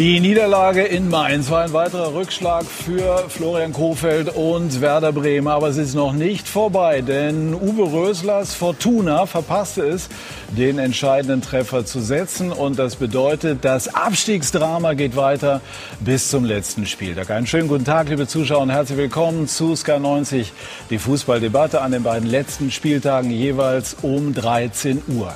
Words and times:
Die 0.00 0.18
Niederlage 0.18 0.82
in 0.82 1.10
Mainz 1.10 1.50
war 1.50 1.62
ein 1.62 1.74
weiterer 1.74 2.14
Rückschlag 2.14 2.64
für 2.64 3.22
Florian 3.28 3.74
Kofeld 3.74 4.34
und 4.34 4.80
Werder 4.80 5.12
Bremen. 5.12 5.46
Aber 5.46 5.68
es 5.68 5.76
ist 5.76 5.94
noch 5.94 6.14
nicht 6.14 6.48
vorbei, 6.48 7.02
denn 7.02 7.52
Uwe 7.52 7.82
Röslers 7.82 8.54
Fortuna 8.54 9.26
verpasste 9.26 9.82
es, 9.82 10.08
den 10.56 10.78
entscheidenden 10.78 11.42
Treffer 11.42 11.84
zu 11.84 12.00
setzen. 12.00 12.50
Und 12.50 12.78
das 12.78 12.96
bedeutet, 12.96 13.58
das 13.62 13.94
Abstiegsdrama 13.94 14.94
geht 14.94 15.16
weiter 15.16 15.60
bis 16.00 16.30
zum 16.30 16.46
letzten 16.46 16.86
Spieltag. 16.86 17.28
Einen 17.28 17.46
schönen 17.46 17.68
guten 17.68 17.84
Tag, 17.84 18.08
liebe 18.08 18.26
Zuschauer, 18.26 18.62
und 18.62 18.70
herzlich 18.70 18.96
willkommen 18.96 19.48
zu 19.48 19.74
SK90, 19.74 20.46
die 20.88 20.96
Fußballdebatte 20.98 21.82
an 21.82 21.92
den 21.92 22.04
beiden 22.04 22.26
letzten 22.26 22.70
Spieltagen 22.70 23.30
jeweils 23.30 23.98
um 24.00 24.32
13 24.32 25.02
Uhr. 25.08 25.34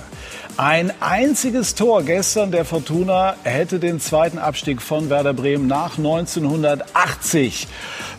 Ein 0.56 0.92
einziges 1.00 1.74
Tor 1.74 2.04
gestern 2.04 2.52
der 2.52 2.64
Fortuna 2.64 3.34
hätte 3.42 3.80
den 3.80 3.98
zweiten 3.98 4.38
Abstieg 4.38 4.80
von 4.80 5.10
Werder 5.10 5.34
Bremen 5.34 5.66
nach 5.66 5.98
1980 5.98 7.66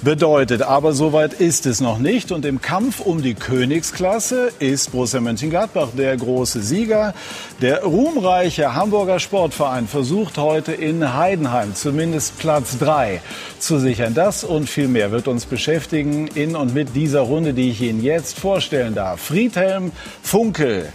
bedeutet. 0.02 0.62
Aber 0.62 0.92
soweit 0.92 1.32
ist 1.32 1.66
es 1.66 1.80
noch 1.80 1.98
nicht. 1.98 2.34
Und 2.34 2.46
im 2.46 2.62
Kampf 2.62 3.00
um 3.00 3.22
die 3.22 3.36
Königsklasse 3.36 4.52
ist 4.60 4.92
Borussia 4.92 5.22
Mönchengladbach 5.22 5.90
der 5.98 6.18
große 6.18 6.62
Sieger. 6.62 7.14
Der 7.62 7.84
ruhmreiche 7.86 8.76
Hamburger 8.76 9.20
Sportverein 9.20 9.88
versucht 9.88 10.38
heute 10.38 10.74
in 10.74 11.14
Heidenheim 11.16 11.74
zumindest 11.74 12.38
Platz 12.38 12.78
drei 12.78 13.22
zu 13.60 13.80
sichern. 13.80 14.14
Das 14.14 14.44
und 14.44 14.70
viel 14.70 14.90
mehr 14.90 15.12
wird 15.12 15.30
uns 15.30 15.46
beschäftigen 15.46 16.28
in 16.36 16.58
und 16.58 16.74
mit 16.74 16.98
dieser 16.98 17.22
Runde, 17.22 17.54
die 17.54 17.70
ich 17.70 17.82
Ihnen 17.82 18.04
jetzt 18.04 18.38
vorstellen 18.38 18.94
darf. 18.94 19.22
Friedhelm 19.22 19.94
Funkel 20.22 20.92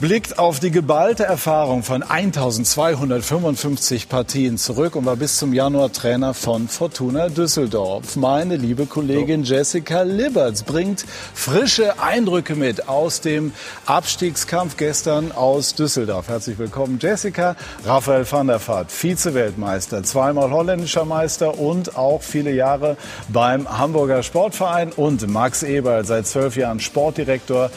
blickt 0.00 0.38
auf 0.38 0.60
die 0.60 0.70
geballte 0.70 1.24
Erfahrung 1.24 1.82
von 1.82 2.04
1255 2.04 4.08
Partien 4.08 4.56
zurück 4.56 4.94
und 4.94 5.06
war 5.06 5.16
bis 5.16 5.38
zum 5.38 5.52
Januar 5.52 5.92
Trainer 5.92 6.34
von 6.34 6.68
Fortuna 6.68 7.28
Düsseldorf. 7.28 8.14
Meine 8.14 8.56
liebe 8.56 8.86
Kollegin 8.86 9.42
Jessica 9.42 10.02
Liberts 10.02 10.62
bringt 10.62 11.04
frische 11.34 12.00
Eindrücke 12.00 12.54
mit 12.54 12.88
aus 12.88 13.22
dem 13.22 13.52
Abstiegskampf 13.86 14.76
gestern 14.76 15.32
aus 15.32 15.74
Düsseldorf. 15.74 16.28
Herzlich 16.28 16.58
willkommen, 16.58 17.00
Jessica. 17.02 17.56
Raphael 17.84 18.30
van 18.30 18.46
der 18.46 18.60
Vaart, 18.60 18.92
Vize-Weltmeister, 18.92 20.04
zweimal 20.04 20.52
holländischer 20.52 21.06
Meister 21.06 21.58
und 21.58 21.96
auch 21.96 22.22
viele 22.22 22.52
Jahre 22.52 22.96
beim 23.28 23.78
Hamburger 23.78 24.22
Sportverein 24.22 24.92
und 24.92 25.26
Max 25.26 25.64
Eberl, 25.64 26.04
seit 26.04 26.28
zwölf 26.28 26.56
Jahren 26.56 26.78
Sportdirektor 26.78 27.70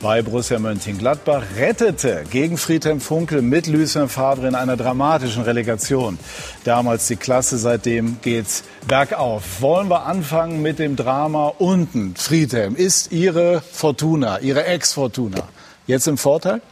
bei 0.00 0.22
Borussia 0.22 0.58
Mönchengladbach 0.58 1.42
rettete 1.56 2.24
gegen 2.30 2.56
Friedhelm 2.56 3.00
Funkel 3.00 3.42
mit 3.42 3.66
Lucien 3.66 4.08
Favre 4.08 4.48
in 4.48 4.54
einer 4.54 4.76
dramatischen 4.76 5.42
Relegation. 5.42 6.18
Damals 6.64 7.06
die 7.06 7.16
Klasse, 7.16 7.58
seitdem 7.58 8.16
geht's 8.22 8.64
bergauf. 8.88 9.60
Wollen 9.60 9.88
wir 9.88 10.06
anfangen 10.06 10.62
mit 10.62 10.78
dem 10.78 10.96
Drama 10.96 11.52
unten. 11.58 12.14
Friedhelm 12.16 12.76
ist 12.76 13.12
Ihre 13.12 13.60
Fortuna, 13.60 14.38
Ihre 14.40 14.64
Ex-Fortuna. 14.64 15.42
Jetzt 15.86 16.08
im 16.08 16.16
Vorteil? 16.16 16.62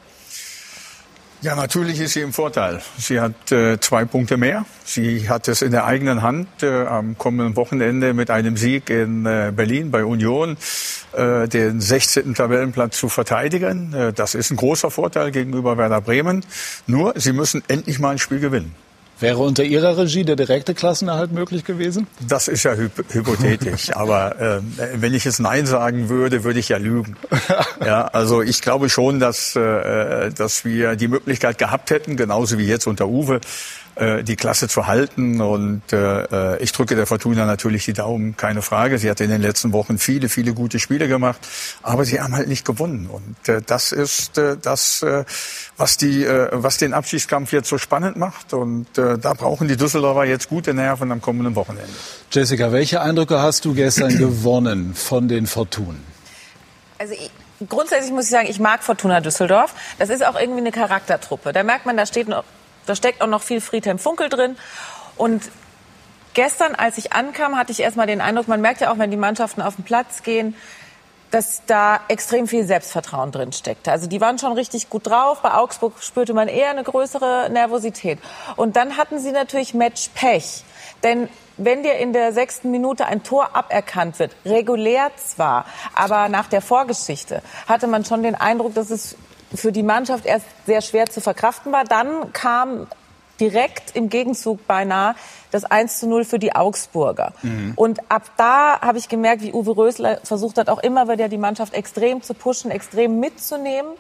Ja, 1.41 1.55
natürlich 1.55 2.01
ist 2.01 2.15
sie 2.15 2.21
im 2.23 2.33
Vorteil. 2.33 2.83
Sie 2.99 3.21
hat 3.21 3.53
äh, 3.53 3.79
zwei 3.79 4.05
Punkte 4.05 4.37
mehr. 4.37 4.65
Sie 4.85 5.29
hat 5.29 5.47
es 5.47 5.63
in 5.63 5.71
der 5.71 5.85
eigenen 5.85 6.23
Hand 6.23 6.49
äh, 6.65 6.85
am 6.85 7.17
kommenden 7.17 7.55
Wochenende 7.55 8.13
mit 8.13 8.29
einem 8.29 8.57
Sieg 8.57 8.91
in 8.91 9.25
äh, 9.25 9.53
Berlin 9.55 9.93
bei 9.93 10.05
Union 10.05 10.57
äh, 11.13 11.47
den 11.47 11.81
16. 11.81 12.35
Tabellenplatz 12.35 12.99
zu 12.99 13.09
verteidigen. 13.09 13.95
Äh, 13.95 14.13
das 14.13 14.35
ist 14.35 14.51
ein 14.51 14.57
großer 14.57 14.91
Vorteil 14.91 15.31
gegenüber 15.31 15.79
Werder 15.79 16.01
Bremen. 16.01 16.45
Nur, 16.89 17.15
sie 17.17 17.33
müssen 17.33 17.63
endlich 17.69 18.01
mal 18.01 18.11
ein 18.11 18.19
Spiel 18.19 18.41
gewinnen. 18.41 18.75
Wäre 19.21 19.39
unter 19.39 19.65
Ihrer 19.65 19.99
Regie 19.99 20.25
der 20.25 20.37
direkte 20.37 20.75
Klassenerhalt 20.75 21.33
möglich 21.33 21.65
gewesen? 21.65 22.07
Das 22.27 22.47
ist 22.47 22.63
ja 22.63 22.75
hyp 22.75 22.93
hypothetisch. 23.13 23.91
Aber 23.97 24.41
äh, 24.41 24.61
wenn 24.95 25.13
ich 25.13 25.27
es 25.27 25.41
Nein 25.41 25.67
sagen 25.67 26.09
würde, 26.09 26.45
würde 26.45 26.61
ich 26.61 26.69
ja 26.69 26.77
lügen. 26.77 27.17
Ja, 27.85 28.07
also 28.07 28.43
ich 28.43 28.61
glaube 28.61 28.89
schon, 28.89 29.19
dass, 29.19 29.57
äh, 29.57 30.31
dass 30.31 30.65
wir 30.65 30.95
die 30.95 31.09
Möglichkeit 31.09 31.59
gehabt 31.59 31.91
hätten, 31.91 32.17
genauso 32.17 32.59
wie 32.59 32.67
jetzt 32.67 32.87
unter 32.87 33.09
Uwe, 33.09 33.41
äh, 33.99 34.23
die 34.23 34.37
Klasse 34.37 34.69
zu 34.69 34.87
halten. 34.87 35.41
Und 35.41 35.93
äh, 35.93 36.59
ich 36.59 36.73
drücke 36.73 36.95
der 36.97 37.07
Fortuna 37.07 37.47
natürlich 37.47 37.85
die 37.85 37.93
Daumen, 37.93 38.37
keine 38.37 38.63
Frage. 38.63 38.99
Sie 38.99 39.11
hat 39.11 39.21
in 39.21 39.31
den 39.31 39.43
letzten 39.43 39.73
Wochen 39.73 39.99
viele, 39.99 40.29
viele 40.29 40.55
gute 40.55 40.79
Spiele 40.79 41.09
gemacht, 41.09 41.41
aber 41.83 42.05
sie 42.05 42.21
haben 42.21 42.35
halt 42.35 42.49
nicht 42.49 42.65
gewonnen. 42.65 43.09
Und 43.11 43.49
äh, 43.49 43.61
das 43.65 43.93
ist 43.93 44.39
äh, 44.39 44.57
das, 44.61 45.03
äh, 45.03 45.25
was, 45.77 45.97
die, 45.97 46.25
äh, 46.25 46.49
was 46.53 46.79
den 46.79 46.95
Abschiedskampf 46.95 47.53
jetzt 47.53 47.69
so 47.69 47.79
spannend 47.79 48.17
macht. 48.17 48.53
Und 48.53 48.97
äh, 48.99 49.19
da 49.19 49.35
brauchen 49.35 49.69
die 49.69 49.77
Düsseldorfer 49.77 50.25
jetzt 50.25 50.49
gute 50.49 50.75
Nerven 50.75 51.11
am 51.13 51.21
kommenden 51.21 51.55
Wochenende. 51.55 51.93
Jessica, 52.31 52.73
welche 52.73 53.01
Eindrücke 53.01 53.41
hast 53.41 53.65
du 53.65 53.75
gestern 53.75 54.17
gewonnen 54.19 54.95
von 54.95 55.29
den 55.29 55.47
Fortunen? 55.47 56.03
Also 56.99 57.15
ich 57.15 57.31
grundsätzlich 57.69 58.13
muss 58.13 58.27
ich 58.27 58.31
sagen, 58.31 58.49
ich 58.49 58.61
mag 58.61 58.83
Fortuna 58.83 59.21
Düsseldorf. 59.21 59.75
Das 59.99 60.11
ist 60.11 60.25
auch 60.25 60.39
irgendwie 60.39 60.61
eine 60.61 60.71
Charaktertruppe. 60.73 61.53
Da 61.53 61.63
merkt 61.63 61.87
man, 61.87 61.97
da 61.97 62.07
steht 62.07 62.29
noch 62.29 62.45
da 62.89 62.95
steckt 62.95 63.21
auch 63.21 63.27
noch 63.27 63.43
viel 63.43 63.61
Friedhelm 63.61 63.99
Funkel 63.99 64.29
drin. 64.29 64.57
Und 65.17 65.43
gestern, 66.35 66.75
als 66.75 66.99
ich 66.99 67.13
ankam, 67.13 67.57
hatte 67.57 67.73
ich 67.73 67.81
erstmal 67.81 68.07
den 68.07 68.21
Eindruck, 68.21 68.49
man 68.49 68.61
merkt 68.61 68.81
ja 68.81 68.93
auch, 68.93 68.99
wenn 68.99 69.11
die 69.11 69.17
Mannschaften 69.17 69.63
auf 69.63 69.77
den 69.77 69.85
Platz 69.85 70.23
gehen, 70.23 70.55
dass 71.31 71.63
da 71.67 72.01
extrem 72.09 72.47
viel 72.47 72.65
Selbstvertrauen 72.65 73.33
drin 73.33 73.53
steckte. 73.53 73.93
Also 73.93 74.07
die 74.07 74.21
waren 74.21 74.39
schon 74.39 74.53
richtig 74.53 74.89
gut 74.89 75.07
drauf. 75.07 75.43
Bei 75.43 75.55
Augsburg 75.55 76.03
spürte 76.03 76.33
man 76.33 76.49
eher 76.49 76.71
eine 76.71 76.83
größere 76.83 77.51
Nervosität. 77.51 78.19
Und 78.57 78.77
dann 78.77 78.97
hatten 78.97 79.19
sie 79.19 79.33
natürlich 79.33 79.75
Matchpech. 79.75 80.65
Denn 81.03 81.29
wenn 81.59 81.83
dir 81.83 81.95
in 81.97 82.13
der 82.13 82.33
sechsten 82.33 82.71
Minute 82.71 83.07
ein 83.07 83.23
Tor 83.23 83.55
aberkannt 83.55 84.19
wird, 84.19 84.35
regulär 84.45 85.11
zwar, 85.17 85.67
aber 85.95 86.29
nach 86.29 86.47
der 86.47 86.63
Vorgeschichte, 86.63 87.43
hatte 87.67 87.89
man 87.89 88.05
schon 88.05 88.23
den 88.23 88.35
Eindruck, 88.35 88.75
dass 88.75 88.91
es 88.91 89.17
für 89.55 89.73
die 89.73 89.83
Mannschaft 89.83 90.27
erst 90.27 90.47
sehr 90.67 90.81
schwer 90.81 91.07
zu 91.07 91.21
verkraften 91.21 91.73
war. 91.73 91.85
Dann 91.85 92.33
kam 92.33 92.87
direkt 93.41 93.95
im 93.95 94.09
Gegenzug 94.09 94.67
beinahe 94.67 95.15
das 95.51 95.65
1 95.65 96.01
zu 96.01 96.09
0 96.09 96.25
für 96.25 96.39
die 96.39 96.55
Augsburger. 96.55 97.33
Mhm. 97.43 97.73
Und 97.77 98.01
ab 98.11 98.23
da 98.37 98.81
habe 98.81 98.99
ich 98.99 99.09
gemerkt, 99.09 99.43
wie 99.43 99.53
Uwe 99.53 99.77
Rösler 99.77 100.19
versucht 100.25 100.59
hat, 100.59 100.69
auch 100.69 100.81
immer 100.81 101.09
wieder 101.09 101.29
die 101.29 101.39
Mannschaft 101.39 101.75
extrem 101.75 102.23
zu 102.23 102.35
pushen, 102.35 102.71
extrem 102.71 103.21
mitzunehmen. 103.21 103.93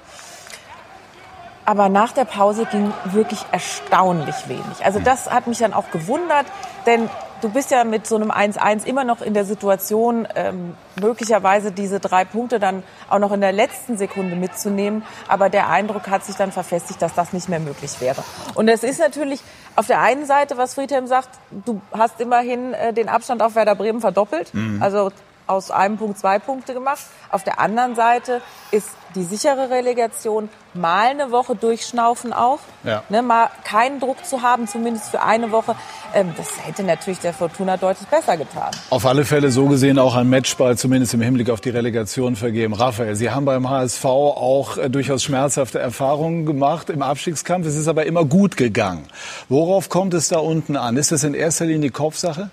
Aber 1.64 1.88
nach 1.88 2.12
der 2.12 2.25
Pause 2.25 2.66
ging 2.66 2.92
wirklich 3.04 3.41
erstaunlich 3.53 4.48
wenig. 4.48 4.84
Also 4.84 5.00
das 5.00 5.31
hat 5.31 5.47
mich 5.47 5.58
dann 5.58 5.75
auch 5.75 5.91
gewundert, 5.91 6.47
denn 6.87 7.10
du 7.41 7.49
bist 7.49 7.71
ja 7.71 7.84
mit 7.84 8.06
so 8.06 8.16
einem 8.16 8.31
1-1 8.31 8.84
immer 8.84 9.04
noch 9.04 9.22
in 9.22 9.34
der 9.34 9.44
Situation, 9.44 10.26
ähm, 10.34 10.75
möglicherweise 11.00 11.72
diese 11.72 12.00
drei 12.00 12.25
Punkte 12.25 12.59
dann 12.59 12.82
auch 13.09 13.19
noch 13.19 13.32
in 13.32 13.41
der 13.41 13.53
letzten 13.53 13.97
Sekunde 13.97 14.37
mitzunehmen. 14.37 15.03
Aber 15.28 15.49
der 15.49 15.69
Eindruck 15.69 16.09
hat 16.09 16.25
sich 16.25 16.37
dann 16.37 16.53
verfestigt, 16.53 17.00
dass 17.03 17.15
das 17.15 17.32
nicht 17.32 17.49
mehr 17.49 17.60
möglich 17.60 18.00
wäre. 18.00 18.22
Und 18.54 18.69
es 18.69 18.82
ist 18.82 18.99
natürlich 18.99 19.41
auf 19.76 19.87
der 19.87 20.00
einen 20.00 20.26
Seite, 20.26 20.56
was 20.56 20.75
Friedhelm 20.75 21.06
sagt, 21.06 21.31
du 21.50 21.81
hast 21.93 22.21
immerhin 22.21 22.75
äh, 22.75 22.93
den 22.93 23.09
Abstand 23.09 23.43
auf 23.43 23.55
Werder 23.55 23.75
Bremen 23.75 24.00
verdoppelt. 24.00 24.53
Mhm. 24.55 24.82
Also 24.82 25.10
aus 25.48 25.70
einem 25.70 25.97
Punkt 25.97 26.19
zwei 26.19 26.38
Punkte 26.38 26.75
gemacht. 26.75 27.00
Auf 27.31 27.42
der 27.42 27.59
anderen 27.59 27.94
Seite 27.94 28.41
ist 28.70 28.88
die 29.14 29.25
sichere 29.25 29.70
Relegation 29.70 30.48
mal 30.75 31.09
eine 31.09 31.31
Woche 31.31 31.56
durchschnaufen 31.56 32.32
auch. 32.32 32.60
Ja. 32.84 33.03
Ne, 33.09 33.22
mal 33.22 33.48
keinen 33.64 34.00
Druck 34.00 34.25
zu 34.25 34.42
haben, 34.42 34.69
zumindest 34.69 35.10
für 35.10 35.22
eine 35.22 35.50
Woche. 35.50 35.75
Ähm, 36.14 36.32
das 36.37 36.48
hätte 36.64 36.82
natürlich 36.82 37.19
der 37.19 37.32
Fortuna 37.32 37.76
deutlich 37.76 38.08
besser 38.08 38.37
getan. 38.37 38.70
Auf 38.91 39.06
alle 39.06 39.25
Fälle 39.25 39.50
so 39.50 39.66
gesehen 39.66 39.98
auch 39.98 40.14
ein 40.14 40.28
Matchball, 40.28 40.76
zumindest 40.76 41.14
im 41.14 41.20
Hinblick 41.20 41.50
auf 41.50 41.61
die 41.61 41.70
Relegation 41.70 42.37
vergeben. 42.37 42.75
Raphael, 42.75 43.17
Sie 43.17 43.31
haben 43.31 43.44
beim 43.44 43.69
HSV 43.69 44.05
auch 44.05 44.76
äh, 44.76 44.90
durchaus 44.90 45.22
schmerzhafte 45.22 45.78
Erfahrungen 45.78 46.46
gemacht 46.46 46.90
im 46.90 47.02
Abstiegskampf. 47.02 47.67
Es 47.67 47.76
ist 47.76 47.88
aber 47.88 48.06
immer 48.06 48.25
gut 48.25 48.56
gegangen. 48.56 49.06
Worauf 49.49 49.88
kommt 49.88 50.14
es 50.14 50.28
da 50.28 50.38
unten 50.38 50.76
an? 50.76 50.96
Ist 50.96 51.12
das 51.12 51.25
in 51.25 51.34
erster 51.34 51.64
Linie 51.64 51.90
Kopfsache? 51.90 52.50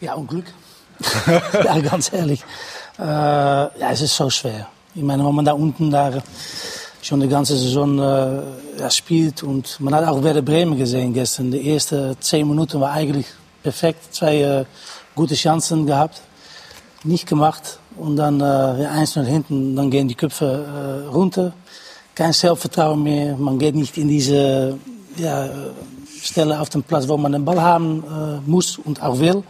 Ja, 0.00 0.14
und 0.14 0.28
Glück. 0.28 0.46
ja, 1.64 1.78
ganz 1.80 2.12
ehrlich. 2.12 2.44
Äh, 2.98 3.02
ja, 3.02 3.90
es 3.90 4.02
ist 4.02 4.16
so 4.16 4.28
schwer. 4.28 4.66
Ich 4.94 5.02
meine, 5.02 5.24
wenn 5.24 5.34
man 5.34 5.44
da 5.44 5.52
unten 5.52 5.90
da 5.90 6.12
schon 7.02 7.20
die 7.20 7.28
ganze 7.28 7.56
Saison 7.56 7.98
äh, 7.98 8.90
spielt 8.90 9.42
und 9.42 9.80
man 9.80 9.94
hat 9.94 10.06
auch 10.06 10.22
Werder 10.22 10.42
Bremen 10.42 10.76
gesehen 10.76 11.14
gestern. 11.14 11.50
Die 11.50 11.72
ersten 11.72 12.16
zehn 12.20 12.46
Minuten 12.46 12.80
war 12.80 12.92
eigentlich 12.92 13.26
perfekt. 13.62 14.14
Zwei 14.14 14.42
äh, 14.42 14.64
gute 15.14 15.34
Chancen 15.34 15.86
gehabt, 15.86 16.20
nicht 17.04 17.26
gemacht. 17.26 17.78
Und 17.96 18.16
dann 18.16 18.40
äh, 18.40 18.86
eins 18.86 19.16
nach 19.16 19.26
hinten, 19.26 19.76
dann 19.76 19.90
gehen 19.90 20.08
die 20.08 20.14
Köpfe 20.14 21.04
äh, 21.06 21.08
runter. 21.08 21.52
Kein 22.14 22.32
Selbstvertrauen 22.32 23.02
mehr. 23.02 23.36
Man 23.36 23.58
geht 23.58 23.74
nicht 23.74 23.96
in 23.96 24.08
diese 24.08 24.78
ja, 25.16 25.48
Stelle 26.22 26.60
auf 26.60 26.68
den 26.68 26.82
Platz, 26.82 27.08
wo 27.08 27.16
man 27.16 27.32
den 27.32 27.44
Ball 27.44 27.60
haben 27.60 28.04
äh, 28.04 28.50
muss 28.50 28.78
und 28.78 29.02
auch 29.02 29.18
will 29.18 29.42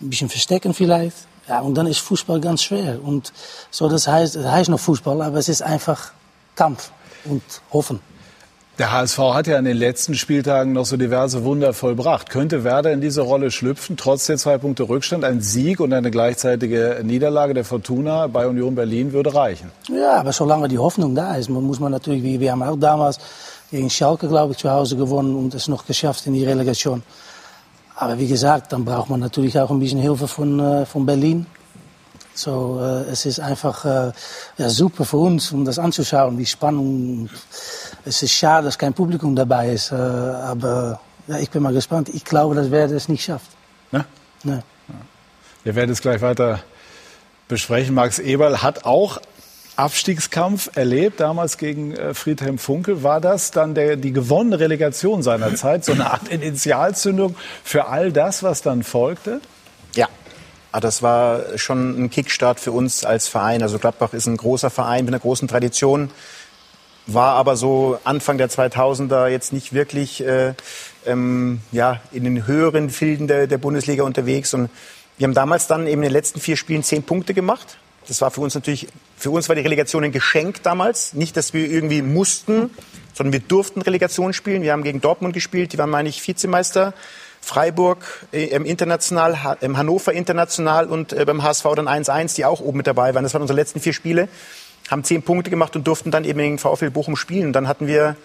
ein 0.00 0.10
bisschen 0.10 0.28
verstecken 0.28 0.74
vielleicht. 0.74 1.16
Ja, 1.48 1.60
und 1.60 1.74
dann 1.74 1.86
ist 1.86 2.00
Fußball 2.00 2.40
ganz 2.40 2.62
schwer. 2.62 2.98
Und 3.02 3.32
so, 3.70 3.88
das 3.88 4.08
heißt, 4.08 4.36
es 4.36 4.46
heißt 4.46 4.68
noch 4.68 4.80
Fußball, 4.80 5.22
aber 5.22 5.38
es 5.38 5.48
ist 5.48 5.62
einfach 5.62 6.12
Kampf 6.56 6.90
und 7.24 7.42
Hoffen. 7.72 8.00
Der 8.78 8.92
HSV 8.92 9.18
hat 9.18 9.46
ja 9.46 9.58
in 9.58 9.64
den 9.64 9.76
letzten 9.76 10.14
Spieltagen 10.14 10.74
noch 10.74 10.84
so 10.84 10.98
diverse 10.98 11.44
Wunder 11.44 11.72
vollbracht. 11.72 12.28
Könnte 12.28 12.62
Werder 12.62 12.92
in 12.92 13.00
diese 13.00 13.22
Rolle 13.22 13.50
schlüpfen, 13.50 13.96
trotz 13.96 14.26
der 14.26 14.36
zwei 14.36 14.58
Punkte 14.58 14.86
Rückstand? 14.86 15.24
Ein 15.24 15.40
Sieg 15.40 15.80
und 15.80 15.94
eine 15.94 16.10
gleichzeitige 16.10 17.00
Niederlage 17.02 17.54
der 17.54 17.64
Fortuna 17.64 18.26
bei 18.26 18.46
Union 18.46 18.74
Berlin 18.74 19.14
würde 19.14 19.34
reichen. 19.34 19.72
Ja, 19.88 20.20
aber 20.20 20.32
solange 20.34 20.68
die 20.68 20.78
Hoffnung 20.78 21.14
da 21.14 21.36
ist, 21.36 21.48
muss 21.48 21.80
man 21.80 21.90
natürlich, 21.90 22.22
wie 22.22 22.38
wir 22.38 22.52
haben 22.52 22.62
auch 22.62 22.76
damals 22.76 23.18
gegen 23.70 23.88
Schalke, 23.88 24.28
glaube 24.28 24.52
ich, 24.52 24.58
zu 24.58 24.70
Hause 24.70 24.96
gewonnen 24.96 25.36
und 25.36 25.54
es 25.54 25.68
noch 25.68 25.86
geschafft 25.86 26.26
in 26.26 26.34
die 26.34 26.44
Relegation. 26.44 27.02
Aber 27.96 28.18
wie 28.18 28.28
gesagt, 28.28 28.72
dann 28.72 28.84
braucht 28.84 29.08
man 29.08 29.20
natürlich 29.20 29.58
auch 29.58 29.70
ein 29.70 29.80
bisschen 29.80 30.00
Hilfe 30.00 30.28
von, 30.28 30.60
äh, 30.60 30.86
von 30.86 31.06
Berlin. 31.06 31.46
So, 32.34 32.78
äh, 32.78 33.10
es 33.10 33.24
ist 33.24 33.40
einfach 33.40 33.84
äh, 33.86 34.12
ja, 34.58 34.68
super 34.68 35.06
für 35.06 35.16
uns, 35.16 35.50
um 35.52 35.64
das 35.64 35.78
anzuschauen, 35.78 36.36
die 36.36 36.44
Spannung. 36.44 37.30
Es 38.04 38.22
ist 38.22 38.32
schade, 38.32 38.66
dass 38.66 38.78
kein 38.78 38.92
Publikum 38.92 39.34
dabei 39.34 39.72
ist, 39.72 39.90
äh, 39.92 39.94
aber 39.94 41.00
ja, 41.26 41.38
ich 41.38 41.48
bin 41.50 41.62
mal 41.62 41.72
gespannt. 41.72 42.10
Ich 42.10 42.24
glaube, 42.24 42.54
dass 42.54 42.70
Werder 42.70 42.94
es 42.94 43.08
nicht 43.08 43.24
schafft. 43.24 43.50
Ne? 43.90 44.04
Ne. 44.44 44.62
Wir 45.64 45.74
werden 45.74 45.90
es 45.90 46.02
gleich 46.02 46.20
weiter 46.20 46.60
besprechen. 47.48 47.94
Max 47.94 48.18
Eberl 48.18 48.62
hat 48.62 48.84
auch 48.84 49.18
Abstiegskampf 49.76 50.70
erlebt, 50.74 51.20
damals 51.20 51.58
gegen 51.58 51.94
äh, 51.94 52.14
Friedhelm 52.14 52.58
Funkel. 52.58 53.02
War 53.02 53.20
das 53.20 53.50
dann 53.50 53.74
der, 53.74 53.96
die 53.96 54.12
gewonnene 54.12 54.58
Relegation 54.58 55.22
seiner 55.22 55.54
Zeit, 55.54 55.84
so 55.84 55.92
eine 55.92 56.10
Art 56.10 56.28
Initialzündung 56.28 57.36
für 57.62 57.86
all 57.86 58.10
das, 58.10 58.42
was 58.42 58.62
dann 58.62 58.82
folgte? 58.82 59.40
Ja, 59.94 60.08
ah, 60.72 60.80
das 60.80 61.02
war 61.02 61.58
schon 61.58 62.04
ein 62.04 62.10
Kickstart 62.10 62.58
für 62.58 62.72
uns 62.72 63.04
als 63.04 63.28
Verein. 63.28 63.62
Also 63.62 63.78
Gladbach 63.78 64.14
ist 64.14 64.26
ein 64.26 64.38
großer 64.38 64.70
Verein 64.70 65.04
mit 65.04 65.12
einer 65.12 65.20
großen 65.20 65.46
Tradition, 65.46 66.10
war 67.06 67.34
aber 67.34 67.56
so 67.56 67.98
Anfang 68.04 68.38
der 68.38 68.48
2000er 68.48 69.28
jetzt 69.28 69.52
nicht 69.52 69.74
wirklich 69.74 70.24
äh, 70.24 70.54
ähm, 71.04 71.60
ja, 71.70 72.00
in 72.12 72.24
den 72.24 72.46
höheren 72.46 72.88
Filden 72.88 73.28
der, 73.28 73.46
der 73.46 73.58
Bundesliga 73.58 74.04
unterwegs. 74.04 74.54
Und 74.54 74.70
wir 75.18 75.26
haben 75.26 75.34
damals 75.34 75.66
dann 75.66 75.86
eben 75.86 76.02
in 76.02 76.08
den 76.08 76.12
letzten 76.12 76.40
vier 76.40 76.56
Spielen 76.56 76.82
zehn 76.82 77.02
Punkte 77.02 77.34
gemacht 77.34 77.78
das 78.08 78.20
war 78.20 78.30
für 78.30 78.40
uns 78.40 78.54
natürlich, 78.54 78.88
für 79.16 79.30
uns 79.30 79.48
war 79.48 79.56
die 79.56 79.62
Relegation 79.62 80.04
ein 80.04 80.12
Geschenk 80.12 80.62
damals. 80.62 81.12
Nicht, 81.14 81.36
dass 81.36 81.54
wir 81.54 81.68
irgendwie 81.68 82.02
mussten, 82.02 82.70
sondern 83.14 83.32
wir 83.32 83.40
durften 83.40 83.82
Relegation 83.82 84.32
spielen. 84.32 84.62
Wir 84.62 84.72
haben 84.72 84.82
gegen 84.82 85.00
Dortmund 85.00 85.34
gespielt, 85.34 85.72
die 85.72 85.78
waren, 85.78 85.90
meine 85.90 86.08
ich, 86.08 86.26
Vizemeister. 86.26 86.94
Freiburg 87.40 88.26
äh, 88.32 88.46
im 88.46 88.64
International, 88.64 89.56
im 89.60 89.76
Hannover 89.76 90.12
International 90.12 90.86
und 90.86 91.12
äh, 91.12 91.24
beim 91.24 91.44
HSV 91.44 91.64
dann 91.76 91.86
1-1, 91.86 92.34
die 92.34 92.44
auch 92.44 92.60
oben 92.60 92.78
mit 92.78 92.88
dabei 92.88 93.14
waren. 93.14 93.22
Das 93.22 93.34
waren 93.34 93.42
unsere 93.42 93.56
letzten 93.56 93.80
vier 93.80 93.92
Spiele. 93.92 94.28
Haben 94.90 95.04
zehn 95.04 95.22
Punkte 95.22 95.50
gemacht 95.50 95.76
und 95.76 95.86
durften 95.86 96.10
dann 96.10 96.24
eben 96.24 96.38
gegen 96.38 96.58
VfL 96.58 96.90
Bochum 96.90 97.16
spielen. 97.16 97.48
Und 97.48 97.52
dann 97.52 97.68
hatten 97.68 97.86
wir 97.86 98.16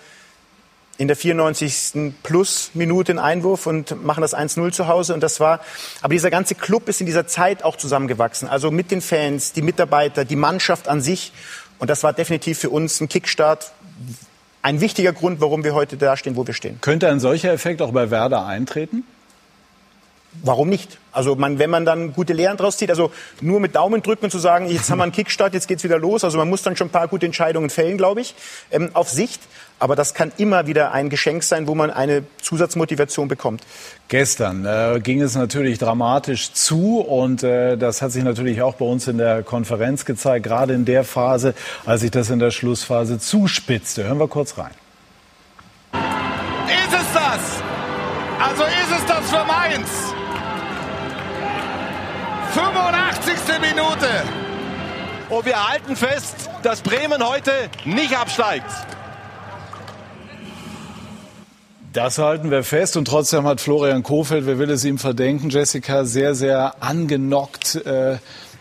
in 1.02 1.08
der 1.08 1.18
94. 1.18 2.14
Plus-Minute 2.22 3.14
einen 3.14 3.20
Einwurf 3.20 3.66
und 3.66 4.04
machen 4.04 4.22
das 4.22 4.38
1-0 4.38 4.72
zu 4.72 4.88
Hause. 4.88 5.16
Und 5.16 5.24
das 5.24 5.40
war, 5.40 5.60
aber 6.04 6.14
dieser 6.14 6.30
ganze 6.30 6.54
Club 6.54 6.88
ist 6.88 7.00
in 7.00 7.08
dieser 7.08 7.26
Zeit 7.26 7.64
auch 7.64 7.76
zusammengewachsen. 7.76 8.48
Also 8.48 8.70
mit 8.70 8.92
den 8.92 9.02
Fans, 9.02 9.52
die 9.52 9.64
Mitarbeiter, 9.64 10.26
die 10.26 10.36
Mannschaft 10.36 10.88
an 10.88 11.02
sich. 11.02 11.34
Und 11.80 11.90
das 11.90 12.04
war 12.04 12.14
definitiv 12.14 12.60
für 12.60 12.70
uns 12.70 13.02
ein 13.02 13.10
Kickstart. 13.10 13.72
Ein 14.62 14.80
wichtiger 14.80 15.12
Grund, 15.12 15.42
warum 15.42 15.64
wir 15.64 15.74
heute 15.74 15.98
da 15.98 16.16
stehen, 16.16 16.36
wo 16.36 16.46
wir 16.46 16.54
stehen. 16.54 16.80
Könnte 16.82 17.10
ein 17.10 17.20
solcher 17.20 17.52
Effekt 17.52 17.82
auch 17.82 17.94
bei 17.94 18.12
Werder 18.12 18.46
eintreten? 18.46 19.04
Warum 20.44 20.70
nicht? 20.70 20.98
Also 21.12 21.36
man, 21.36 21.60
wenn 21.60 21.70
man 21.70 21.84
dann 21.84 22.14
gute 22.14 22.32
Lehren 22.32 22.56
draus 22.56 22.78
zieht, 22.78 22.90
also 22.90 23.12
nur 23.42 23.60
mit 23.60 23.76
Daumen 23.76 24.02
drücken 24.02 24.26
und 24.26 24.32
zu 24.32 24.40
sagen, 24.40 24.70
jetzt 24.70 24.90
haben 24.90 25.00
wir 25.00 25.04
einen 25.04 25.12
Kickstart, 25.14 25.54
jetzt 25.54 25.68
geht's 25.68 25.84
wieder 25.84 25.98
los. 25.98 26.24
Also 26.24 26.38
man 26.38 26.48
muss 26.48 26.62
dann 26.62 26.78
schon 26.78 26.88
ein 26.88 26.92
paar 26.92 27.08
gute 27.08 27.26
Entscheidungen 27.26 27.70
fällen, 27.70 27.98
glaube 27.98 28.22
ich, 28.22 28.34
ähm, 28.70 28.92
auf 28.94 29.10
Sicht. 29.10 29.42
Aber 29.82 29.96
das 29.96 30.14
kann 30.14 30.32
immer 30.38 30.68
wieder 30.68 30.92
ein 30.92 31.10
Geschenk 31.10 31.42
sein, 31.42 31.68
wo 31.68 31.74
man 31.74 31.90
eine 31.90 32.24
Zusatzmotivation 32.40 33.28
bekommt. 33.28 33.64
Gestern 34.10 34.64
äh, 34.64 35.00
ging 35.02 35.24
es 35.24 35.34
natürlich 35.34 35.80
dramatisch 35.80 36.54
zu 36.54 37.00
und 37.00 37.42
äh, 37.42 37.78
das 37.78 38.04
hat 38.04 38.12
sich 38.12 38.24
natürlich 38.24 38.62
auch 38.62 38.76
bei 38.76 38.86
uns 38.86 39.08
in 39.08 39.18
der 39.18 39.42
Konferenz 39.42 40.06
gezeigt, 40.06 40.46
gerade 40.46 40.76
in 40.76 40.86
der 40.86 41.04
Phase, 41.04 41.56
als 41.84 42.02
sich 42.02 42.12
das 42.12 42.30
in 42.30 42.38
der 42.38 42.52
Schlussphase 42.52 43.18
zuspitzte. 43.18 44.04
Hören 44.04 44.20
wir 44.20 44.28
kurz 44.28 44.56
rein. 44.56 44.70
Ist 45.94 46.94
es 46.94 47.14
das? 47.16 47.64
Also 48.40 48.64
ist 48.64 49.00
es 49.00 49.06
das 49.08 49.30
für 49.32 49.44
Mainz? 49.46 49.90
85. 52.54 53.34
Minute. 53.62 54.08
Und 55.30 55.44
wir 55.44 55.70
halten 55.70 55.96
fest, 55.96 56.52
dass 56.62 56.82
Bremen 56.82 57.28
heute 57.28 57.52
nicht 57.84 58.16
absteigt. 58.16 58.70
Das 61.94 62.20
halten 62.20 62.52
wir 62.52 62.64
fest 62.64 62.96
und 62.96 63.04
trotzdem 63.04 63.46
hat 63.46 63.60
Florian 63.60 64.02
Kofeld, 64.02 64.46
wer 64.46 64.58
will 64.58 64.70
es 64.70 64.86
ihm 64.86 64.98
verdenken, 64.98 65.50
Jessica 65.50 66.06
sehr, 66.06 66.36
sehr 66.36 66.76
angenockt 66.80 67.86
äh, 67.86 68.18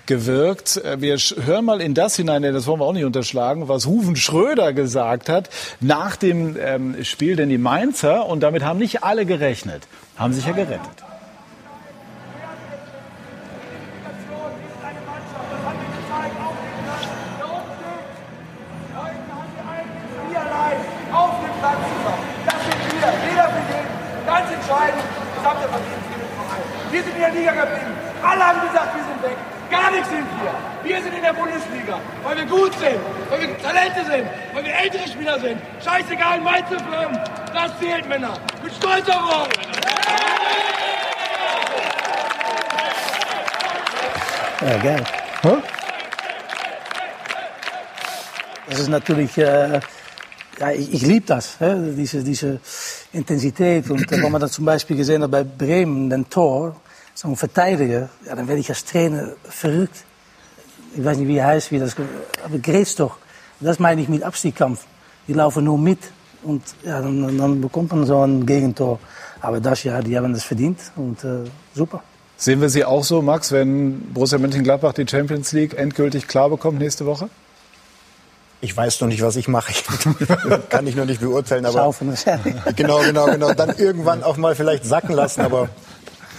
gewirkt. 0.07 0.79
Äh, 0.79 1.01
wir 1.01 1.17
hören 1.17 1.65
mal 1.65 1.81
in 1.81 1.95
das 1.95 2.17
hinein, 2.17 2.43
denn 2.43 2.55
das 2.55 2.67
wollen 2.67 2.81
wir 2.81 2.87
auch 2.87 2.93
nicht 2.93 3.05
unterschlagen, 3.05 3.69
was 3.69 3.87
Huven 3.87 4.17
Schröder 4.17 4.73
gesagt 4.73 5.29
hat 5.29 5.49
nach 5.79 6.17
dem 6.17 6.57
ähm, 6.59 7.05
Spiel, 7.05 7.37
denn 7.37 7.51
die 7.51 7.59
Mainzer, 7.59 8.27
und 8.27 8.41
damit 8.41 8.65
haben 8.65 8.81
nicht 8.81 9.05
alle 9.05 9.25
gerechnet, 9.25 9.85
haben 10.17 10.33
sich 10.33 10.45
ja 10.45 10.51
gerettet. 10.51 11.05
Wir 26.91 27.03
sind 27.05 27.15
in 27.15 27.21
der 27.21 27.31
Liga 27.31 27.53
geblieben. 27.53 27.95
Alle 28.23 28.47
haben 28.47 28.61
gesagt, 28.61 28.95
wir 28.95 29.05
sind 29.05 29.23
weg. 29.23 29.37
Gar 29.71 29.91
nichts 29.93 30.09
sind 30.09 30.27
wir. 30.43 30.55
Wir 30.83 31.03
sind 31.03 31.15
in 31.15 31.20
der 31.31 31.41
Bundesliga, 31.41 32.01
weil 32.25 32.37
wir 32.37 32.47
gut 32.47 32.73
sind, 32.79 32.99
weil 33.29 33.41
wir 33.41 33.59
Talente 33.59 34.05
sind, 34.05 34.27
weil 34.53 34.65
wir 34.65 34.75
ältere 34.75 35.07
Spieler 35.09 35.39
sind. 35.39 35.61
Scheißegal, 35.85 36.41
Mainz 36.41 36.69
zu 36.69 36.77
bleiben. 36.77 37.19
Das 37.55 37.79
zählt, 37.79 38.09
Männer. 38.09 38.35
Ich 38.57 38.61
bin 38.63 38.73
stolz 38.75 39.09
auf 39.09 39.47
euch. 39.47 39.49
Ja, 44.63 44.77
geil. 44.83 45.05
Huh? 45.43 45.59
Das 48.69 48.79
ist 48.79 48.89
natürlich, 48.89 49.39
äh, 49.39 49.81
ja, 50.59 50.71
ich, 50.73 50.93
ich 50.93 51.03
liebe 51.03 51.27
das, 51.27 51.59
hè? 51.61 51.75
Diese, 51.93 52.23
diese 52.23 52.61
Intensität. 53.13 53.89
Und 53.91 54.11
wenn 54.11 54.31
man 54.31 54.41
das 54.41 54.53
zum 54.53 54.65
Beispiel 54.65 54.97
gesehen 54.97 55.23
hat 55.23 55.31
bei 55.31 55.45
Bremen, 55.45 56.11
den 56.11 56.29
Tor, 56.29 56.77
so 57.15 57.29
ein 57.29 57.37
Verteidiger, 57.37 58.09
ja, 58.27 58.35
dann 58.35 58.47
werde 58.47 58.61
ich 58.61 58.69
als 58.69 58.85
Trainer 58.85 59.33
verrückt. 59.49 60.05
Ich 60.97 61.05
weiß 61.05 61.19
nicht, 61.19 61.29
wie 61.29 61.43
heißt, 61.43 61.71
wie 61.73 61.79
das, 61.79 61.95
aber 62.45 62.59
Grätsch 62.59 62.99
doch. 62.99 63.17
Das 63.61 63.79
meine 63.79 64.01
ich 64.01 64.09
mit 64.09 64.23
Abstiegskampf. 64.23 64.85
Die 65.29 65.35
laufen 65.35 65.65
nur 65.65 65.79
mit 65.79 65.99
und 66.43 66.63
ja, 66.85 67.01
dann, 67.01 67.39
dann 67.39 67.61
bekommt 67.61 67.93
man 67.93 68.07
so 68.07 68.21
ein 68.23 68.47
Gegentor. 68.47 68.99
Aber 69.41 69.61
das, 69.61 69.85
ja, 69.85 70.01
die 70.01 70.17
haben 70.17 70.33
das 70.33 70.45
verdient 70.45 70.79
und 70.97 71.23
äh, 71.25 71.45
super. 71.75 72.03
Sehen 72.37 72.61
wir 72.61 72.71
Sie 72.71 72.85
auch 72.85 73.05
so, 73.05 73.21
Max, 73.21 73.53
wenn 73.53 74.13
Borussia 74.15 74.39
Mönchengladbach 74.39 74.95
die 74.95 75.07
Champions 75.07 75.53
League 75.53 75.75
endgültig 75.77 76.27
klar 76.27 76.49
bekommt 76.49 76.79
nächste 76.79 77.05
Woche? 77.05 77.29
Ich 78.63 78.77
weiß 78.77 79.01
noch 79.01 79.09
nicht, 79.09 79.23
was 79.23 79.37
ich 79.37 79.49
mache. 79.49 79.73
kann 80.69 80.87
ich 80.87 80.95
noch 80.97 81.07
nicht 81.07 81.21
beurteilen. 81.21 81.65
Aber 81.65 81.79
Schaufen. 81.79 82.15
genau, 82.77 83.01
genau, 83.01 83.27
genau. 83.27 83.55
Dann 83.55 83.75
irgendwann 83.77 84.23
auch 84.23 84.37
mal 84.37 84.55
vielleicht 84.55 84.85
sacken 84.85 85.15
lassen. 85.15 85.43
Aber 85.43 85.71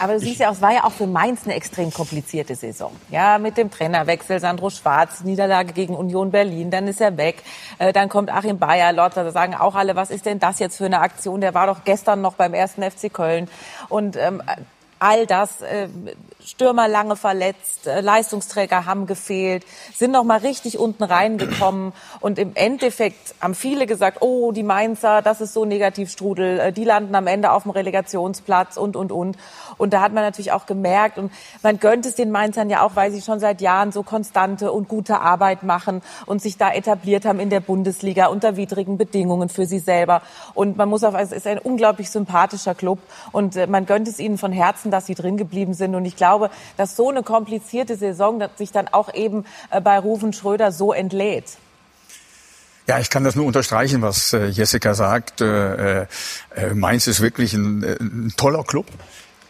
aber 0.01 0.13
du 0.13 0.19
siehst 0.19 0.39
ja, 0.39 0.51
es 0.51 0.61
war 0.61 0.73
ja 0.73 0.83
auch 0.83 0.91
für 0.91 1.05
Mainz 1.05 1.45
eine 1.45 1.53
extrem 1.53 1.93
komplizierte 1.93 2.55
Saison. 2.55 2.91
Ja, 3.11 3.37
mit 3.37 3.55
dem 3.55 3.69
Trainerwechsel, 3.69 4.39
Sandro 4.39 4.71
Schwarz, 4.71 5.21
Niederlage 5.23 5.73
gegen 5.73 5.95
Union 5.95 6.31
Berlin, 6.31 6.71
dann 6.71 6.87
ist 6.87 7.01
er 7.01 7.17
weg. 7.17 7.43
Äh, 7.77 7.93
dann 7.93 8.09
kommt 8.09 8.31
Achim 8.31 8.57
Bayer, 8.57 8.93
Lotter, 8.93 9.23
da 9.23 9.31
sagen 9.31 9.53
auch 9.53 9.75
alle, 9.75 9.95
was 9.95 10.09
ist 10.09 10.25
denn 10.25 10.39
das 10.39 10.57
jetzt 10.57 10.77
für 10.77 10.85
eine 10.85 11.01
Aktion? 11.01 11.39
Der 11.39 11.53
war 11.53 11.67
doch 11.67 11.83
gestern 11.83 12.21
noch 12.21 12.33
beim 12.33 12.55
ersten 12.55 12.81
FC 12.81 13.13
Köln. 13.13 13.47
Und 13.89 14.17
ähm, 14.17 14.41
all 15.01 15.25
das, 15.25 15.61
äh, 15.61 15.87
Stürmer 16.45 16.87
lange 16.87 17.15
verletzt, 17.15 17.87
äh, 17.87 18.01
Leistungsträger 18.01 18.85
haben 18.85 19.07
gefehlt, 19.07 19.65
sind 19.93 20.11
noch 20.11 20.23
mal 20.23 20.39
richtig 20.39 20.77
unten 20.77 21.03
reingekommen 21.03 21.93
und 22.19 22.39
im 22.39 22.55
Endeffekt 22.55 23.35
haben 23.41 23.55
viele 23.55 23.87
gesagt, 23.87 24.21
oh, 24.21 24.51
die 24.51 24.63
Mainzer, 24.63 25.21
das 25.21 25.41
ist 25.41 25.53
so 25.53 25.65
Negativstrudel, 25.65 26.59
äh, 26.59 26.71
die 26.73 26.83
landen 26.83 27.15
am 27.15 27.27
Ende 27.27 27.51
auf 27.51 27.63
dem 27.63 27.71
Relegationsplatz 27.71 28.77
und, 28.77 28.95
und, 28.95 29.11
und. 29.11 29.37
Und 29.77 29.93
da 29.93 30.01
hat 30.01 30.13
man 30.13 30.23
natürlich 30.23 30.51
auch 30.51 30.65
gemerkt 30.65 31.17
und 31.17 31.31
man 31.63 31.79
gönnt 31.79 32.05
es 32.05 32.15
den 32.15 32.31
Mainzern 32.31 32.69
ja 32.69 32.83
auch, 32.83 32.95
weil 32.95 33.11
sie 33.11 33.21
schon 33.21 33.39
seit 33.39 33.61
Jahren 33.61 33.91
so 33.91 34.03
konstante 34.03 34.71
und 34.71 34.87
gute 34.87 35.19
Arbeit 35.19 35.63
machen 35.63 36.01
und 36.25 36.41
sich 36.41 36.57
da 36.57 36.71
etabliert 36.71 37.25
haben 37.25 37.39
in 37.39 37.49
der 37.49 37.59
Bundesliga 37.59 38.27
unter 38.27 38.57
widrigen 38.57 38.97
Bedingungen 38.97 39.49
für 39.49 39.65
sie 39.65 39.79
selber. 39.79 40.21
Und 40.53 40.77
man 40.77 40.89
muss 40.89 41.03
auf, 41.03 41.15
es 41.15 41.31
ist 41.31 41.47
ein 41.47 41.59
unglaublich 41.59 42.09
sympathischer 42.09 42.75
Club 42.75 42.99
und 43.31 43.55
äh, 43.55 43.67
man 43.67 43.85
gönnt 43.85 44.07
es 44.07 44.19
ihnen 44.19 44.37
von 44.37 44.51
Herzen, 44.51 44.91
dass 44.91 45.05
sie 45.05 45.15
drin 45.15 45.37
geblieben 45.37 45.73
sind. 45.73 45.95
Und 45.95 46.05
ich 46.05 46.15
glaube, 46.15 46.49
dass 46.77 46.95
so 46.95 47.09
eine 47.09 47.23
komplizierte 47.23 47.95
Saison 47.95 48.43
sich 48.55 48.71
dann 48.71 48.87
auch 48.87 49.13
eben 49.13 49.45
äh, 49.69 49.81
bei 49.81 49.99
Rufen 49.99 50.33
Schröder 50.33 50.71
so 50.71 50.93
entlädt. 50.93 51.57
Ja, 52.87 52.99
ich 52.99 53.09
kann 53.09 53.23
das 53.23 53.35
nur 53.35 53.45
unterstreichen, 53.45 54.01
was 54.01 54.33
äh, 54.33 54.47
Jessica 54.47 54.95
sagt. 54.95 55.41
Mainz 56.73 57.07
ist 57.07 57.21
wirklich 57.21 57.53
ein, 57.53 57.83
ein 57.83 58.33
toller 58.35 58.63
Club. 58.63 58.87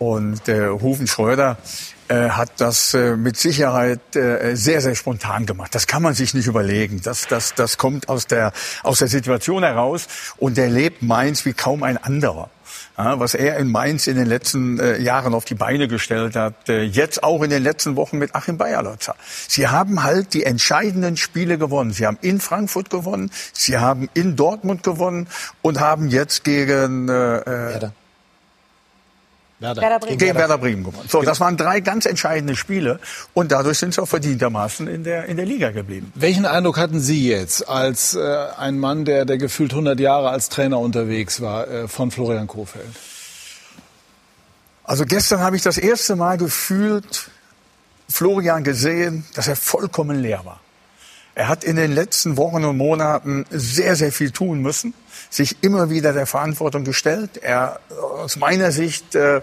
Und 0.02 0.48
äh, 0.48 0.64
Rufen 0.64 1.06
Schröder 1.06 1.60
äh, 2.08 2.30
hat 2.30 2.54
das 2.58 2.96
äh, 2.96 3.16
mit 3.16 3.38
Sicherheit 3.38 4.16
äh, 4.16 4.56
sehr, 4.56 4.82
sehr 4.82 4.96
spontan 4.96 5.46
gemacht. 5.46 5.76
Das 5.76 5.86
kann 5.86 6.02
man 6.02 6.16
sich 6.16 6.34
nicht 6.34 6.48
überlegen. 6.48 7.02
Das, 7.04 7.28
das, 7.28 7.54
das 7.54 7.78
kommt 7.78 8.10
aus 8.10 8.26
der, 8.26 8.52
aus 8.82 8.98
der 8.98 9.10
Situation 9.10 9.62
heraus. 9.62 10.08
Und 10.38 10.58
er 10.58 10.70
lebt 10.70 11.04
Mainz 11.04 11.46
wie 11.46 11.54
kaum 11.54 11.84
ein 11.84 11.98
anderer. 11.98 12.50
Was 12.96 13.36
er 13.36 13.58
in 13.58 13.70
Mainz 13.70 14.08
in 14.08 14.16
den 14.16 14.26
letzten 14.26 14.80
äh, 14.80 14.98
Jahren 14.98 15.36
auf 15.36 15.46
die 15.46 15.54
Beine 15.54 15.88
gestellt 15.88 16.36
hat, 16.36 16.68
äh, 16.68 16.82
jetzt 16.82 17.24
auch 17.24 17.44
in 17.44 17.52
den 17.52 17.62
letzten 17.62 17.96
Wochen 17.96 18.18
mit 18.18 18.34
Achim 18.34 18.58
Bayerlotzer. 18.58 19.16
Sie 19.48 19.68
haben 19.68 20.02
halt 20.02 20.34
die 20.34 20.46
entscheidenden 20.46 21.16
Spiele 21.16 21.60
gewonnen. 21.60 21.94
Sie 21.94 22.08
haben 22.08 22.18
in 22.22 22.40
Frankfurt 22.40 22.90
gewonnen, 22.90 23.30
sie 23.54 23.78
haben 23.78 24.10
in 24.16 24.36
Dortmund 24.36 24.82
gewonnen 24.82 25.28
und 25.62 25.80
haben 25.80 26.10
jetzt 26.10 26.44
gegen 26.44 27.08
äh, 27.08 27.12
Werder. 27.12 27.94
Werder 29.62 30.00
Bremen. 30.00 30.18
gegen 30.18 30.36
Werder 30.36 30.58
Bremen 30.58 30.84
gewonnen. 30.84 31.08
So, 31.08 31.22
das 31.22 31.40
waren 31.40 31.56
drei 31.56 31.80
ganz 31.82 32.06
entscheidende 32.06 32.56
Spiele 32.56 33.00
und 33.34 33.52
dadurch 33.52 33.78
sind 33.78 33.94
sie 33.94 34.02
auch 34.02 34.08
verdientermaßen 34.08 34.88
in 34.88 35.04
der, 35.04 35.26
in 35.26 35.38
der 35.38 35.46
Liga 35.46 35.70
geblieben. 35.70 36.12
Welchen 36.16 36.46
Eindruck 36.46 36.78
hatten 36.78 37.00
Sie 37.00 37.28
jetzt 37.28 37.70
als 37.70 38.16
äh, 38.16 38.48
ein 38.58 38.80
Mann, 38.80 39.06
der, 39.06 39.26
der 39.26 39.38
gefühlt 39.38 39.72
100 39.72 40.00
Jahre 40.00 40.30
als 40.30 40.50
Trainer 40.50 40.80
unterwegs 40.80 41.42
war, 41.42 41.68
äh, 41.68 41.88
von 41.88 42.10
Florian 42.10 42.48
Kohfeldt? 42.48 42.88
Also 44.84 45.06
gestern 45.06 45.42
habe 45.42 45.56
ich 45.56 45.62
das 45.62 45.78
erste 45.78 46.16
Mal 46.16 46.38
gefühlt 46.38 47.30
Florian 48.10 48.64
gesehen, 48.64 49.26
dass 49.36 49.48
er 49.48 49.56
vollkommen 49.56 50.20
leer 50.20 50.42
war. 50.44 50.60
Er 51.34 51.48
hat 51.48 51.64
in 51.64 51.76
den 51.78 51.94
letzten 51.94 52.36
Wochen 52.36 52.66
und 52.66 52.78
Monaten 52.78 53.46
sehr, 53.52 53.96
sehr 53.96 54.12
viel 54.12 54.32
tun 54.32 54.62
müssen, 54.62 54.94
sich 55.32 55.64
immer 55.64 55.90
wieder 55.90 56.12
der 56.12 56.28
Verantwortung 56.28 56.84
gestellt. 56.84 57.38
Er, 57.42 57.80
aus 58.18 58.36
meiner 58.36 58.72
Sicht 58.72 59.16
äh, 59.16 59.38
äh, 59.38 59.42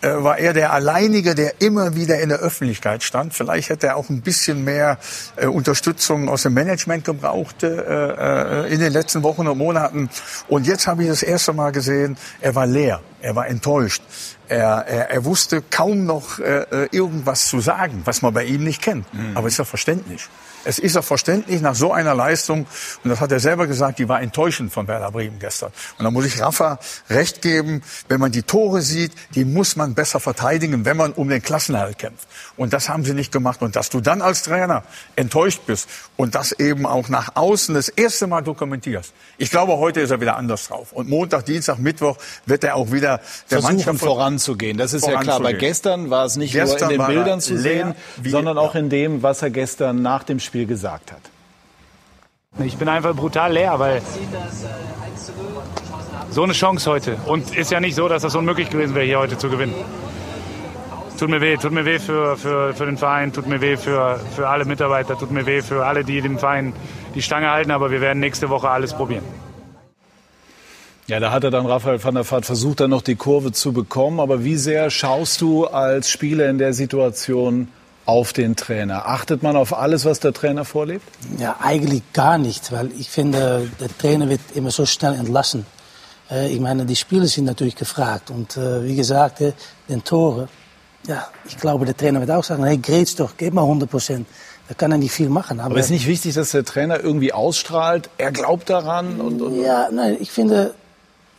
war 0.00 0.38
er 0.38 0.54
der 0.54 0.72
Alleinige, 0.72 1.34
der 1.34 1.60
immer 1.60 1.94
wieder 1.94 2.18
in 2.20 2.30
der 2.30 2.38
Öffentlichkeit 2.38 3.02
stand. 3.02 3.34
Vielleicht 3.34 3.68
hätte 3.68 3.88
er 3.88 3.96
auch 3.96 4.08
ein 4.08 4.22
bisschen 4.22 4.64
mehr 4.64 4.98
äh, 5.36 5.46
Unterstützung 5.46 6.30
aus 6.30 6.44
dem 6.44 6.54
Management 6.54 7.04
gebraucht 7.04 7.62
äh, 7.62 7.68
äh, 7.68 8.72
in 8.72 8.80
den 8.80 8.94
letzten 8.94 9.22
Wochen 9.22 9.46
und 9.46 9.58
Monaten. 9.58 10.08
Und 10.48 10.66
jetzt 10.66 10.86
habe 10.86 11.02
ich 11.02 11.10
das 11.10 11.22
erste 11.22 11.52
Mal 11.52 11.70
gesehen, 11.70 12.16
er 12.40 12.54
war 12.54 12.66
leer, 12.66 13.02
er 13.20 13.36
war 13.36 13.46
enttäuscht. 13.46 14.02
Er, 14.48 14.86
er, 14.88 15.10
er 15.10 15.24
wusste 15.26 15.62
kaum 15.70 16.06
noch 16.06 16.38
äh, 16.38 16.62
äh 16.62 16.88
irgendwas 16.92 17.46
zu 17.46 17.60
sagen, 17.60 18.02
was 18.06 18.22
man 18.22 18.32
bei 18.32 18.44
ihm 18.44 18.64
nicht 18.64 18.80
kennt. 18.80 19.12
Mhm. 19.12 19.36
Aber 19.36 19.48
ist 19.48 19.58
ja 19.58 19.64
verständlich. 19.66 20.28
Es 20.66 20.78
ist 20.78 20.96
auch 20.96 21.04
verständlich 21.04 21.60
nach 21.60 21.74
so 21.74 21.92
einer 21.92 22.14
Leistung, 22.14 22.66
und 23.04 23.10
das 23.10 23.20
hat 23.20 23.30
er 23.30 23.40
selber 23.40 23.66
gesagt, 23.66 23.98
die 23.98 24.08
war 24.08 24.20
enttäuschend 24.20 24.72
von 24.72 24.88
Werder 24.88 25.12
Bremen 25.12 25.38
gestern. 25.38 25.72
Und 25.98 26.04
da 26.04 26.10
muss 26.10 26.24
ich 26.24 26.40
Rafa 26.40 26.78
recht 27.08 27.40
geben, 27.40 27.82
wenn 28.08 28.18
man 28.18 28.32
die 28.32 28.42
Tore 28.42 28.82
sieht, 28.82 29.12
die 29.34 29.44
muss 29.44 29.76
man 29.76 29.94
besser 29.94 30.18
verteidigen, 30.18 30.84
wenn 30.84 30.96
man 30.96 31.12
um 31.12 31.28
den 31.28 31.40
Klassenerhalt 31.42 31.98
kämpft. 31.98 32.26
Und 32.56 32.72
das 32.72 32.88
haben 32.88 33.04
sie 33.04 33.14
nicht 33.14 33.30
gemacht. 33.30 33.62
Und 33.62 33.76
dass 33.76 33.90
du 33.90 34.00
dann 34.00 34.22
als 34.22 34.42
Trainer 34.42 34.82
enttäuscht 35.14 35.60
bist 35.66 35.88
und 36.16 36.34
das 36.34 36.52
eben 36.52 36.84
auch 36.84 37.08
nach 37.08 37.36
außen 37.36 37.74
das 37.74 37.88
erste 37.88 38.26
Mal 38.26 38.40
dokumentierst. 38.40 39.12
Ich 39.38 39.50
glaube, 39.50 39.76
heute 39.76 40.00
ist 40.00 40.10
er 40.10 40.20
wieder 40.20 40.36
anders 40.36 40.66
drauf. 40.68 40.92
Und 40.92 41.08
Montag, 41.08 41.44
Dienstag, 41.44 41.78
Mittwoch 41.78 42.16
wird 42.44 42.64
er 42.64 42.74
auch 42.74 42.90
wieder 42.90 43.18
der 43.50 43.60
Versuchen 43.60 43.76
Mannschaft 43.76 44.00
voranzugehen. 44.00 44.78
Das 44.78 44.94
ist 44.94 45.06
ja 45.06 45.20
klar. 45.20 45.40
Bei 45.40 45.52
gestern 45.52 46.10
war 46.10 46.24
es 46.24 46.36
nicht 46.36 46.52
gestern 46.52 46.88
nur 46.88 46.90
in 46.92 46.98
den 46.98 47.06
Bildern 47.06 47.40
zu 47.40 47.56
sehen, 47.56 47.94
sondern 48.24 48.58
auch 48.58 48.74
in 48.74 48.90
dem, 48.90 49.22
was 49.22 49.42
er 49.42 49.50
gestern 49.50 50.02
nach 50.02 50.24
dem 50.24 50.40
Spiel 50.40 50.55
Spiel 50.56 50.66
gesagt 50.66 51.12
hat. 51.12 51.20
Ich 52.64 52.78
bin 52.78 52.88
einfach 52.88 53.14
brutal 53.14 53.52
leer, 53.52 53.78
weil 53.78 54.00
so 56.30 56.42
eine 56.44 56.54
Chance 56.54 56.90
heute. 56.90 57.16
Und 57.26 57.54
ist 57.54 57.70
ja 57.70 57.78
nicht 57.78 57.94
so, 57.94 58.08
dass 58.08 58.22
das 58.22 58.34
unmöglich 58.34 58.70
gewesen 58.70 58.94
wäre, 58.94 59.04
hier 59.04 59.18
heute 59.18 59.36
zu 59.36 59.50
gewinnen. 59.50 59.74
Tut 61.18 61.28
mir 61.28 61.42
weh, 61.42 61.58
tut 61.58 61.72
mir 61.72 61.84
weh 61.84 61.98
für, 61.98 62.38
für, 62.38 62.72
für 62.72 62.86
den 62.86 62.96
Verein, 62.96 63.34
tut 63.34 63.46
mir 63.46 63.60
weh 63.60 63.76
für, 63.76 64.18
für 64.34 64.48
alle 64.48 64.64
Mitarbeiter, 64.64 65.18
tut 65.18 65.30
mir 65.30 65.44
weh 65.44 65.60
für 65.60 65.84
alle, 65.84 66.04
die 66.04 66.22
dem 66.22 66.38
Verein 66.38 66.72
die 67.14 67.20
Stange 67.20 67.50
halten, 67.50 67.70
aber 67.70 67.90
wir 67.90 68.00
werden 68.00 68.20
nächste 68.20 68.48
Woche 68.48 68.70
alles 68.70 68.94
probieren. 68.94 69.24
Ja, 71.06 71.20
da 71.20 71.32
hat 71.32 71.44
er 71.44 71.50
dann 71.50 71.66
Raphael 71.66 72.02
van 72.02 72.14
der 72.14 72.30
Vaart 72.30 72.46
versucht, 72.46 72.80
dann 72.80 72.90
noch 72.90 73.02
die 73.02 73.16
Kurve 73.16 73.52
zu 73.52 73.74
bekommen. 73.74 74.20
Aber 74.20 74.42
wie 74.42 74.56
sehr 74.56 74.88
schaust 74.88 75.42
du 75.42 75.66
als 75.66 76.10
Spieler 76.10 76.48
in 76.48 76.56
der 76.56 76.72
Situation 76.72 77.68
auf 78.06 78.32
den 78.32 78.56
Trainer? 78.56 79.06
Achtet 79.06 79.42
man 79.42 79.56
auf 79.56 79.76
alles, 79.76 80.04
was 80.04 80.20
der 80.20 80.32
Trainer 80.32 80.64
vorlebt? 80.64 81.04
Ja, 81.38 81.56
eigentlich 81.60 82.02
gar 82.12 82.38
nicht, 82.38 82.72
weil 82.72 82.90
ich 82.98 83.10
finde, 83.10 83.68
der 83.80 83.88
Trainer 83.98 84.28
wird 84.28 84.40
immer 84.54 84.70
so 84.70 84.86
schnell 84.86 85.14
entlassen. 85.14 85.66
Äh, 86.30 86.52
ich 86.52 86.60
meine, 86.60 86.86
die 86.86 86.96
Spieler 86.96 87.26
sind 87.26 87.44
natürlich 87.44 87.76
gefragt. 87.76 88.30
Und 88.30 88.56
äh, 88.56 88.84
wie 88.84 88.96
gesagt, 88.96 89.40
äh, 89.40 89.52
den 89.88 90.02
Tore, 90.04 90.48
ja, 91.06 91.26
ich 91.46 91.56
glaube, 91.56 91.84
der 91.84 91.96
Trainer 91.96 92.20
wird 92.20 92.30
auch 92.30 92.44
sagen, 92.44 92.64
hey, 92.64 92.78
grätsch 92.78 93.14
doch, 93.16 93.32
gib 93.36 93.54
mal 93.54 93.62
100 93.62 93.90
Prozent. 93.90 94.26
Da 94.68 94.74
kann 94.74 94.90
er 94.90 94.98
nicht 94.98 95.12
viel 95.12 95.28
machen. 95.28 95.60
Aber, 95.60 95.70
aber 95.70 95.80
ist 95.80 95.90
nicht 95.90 96.08
wichtig, 96.08 96.34
dass 96.34 96.50
der 96.50 96.64
Trainer 96.64 96.98
irgendwie 97.00 97.32
ausstrahlt, 97.32 98.10
er 98.18 98.32
glaubt 98.32 98.68
daran? 98.68 99.20
Und, 99.20 99.40
und 99.40 99.60
ja, 99.60 99.88
nein, 99.92 100.16
ich 100.18 100.32
finde, 100.32 100.74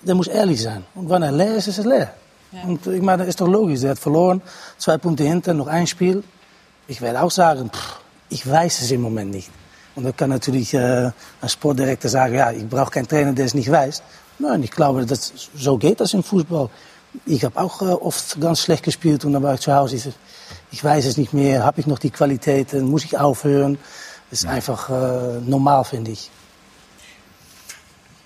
der 0.01 0.15
muss 0.15 0.27
ehrlich 0.27 0.62
sein. 0.62 0.86
Und 0.95 1.09
wenn 1.09 1.24
er 1.24 1.31
leer 1.31 1.55
ist, 1.55 1.67
ist 1.67 1.79
er 1.79 1.86
leer. 1.86 2.13
Ja. 2.53 2.63
Und 2.63 2.88
ich 2.88 3.01
meine, 3.01 3.24
das 3.24 3.29
ist 3.29 3.41
doch 3.41 3.47
logisch. 3.47 3.83
Er 3.83 3.91
hat 3.91 4.00
verloren, 4.00 4.41
zwei 4.77 4.97
Punkte 4.97 5.24
hinter, 5.24 5.53
noch 5.53 5.67
ein 5.67 5.88
Spiel. 5.88 6.24
Ich 6.88 7.01
werde 7.01 7.22
auch 7.22 7.32
sagen, 7.32 7.70
pff, 7.70 8.00
ich 8.29 8.50
weiß 8.50 8.82
es 8.82 8.91
im 8.91 9.01
Moment 9.01 9.32
nicht. 9.32 9.50
Und 9.96 10.03
dann 10.03 10.15
kann 10.15 10.29
natürlich 10.29 10.74
äh, 10.74 11.12
ein 11.41 11.50
Sportdirektor 11.50 12.10
sagen, 12.10 12.36
ja, 12.36 12.51
ich 12.51 12.67
brauche 12.67 12.91
keinen 12.91 13.08
Trainer, 13.08 13.34
der 13.34 13.46
es 13.46 13.53
nicht 13.53 13.72
weiß. 13.72 14.03
Nein, 14.39 14.63
ich 14.63 14.72
glaube, 14.72 15.06
das, 15.06 15.34
so 15.56 15.77
geht 15.77 16.00
das 16.00 16.13
im 16.13 16.24
Fußball. 16.24 16.70
Ich 17.25 17.44
habe 17.44 17.60
auch 17.60 17.82
äh, 17.82 17.86
oft 17.86 18.39
ganz 18.39 18.62
schlecht 18.62 18.84
gespielt 18.84 19.25
und 19.25 19.34
dann 19.34 19.44
war 19.44 19.56
ich 19.56 19.62
zu 19.62 19.74
Hause. 19.74 19.96
Ich, 19.96 20.10
ich 20.72 20.84
weiß 20.84 21.06
es 21.06 21.17
nicht 21.17 21.34
mehr, 21.34 21.63
habe 21.63 21.79
ich 21.82 21.88
noch 21.88 22.00
die 22.00 22.12
Qualitäten, 22.12 22.86
muss 22.86 23.06
ich 23.06 23.17
aufhören? 23.17 23.77
Das 24.29 24.44
ist 24.44 24.48
einfach 24.48 24.89
äh, 24.89 25.39
normal, 25.41 25.84
finde 25.84 26.12
ich. 26.12 26.29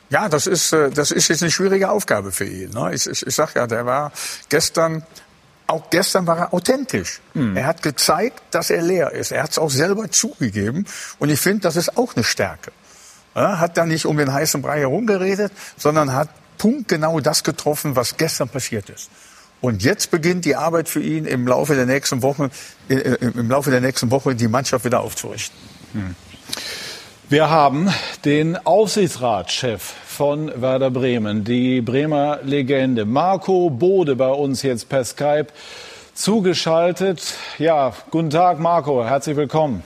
Ja, 0.10 0.28
das 0.28 0.46
ist, 0.46 0.74
äh, 0.74 0.90
das 0.90 1.12
ist 1.12 1.30
jetzt 1.30 1.42
eine 1.42 1.52
schwierige 1.52 1.90
Aufgabe 1.90 2.34
für 2.34 2.46
ihn. 2.46 2.72
Ne? 2.72 2.94
Ich, 2.94 3.08
ich, 3.08 3.26
ich 3.26 3.34
sag 3.34 3.56
ja, 3.56 3.66
der 3.66 3.86
war 3.86 4.12
gestern 4.50 5.04
auch 5.72 5.90
gestern 5.90 6.28
war 6.28 6.38
er 6.38 6.54
authentisch. 6.54 7.20
Mhm. 7.34 7.58
Er 7.58 7.66
hat 7.66 7.82
gezeigt, 7.82 8.42
dass 8.52 8.70
er 8.70 8.82
leer 8.82 9.12
ist. 9.12 9.32
Er 9.32 9.44
hat 9.44 9.52
es 9.52 9.58
auch 9.58 9.70
selber 9.70 10.10
zugegeben. 10.12 10.86
Und 11.20 11.30
ich 11.30 11.40
finde, 11.40 11.62
das 11.62 11.76
ist 11.76 11.98
auch 11.98 12.16
eine 12.16 12.24
Stärke. 12.24 12.72
Er 13.34 13.60
hat 13.60 13.78
da 13.78 13.86
nicht 13.86 14.06
um 14.06 14.18
den 14.18 14.32
heißen 14.32 14.62
Brei 14.62 14.80
herumgeredet, 14.80 15.52
sondern 15.78 16.14
hat 16.14 16.30
punktgenau 16.58 17.20
das 17.22 17.44
getroffen, 17.44 17.96
was 17.96 18.18
gestern 18.18 18.50
passiert 18.50 18.90
ist. 18.90 19.10
Und 19.62 19.84
jetzt 19.84 20.12
beginnt 20.12 20.46
die 20.46 20.56
Arbeit 20.56 20.90
für 20.90 21.02
ihn 21.02 21.26
im 21.26 21.48
Laufe 21.48 21.76
der 21.76 21.86
nächsten 21.86 22.22
Wochen, 22.24 22.50
äh, 22.90 22.96
im 22.96 23.50
Laufe 23.50 23.72
der 23.72 23.82
nächsten 23.82 24.12
Woche 24.12 24.36
die 24.36 24.48
Mannschaft 24.48 24.86
wieder 24.86 25.02
aufzurichten. 25.02 25.58
Mhm. 25.94 26.16
Wir 27.30 27.50
haben 27.50 27.90
den 28.26 28.58
Aufsichtsratschef 28.58 29.94
von 30.12 30.52
Werder 30.62 30.92
Bremen, 30.92 31.46
die 31.46 31.80
Bremer 31.82 32.40
Legende 32.44 33.06
Marco 33.06 33.70
Bode 33.70 34.16
bei 34.18 34.30
uns 34.30 34.62
jetzt 34.62 34.90
per 34.90 35.06
Skype 35.06 35.48
zugeschaltet. 36.14 37.36
Ja, 37.58 37.94
guten 38.12 38.30
Tag 38.30 38.60
Marco, 38.60 39.06
herzlich 39.06 39.38
willkommen. 39.38 39.84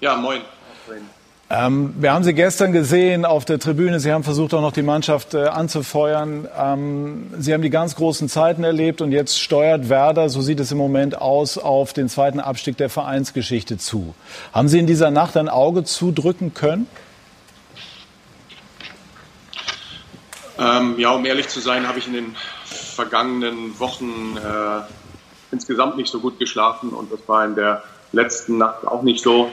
Ja, 0.00 0.16
moin. 0.16 0.42
Ähm, 1.50 1.92
wir 1.98 2.14
haben 2.14 2.24
Sie 2.24 2.32
gestern 2.32 2.72
gesehen 2.72 3.26
auf 3.26 3.44
der 3.44 3.58
Tribüne. 3.58 4.00
Sie 4.00 4.10
haben 4.10 4.24
versucht, 4.24 4.54
auch 4.54 4.62
noch 4.62 4.72
die 4.72 4.82
Mannschaft 4.82 5.34
äh, 5.34 5.44
anzufeuern. 5.44 6.48
Ähm, 6.58 7.34
Sie 7.38 7.52
haben 7.52 7.60
die 7.60 7.68
ganz 7.68 7.94
großen 7.96 8.30
Zeiten 8.30 8.64
erlebt 8.64 9.02
und 9.02 9.12
jetzt 9.12 9.38
steuert 9.38 9.90
Werder, 9.90 10.30
so 10.30 10.40
sieht 10.40 10.60
es 10.60 10.72
im 10.72 10.78
Moment 10.78 11.20
aus, 11.20 11.58
auf 11.58 11.92
den 11.92 12.08
zweiten 12.08 12.40
Abstieg 12.40 12.78
der 12.78 12.88
Vereinsgeschichte 12.88 13.76
zu. 13.76 14.14
Haben 14.54 14.68
Sie 14.68 14.78
in 14.78 14.86
dieser 14.86 15.10
Nacht 15.10 15.36
ein 15.36 15.50
Auge 15.50 15.84
zudrücken 15.84 16.54
können? 16.54 16.86
Ähm, 20.62 20.94
ja, 20.96 21.10
um 21.10 21.24
ehrlich 21.24 21.48
zu 21.48 21.58
sein, 21.58 21.88
habe 21.88 21.98
ich 21.98 22.06
in 22.06 22.12
den 22.12 22.36
vergangenen 22.64 23.78
Wochen 23.80 24.36
äh, 24.36 24.82
insgesamt 25.50 25.96
nicht 25.96 26.10
so 26.10 26.20
gut 26.20 26.38
geschlafen 26.38 26.90
und 26.90 27.12
das 27.12 27.26
war 27.26 27.44
in 27.44 27.56
der 27.56 27.82
letzten 28.12 28.58
Nacht 28.58 28.86
auch 28.86 29.02
nicht 29.02 29.24
so. 29.24 29.50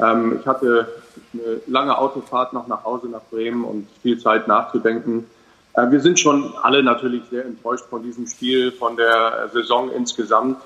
Ähm, 0.00 0.38
ich 0.40 0.46
hatte 0.46 0.88
eine 1.34 1.60
lange 1.66 1.98
Autofahrt 1.98 2.54
noch 2.54 2.68
nach 2.68 2.84
Hause 2.84 3.08
nach 3.08 3.22
Bremen 3.30 3.64
und 3.64 3.86
viel 4.02 4.18
Zeit 4.18 4.48
nachzudenken. 4.48 5.26
Äh, 5.74 5.90
wir 5.90 6.00
sind 6.00 6.18
schon 6.18 6.54
alle 6.62 6.82
natürlich 6.82 7.24
sehr 7.30 7.44
enttäuscht 7.44 7.84
von 7.90 8.02
diesem 8.02 8.26
Spiel, 8.26 8.72
von 8.72 8.96
der 8.96 9.50
Saison 9.52 9.90
insgesamt. 9.90 10.58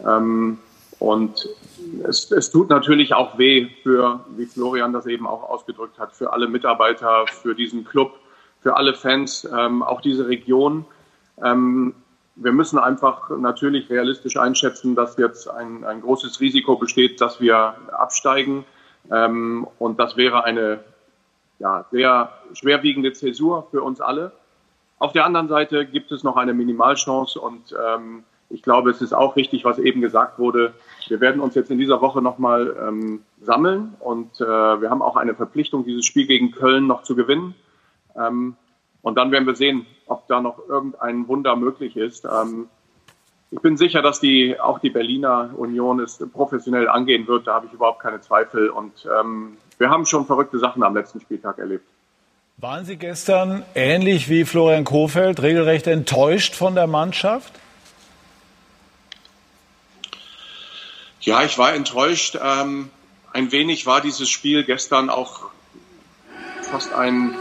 Ähm, 0.00 0.58
und 0.98 1.46
es, 2.08 2.30
es 2.30 2.50
tut 2.50 2.70
natürlich 2.70 3.12
auch 3.12 3.36
weh 3.36 3.68
für, 3.82 4.20
wie 4.34 4.46
Florian 4.46 4.94
das 4.94 5.04
eben 5.04 5.26
auch 5.26 5.42
ausgedrückt 5.42 5.98
hat, 5.98 6.14
für 6.14 6.32
alle 6.32 6.48
Mitarbeiter, 6.48 7.26
für 7.26 7.54
diesen 7.54 7.84
Club, 7.84 8.14
für 8.66 8.76
alle 8.76 8.94
Fans, 8.94 9.48
ähm, 9.56 9.84
auch 9.84 10.00
diese 10.00 10.26
Region. 10.26 10.86
Ähm, 11.40 11.94
wir 12.34 12.50
müssen 12.50 12.80
einfach 12.80 13.30
natürlich 13.30 13.88
realistisch 13.90 14.36
einschätzen, 14.36 14.96
dass 14.96 15.16
jetzt 15.18 15.48
ein, 15.48 15.84
ein 15.84 16.00
großes 16.00 16.40
Risiko 16.40 16.74
besteht, 16.74 17.20
dass 17.20 17.40
wir 17.40 17.76
absteigen. 17.92 18.64
Ähm, 19.08 19.68
und 19.78 20.00
das 20.00 20.16
wäre 20.16 20.42
eine 20.42 20.80
ja, 21.60 21.84
sehr 21.92 22.32
schwerwiegende 22.54 23.12
Zäsur 23.12 23.68
für 23.70 23.84
uns 23.84 24.00
alle. 24.00 24.32
Auf 24.98 25.12
der 25.12 25.26
anderen 25.26 25.46
Seite 25.46 25.86
gibt 25.86 26.10
es 26.10 26.24
noch 26.24 26.36
eine 26.36 26.52
Minimalchance 26.52 27.40
und 27.40 27.72
ähm, 27.72 28.24
ich 28.50 28.64
glaube, 28.64 28.90
es 28.90 29.00
ist 29.00 29.12
auch 29.12 29.36
richtig, 29.36 29.64
was 29.64 29.78
eben 29.78 30.00
gesagt 30.00 30.40
wurde. 30.40 30.74
Wir 31.06 31.20
werden 31.20 31.40
uns 31.40 31.54
jetzt 31.54 31.70
in 31.70 31.78
dieser 31.78 32.00
Woche 32.00 32.20
nochmal 32.20 32.76
ähm, 32.84 33.22
sammeln 33.40 33.94
und 34.00 34.40
äh, 34.40 34.44
wir 34.44 34.90
haben 34.90 35.02
auch 35.02 35.14
eine 35.14 35.36
Verpflichtung, 35.36 35.84
dieses 35.84 36.04
Spiel 36.04 36.26
gegen 36.26 36.50
Köln 36.50 36.88
noch 36.88 37.04
zu 37.04 37.14
gewinnen. 37.14 37.54
Ähm, 38.18 38.56
und 39.02 39.16
dann 39.16 39.30
werden 39.30 39.46
wir 39.46 39.54
sehen, 39.54 39.86
ob 40.06 40.26
da 40.26 40.40
noch 40.40 40.58
irgendein 40.68 41.28
Wunder 41.28 41.56
möglich 41.56 41.96
ist. 41.96 42.24
Ähm, 42.24 42.68
ich 43.50 43.60
bin 43.60 43.76
sicher, 43.76 44.02
dass 44.02 44.20
die, 44.20 44.58
auch 44.58 44.80
die 44.80 44.90
Berliner 44.90 45.50
Union 45.56 46.00
es 46.00 46.18
professionell 46.32 46.88
angehen 46.88 47.28
wird. 47.28 47.46
Da 47.46 47.54
habe 47.54 47.66
ich 47.66 47.72
überhaupt 47.72 48.00
keine 48.00 48.20
Zweifel. 48.20 48.68
Und 48.70 49.06
ähm, 49.18 49.56
wir 49.78 49.90
haben 49.90 50.06
schon 50.06 50.26
verrückte 50.26 50.58
Sachen 50.58 50.82
am 50.82 50.94
letzten 50.94 51.20
Spieltag 51.20 51.58
erlebt. 51.58 51.86
Waren 52.58 52.86
Sie 52.86 52.96
gestern 52.96 53.64
ähnlich 53.74 54.30
wie 54.30 54.46
Florian 54.46 54.84
Kofeld 54.84 55.42
regelrecht 55.42 55.86
enttäuscht 55.86 56.54
von 56.54 56.74
der 56.74 56.86
Mannschaft? 56.86 57.52
Ja, 61.20 61.42
ich 61.42 61.58
war 61.58 61.74
enttäuscht. 61.74 62.38
Ähm, 62.42 62.88
ein 63.32 63.52
wenig 63.52 63.84
war 63.84 64.00
dieses 64.00 64.30
Spiel 64.30 64.64
gestern 64.64 65.10
auch 65.10 65.50
fast 66.62 66.94
ein, 66.94 67.34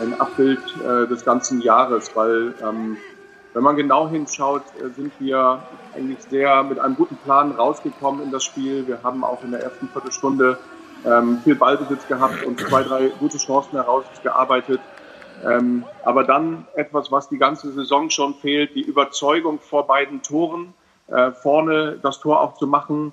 ein 0.00 0.20
Abbild 0.20 0.60
äh, 0.84 1.06
des 1.06 1.24
ganzen 1.24 1.60
Jahres, 1.60 2.10
weil 2.14 2.54
ähm, 2.62 2.96
wenn 3.54 3.62
man 3.62 3.76
genau 3.76 4.08
hinschaut, 4.08 4.62
äh, 4.78 4.90
sind 4.90 5.12
wir 5.18 5.62
eigentlich 5.94 6.18
sehr 6.28 6.62
mit 6.62 6.78
einem 6.78 6.94
guten 6.94 7.16
Plan 7.16 7.52
rausgekommen 7.52 8.22
in 8.22 8.30
das 8.30 8.44
Spiel. 8.44 8.86
Wir 8.86 9.02
haben 9.02 9.24
auch 9.24 9.42
in 9.42 9.52
der 9.52 9.62
ersten 9.62 9.88
Viertelstunde 9.88 10.58
ähm, 11.06 11.38
viel 11.42 11.54
Ballbesitz 11.54 12.06
gehabt 12.06 12.44
und 12.44 12.60
zwei, 12.60 12.82
drei 12.82 13.08
gute 13.18 13.38
Chancen 13.38 13.72
herausgearbeitet. 13.72 14.80
Ähm, 15.44 15.84
aber 16.04 16.24
dann 16.24 16.66
etwas, 16.74 17.12
was 17.12 17.28
die 17.28 17.38
ganze 17.38 17.72
Saison 17.72 18.10
schon 18.10 18.34
fehlt, 18.34 18.74
die 18.74 18.82
Überzeugung 18.82 19.58
vor 19.58 19.86
beiden 19.86 20.22
Toren, 20.22 20.74
äh, 21.08 21.32
vorne 21.32 21.98
das 22.02 22.20
Tor 22.20 22.40
auch 22.40 22.54
zu 22.54 22.66
machen, 22.66 23.12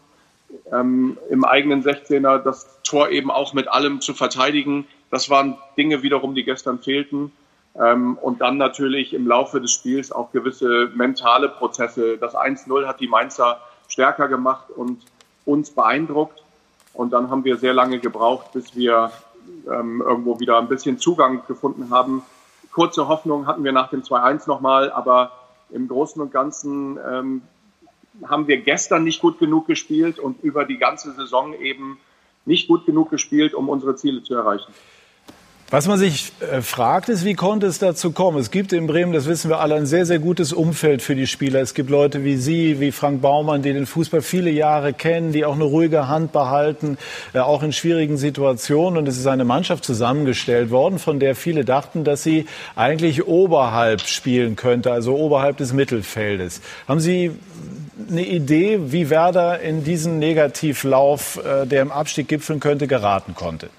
ähm, 0.71 1.17
im 1.29 1.45
eigenen 1.45 1.83
16er 1.83 2.39
das 2.39 2.81
Tor 2.83 3.09
eben 3.09 3.31
auch 3.31 3.53
mit 3.53 3.67
allem 3.67 4.01
zu 4.01 4.13
verteidigen. 4.13 4.87
Das 5.09 5.29
waren 5.29 5.57
Dinge 5.77 6.03
wiederum, 6.03 6.35
die 6.35 6.43
gestern 6.43 6.79
fehlten. 6.79 7.31
Ähm, 7.79 8.17
und 8.21 8.41
dann 8.41 8.57
natürlich 8.57 9.13
im 9.13 9.27
Laufe 9.27 9.59
des 9.59 9.71
Spiels 9.71 10.11
auch 10.11 10.31
gewisse 10.31 10.91
mentale 10.95 11.49
Prozesse. 11.49 12.17
Das 12.17 12.35
1-0 12.35 12.85
hat 12.85 12.99
die 12.99 13.07
Mainzer 13.07 13.59
stärker 13.87 14.27
gemacht 14.27 14.69
und 14.75 15.01
uns 15.45 15.71
beeindruckt. 15.71 16.43
Und 16.93 17.11
dann 17.11 17.29
haben 17.31 17.43
wir 17.43 17.57
sehr 17.57 17.73
lange 17.73 17.99
gebraucht, 17.99 18.51
bis 18.53 18.75
wir 18.75 19.11
ähm, 19.69 20.01
irgendwo 20.01 20.39
wieder 20.39 20.59
ein 20.59 20.67
bisschen 20.67 20.99
Zugang 20.99 21.41
gefunden 21.47 21.89
haben. 21.89 22.21
Kurze 22.71 23.07
Hoffnung 23.07 23.47
hatten 23.47 23.63
wir 23.63 23.71
nach 23.71 23.89
dem 23.89 24.03
2-1 24.03 24.47
nochmal, 24.47 24.91
aber 24.91 25.31
im 25.71 25.87
Großen 25.87 26.21
und 26.21 26.31
Ganzen 26.31 26.99
ähm, 27.07 27.41
haben 28.27 28.47
wir 28.47 28.57
gestern 28.57 29.03
nicht 29.03 29.21
gut 29.21 29.39
genug 29.39 29.67
gespielt 29.67 30.19
und 30.19 30.43
über 30.43 30.65
die 30.65 30.77
ganze 30.77 31.13
Saison 31.13 31.53
eben 31.59 31.99
nicht 32.45 32.67
gut 32.67 32.85
genug 32.85 33.09
gespielt, 33.09 33.53
um 33.53 33.69
unsere 33.69 33.95
Ziele 33.95 34.23
zu 34.23 34.35
erreichen. 34.35 34.73
Was 35.73 35.87
man 35.87 35.97
sich 35.97 36.31
äh, 36.39 36.61
fragt, 36.61 37.09
ist, 37.09 37.25
wie 37.25 37.33
konnte 37.33 37.65
es 37.65 37.79
dazu 37.79 38.11
kommen? 38.11 38.37
Es 38.37 38.51
gibt 38.51 38.73
in 38.73 38.85
Bremen, 38.85 39.11
das 39.11 39.25
wissen 39.25 39.49
wir 39.49 39.59
alle, 39.59 39.73
ein 39.73 39.87
sehr, 39.87 40.05
sehr 40.05 40.19
gutes 40.19 40.53
Umfeld 40.53 41.01
für 41.01 41.15
die 41.15 41.25
Spieler. 41.25 41.61
Es 41.61 41.73
gibt 41.73 41.89
Leute 41.89 42.23
wie 42.23 42.35
Sie, 42.37 42.79
wie 42.79 42.91
Frank 42.91 43.23
Baumann, 43.23 43.63
die 43.63 43.73
den 43.73 43.87
Fußball 43.87 44.21
viele 44.21 44.51
Jahre 44.51 44.93
kennen, 44.93 45.31
die 45.31 45.45
auch 45.45 45.55
eine 45.55 45.63
ruhige 45.63 46.07
Hand 46.07 46.31
behalten, 46.31 46.99
äh, 47.33 47.39
auch 47.39 47.63
in 47.63 47.73
schwierigen 47.73 48.17
Situationen. 48.17 48.99
Und 48.99 49.07
es 49.07 49.17
ist 49.17 49.25
eine 49.25 49.45
Mannschaft 49.45 49.83
zusammengestellt 49.83 50.69
worden, 50.69 50.99
von 50.99 51.19
der 51.19 51.35
viele 51.35 51.65
dachten, 51.65 52.03
dass 52.03 52.21
sie 52.21 52.45
eigentlich 52.75 53.25
oberhalb 53.25 54.01
spielen 54.01 54.55
könnte, 54.55 54.91
also 54.91 55.15
oberhalb 55.15 55.57
des 55.57 55.73
Mittelfeldes. 55.73 56.61
Haben 56.87 56.99
Sie 56.99 57.31
eine 58.09 58.25
Idee, 58.25 58.91
wie 58.91 59.09
Werder 59.09 59.59
in 59.59 59.83
diesen 59.83 60.19
Negativlauf, 60.19 61.37
äh, 61.37 61.65
der 61.65 61.81
im 61.81 61.91
Abstieg 61.91 62.27
gipfeln 62.27 62.59
könnte, 62.59 62.87
geraten 62.87 63.35
konnte? 63.35 63.69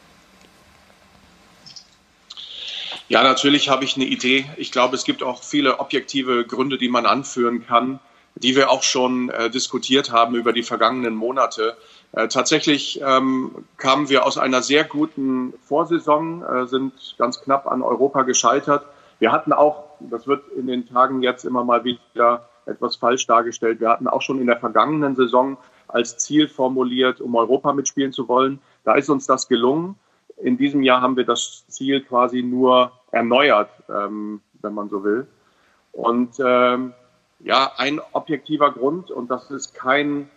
Ja, 3.08 3.22
natürlich 3.22 3.68
habe 3.68 3.84
ich 3.84 3.96
eine 3.96 4.06
Idee. 4.06 4.46
Ich 4.56 4.72
glaube, 4.72 4.96
es 4.96 5.04
gibt 5.04 5.22
auch 5.22 5.42
viele 5.42 5.78
objektive 5.78 6.44
Gründe, 6.46 6.78
die 6.78 6.88
man 6.88 7.06
anführen 7.06 7.66
kann, 7.66 8.00
die 8.34 8.56
wir 8.56 8.70
auch 8.70 8.82
schon 8.82 9.28
äh, 9.30 9.50
diskutiert 9.50 10.10
haben 10.10 10.34
über 10.34 10.52
die 10.52 10.62
vergangenen 10.62 11.14
Monate. 11.14 11.76
Äh, 12.12 12.28
tatsächlich 12.28 13.00
ähm, 13.04 13.64
kamen 13.76 14.08
wir 14.08 14.24
aus 14.24 14.38
einer 14.38 14.62
sehr 14.62 14.84
guten 14.84 15.52
Vorsaison, 15.68 16.42
äh, 16.42 16.66
sind 16.66 16.92
ganz 17.18 17.40
knapp 17.40 17.66
an 17.66 17.82
Europa 17.82 18.22
gescheitert. 18.22 18.86
Wir 19.18 19.32
hatten 19.32 19.52
auch, 19.52 19.84
das 20.00 20.26
wird 20.26 20.48
in 20.56 20.66
den 20.66 20.88
Tagen 20.88 21.22
jetzt 21.22 21.44
immer 21.44 21.62
mal 21.62 21.84
wieder 21.84 22.48
etwas 22.66 22.96
falsch 22.96 23.26
dargestellt, 23.26 23.80
wir 23.80 23.90
hatten 23.90 24.08
auch 24.08 24.22
schon 24.22 24.40
in 24.40 24.46
der 24.46 24.58
vergangenen 24.58 25.16
Saison 25.16 25.56
als 25.88 26.18
Ziel 26.18 26.48
formuliert, 26.48 27.20
um 27.20 27.34
Europa 27.34 27.72
mitspielen 27.72 28.12
zu 28.12 28.28
wollen. 28.28 28.60
Da 28.84 28.94
ist 28.94 29.08
uns 29.08 29.26
das 29.26 29.48
gelungen. 29.48 29.96
In 30.38 30.56
diesem 30.56 30.82
Jahr 30.82 31.00
haben 31.00 31.16
wir 31.16 31.24
das 31.24 31.64
Ziel 31.68 32.00
quasi 32.00 32.42
nur 32.42 32.92
erneuert, 33.12 33.70
ähm, 33.88 34.40
wenn 34.62 34.74
man 34.74 34.88
so 34.88 35.04
will. 35.04 35.26
Und 35.92 36.36
ähm, 36.44 36.92
ja, 37.40 37.72
ein 37.76 38.00
objektiver 38.12 38.72
Grund, 38.72 39.10
und 39.10 39.30
das 39.30 39.50
ist 39.50 39.74
kein 39.74 40.28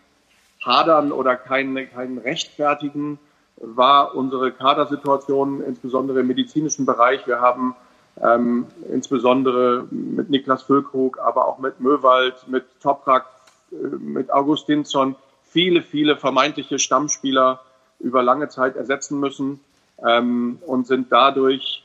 Hadern 0.63 1.11
oder 1.11 1.35
kein, 1.35 1.89
kein 1.91 2.17
Rechtfertigen, 2.17 3.17
war 3.55 4.15
unsere 4.15 4.51
Kadersituation, 4.51 5.63
insbesondere 5.63 6.19
im 6.19 6.27
medizinischen 6.27 6.85
Bereich. 6.85 7.25
Wir 7.25 7.41
haben 7.41 7.75
ähm, 8.21 8.65
insbesondere 8.91 9.86
mit 9.91 10.30
Niklas 10.30 10.63
Füllkrug, 10.63 11.19
aber 11.19 11.47
auch 11.47 11.60
mit 11.60 11.80
Möwald, 11.80 12.47
mit 12.47 12.65
Toprak, 12.82 13.25
äh, 13.71 13.75
mit 13.75 14.32
Augustinsson 14.32 15.15
viele, 15.43 15.82
viele 15.82 16.17
vermeintliche 16.17 16.80
Stammspieler 16.80 17.62
über 17.99 18.23
lange 18.23 18.49
Zeit 18.49 18.75
ersetzen 18.75 19.19
müssen 19.19 19.60
ähm, 20.06 20.60
und 20.65 20.88
sind 20.88 21.12
dadurch 21.12 21.84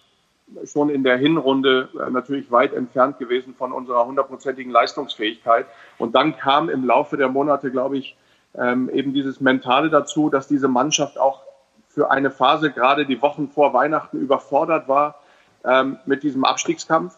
schon 0.65 0.91
in 0.91 1.03
der 1.03 1.17
Hinrunde 1.17 1.89
äh, 1.95 2.11
natürlich 2.11 2.51
weit 2.51 2.75
entfernt 2.75 3.19
gewesen 3.19 3.55
von 3.55 3.73
unserer 3.73 4.07
hundertprozentigen 4.07 4.73
Leistungsfähigkeit. 4.73 5.67
Und 5.99 6.15
dann 6.15 6.37
kam 6.37 6.69
im 6.69 6.85
Laufe 6.85 7.17
der 7.17 7.29
Monate, 7.29 7.71
glaube 7.71 7.99
ich, 7.99 8.17
ähm, 8.55 8.91
eben 8.91 9.15
dieses 9.15 9.41
Mentale 9.41 9.89
dazu, 9.89 10.29
dass 10.29 10.49
diese 10.49 10.69
Mannschaft 10.69 11.19
auch 11.19 11.43
für 11.89 12.11
eine 12.11 12.31
Phase, 12.31 12.71
gerade 12.71 13.07
die 13.07 13.21
Wochen 13.23 13.49
vor 13.49 13.73
Weihnachten, 13.73 14.19
überfordert 14.19 14.89
war 14.89 15.22
ähm, 15.65 15.99
mit 16.07 16.23
diesem 16.23 16.45
Abstiegskampf. 16.45 17.15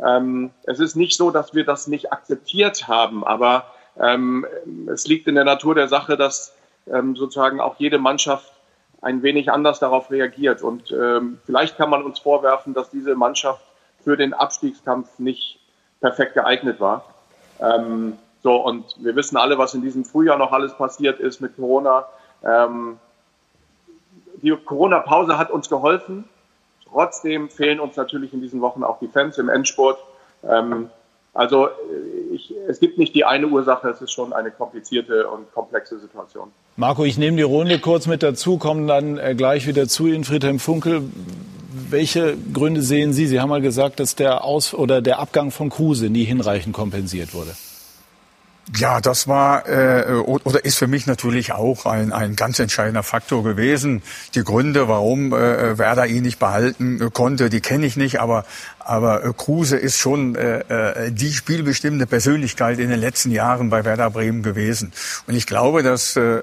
Ähm, 0.00 0.50
es 0.64 0.80
ist 0.80 0.96
nicht 0.96 1.16
so, 1.16 1.30
dass 1.30 1.54
wir 1.54 1.64
das 1.64 1.86
nicht 1.86 2.12
akzeptiert 2.12 2.88
haben, 2.88 3.24
aber 3.24 3.64
es 4.86 5.08
liegt 5.08 5.26
in 5.26 5.34
der 5.34 5.42
Natur 5.42 5.74
der 5.74 5.88
Sache, 5.88 6.16
dass 6.16 6.54
sozusagen 6.86 7.58
auch 7.58 7.74
jede 7.78 7.98
Mannschaft 7.98 8.52
ein 9.02 9.22
wenig 9.22 9.50
anders 9.50 9.78
darauf 9.78 10.10
reagiert. 10.10 10.62
Und 10.62 10.92
ähm, 10.92 11.38
vielleicht 11.44 11.76
kann 11.76 11.90
man 11.90 12.02
uns 12.04 12.18
vorwerfen, 12.18 12.74
dass 12.74 12.90
diese 12.90 13.14
Mannschaft 13.14 13.60
für 14.02 14.16
den 14.16 14.34
Abstiegskampf 14.34 15.18
nicht 15.18 15.58
perfekt 16.00 16.34
geeignet 16.34 16.80
war. 16.80 17.04
Ähm, 17.60 18.18
so, 18.42 18.56
und 18.56 18.94
wir 18.98 19.16
wissen 19.16 19.36
alle, 19.36 19.58
was 19.58 19.74
in 19.74 19.82
diesem 19.82 20.04
Frühjahr 20.04 20.38
noch 20.38 20.52
alles 20.52 20.74
passiert 20.74 21.20
ist 21.20 21.40
mit 21.40 21.56
Corona. 21.56 22.06
Ähm, 22.44 22.98
die 24.42 24.56
Corona-Pause 24.56 25.38
hat 25.38 25.50
uns 25.50 25.68
geholfen. 25.68 26.28
Trotzdem 26.90 27.48
fehlen 27.48 27.80
uns 27.80 27.96
natürlich 27.96 28.32
in 28.32 28.40
diesen 28.40 28.60
Wochen 28.60 28.82
auch 28.82 28.98
die 28.98 29.08
Fans 29.08 29.38
im 29.38 29.48
Endspurt. 29.48 29.98
Ähm, 30.42 30.90
also 31.34 31.66
äh, 31.66 32.34
ich, 32.34 32.52
es 32.68 32.80
gibt 32.80 32.98
nicht 32.98 33.14
die 33.14 33.24
eine 33.24 33.46
Ursache, 33.46 33.88
es 33.88 34.00
ist 34.00 34.12
schon 34.12 34.32
eine 34.32 34.50
komplizierte 34.50 35.28
und 35.28 35.52
komplexe 35.52 35.98
Situation. 35.98 36.50
Marco, 36.76 37.04
ich 37.04 37.18
nehme 37.18 37.36
die 37.36 37.42
Runde 37.42 37.78
kurz 37.78 38.06
mit 38.06 38.22
dazu, 38.22 38.58
komme 38.58 38.86
dann 38.86 39.18
äh, 39.18 39.34
gleich 39.34 39.66
wieder 39.66 39.88
zu 39.88 40.06
Ihnen, 40.06 40.24
Friedhelm 40.24 40.58
Funkel. 40.58 41.02
Welche 41.90 42.36
Gründe 42.52 42.82
sehen 42.82 43.12
Sie? 43.12 43.26
Sie 43.26 43.40
haben 43.40 43.48
mal 43.48 43.62
gesagt, 43.62 44.00
dass 44.00 44.14
der 44.14 44.44
Aus 44.44 44.74
oder 44.74 45.00
der 45.00 45.18
Abgang 45.20 45.50
von 45.50 45.70
Kruse 45.70 46.10
nie 46.10 46.24
hinreichend 46.24 46.74
kompensiert 46.74 47.34
wurde. 47.34 47.54
Ja, 48.76 49.00
das 49.00 49.26
war 49.28 49.66
äh, 49.66 50.12
oder 50.12 50.64
ist 50.64 50.76
für 50.76 50.88
mich 50.88 51.06
natürlich 51.06 51.52
auch 51.52 51.86
ein, 51.86 52.12
ein 52.12 52.36
ganz 52.36 52.58
entscheidender 52.58 53.02
Faktor 53.02 53.42
gewesen. 53.42 54.02
Die 54.34 54.44
Gründe, 54.44 54.88
warum 54.88 55.32
äh, 55.32 55.78
Werder 55.78 56.06
ihn 56.06 56.22
nicht 56.22 56.38
behalten 56.38 57.00
äh, 57.00 57.10
konnte, 57.10 57.48
die 57.48 57.60
kenne 57.60 57.86
ich 57.86 57.96
nicht, 57.96 58.20
aber 58.20 58.44
aber 58.78 59.24
äh, 59.24 59.32
Kruse 59.36 59.76
ist 59.76 59.98
schon 59.98 60.34
äh, 60.34 60.60
äh, 60.60 61.12
die 61.12 61.32
spielbestimmende 61.32 62.06
Persönlichkeit 62.06 62.78
in 62.78 62.90
den 62.90 63.00
letzten 63.00 63.30
Jahren 63.30 63.70
bei 63.70 63.84
Werder 63.84 64.10
Bremen 64.10 64.42
gewesen. 64.42 64.92
Und 65.26 65.34
ich 65.34 65.46
glaube, 65.46 65.82
dass 65.82 66.16
äh, 66.16 66.40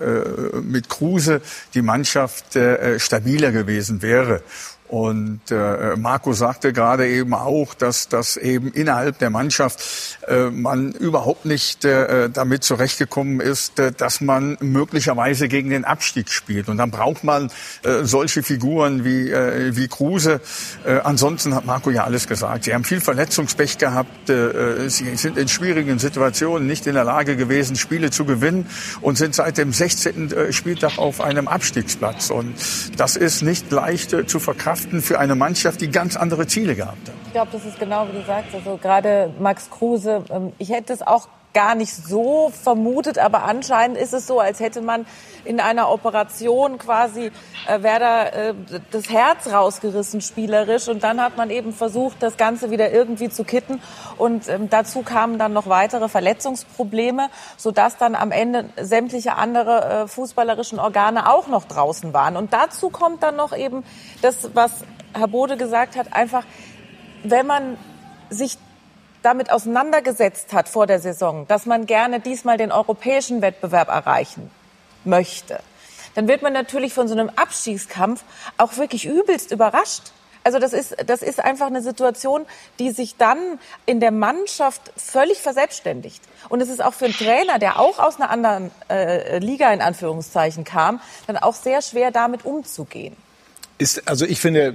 mit 0.61 0.89
Kruse 0.89 1.41
die 1.73 1.81
Mannschaft 1.81 2.55
äh, 2.55 2.99
stabiler 2.99 3.51
gewesen 3.51 4.01
wäre. 4.01 4.41
Und 4.87 5.49
äh, 5.49 5.95
Marco 5.95 6.33
sagte 6.33 6.71
gerade 6.71 7.07
eben 7.07 7.33
auch, 7.33 7.73
dass, 7.73 8.07
dass 8.07 8.37
eben 8.37 8.71
innerhalb 8.71 9.17
der 9.17 9.31
Mannschaft 9.31 9.81
äh, 10.27 10.51
man 10.51 10.91
überhaupt 10.91 11.45
nicht 11.45 11.83
äh, 11.85 12.29
damit 12.29 12.63
zurechtgekommen 12.63 13.39
ist, 13.39 13.79
äh, 13.79 13.91
dass 13.91 14.21
man 14.21 14.57
möglicherweise 14.61 15.47
gegen 15.47 15.71
den 15.71 15.85
Abstieg 15.85 16.29
spielt. 16.29 16.69
Und 16.69 16.77
dann 16.77 16.91
braucht 16.91 17.23
man 17.23 17.49
äh, 17.81 18.03
solche 18.03 18.43
Figuren 18.43 19.03
wie, 19.03 19.31
äh, 19.31 19.75
wie 19.75 19.87
Kruse. 19.87 20.39
Äh, 20.85 20.99
ansonsten 20.99 21.55
hat 21.55 21.65
Marco 21.65 21.89
ja 21.89 22.03
alles 22.03 22.27
gesagt. 22.27 22.65
Sie 22.65 22.73
haben 22.73 22.83
viel 22.83 23.01
Verletzungspech 23.01 23.79
gehabt. 23.79 24.29
Äh, 24.29 24.87
sie 24.89 25.15
sind 25.15 25.39
in 25.39 25.47
schwierigen 25.47 25.97
Situationen 25.97 26.67
nicht 26.67 26.85
in 26.85 26.93
der 26.93 27.05
Lage 27.05 27.35
gewesen, 27.35 27.75
Spiele 27.75 28.11
zu 28.11 28.23
gewinnen 28.23 28.67
und 29.01 29.17
sind 29.17 29.33
seit 29.33 29.57
dem 29.57 29.73
16. 29.73 30.31
Äh, 30.31 30.53
Spieltag 30.53 30.99
auf 30.99 31.21
einem 31.21 31.47
Abstiegsplatz. 31.47 32.29
Und 32.29 32.53
das 32.97 33.15
ist 33.15 33.41
nicht 33.41 33.71
leicht 33.71 34.13
äh, 34.13 34.27
zu 34.27 34.39
verkraften 34.39 34.74
verkraften 34.75 35.01
für 35.01 35.19
eine 35.19 35.35
Mannschaft, 35.35 35.81
die 35.81 35.89
ganz 35.89 36.15
andere 36.15 36.47
Ziele 36.47 36.75
gehabt 36.75 37.07
hat. 37.07 37.15
Ich 37.25 37.33
glaube, 37.33 37.49
das 37.51 37.65
ist 37.65 37.79
genau 37.79 38.07
wie 38.07 38.17
du 38.17 38.25
sagst. 38.25 38.53
Also 38.53 38.77
gerade 38.77 39.33
Max 39.39 39.69
Kruse, 39.69 40.23
ähm, 40.29 40.53
ich 40.57 40.69
hätte 40.69 40.93
es 40.93 41.01
auch 41.01 41.27
gar 41.55 41.73
nicht 41.73 41.95
so 41.95 42.51
vermutet, 42.61 43.17
aber 43.17 43.43
anscheinend 43.43 43.97
ist 43.97 44.13
es 44.13 44.27
so, 44.27 44.39
als 44.39 44.59
hätte 44.59 44.81
man 44.81 45.07
in 45.45 45.59
einer 45.59 45.89
Operation 45.89 46.77
quasi 46.77 47.31
äh, 47.67 47.81
Werder 47.81 48.33
äh, 48.33 48.53
das 48.91 49.09
Herz 49.09 49.47
rausgerissen 49.47 50.21
spielerisch. 50.21 50.87
Und 50.87 51.03
dann 51.03 51.21
hat 51.21 51.37
man 51.37 51.49
eben 51.49 51.71
versucht, 51.71 52.21
das 52.21 52.37
Ganze 52.37 52.71
wieder 52.71 52.91
irgendwie 52.91 53.29
zu 53.29 53.43
kitten. 53.43 53.81
Und 54.17 54.49
ähm, 54.49 54.69
dazu 54.69 55.01
kamen 55.01 55.39
dann 55.39 55.53
noch 55.53 55.67
weitere 55.67 56.09
Verletzungsprobleme, 56.09 57.29
sodass 57.57 57.97
dann 57.97 58.15
am 58.15 58.31
Ende 58.31 58.69
sämtliche 58.75 59.35
andere 59.35 60.03
äh, 60.03 60.07
fußballerischen 60.07 60.79
Organe 60.79 61.31
auch 61.31 61.47
noch 61.47 61.65
draußen 61.65 62.13
waren. 62.13 62.35
Und 62.35 62.51
dazu 62.53 62.89
kommt 62.89 63.23
dann 63.23 63.37
noch 63.37 63.55
eben 63.55 63.83
das, 64.21 64.49
was 64.53 64.83
Herr 65.13 65.29
Bode 65.29 65.55
gesagt 65.55 65.95
hat, 65.95 66.11
einfach, 66.11 66.43
wenn 67.23 67.47
man 67.47 67.77
sich 68.29 68.57
damit 69.25 69.51
auseinandergesetzt 69.51 70.53
hat 70.53 70.69
vor 70.69 70.87
der 70.87 70.99
Saison, 70.99 71.47
dass 71.47 71.65
man 71.65 71.85
gerne 71.85 72.19
diesmal 72.19 72.57
den 72.57 72.71
europäischen 72.71 73.41
Wettbewerb 73.41 73.89
erreichen 73.89 74.51
möchte, 75.03 75.59
dann 76.13 76.27
wird 76.27 76.41
man 76.41 76.53
natürlich 76.53 76.93
von 76.93 77.07
so 77.07 77.13
einem 77.13 77.29
Abstiegskampf 77.29 78.23
auch 78.57 78.77
wirklich 78.77 79.05
übelst 79.05 79.51
überrascht. 79.51 80.11
Also 80.43 80.59
das 80.59 80.73
ist, 80.73 80.95
das 81.07 81.23
ist 81.23 81.39
einfach 81.39 81.65
eine 81.65 81.81
Situation, 81.81 82.45
die 82.77 82.91
sich 82.91 83.17
dann 83.17 83.39
in 83.87 83.99
der 83.99 84.11
Mannschaft 84.11 84.93
völlig 84.95 85.41
verselbstständigt. 85.41 86.21
Und 86.49 86.61
es 86.61 86.69
ist 86.69 86.83
auch 86.83 86.93
für 86.93 87.05
einen 87.05 87.15
Trainer, 87.15 87.57
der 87.57 87.79
auch 87.79 87.97
aus 87.97 88.17
einer 88.17 88.29
anderen 88.29 88.69
äh, 88.87 89.39
Liga 89.39 89.73
in 89.73 89.81
Anführungszeichen 89.81 90.63
kam, 90.63 91.01
dann 91.25 91.37
auch 91.37 91.55
sehr 91.55 91.81
schwer 91.81 92.11
damit 92.11 92.45
umzugehen. 92.45 93.17
Ist, 93.77 94.07
also 94.07 94.25
ich 94.25 94.39
finde, 94.39 94.73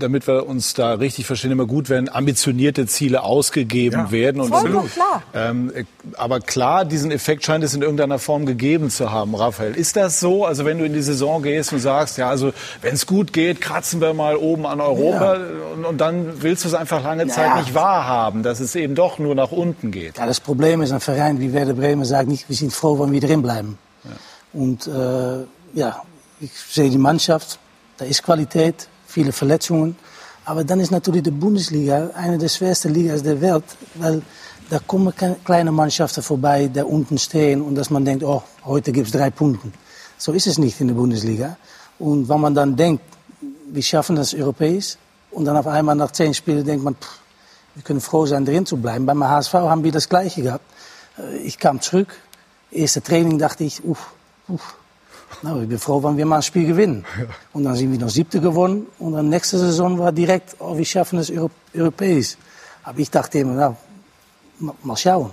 damit 0.00 0.26
wir 0.26 0.44
uns 0.44 0.74
da 0.74 0.94
richtig 0.94 1.24
verstehen, 1.24 1.52
immer 1.52 1.66
gut, 1.66 1.88
wenn 1.88 2.08
ambitionierte 2.08 2.86
Ziele 2.86 3.22
ausgegeben 3.22 4.00
ja, 4.06 4.10
werden. 4.10 4.40
Und 4.40 4.48
vollkommen 4.48 4.90
klar. 4.90 5.22
Ähm, 5.32 5.72
aber 6.16 6.40
klar, 6.40 6.84
diesen 6.84 7.12
Effekt 7.12 7.44
scheint 7.44 7.62
es 7.62 7.74
in 7.74 7.82
irgendeiner 7.82 8.18
Form 8.18 8.46
gegeben 8.46 8.90
zu 8.90 9.12
haben, 9.12 9.36
Raphael. 9.36 9.76
Ist 9.76 9.94
das 9.94 10.18
so? 10.18 10.44
Also 10.44 10.64
wenn 10.64 10.78
du 10.78 10.84
in 10.84 10.92
die 10.92 11.02
Saison 11.02 11.44
gehst 11.44 11.72
und 11.72 11.78
sagst, 11.78 12.18
ja, 12.18 12.28
also 12.28 12.52
wenn 12.82 12.94
es 12.94 13.06
gut 13.06 13.32
geht, 13.32 13.60
kratzen 13.60 14.00
wir 14.00 14.14
mal 14.14 14.34
oben 14.34 14.66
an 14.66 14.80
Europa 14.80 15.36
ja. 15.36 15.42
und, 15.76 15.84
und, 15.84 15.98
dann 16.00 16.42
willst 16.42 16.64
du 16.64 16.68
es 16.68 16.74
einfach 16.74 17.04
lange 17.04 17.26
ja. 17.26 17.28
Zeit 17.28 17.54
nicht 17.54 17.72
wahrhaben, 17.72 18.42
dass 18.42 18.58
es 18.58 18.74
eben 18.74 18.96
doch 18.96 19.20
nur 19.20 19.36
nach 19.36 19.52
unten 19.52 19.92
geht. 19.92 20.18
Ja, 20.18 20.26
das 20.26 20.40
Problem 20.40 20.82
ist, 20.82 20.90
ein 20.90 20.98
Verein 20.98 21.38
wie 21.38 21.52
Werder 21.52 21.74
Bremen 21.74 22.04
sagt 22.04 22.28
nicht, 22.28 22.48
wir 22.48 22.56
sind 22.56 22.72
froh, 22.72 22.98
wenn 22.98 23.12
wir 23.12 23.20
drin 23.20 23.42
bleiben. 23.42 23.78
Und 24.52 24.88
äh, 24.88 25.44
ja, 25.74 26.02
ich 26.40 26.50
sehe 26.52 26.90
die 26.90 26.98
Mannschaft 26.98 27.60
da 28.00 28.06
ist 28.06 28.22
Qualität, 28.22 28.88
viele 29.06 29.30
Verletzungen. 29.30 29.94
Aber 30.46 30.64
dann 30.64 30.80
ist 30.80 30.90
natürlich 30.90 31.22
die 31.22 31.30
Bundesliga 31.30 32.10
eine 32.14 32.38
der 32.38 32.48
schwersten 32.48 32.94
Ligas 32.94 33.22
der 33.22 33.38
Welt, 33.42 33.64
weil 33.94 34.22
da 34.70 34.78
kommen 34.78 35.12
kleine 35.44 35.70
Mannschaften 35.70 36.22
vorbei, 36.22 36.68
die 36.68 36.80
unten 36.80 37.18
stehen 37.18 37.60
und 37.60 37.74
dass 37.74 37.90
man 37.90 38.04
denkt, 38.04 38.24
oh, 38.24 38.42
heute 38.64 38.90
gibt 38.90 39.08
es 39.08 39.12
drei 39.12 39.30
Punkte. 39.30 39.70
So 40.16 40.32
ist 40.32 40.46
es 40.46 40.56
nicht 40.56 40.80
in 40.80 40.88
der 40.88 40.94
Bundesliga. 40.94 41.58
Und 41.98 42.26
wenn 42.28 42.40
man 42.40 42.54
dann 42.54 42.74
denkt, 42.74 43.04
wir 43.70 43.82
schaffen 43.82 44.16
das 44.16 44.32
europäisch 44.32 44.96
und 45.30 45.44
dann 45.44 45.58
auf 45.58 45.66
einmal 45.66 45.94
nach 45.94 46.10
zehn 46.10 46.32
Spielen 46.32 46.64
denkt 46.64 46.82
man, 46.82 46.94
pff, 46.94 47.18
wir 47.74 47.82
können 47.82 48.00
froh 48.00 48.24
sein, 48.24 48.46
drin 48.46 48.64
zu 48.64 48.78
bleiben. 48.78 49.04
Beim 49.04 49.22
HSV 49.22 49.52
haben 49.52 49.84
wir 49.84 49.92
das 49.92 50.08
Gleiche 50.08 50.42
gehabt. 50.42 50.64
Äh, 51.18 51.36
ich 51.38 51.58
kam 51.58 51.82
zurück, 51.82 52.16
erste 52.70 53.02
Training 53.02 53.38
dachte 53.38 53.64
ich, 53.64 53.84
uff, 53.84 54.12
uff, 54.48 54.76
nou, 55.42 55.60
ich 55.62 55.68
bin 55.68 55.78
froh, 55.78 56.02
wenn 56.02 56.16
wir 56.16 56.26
mal 56.26 56.36
ein 56.36 56.42
Spiel 56.42 56.66
gewinnen. 56.66 57.04
Ja. 57.18 57.26
Und 57.52 57.64
dann 57.64 57.74
sind 57.74 57.92
wir 57.92 57.98
noch 57.98 58.10
siebte 58.10 58.40
gewonnen. 58.40 58.86
Und 58.98 59.12
dann 59.12 59.28
nächste 59.28 59.58
Saison 59.58 59.98
war 59.98 60.12
direkt, 60.12 60.56
oh, 60.58 60.76
wir 60.76 60.84
schaffen 60.84 61.18
es 61.18 61.30
Euro 61.30 61.50
europäisch. 61.74 62.36
Aber 62.82 62.98
ich 62.98 63.10
dachte 63.10 63.38
immer, 63.38 63.54
nou, 63.54 64.74
mal 64.82 64.96
schauen. 64.96 65.30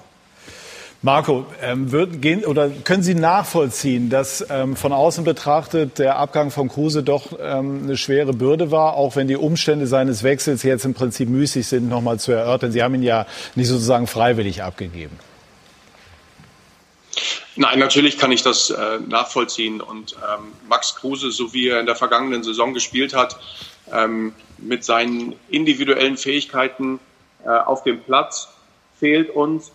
Marco, 1.03 1.45
ähm, 1.61 1.91
wird, 1.91 2.23
gehen, 2.23 2.43
oder 2.43 2.69
können 2.69 3.03
Sie 3.03 3.13
nachvollziehen, 3.13 4.09
dass 4.09 4.43
ähm, 4.49 4.75
von 4.75 4.91
außen 4.91 5.23
betrachtet 5.23 5.99
der 5.99 6.17
Abgang 6.17 6.49
von 6.49 6.69
Kruse 6.69 7.03
doch 7.03 7.37
ähm, 7.39 7.81
eine 7.83 7.97
schwere 7.97 8.33
Bürde 8.33 8.71
war, 8.71 8.95
auch 8.95 9.15
wenn 9.15 9.27
die 9.27 9.37
Umstände 9.37 9.85
seines 9.85 10.23
Wechsels 10.23 10.63
jetzt 10.63 10.85
im 10.85 10.95
Prinzip 10.95 11.29
müßig 11.29 11.67
sind, 11.67 11.87
nochmal 11.87 12.19
zu 12.19 12.31
erörtern? 12.31 12.71
Sie 12.71 12.81
haben 12.81 12.95
ihn 12.95 13.03
ja 13.03 13.27
nicht 13.53 13.67
sozusagen 13.67 14.07
freiwillig 14.07 14.63
abgegeben. 14.63 15.17
Nein, 17.57 17.79
natürlich 17.79 18.19
kann 18.19 18.31
ich 18.31 18.43
das 18.43 18.69
äh, 18.69 18.99
nachvollziehen. 18.99 19.81
Und 19.81 20.13
ähm, 20.13 20.53
Max 20.69 20.95
Kruse, 20.95 21.31
so 21.31 21.53
wie 21.53 21.69
er 21.69 21.79
in 21.79 21.87
der 21.87 21.95
vergangenen 21.95 22.43
Saison 22.43 22.73
gespielt 22.73 23.15
hat, 23.15 23.39
ähm, 23.91 24.33
mit 24.59 24.83
seinen 24.83 25.35
individuellen 25.49 26.17
Fähigkeiten 26.17 26.99
äh, 27.43 27.49
auf 27.49 27.83
dem 27.83 28.01
Platz, 28.01 28.49
fehlt 28.99 29.31
uns. 29.31 29.71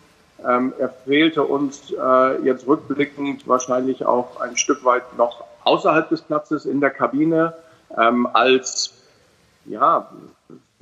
Ähm, 0.47 0.73
er 0.79 0.91
fehlte 0.91 1.43
uns 1.43 1.93
äh, 1.93 2.43
jetzt 2.45 2.67
rückblickend 2.69 3.49
wahrscheinlich 3.49 4.05
auch 4.05 4.41
ein 4.41 4.57
Stück 4.57 4.85
weit 4.85 5.17
noch 5.17 5.45
außerhalb 5.65 6.09
des 6.09 6.23
Platzes 6.23 6.67
in 6.67 6.81
der 6.81 6.91
Kabine 6.91 7.55
ähm, 7.97 8.29
als 8.33 8.95
ja, 9.65 10.09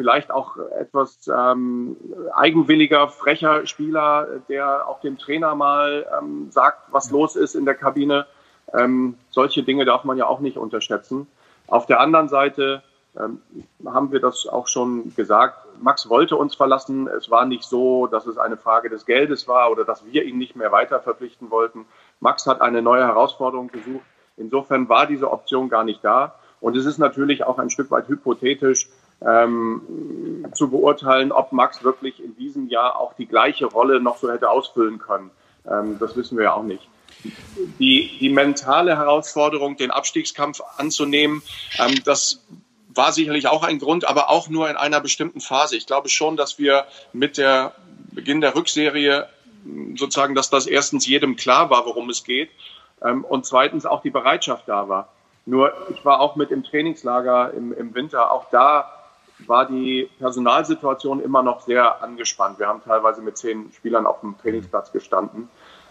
vielleicht 0.01 0.31
auch 0.31 0.57
etwas 0.79 1.29
ähm, 1.29 1.95
eigenwilliger, 2.33 3.09
frecher 3.09 3.67
Spieler, 3.67 4.27
der 4.49 4.89
auch 4.89 5.03
dem 5.03 5.19
Trainer 5.19 5.55
mal 5.55 6.07
ähm, 6.19 6.51
sagt, 6.51 6.91
was 6.91 7.11
los 7.11 7.37
ist 7.37 7.55
in 7.55 7.67
der 7.67 7.75
Kabine. 7.75 8.25
Ähm, 8.73 9.19
solche 9.29 9.63
Dinge 9.63 9.85
darf 9.85 10.05
man 10.05 10.17
ja 10.17 10.25
auch 10.25 10.41
nicht 10.41 10.57
unterschätzen. 10.57 11.27
Auf 11.67 11.85
der 11.85 12.01
anderen 12.01 12.31
Seite 12.31 12.83
ähm, 13.15 13.43
haben 13.85 14.11
wir 14.11 14.21
das 14.21 14.47
auch 14.47 14.69
schon 14.69 15.15
gesagt. 15.17 15.67
Max 15.83 16.09
wollte 16.09 16.35
uns 16.37 16.55
verlassen. 16.55 17.07
Es 17.07 17.31
war 17.31 17.45
nicht 17.45 17.65
so, 17.65 18.07
dass 18.07 18.27
es 18.27 18.39
eine 18.39 18.57
Frage 18.57 18.89
des 18.89 19.05
Geldes 19.05 19.49
war 19.49 19.71
oder 19.71 19.85
dass 19.85 20.07
wir 20.07 20.25
ihn 20.25 20.39
nicht 20.39 20.57
mehr 20.57 20.73
weiter 20.73 21.01
verpflichten 21.01 21.51
wollten. 21.51 21.85
Max 22.21 22.47
hat 22.47 22.63
eine 22.63 22.81
neue 22.81 23.07
Herausforderung 23.07 23.69
gesucht. 23.69 24.07
Insofern 24.39 24.89
war 24.89 25.07
diese 25.07 25.31
Option 25.31 25.69
gar 25.69 25.85
nicht 25.85 26.03
da. 26.03 26.37
Und 26.63 26.75
es 26.77 26.87
ist 26.87 26.99
natürlich 26.99 27.45
auch 27.45 27.59
ein 27.59 27.69
Stück 27.69 27.91
weit 27.91 28.09
hypothetisch, 28.09 28.89
ähm, 29.27 30.47
zu 30.55 30.71
beurteilen, 30.71 31.33
ob 31.33 31.53
Max 31.53 31.83
wirklich 31.85 32.23
in 32.23 32.37
diesem 32.37 32.69
Jahr 32.69 32.99
auch 32.99 33.15
die 33.15 33.27
gleiche 33.27 33.67
Rolle 33.67 34.01
noch 34.01 34.17
so 34.17 34.31
hätte 34.31 34.51
ausfüllen 34.51 34.99
können. 34.99 35.31
Ähm, 35.69 35.99
das 35.99 36.17
wissen 36.17 36.37
wir 36.37 36.45
ja 36.45 36.55
auch 36.55 36.63
nicht. 36.63 36.89
Die, 37.79 38.17
die 38.19 38.31
mentale 38.31 38.97
Herausforderung, 38.97 39.77
den 39.77 39.91
Abstiegskampf 39.91 40.63
anzunehmen, 40.79 41.43
ähm, 41.79 41.97
das 42.05 42.43
war 42.95 43.13
sicherlich 43.13 43.47
auch 43.47 43.63
ein 43.63 43.79
Grund, 43.79 44.09
aber 44.09 44.31
auch 44.31 44.49
nur 44.49 44.69
in 44.69 44.77
einer 44.77 45.01
bestimmten 45.01 45.41
Phase. 45.41 45.77
Ich 45.77 45.87
glaube 45.87 46.09
schon, 46.09 46.37
dass 46.37 46.59
wir 46.59 46.87
mit 47.13 47.37
der 47.37 47.75
Beginn 48.13 48.41
der 48.41 48.55
Rückserie 48.55 49.29
sozusagen, 49.97 50.35
dass 50.35 50.51
das 50.51 50.67
erstens 50.67 51.07
jedem 51.07 51.37
klar 51.37 51.71
war, 51.71 51.85
worum 51.85 52.09
es 52.11 52.25
geht, 52.25 52.51
ähm, 53.03 53.25
und 53.25 53.45
zweitens 53.45 53.87
auch 53.87 54.03
die 54.03 54.11
Bereitschaft 54.11 54.67
da 54.67 54.89
war. 54.89 55.13
Nur 55.47 55.73
ich 55.91 56.05
war 56.05 56.21
auch 56.21 56.37
mit 56.37 56.51
im 56.51 56.65
Trainingslager 56.65 57.53
im, 57.55 57.73
im 57.73 57.95
Winter, 57.95 58.31
auch 58.31 58.47
da 58.51 59.00
war 59.47 59.67
die 59.67 60.09
Personalsituation 60.19 61.21
immer 61.21 61.43
noch 61.43 61.61
sehr 61.61 62.03
angespannt. 62.03 62.59
Wir 62.59 62.69
haben 62.69 62.83
teilweise 62.83 63.23
mit 63.23 63.37
zehn 63.37 63.73
Spielern 63.73 64.07
auf 64.07 64.21
dem 64.21 64.37
Trainingsplatz 64.39 64.93
gestanden. 64.93 65.49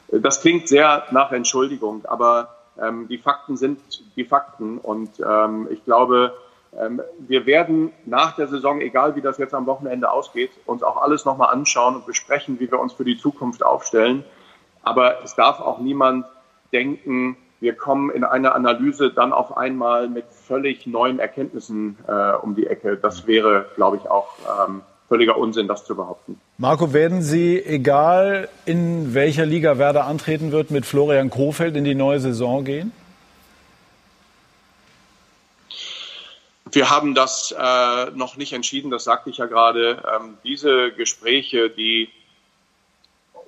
Das 0.07 0.41
klingt 0.41 0.67
sehr 0.67 1.03
nach 1.11 1.31
Entschuldigung, 1.31 2.05
aber 2.05 2.55
ähm, 2.81 3.07
die 3.07 3.17
Fakten 3.17 3.57
sind 3.57 3.79
die 4.15 4.25
Fakten. 4.25 4.77
Und 4.77 5.11
ähm, 5.19 5.67
ich 5.69 5.83
glaube, 5.85 6.33
ähm, 6.77 7.01
wir 7.19 7.45
werden 7.45 7.91
nach 8.05 8.35
der 8.35 8.47
Saison, 8.47 8.81
egal 8.81 9.15
wie 9.15 9.21
das 9.21 9.37
jetzt 9.37 9.53
am 9.53 9.65
Wochenende 9.65 10.09
ausgeht, 10.11 10.51
uns 10.65 10.83
auch 10.83 11.01
alles 11.01 11.25
nochmal 11.25 11.53
anschauen 11.53 11.95
und 11.95 12.05
besprechen, 12.05 12.59
wie 12.59 12.71
wir 12.71 12.79
uns 12.79 12.93
für 12.93 13.05
die 13.05 13.17
Zukunft 13.17 13.63
aufstellen. 13.63 14.23
Aber 14.83 15.23
es 15.23 15.35
darf 15.35 15.59
auch 15.59 15.79
niemand 15.79 16.25
denken, 16.71 17.37
wir 17.59 17.73
kommen 17.73 18.09
in 18.09 18.23
einer 18.23 18.55
Analyse 18.55 19.11
dann 19.11 19.33
auf 19.33 19.57
einmal 19.57 20.07
mit 20.07 20.25
völlig 20.31 20.87
neuen 20.87 21.19
Erkenntnissen 21.19 21.97
äh, 22.07 22.33
um 22.37 22.55
die 22.55 22.67
Ecke. 22.67 22.97
Das 22.97 23.27
wäre, 23.27 23.65
glaube 23.75 23.97
ich, 23.97 24.09
auch 24.09 24.29
ähm, 24.67 24.81
völliger 25.09 25.37
Unsinn, 25.37 25.67
das 25.67 25.85
zu 25.85 25.95
behaupten. 25.95 26.39
Marco, 26.57 26.93
werden 26.93 27.21
Sie, 27.21 27.61
egal 27.61 28.47
in 28.65 29.13
welcher 29.13 29.45
Liga 29.45 29.77
Werder 29.77 30.05
antreten 30.05 30.51
wird, 30.51 30.71
mit 30.71 30.85
Florian 30.85 31.29
Kofeld 31.29 31.75
in 31.75 31.83
die 31.83 31.95
neue 31.95 32.19
Saison 32.19 32.63
gehen? 32.63 32.93
Wir 36.71 36.89
haben 36.91 37.15
das 37.15 37.53
äh, 37.57 38.11
noch 38.11 38.37
nicht 38.37 38.53
entschieden, 38.53 38.91
das 38.91 39.03
sagte 39.03 39.31
ich 39.31 39.37
ja 39.37 39.47
gerade. 39.47 40.03
Ähm, 40.15 40.37
diese 40.43 40.91
Gespräche, 40.91 41.71
die 41.71 42.09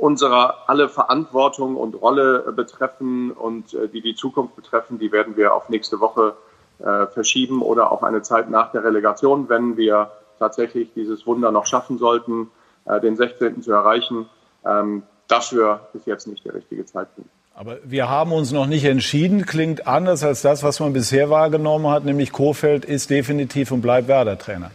unserer 0.02 0.68
alle 0.68 0.90
Verantwortung 0.90 1.78
und 1.78 1.94
Rolle 1.94 2.52
betreffen 2.56 3.32
und 3.32 3.76
äh, 3.76 3.88
die 3.88 4.02
die 4.02 4.16
Zukunft 4.16 4.56
betreffen, 4.56 4.98
die 4.98 5.12
werden 5.12 5.38
wir 5.38 5.54
auf 5.54 5.70
nächste 5.70 6.00
Woche 6.00 6.34
äh, 6.80 7.06
verschieben 7.06 7.62
oder 7.62 7.92
auf 7.92 8.04
eine 8.04 8.24
Zeit 8.24 8.50
nach 8.50 8.72
der 8.72 8.84
Relegation, 8.84 9.48
wenn 9.48 9.78
wir 9.78 10.12
tatsächlich 10.40 10.90
dieses 10.96 11.28
Wunder 11.28 11.52
noch 11.52 11.68
schaffen 11.68 12.00
sollten, 12.00 12.50
äh, 12.86 13.00
den 13.00 13.16
16. 13.16 13.62
zu 13.62 13.72
erreichen. 13.72 14.28
Ähm, 14.66 15.04
dafür 15.28 15.88
ist 15.94 16.08
jetzt 16.08 16.26
nicht 16.26 16.44
der 16.46 16.56
richtige 16.56 16.84
Zeitpunkt. 16.84 17.30
Aber 17.54 17.78
wir 17.84 18.10
haben 18.10 18.32
uns 18.32 18.52
noch 18.52 18.66
nicht 18.66 18.86
entschieden. 18.86 19.46
Klingt 19.46 19.86
anders 19.86 20.24
als 20.24 20.42
das, 20.42 20.64
was 20.64 20.80
man 20.80 20.94
bisher 20.94 21.30
wahrgenommen 21.30 21.88
hat, 21.92 22.06
nämlich 22.06 22.32
Kofeld 22.32 22.86
ist 22.86 23.12
definitiv 23.12 23.70
und 23.70 23.82
bleibt 23.82 24.08
Werder-Trainer. 24.08 24.72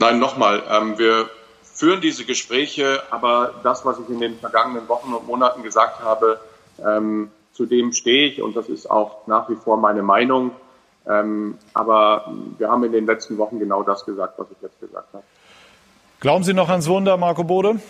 Nein, 0.00 0.18
nochmal. 0.18 0.64
Ähm, 0.68 0.98
wir 0.98 1.28
führen 1.80 2.02
diese 2.02 2.26
Gespräche, 2.26 3.02
aber 3.10 3.54
das, 3.62 3.86
was 3.86 3.98
ich 3.98 4.08
in 4.10 4.20
den 4.20 4.38
vergangenen 4.38 4.86
Wochen 4.86 5.14
und 5.14 5.26
Monaten 5.26 5.62
gesagt 5.62 6.00
habe, 6.00 6.38
ähm, 6.86 7.30
zu 7.54 7.64
dem 7.64 7.94
stehe 7.94 8.28
ich 8.28 8.42
und 8.42 8.54
das 8.54 8.68
ist 8.68 8.90
auch 8.90 9.26
nach 9.26 9.48
wie 9.48 9.56
vor 9.56 9.78
meine 9.78 10.02
Meinung. 10.02 10.50
Ähm, 11.08 11.56
aber 11.72 12.30
wir 12.58 12.68
haben 12.68 12.84
in 12.84 12.92
den 12.92 13.06
letzten 13.06 13.38
Wochen 13.38 13.58
genau 13.58 13.82
das 13.82 14.04
gesagt, 14.04 14.38
was 14.38 14.48
ich 14.50 14.60
jetzt 14.60 14.78
gesagt 14.78 15.08
habe. 15.14 15.24
Glauben 16.20 16.44
Sie 16.44 16.52
noch 16.52 16.68
ans 16.68 16.86
Wunder, 16.86 17.16
Marco 17.16 17.44
Bode? 17.44 17.80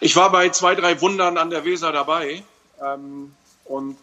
Ich 0.00 0.16
war 0.16 0.32
bei 0.32 0.48
zwei, 0.48 0.74
drei 0.74 0.98
Wundern 1.02 1.36
an 1.36 1.50
der 1.50 1.66
Weser 1.66 1.92
dabei. 1.92 2.42
Ähm, 2.82 3.34
und 3.66 3.98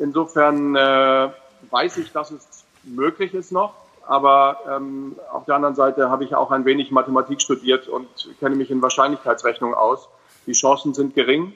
insofern 0.00 0.76
äh, 0.76 1.30
weiß 1.70 1.96
ich, 1.96 2.12
dass 2.12 2.30
es 2.30 2.64
möglich 2.84 3.32
ist 3.32 3.52
noch. 3.52 3.85
Aber 4.06 4.58
ähm, 4.70 5.16
auf 5.32 5.44
der 5.44 5.56
anderen 5.56 5.74
Seite 5.74 6.10
habe 6.10 6.24
ich 6.24 6.34
auch 6.34 6.50
ein 6.50 6.64
wenig 6.64 6.90
Mathematik 6.90 7.42
studiert 7.42 7.88
und 7.88 8.08
kenne 8.38 8.54
mich 8.54 8.70
in 8.70 8.80
Wahrscheinlichkeitsrechnung 8.80 9.74
aus. 9.74 10.08
Die 10.46 10.52
Chancen 10.52 10.94
sind 10.94 11.14
gering. 11.14 11.52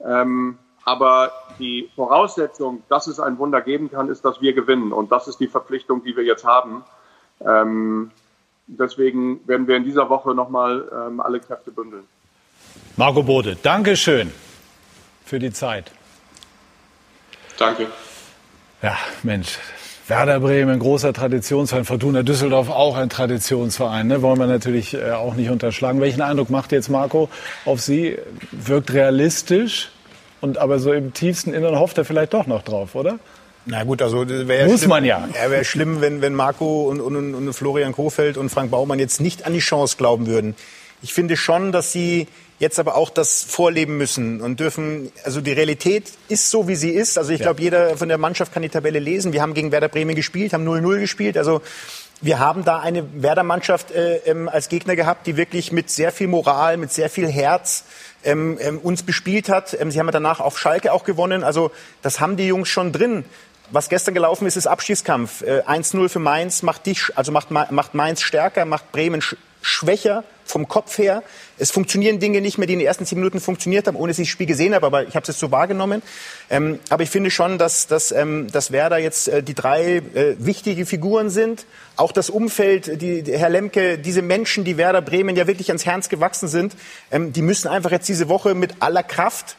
Ähm, 0.00 0.58
aber 0.84 1.32
die 1.58 1.88
Voraussetzung, 1.94 2.82
dass 2.88 3.06
es 3.06 3.18
ein 3.18 3.38
Wunder 3.38 3.60
geben 3.60 3.90
kann, 3.90 4.08
ist, 4.08 4.24
dass 4.24 4.40
wir 4.40 4.52
gewinnen. 4.52 4.92
Und 4.92 5.12
das 5.12 5.28
ist 5.28 5.38
die 5.38 5.48
Verpflichtung, 5.48 6.04
die 6.04 6.16
wir 6.16 6.24
jetzt 6.24 6.44
haben. 6.44 6.84
Ähm, 7.40 8.10
deswegen 8.66 9.46
werden 9.48 9.66
wir 9.66 9.76
in 9.76 9.84
dieser 9.84 10.10
Woche 10.10 10.34
nochmal 10.34 10.88
ähm, 10.92 11.20
alle 11.20 11.40
Kräfte 11.40 11.70
bündeln. 11.70 12.06
Marco 12.96 13.22
Bode, 13.22 13.56
danke 13.62 13.96
schön 13.96 14.30
für 15.24 15.38
die 15.38 15.52
Zeit. 15.52 15.90
Danke. 17.56 17.86
Ja, 18.82 18.96
Mensch. 19.22 19.58
Werder 20.06 20.38
Bremen, 20.38 20.70
ein 20.70 20.78
großer 20.80 21.14
Traditionsverein, 21.14 21.86
Fortuna 21.86 22.22
Düsseldorf 22.22 22.68
auch 22.68 22.96
ein 22.96 23.08
Traditionsverein, 23.08 24.06
ne? 24.06 24.20
wollen 24.20 24.38
wir 24.38 24.46
natürlich 24.46 24.92
äh, 24.92 25.12
auch 25.12 25.34
nicht 25.34 25.48
unterschlagen. 25.48 25.98
Welchen 26.02 26.20
Eindruck 26.20 26.50
macht 26.50 26.72
jetzt 26.72 26.90
Marco 26.90 27.30
auf 27.64 27.80
Sie? 27.80 28.18
Wirkt 28.52 28.92
realistisch 28.92 29.90
und 30.42 30.58
aber 30.58 30.78
so 30.78 30.92
im 30.92 31.14
tiefsten 31.14 31.54
Inneren 31.54 31.78
hofft 31.78 31.96
er 31.96 32.04
vielleicht 32.04 32.34
doch 32.34 32.46
noch 32.46 32.62
drauf, 32.62 32.94
oder? 32.94 33.18
Na 33.64 33.82
gut, 33.84 34.02
also 34.02 34.28
wäre 34.28 34.68
Muss 34.68 34.80
schlimm, 34.80 34.90
man 34.90 35.06
ja. 35.06 35.26
Ja, 35.42 35.50
wäre 35.50 35.64
schlimm, 35.64 36.02
wenn, 36.02 36.20
wenn 36.20 36.34
Marco 36.34 36.82
und, 36.82 37.00
und, 37.00 37.34
und 37.34 37.52
Florian 37.54 37.92
Kofeld 37.92 38.36
und 38.36 38.50
Frank 38.50 38.70
Baumann 38.70 38.98
jetzt 38.98 39.22
nicht 39.22 39.46
an 39.46 39.54
die 39.54 39.60
Chance 39.60 39.96
glauben 39.96 40.26
würden. 40.26 40.54
Ich 41.00 41.14
finde 41.14 41.38
schon, 41.38 41.72
dass 41.72 41.92
sie 41.92 42.28
jetzt 42.58 42.78
aber 42.78 42.96
auch 42.96 43.10
das 43.10 43.42
vorleben 43.42 43.96
müssen 43.96 44.40
und 44.40 44.60
dürfen, 44.60 45.12
also 45.24 45.40
die 45.40 45.52
Realität 45.52 46.12
ist 46.28 46.50
so, 46.50 46.68
wie 46.68 46.76
sie 46.76 46.90
ist. 46.90 47.18
Also 47.18 47.32
ich 47.32 47.40
glaube, 47.40 47.60
jeder 47.60 47.96
von 47.96 48.08
der 48.08 48.18
Mannschaft 48.18 48.52
kann 48.52 48.62
die 48.62 48.68
Tabelle 48.68 48.98
lesen. 48.98 49.32
Wir 49.32 49.42
haben 49.42 49.54
gegen 49.54 49.72
Werder 49.72 49.88
Bremen 49.88 50.14
gespielt, 50.14 50.52
haben 50.52 50.66
0-0 50.66 51.00
gespielt. 51.00 51.36
Also 51.36 51.62
wir 52.20 52.38
haben 52.38 52.64
da 52.64 52.78
eine 52.78 53.22
Werder-Mannschaft 53.22 53.90
äh, 53.90 54.16
ähm, 54.18 54.48
als 54.48 54.68
Gegner 54.68 54.96
gehabt, 54.96 55.26
die 55.26 55.36
wirklich 55.36 55.72
mit 55.72 55.90
sehr 55.90 56.12
viel 56.12 56.28
Moral, 56.28 56.76
mit 56.76 56.92
sehr 56.92 57.10
viel 57.10 57.28
Herz 57.28 57.84
ähm, 58.24 58.56
ähm, 58.60 58.78
uns 58.78 59.02
bespielt 59.02 59.48
hat. 59.48 59.76
Ähm, 59.78 59.90
sie 59.90 59.98
haben 59.98 60.10
danach 60.10 60.40
auf 60.40 60.58
Schalke 60.58 60.92
auch 60.92 61.04
gewonnen. 61.04 61.42
Also 61.42 61.70
das 62.02 62.20
haben 62.20 62.36
die 62.36 62.46
Jungs 62.46 62.68
schon 62.68 62.92
drin. 62.92 63.24
Was 63.70 63.88
gestern 63.88 64.14
gelaufen 64.14 64.46
ist, 64.46 64.56
ist 64.56 64.66
Abschießkampf. 64.66 65.42
Äh, 65.42 65.62
1-0 65.62 66.08
für 66.08 66.18
Mainz 66.18 66.62
macht 66.62 66.86
dich, 66.86 67.10
also 67.16 67.32
macht, 67.32 67.50
macht 67.50 67.94
Mainz 67.94 68.22
stärker, 68.22 68.64
macht 68.64 68.92
Bremen 68.92 69.20
sch 69.20 69.36
schwächer 69.60 70.24
vom 70.44 70.68
Kopf 70.68 70.98
her. 70.98 71.22
Es 71.58 71.70
funktionieren 71.70 72.18
Dinge 72.18 72.40
nicht 72.40 72.58
mehr, 72.58 72.66
die 72.66 72.74
in 72.74 72.78
den 72.78 72.86
ersten 72.86 73.06
zehn 73.06 73.18
Minuten 73.18 73.40
funktioniert 73.40 73.86
haben, 73.86 73.96
ohne 73.96 74.08
dass 74.08 74.18
ich 74.18 74.28
das 74.28 74.32
Spiel 74.32 74.46
gesehen 74.46 74.74
habe, 74.74 74.86
aber 74.86 75.06
ich 75.06 75.14
habe 75.14 75.22
es 75.22 75.28
jetzt 75.28 75.38
so 75.38 75.50
wahrgenommen. 75.50 76.02
Ähm, 76.50 76.78
aber 76.90 77.02
ich 77.02 77.10
finde 77.10 77.30
schon, 77.30 77.58
dass, 77.58 77.86
dass, 77.86 78.12
ähm, 78.12 78.50
dass 78.52 78.72
Werder 78.72 78.98
jetzt 78.98 79.28
äh, 79.28 79.42
die 79.42 79.54
drei 79.54 79.96
äh, 79.96 80.36
wichtige 80.38 80.86
Figuren 80.86 81.30
sind. 81.30 81.66
Auch 81.96 82.12
das 82.12 82.30
Umfeld, 82.30 83.00
die, 83.00 83.22
die, 83.22 83.38
Herr 83.38 83.50
Lemke, 83.50 83.98
diese 83.98 84.22
Menschen, 84.22 84.64
die 84.64 84.76
Werder 84.76 85.02
Bremen 85.02 85.36
ja 85.36 85.46
wirklich 85.46 85.68
ans 85.68 85.86
Herz 85.86 86.08
gewachsen 86.08 86.48
sind, 86.48 86.74
ähm, 87.10 87.32
die 87.32 87.42
müssen 87.42 87.68
einfach 87.68 87.90
jetzt 87.90 88.08
diese 88.08 88.28
Woche 88.28 88.54
mit 88.54 88.76
aller 88.80 89.02
Kraft, 89.02 89.56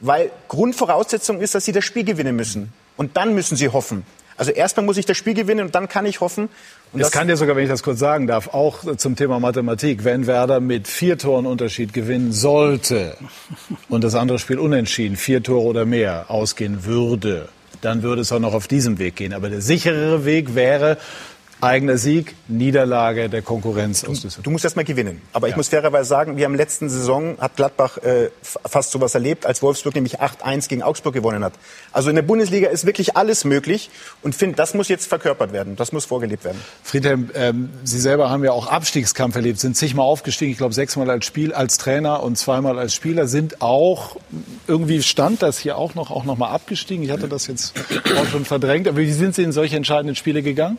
weil 0.00 0.30
Grundvoraussetzung 0.48 1.40
ist, 1.40 1.54
dass 1.54 1.64
sie 1.64 1.72
das 1.72 1.84
Spiel 1.84 2.04
gewinnen 2.04 2.36
müssen. 2.36 2.72
Und 2.96 3.16
dann 3.16 3.34
müssen 3.34 3.56
sie 3.56 3.68
hoffen. 3.68 4.04
Also 4.36 4.52
erstmal 4.52 4.84
muss 4.84 4.96
ich 4.96 5.06
das 5.06 5.16
Spiel 5.16 5.34
gewinnen 5.34 5.66
und 5.66 5.74
dann 5.74 5.88
kann 5.88 6.06
ich 6.06 6.20
hoffen. 6.20 6.48
Und 6.92 7.00
das 7.00 7.10
kann 7.10 7.28
dir 7.28 7.36
sogar, 7.36 7.56
wenn 7.56 7.64
ich 7.64 7.68
das 7.68 7.82
kurz 7.82 7.98
sagen 7.98 8.26
darf, 8.26 8.48
auch 8.54 8.96
zum 8.96 9.16
Thema 9.16 9.38
Mathematik. 9.40 10.04
Wenn 10.04 10.26
Werder 10.26 10.60
mit 10.60 10.88
vier 10.88 11.18
Toren 11.18 11.44
Unterschied 11.44 11.92
gewinnen 11.92 12.32
sollte 12.32 13.16
und 13.88 14.04
das 14.04 14.14
andere 14.14 14.38
Spiel 14.38 14.58
unentschieden, 14.58 15.16
vier 15.16 15.42
Tore 15.42 15.66
oder 15.66 15.84
mehr 15.84 16.26
ausgehen 16.28 16.84
würde, 16.84 17.48
dann 17.82 18.02
würde 18.02 18.22
es 18.22 18.32
auch 18.32 18.38
noch 18.38 18.54
auf 18.54 18.68
diesem 18.68 18.98
Weg 18.98 19.16
gehen. 19.16 19.34
Aber 19.34 19.50
der 19.50 19.60
sicherere 19.60 20.24
Weg 20.24 20.54
wäre, 20.54 20.96
Eigener 21.62 21.96
Sieg, 21.96 22.34
Niederlage 22.48 23.30
der 23.30 23.40
Konkurrenz 23.40 24.04
aus 24.04 24.20
Düsseldorf. 24.20 24.44
Du 24.44 24.50
musst 24.50 24.64
erst 24.64 24.76
mal 24.76 24.84
gewinnen. 24.84 25.22
Aber 25.32 25.46
ja. 25.46 25.52
ich 25.52 25.56
muss 25.56 25.68
fairerweise 25.68 26.06
sagen, 26.06 26.36
wir 26.36 26.44
haben 26.44 26.54
letzten 26.54 26.90
Saison, 26.90 27.38
hat 27.40 27.56
Gladbach 27.56 27.96
äh, 27.98 28.28
fast 28.42 28.90
sowas 28.90 29.14
erlebt, 29.14 29.46
als 29.46 29.62
Wolfsburg 29.62 29.94
nämlich 29.94 30.20
8-1 30.20 30.68
gegen 30.68 30.82
Augsburg 30.82 31.14
gewonnen 31.14 31.42
hat. 31.42 31.54
Also 31.92 32.10
in 32.10 32.16
der 32.16 32.22
Bundesliga 32.22 32.68
ist 32.68 32.84
wirklich 32.84 33.16
alles 33.16 33.44
möglich. 33.44 33.88
Und 34.22 34.34
finde, 34.34 34.56
das 34.56 34.74
muss 34.74 34.88
jetzt 34.88 35.06
verkörpert 35.06 35.54
werden. 35.54 35.76
Das 35.76 35.92
muss 35.92 36.04
vorgelebt 36.04 36.44
werden. 36.44 36.60
Friedhelm, 36.82 37.30
ähm, 37.34 37.70
Sie 37.84 38.00
selber 38.00 38.28
haben 38.28 38.44
ja 38.44 38.52
auch 38.52 38.66
Abstiegskampf 38.66 39.34
erlebt, 39.34 39.58
sind 39.58 39.78
zigmal 39.78 40.04
aufgestiegen. 40.04 40.52
Ich 40.52 40.58
glaube, 40.58 40.74
sechsmal 40.74 41.08
als 41.08 41.24
Spiel, 41.24 41.54
als 41.54 41.78
Trainer 41.78 42.22
und 42.22 42.36
zweimal 42.36 42.78
als 42.78 42.94
Spieler. 42.94 43.28
Sind 43.28 43.62
auch, 43.62 44.16
irgendwie 44.66 45.02
stand 45.02 45.40
das 45.40 45.58
hier 45.58 45.78
auch 45.78 45.94
noch, 45.94 46.10
auch 46.10 46.24
noch 46.24 46.36
mal 46.36 46.50
abgestiegen. 46.50 47.02
Ich 47.02 47.10
hatte 47.10 47.28
das 47.28 47.46
jetzt 47.46 47.72
auch 48.14 48.26
schon 48.26 48.44
verdrängt. 48.44 48.88
Aber 48.88 48.98
wie 48.98 49.10
sind 49.10 49.34
Sie 49.34 49.42
in 49.42 49.52
solche 49.52 49.76
entscheidenden 49.76 50.16
Spiele 50.16 50.42
gegangen? 50.42 50.76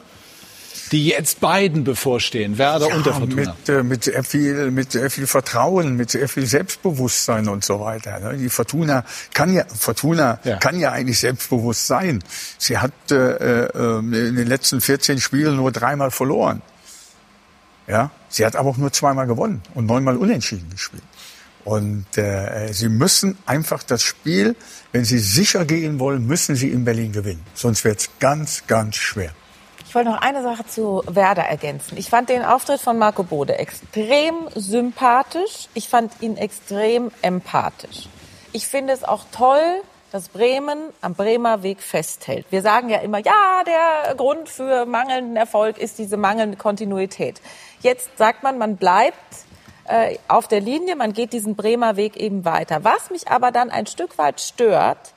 Die 0.91 1.07
jetzt 1.07 1.39
beiden 1.39 1.83
bevorstehen, 1.83 2.57
Werder 2.57 2.89
ja, 2.89 2.95
und 2.95 3.05
der 3.05 3.13
Fortuna. 3.13 3.55
Mit, 3.57 3.69
äh, 3.69 3.83
mit, 3.83 4.03
sehr 4.05 4.23
viel, 4.23 4.71
mit 4.71 4.91
sehr 4.91 5.09
viel 5.09 5.27
Vertrauen, 5.27 5.95
mit 5.95 6.11
sehr 6.11 6.27
viel 6.29 6.45
Selbstbewusstsein 6.45 7.47
und 7.47 7.63
so 7.63 7.79
weiter. 7.79 8.19
Ne? 8.19 8.37
Die 8.37 8.49
Fortuna 8.49 9.03
kann 9.33 9.53
ja, 9.53 9.65
Fortuna 9.65 10.39
ja. 10.43 10.57
kann 10.57 10.79
ja 10.79 10.91
eigentlich 10.91 11.19
selbstbewusst 11.19 11.87
sein. 11.87 12.23
Sie 12.57 12.77
hat 12.77 12.93
äh, 13.11 13.65
äh, 13.65 13.99
in 13.99 14.35
den 14.35 14.47
letzten 14.47 14.81
14 14.81 15.19
Spielen 15.19 15.55
nur 15.55 15.71
dreimal 15.71 16.11
verloren. 16.11 16.61
Ja, 17.87 18.11
sie 18.29 18.45
hat 18.45 18.55
aber 18.55 18.69
auch 18.69 18.77
nur 18.77 18.91
zweimal 18.91 19.27
gewonnen 19.27 19.61
und 19.73 19.85
neunmal 19.85 20.17
unentschieden 20.17 20.69
gespielt. 20.69 21.03
Und 21.63 22.17
äh, 22.17 22.71
sie 22.71 22.87
müssen 22.87 23.37
einfach 23.45 23.83
das 23.83 24.01
Spiel, 24.01 24.55
wenn 24.93 25.03
sie 25.03 25.19
sicher 25.19 25.65
gehen 25.65 25.99
wollen, 25.99 26.25
müssen 26.25 26.55
sie 26.55 26.69
in 26.69 26.85
Berlin 26.85 27.11
gewinnen. 27.11 27.43
Sonst 27.53 27.83
wird 27.83 27.99
es 27.99 28.09
ganz, 28.19 28.63
ganz 28.67 28.95
schwer. 28.95 29.33
Ich 29.87 29.95
wollte 29.95 30.09
noch 30.09 30.21
eine 30.21 30.43
Sache 30.43 30.65
zu 30.67 31.01
Werder 31.07 31.43
ergänzen. 31.43 31.97
Ich 31.97 32.09
fand 32.09 32.27
den 32.27 32.43
Auftritt 32.43 32.81
von 32.81 32.97
Marco 32.97 33.23
Bode 33.23 33.57
extrem 33.57 34.35
sympathisch. 34.53 35.69
Ich 35.75 35.87
fand 35.87 36.11
ihn 36.19 36.35
extrem 36.35 37.09
empathisch. 37.21 38.09
Ich 38.51 38.67
finde 38.67 38.91
es 38.91 39.05
auch 39.05 39.23
toll, 39.31 39.81
dass 40.11 40.27
Bremen 40.27 40.89
am 40.99 41.15
Bremer 41.15 41.63
Weg 41.63 41.81
festhält. 41.81 42.45
Wir 42.49 42.61
sagen 42.61 42.89
ja 42.89 42.99
immer, 42.99 43.19
ja, 43.19 43.63
der 43.65 44.13
Grund 44.15 44.49
für 44.49 44.85
mangelnden 44.85 45.37
Erfolg 45.37 45.77
ist 45.77 45.99
diese 45.99 46.17
mangelnde 46.17 46.57
Kontinuität. 46.57 47.41
Jetzt 47.79 48.17
sagt 48.17 48.43
man, 48.43 48.57
man 48.57 48.75
bleibt 48.75 49.15
äh, 49.85 50.17
auf 50.27 50.49
der 50.49 50.59
Linie, 50.59 50.97
man 50.97 51.13
geht 51.13 51.31
diesen 51.31 51.55
Bremer 51.55 51.95
Weg 51.95 52.17
eben 52.17 52.43
weiter. 52.43 52.83
Was 52.83 53.09
mich 53.09 53.29
aber 53.29 53.51
dann 53.51 53.69
ein 53.69 53.87
Stück 53.87 54.17
weit 54.17 54.41
stört, 54.41 55.13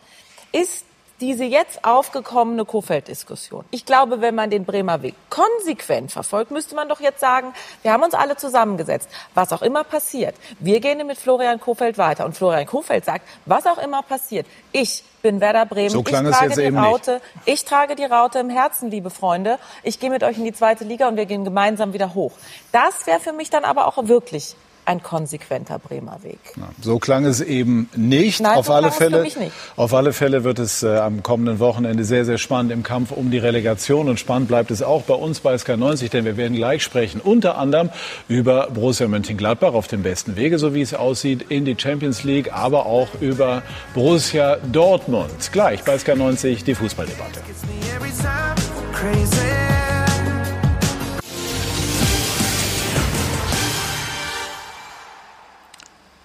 ist 0.52 0.84
diese 1.20 1.44
jetzt 1.44 1.84
aufgekommene 1.84 2.64
Kofeld-Diskussion. 2.64 3.64
Ich 3.70 3.84
glaube, 3.84 4.20
wenn 4.20 4.34
man 4.34 4.50
den 4.50 4.64
Bremer 4.64 5.02
Weg 5.02 5.14
konsequent 5.28 6.12
verfolgt, 6.12 6.50
müsste 6.50 6.74
man 6.74 6.88
doch 6.88 7.00
jetzt 7.00 7.20
sagen, 7.20 7.52
wir 7.82 7.92
haben 7.92 8.02
uns 8.02 8.14
alle 8.14 8.36
zusammengesetzt. 8.36 9.08
Was 9.34 9.52
auch 9.52 9.62
immer 9.62 9.84
passiert, 9.84 10.34
wir 10.58 10.80
gehen 10.80 11.06
mit 11.06 11.18
Florian 11.18 11.60
Kofeld 11.60 11.98
weiter. 11.98 12.24
Und 12.24 12.36
Florian 12.36 12.66
Kofeld 12.66 13.04
sagt, 13.04 13.26
was 13.46 13.66
auch 13.66 13.78
immer 13.78 14.02
passiert, 14.02 14.46
ich 14.72 15.04
bin 15.22 15.40
Werder 15.40 15.66
Bremen. 15.66 15.90
So 15.90 16.02
klang 16.02 16.26
ich 16.26 16.32
trage 16.32 16.46
es 16.46 16.56
jetzt 16.56 16.58
die 16.60 16.66
eben 16.66 16.78
Raute. 16.78 17.12
Nicht. 17.12 17.22
Ich 17.44 17.64
trage 17.64 17.94
die 17.94 18.04
Raute 18.04 18.38
im 18.38 18.50
Herzen, 18.50 18.90
liebe 18.90 19.10
Freunde. 19.10 19.58
Ich 19.82 20.00
gehe 20.00 20.10
mit 20.10 20.24
euch 20.24 20.38
in 20.38 20.44
die 20.44 20.52
zweite 20.52 20.84
Liga 20.84 21.08
und 21.08 21.16
wir 21.16 21.26
gehen 21.26 21.44
gemeinsam 21.44 21.92
wieder 21.92 22.14
hoch. 22.14 22.32
Das 22.72 23.06
wäre 23.06 23.20
für 23.20 23.32
mich 23.32 23.50
dann 23.50 23.64
aber 23.64 23.86
auch 23.86 24.08
wirklich 24.08 24.56
ein 24.84 25.02
konsequenter 25.02 25.78
Bremer 25.78 26.22
Weg. 26.22 26.38
So 26.80 26.98
klang 26.98 27.24
es 27.24 27.40
eben 27.40 27.88
nicht. 27.96 28.40
Nein, 28.40 28.56
auf, 28.56 28.66
so 28.66 28.72
alle 28.72 28.90
Fälle, 28.90 29.18
für 29.18 29.22
mich 29.24 29.36
nicht. 29.36 29.52
auf 29.76 29.94
alle 29.94 30.12
Fälle 30.12 30.44
wird 30.44 30.58
es 30.58 30.82
äh, 30.82 30.96
am 30.96 31.22
kommenden 31.22 31.58
Wochenende 31.58 32.04
sehr, 32.04 32.24
sehr 32.24 32.38
spannend 32.38 32.72
im 32.72 32.82
Kampf 32.82 33.12
um 33.12 33.30
die 33.30 33.38
Relegation. 33.38 34.08
Und 34.08 34.18
spannend 34.18 34.48
bleibt 34.48 34.70
es 34.70 34.82
auch 34.82 35.02
bei 35.02 35.14
uns 35.14 35.40
bei 35.40 35.54
SK90, 35.54 36.10
denn 36.10 36.24
wir 36.24 36.36
werden 36.36 36.56
gleich 36.56 36.82
sprechen. 36.82 37.20
Unter 37.20 37.58
anderem 37.58 37.90
über 38.28 38.68
Borussia 38.70 39.06
Mönchengladbach 39.08 39.74
auf 39.74 39.88
dem 39.88 40.02
besten 40.02 40.36
Wege, 40.36 40.58
so 40.58 40.74
wie 40.74 40.82
es 40.82 40.94
aussieht, 40.94 41.46
in 41.50 41.64
die 41.64 41.76
Champions 41.78 42.24
League, 42.24 42.52
aber 42.52 42.86
auch 42.86 43.08
über 43.20 43.62
Borussia 43.94 44.56
Dortmund. 44.72 45.52
Gleich 45.52 45.84
bei 45.84 45.94
SK90 45.96 46.64
die 46.64 46.74
Fußballdebatte. 46.74 47.40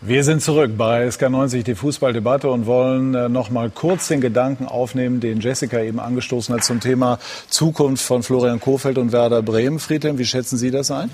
Wir 0.07 0.23
sind 0.23 0.43
zurück 0.43 0.77
bei 0.77 1.07
SK90, 1.07 1.63
die 1.63 1.73
Fußballdebatte 1.73 2.47
und 2.47 2.67
wollen 2.67 3.15
äh, 3.15 3.27
noch 3.27 3.49
mal 3.49 3.71
kurz 3.71 4.07
den 4.07 4.21
Gedanken 4.21 4.67
aufnehmen, 4.67 5.19
den 5.19 5.39
Jessica 5.39 5.79
eben 5.79 5.99
angestoßen 5.99 6.53
hat 6.53 6.63
zum 6.63 6.79
Thema 6.79 7.17
Zukunft 7.49 8.05
von 8.05 8.21
Florian 8.21 8.59
Kohfeldt 8.59 8.99
und 8.99 9.11
Werder 9.11 9.41
Bremen. 9.41 9.79
Friedhelm, 9.79 10.19
wie 10.19 10.25
schätzen 10.25 10.57
Sie 10.57 10.69
das 10.69 10.91
ein? 10.91 11.09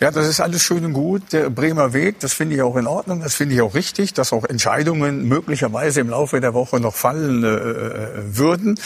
Ja, 0.00 0.10
das 0.10 0.28
ist 0.28 0.40
alles 0.40 0.62
schön 0.62 0.82
und 0.86 0.94
gut. 0.94 1.34
Der 1.34 1.50
Bremer 1.50 1.92
Weg, 1.92 2.20
das 2.20 2.32
finde 2.32 2.56
ich 2.56 2.62
auch 2.62 2.76
in 2.76 2.86
Ordnung, 2.86 3.20
das 3.20 3.34
finde 3.34 3.56
ich 3.56 3.60
auch 3.60 3.74
richtig, 3.74 4.14
dass 4.14 4.32
auch 4.32 4.46
Entscheidungen 4.46 5.28
möglicherweise 5.28 6.00
im 6.00 6.08
Laufe 6.08 6.40
der 6.40 6.54
Woche 6.54 6.80
noch 6.80 6.94
fallen 6.94 7.44
äh, 7.44 8.34
würden. 8.34 8.80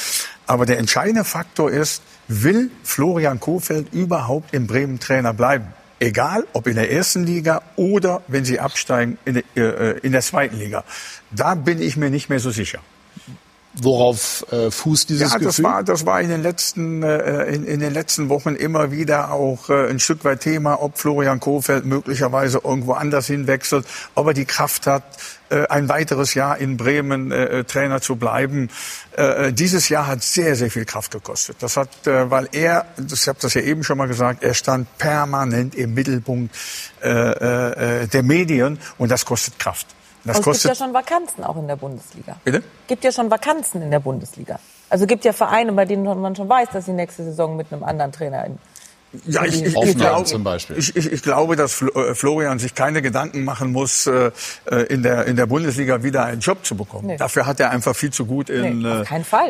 Aber 0.49 0.67
der 0.67 0.79
entscheidende 0.79 1.23
Faktor 1.23 1.71
ist, 1.71 2.03
will 2.27 2.69
Florian 2.83 3.39
Kohfeldt 3.39 3.95
überhaupt 3.95 4.53
im 4.53 4.67
Bremen 4.67 4.99
Trainer 4.99 5.33
bleiben? 5.33 5.67
Egal, 6.05 6.47
ob 6.53 6.67
in 6.67 6.75
der 6.75 6.93
ersten 6.93 7.25
Liga 7.25 7.63
oder 7.77 8.21
wenn 8.29 8.45
sie 8.45 8.61
absteigen 8.61 9.17
in 9.25 9.35
der, 9.35 9.45
äh, 9.57 9.99
in 10.01 10.13
der 10.13 10.21
zweiten 10.21 10.59
Liga. 10.59 10.85
Da 11.31 11.55
bin 11.55 11.81
ich 11.81 11.97
mir 11.97 12.11
nicht 12.11 12.29
mehr 12.29 12.41
so 12.41 12.51
sicher. 12.51 12.81
Worauf 13.83 14.47
äh, 14.53 14.71
fußt 14.71 15.09
dieses 15.09 15.33
ja, 15.33 15.39
das 15.39 15.57
Gefühl? 15.57 15.65
war, 15.65 15.83
das 15.83 16.07
war 16.07 16.21
in 16.21 16.29
den 16.29 16.43
letzten, 16.43 17.03
äh, 17.03 17.47
in, 17.47 17.65
in 17.65 17.81
den 17.81 17.93
letzten 17.93 18.29
Wochen 18.29 18.55
immer 18.55 18.93
wieder 18.93 19.33
auch 19.33 19.69
äh, 19.69 19.91
ein 19.91 19.99
Stück 19.99 20.25
weit 20.25 20.41
Thema, 20.41 20.81
ob 20.81 20.97
Florian 20.97 21.41
Kohfeldt 21.41 21.85
möglicherweise 21.85 22.61
irgendwo 22.63 22.93
anders 22.93 23.27
hinwechselt, 23.27 23.85
ob 24.15 24.29
er 24.29 24.35
die 24.35 24.45
Kraft 24.45 24.87
hat, 24.87 25.03
äh, 25.51 25.67
ein 25.67 25.89
weiteres 25.89 26.35
Jahr 26.35 26.59
in 26.59 26.77
Bremen 26.77 27.33
äh, 27.33 27.65
Trainer 27.65 28.01
zu 28.01 28.15
bleiben. 28.15 28.71
Äh, 29.17 29.53
dieses 29.53 29.89
Jahr 29.89 30.07
hat 30.07 30.23
sehr, 30.23 30.55
sehr 30.55 30.71
viel 30.71 30.85
Kraft 30.85 31.11
gekostet. 31.11 31.57
Das 31.59 31.77
hat, 31.77 32.07
äh, 32.07 32.31
weil 32.31 32.49
er, 32.53 32.87
ich 33.13 33.27
habe 33.27 33.39
das 33.41 33.55
ja 33.55 33.63
eben 33.63 33.83
schon 33.83 33.99
mal 33.99 34.07
gesagt, 34.07 34.45
er 34.45 34.55
stand 34.55 34.99
permanent 34.99 35.75
im 35.75 35.95
Mittelpunkt 35.95 36.55
äh, 37.03 37.09
äh, 37.09 38.07
der 38.07 38.23
Medien 38.23 38.79
und 38.99 39.11
das 39.11 39.25
kostet 39.25 39.59
Kraft. 39.59 39.89
Das 40.25 40.39
es 40.39 40.45
gibt 40.45 40.65
ja 40.65 40.75
schon 40.75 40.95
Vakanzen 40.95 41.45
auch 41.45 41.57
in 41.57 41.67
der 41.67 41.77
Bundesliga. 41.77 42.37
Bitte? 42.45 42.63
gibt 42.87 43.05
ja 43.05 43.13
schon 43.13 43.31
Vakanzen 43.31 43.83
in 43.83 43.91
der 43.91 44.01
Bundesliga. 44.01 44.59
Also 44.89 45.07
gibt 45.07 45.25
ja 45.25 45.33
Vereine, 45.33 45.73
bei 45.73 45.85
denen 45.85 46.05
man 46.05 46.37
schon 46.37 46.49
weiß, 46.49 46.69
dass 46.73 46.87
sie 46.87 46.93
nächste 46.93 47.25
Saison 47.25 47.57
mit 47.57 47.73
einem 47.73 47.85
anderen 47.85 48.13
Trainer 48.13 48.45
in 48.45 48.59
Ja, 49.27 49.45
ich, 49.45 49.63
ich, 49.65 49.75
ich, 49.77 49.97
glaube, 49.97 50.25
zum 50.25 50.45
Beispiel. 50.45 50.77
Ich, 50.79 50.95
ich, 50.97 51.13
ich 51.13 51.23
glaube, 51.23 51.57
dass 51.57 51.83
äh, 51.83 52.15
Florian 52.15 52.59
sich 52.59 52.75
keine 52.75 53.03
Gedanken 53.03 53.45
machen 53.45 53.73
muss, 53.73 54.07
äh, 54.07 54.31
äh, 54.71 54.83
in 54.85 55.03
der, 55.03 55.25
in 55.27 55.37
der 55.37 55.47
Bundesliga 55.47 56.03
wieder 56.03 56.25
einen 56.25 56.41
Job 56.41 56.65
zu 56.65 56.75
bekommen. 56.77 57.07
Nee. 57.09 57.17
Dafür 57.17 57.47
hat 57.47 57.61
er 57.61 57.71
einfach 57.71 57.95
viel 57.95 58.11
zu 58.11 58.27
gut 58.27 58.51
in, 58.51 58.81
Nee, 58.81 59.05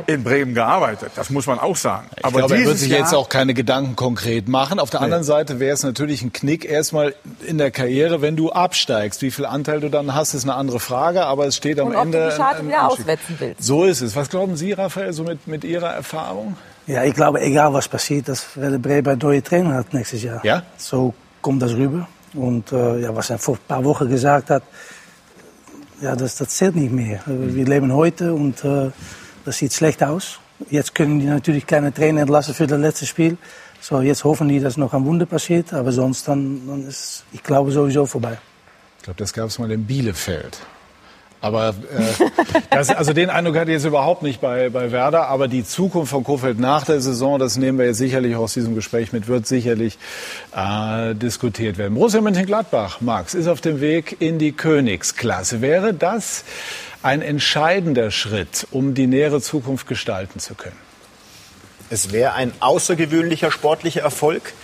in 0.06 0.24
Bremen 0.24 0.54
gearbeitet. 0.54 1.12
Das 1.16 1.30
muss 1.30 1.46
man 1.46 1.58
auch 1.58 1.76
sagen. 1.76 2.08
Ich 2.16 2.22
glaube, 2.32 2.54
er 2.56 2.64
wird 2.66 2.78
sich 2.78 2.90
Jahr, 2.90 3.00
jetzt 3.00 3.14
auch 3.14 3.28
keine 3.28 3.54
Gedanken 3.54 3.96
konkret 3.96 4.48
machen. 4.48 4.78
Auf 4.78 4.90
der 4.90 5.00
anderen 5.00 5.24
Seite 5.24 5.60
wäre 5.60 5.74
es 5.74 5.82
natürlich 5.82 6.22
ein 6.22 6.32
Knick 6.32 6.64
erstmal 6.64 7.14
in 7.46 7.58
der 7.58 7.70
Karriere, 7.70 8.22
wenn 8.22 8.36
du 8.36 8.50
absteigst. 8.52 9.22
Wie 9.22 9.30
viel 9.30 9.46
Anteil 9.46 9.80
du 9.80 9.88
dann 9.88 10.14
hast, 10.14 10.34
ist 10.34 10.44
eine 10.44 10.54
andere 10.54 10.80
Frage, 10.80 11.24
aber 11.24 11.46
es 11.46 11.56
steht 11.56 11.80
am 11.80 11.88
Und 11.88 11.96
ob 11.96 12.04
Ende. 12.06 12.18
du 12.24 12.30
die 12.30 12.36
Scharte 12.36 12.58
ein- 12.58 12.66
ein 12.66 12.68
wieder 12.68 12.88
auswetzen 12.88 13.36
willst. 13.38 13.62
So 13.62 13.84
ist 13.84 14.00
es. 14.00 14.14
Was 14.16 14.28
glauben 14.30 14.56
Sie, 14.56 14.72
Raphael, 14.72 15.12
so 15.12 15.24
mit, 15.24 15.46
mit 15.46 15.64
Ihrer 15.64 15.90
Erfahrung? 15.92 16.56
Ja, 16.86 17.02
ich 17.04 17.14
glaube, 17.14 17.40
egal 17.40 17.72
was 17.72 17.88
passiert, 17.88 18.28
dass 18.28 18.56
Werder 18.56 18.78
Bremen 18.78 19.18
neuen 19.18 19.42
Trainer 19.42 19.74
hat 19.74 19.94
nächstes 19.94 20.22
Jahr. 20.22 20.44
Ja? 20.44 20.62
So 20.76 21.14
kommt 21.40 21.62
das 21.62 21.72
rüber. 21.72 22.06
Und 22.34 22.72
äh, 22.72 23.00
ja, 23.00 23.14
was 23.14 23.30
er 23.30 23.38
vor 23.38 23.54
ein 23.54 23.60
paar 23.66 23.84
Wochen 23.84 24.08
gesagt 24.08 24.50
hat, 24.50 24.62
ja, 26.00 26.14
das, 26.16 26.36
das 26.36 26.48
zählt 26.48 26.76
nicht 26.76 26.92
mehr. 26.92 27.20
Wir 27.26 27.64
leben 27.64 27.92
heute 27.92 28.34
und 28.34 28.64
äh, 28.64 28.90
das 29.44 29.58
sieht 29.58 29.72
schlecht 29.72 30.02
aus. 30.02 30.40
Jetzt 30.68 30.94
können 30.94 31.20
die 31.20 31.26
natürlich 31.26 31.66
keine 31.66 31.92
Trainer 31.92 32.22
entlassen 32.22 32.54
für 32.54 32.66
das 32.66 32.78
letzte 32.78 33.06
Spiel. 33.06 33.38
So, 33.80 34.00
jetzt 34.00 34.24
hoffen 34.24 34.48
die, 34.48 34.60
dass 34.60 34.76
noch 34.76 34.92
ein 34.92 35.04
Wunder 35.04 35.26
passiert. 35.26 35.72
Aber 35.72 35.92
sonst 35.92 36.26
dann, 36.28 36.66
dann 36.66 36.88
ist, 36.88 37.24
ich 37.32 37.42
glaube, 37.42 37.70
sowieso 37.70 38.06
vorbei. 38.06 38.38
Ich 38.98 39.04
glaube, 39.04 39.18
das 39.18 39.32
gab 39.32 39.48
es 39.48 39.58
mal 39.58 39.70
in 39.70 39.84
Bielefeld. 39.84 40.58
Aber 41.44 41.68
äh, 41.68 42.24
das, 42.70 42.88
also 42.88 43.12
den 43.12 43.28
Eindruck 43.28 43.56
hatte 43.56 43.70
ich 43.70 43.74
jetzt 43.74 43.84
überhaupt 43.84 44.22
nicht 44.22 44.40
bei, 44.40 44.70
bei 44.70 44.92
Werder. 44.92 45.28
Aber 45.28 45.46
die 45.46 45.62
Zukunft 45.62 46.10
von 46.10 46.24
Kofeld 46.24 46.58
nach 46.58 46.86
der 46.86 47.02
Saison, 47.02 47.38
das 47.38 47.58
nehmen 47.58 47.78
wir 47.78 47.84
jetzt 47.84 47.98
sicherlich 47.98 48.34
aus 48.34 48.54
diesem 48.54 48.74
Gespräch 48.74 49.12
mit, 49.12 49.28
wird 49.28 49.46
sicherlich 49.46 49.98
äh, 50.56 51.14
diskutiert 51.14 51.76
werden. 51.76 51.96
Borussia 51.96 52.22
Mönchengladbach, 52.22 53.02
Max, 53.02 53.34
ist 53.34 53.46
auf 53.46 53.60
dem 53.60 53.82
Weg 53.82 54.16
in 54.20 54.38
die 54.38 54.52
Königsklasse. 54.52 55.60
Wäre 55.60 55.92
das 55.92 56.44
ein 57.02 57.20
entscheidender 57.20 58.10
Schritt, 58.10 58.66
um 58.70 58.94
die 58.94 59.06
nähere 59.06 59.42
Zukunft 59.42 59.86
gestalten 59.86 60.38
zu 60.38 60.54
können? 60.54 60.78
Es 61.90 62.10
wäre 62.10 62.32
ein 62.32 62.52
außergewöhnlicher 62.60 63.50
sportlicher 63.50 64.00
Erfolg, 64.00 64.54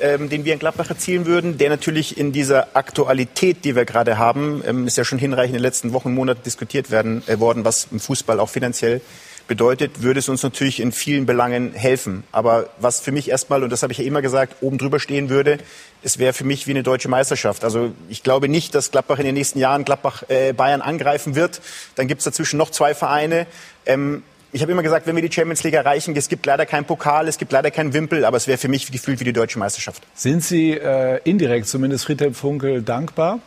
ähm, 0.00 0.28
den 0.28 0.44
wir 0.44 0.52
in 0.52 0.58
Gladbach 0.58 0.90
erzielen 0.90 1.26
würden, 1.26 1.58
der 1.58 1.70
natürlich 1.70 2.18
in 2.18 2.32
dieser 2.32 2.76
Aktualität, 2.76 3.64
die 3.64 3.76
wir 3.76 3.84
gerade 3.84 4.18
haben, 4.18 4.62
ähm, 4.66 4.86
ist 4.86 4.96
ja 4.96 5.04
schon 5.04 5.18
hinreichend 5.18 5.50
in 5.50 5.58
den 5.58 5.62
letzten 5.62 5.92
Wochen, 5.92 6.14
Monaten 6.14 6.42
diskutiert 6.44 6.90
werden, 6.90 7.22
äh, 7.26 7.38
worden, 7.38 7.64
was 7.64 7.88
im 7.90 8.00
Fußball 8.00 8.40
auch 8.40 8.48
finanziell 8.48 9.00
bedeutet, 9.48 10.02
würde 10.02 10.20
es 10.20 10.28
uns 10.28 10.42
natürlich 10.42 10.78
in 10.78 10.92
vielen 10.92 11.26
Belangen 11.26 11.72
helfen. 11.72 12.22
Aber 12.30 12.68
was 12.78 13.00
für 13.00 13.10
mich 13.10 13.30
erstmal, 13.30 13.64
und 13.64 13.70
das 13.70 13.82
habe 13.82 13.92
ich 13.92 13.98
ja 13.98 14.04
immer 14.04 14.22
gesagt, 14.22 14.56
oben 14.60 14.78
drüber 14.78 15.00
stehen 15.00 15.30
würde, 15.30 15.58
es 16.02 16.18
wäre 16.18 16.32
für 16.32 16.44
mich 16.44 16.66
wie 16.68 16.72
eine 16.72 16.84
deutsche 16.84 17.08
Meisterschaft. 17.08 17.64
Also 17.64 17.92
ich 18.08 18.22
glaube 18.22 18.48
nicht, 18.48 18.74
dass 18.74 18.92
Gladbach 18.92 19.18
in 19.18 19.24
den 19.24 19.34
nächsten 19.34 19.58
Jahren 19.58 19.84
Gladbach 19.84 20.22
äh, 20.28 20.52
Bayern 20.52 20.82
angreifen 20.82 21.34
wird. 21.34 21.60
Dann 21.96 22.06
gibt 22.06 22.20
es 22.20 22.26
dazwischen 22.26 22.58
noch 22.58 22.70
zwei 22.70 22.94
Vereine. 22.94 23.46
Ähm, 23.86 24.22
ich 24.52 24.62
habe 24.62 24.72
immer 24.72 24.82
gesagt, 24.82 25.06
wenn 25.06 25.14
wir 25.14 25.22
die 25.22 25.32
Champions 25.32 25.62
League 25.62 25.74
erreichen, 25.74 26.16
es 26.16 26.28
gibt 26.28 26.46
leider 26.46 26.64
keinen 26.64 26.84
Pokal, 26.84 27.28
es 27.28 27.38
gibt 27.38 27.52
leider 27.52 27.70
keinen 27.70 27.92
Wimpel, 27.92 28.24
aber 28.24 28.36
es 28.36 28.46
wäre 28.46 28.58
für 28.58 28.68
mich 28.68 28.90
gefühlt 28.90 29.20
wie 29.20 29.24
die 29.24 29.32
deutsche 29.32 29.58
Meisterschaft. 29.58 30.02
Sind 30.14 30.42
Sie 30.42 30.72
äh, 30.72 31.20
indirekt 31.24 31.66
zumindest 31.66 32.06
Friedhelm 32.06 32.34
Funkel 32.34 32.82
dankbar? 32.82 33.40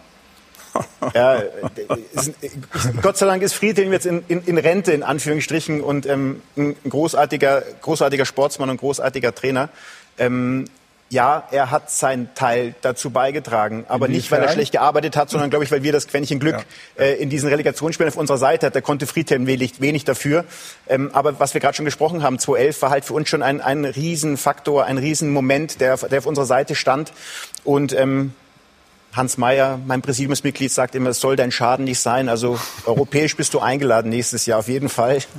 Ja, 1.13 1.41
ist, 2.13 2.33
Gott 3.01 3.17
sei 3.17 3.25
Dank 3.25 3.43
ist 3.43 3.53
Friedhelm 3.53 3.91
jetzt 3.91 4.05
in, 4.05 4.23
in, 4.29 4.41
in 4.45 4.57
Rente, 4.57 4.93
in 4.93 5.03
Anführungsstrichen, 5.03 5.81
und 5.81 6.05
ähm, 6.05 6.41
ein 6.55 6.77
großartiger, 6.87 7.61
großartiger 7.81 8.25
Sportsmann 8.25 8.69
und 8.69 8.77
großartiger 8.77 9.35
Trainer. 9.35 9.67
Ähm, 10.17 10.65
ja, 11.11 11.43
er 11.51 11.71
hat 11.71 11.91
seinen 11.91 12.33
Teil 12.35 12.73
dazu 12.81 13.09
beigetragen, 13.09 13.83
aber 13.89 14.07
nicht, 14.07 14.31
weil 14.31 14.41
er 14.41 14.47
schlecht 14.47 14.71
gearbeitet 14.71 15.17
hat, 15.17 15.29
sondern, 15.29 15.49
glaube 15.49 15.65
ich, 15.65 15.71
weil 15.71 15.83
wir 15.83 15.91
das 15.91 16.07
Quäntchen 16.07 16.39
Glück 16.39 16.65
äh, 16.97 17.21
in 17.21 17.29
diesen 17.29 17.49
Relegationsspielen 17.49 18.09
auf 18.09 18.17
unserer 18.17 18.37
Seite 18.37 18.67
hatten. 18.67 18.75
Da 18.75 18.81
konnte 18.81 19.05
Friedhelm 19.05 19.45
wenig, 19.45 19.81
wenig 19.81 20.05
dafür. 20.05 20.45
Ähm, 20.87 21.09
aber 21.11 21.37
was 21.37 21.53
wir 21.53 21.59
gerade 21.59 21.75
schon 21.75 21.83
gesprochen 21.83 22.23
haben, 22.23 22.39
2011 22.39 22.81
war 22.81 22.89
halt 22.91 23.03
für 23.03 23.13
uns 23.13 23.27
schon 23.27 23.43
ein, 23.43 23.59
ein 23.59 23.83
Riesenfaktor, 23.83 24.85
ein 24.85 24.97
Riesenmoment, 24.97 25.81
der, 25.81 25.97
der 25.97 26.19
auf 26.19 26.25
unserer 26.25 26.45
Seite 26.45 26.75
stand. 26.75 27.11
Und 27.65 27.91
ähm, 27.91 28.33
Hans 29.13 29.37
Mayer, 29.37 29.79
mein 29.85 30.01
Präsidiumsmitglied, 30.01 30.71
sagt 30.71 30.95
immer, 30.95 31.09
es 31.09 31.19
soll 31.19 31.35
dein 31.35 31.51
Schaden 31.51 31.85
nicht 31.85 31.99
sein. 31.99 32.29
Also 32.29 32.59
europäisch 32.85 33.35
bist 33.35 33.53
du 33.53 33.59
eingeladen 33.59 34.09
nächstes 34.09 34.45
Jahr 34.45 34.59
auf 34.59 34.67
jeden 34.67 34.89
Fall. 34.89 35.19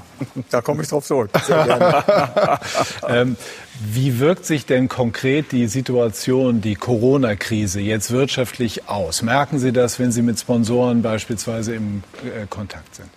Da 0.50 0.60
komme 0.60 0.82
ich 0.82 0.88
drauf 0.88 1.04
zurück. 1.04 1.30
Sehr 1.46 1.64
gerne. 1.64 2.58
Ähm, 3.08 3.36
wie 3.80 4.18
wirkt 4.20 4.44
sich 4.44 4.66
denn 4.66 4.88
konkret 4.88 5.52
die 5.52 5.66
Situation, 5.66 6.60
die 6.60 6.74
Corona-Krise 6.74 7.80
jetzt 7.80 8.10
wirtschaftlich 8.10 8.88
aus? 8.88 9.22
Merken 9.22 9.58
Sie 9.58 9.72
das, 9.72 9.98
wenn 9.98 10.12
Sie 10.12 10.22
mit 10.22 10.38
Sponsoren 10.38 11.02
beispielsweise 11.02 11.74
im 11.74 12.02
äh, 12.22 12.46
Kontakt 12.48 12.94
sind? 12.94 13.08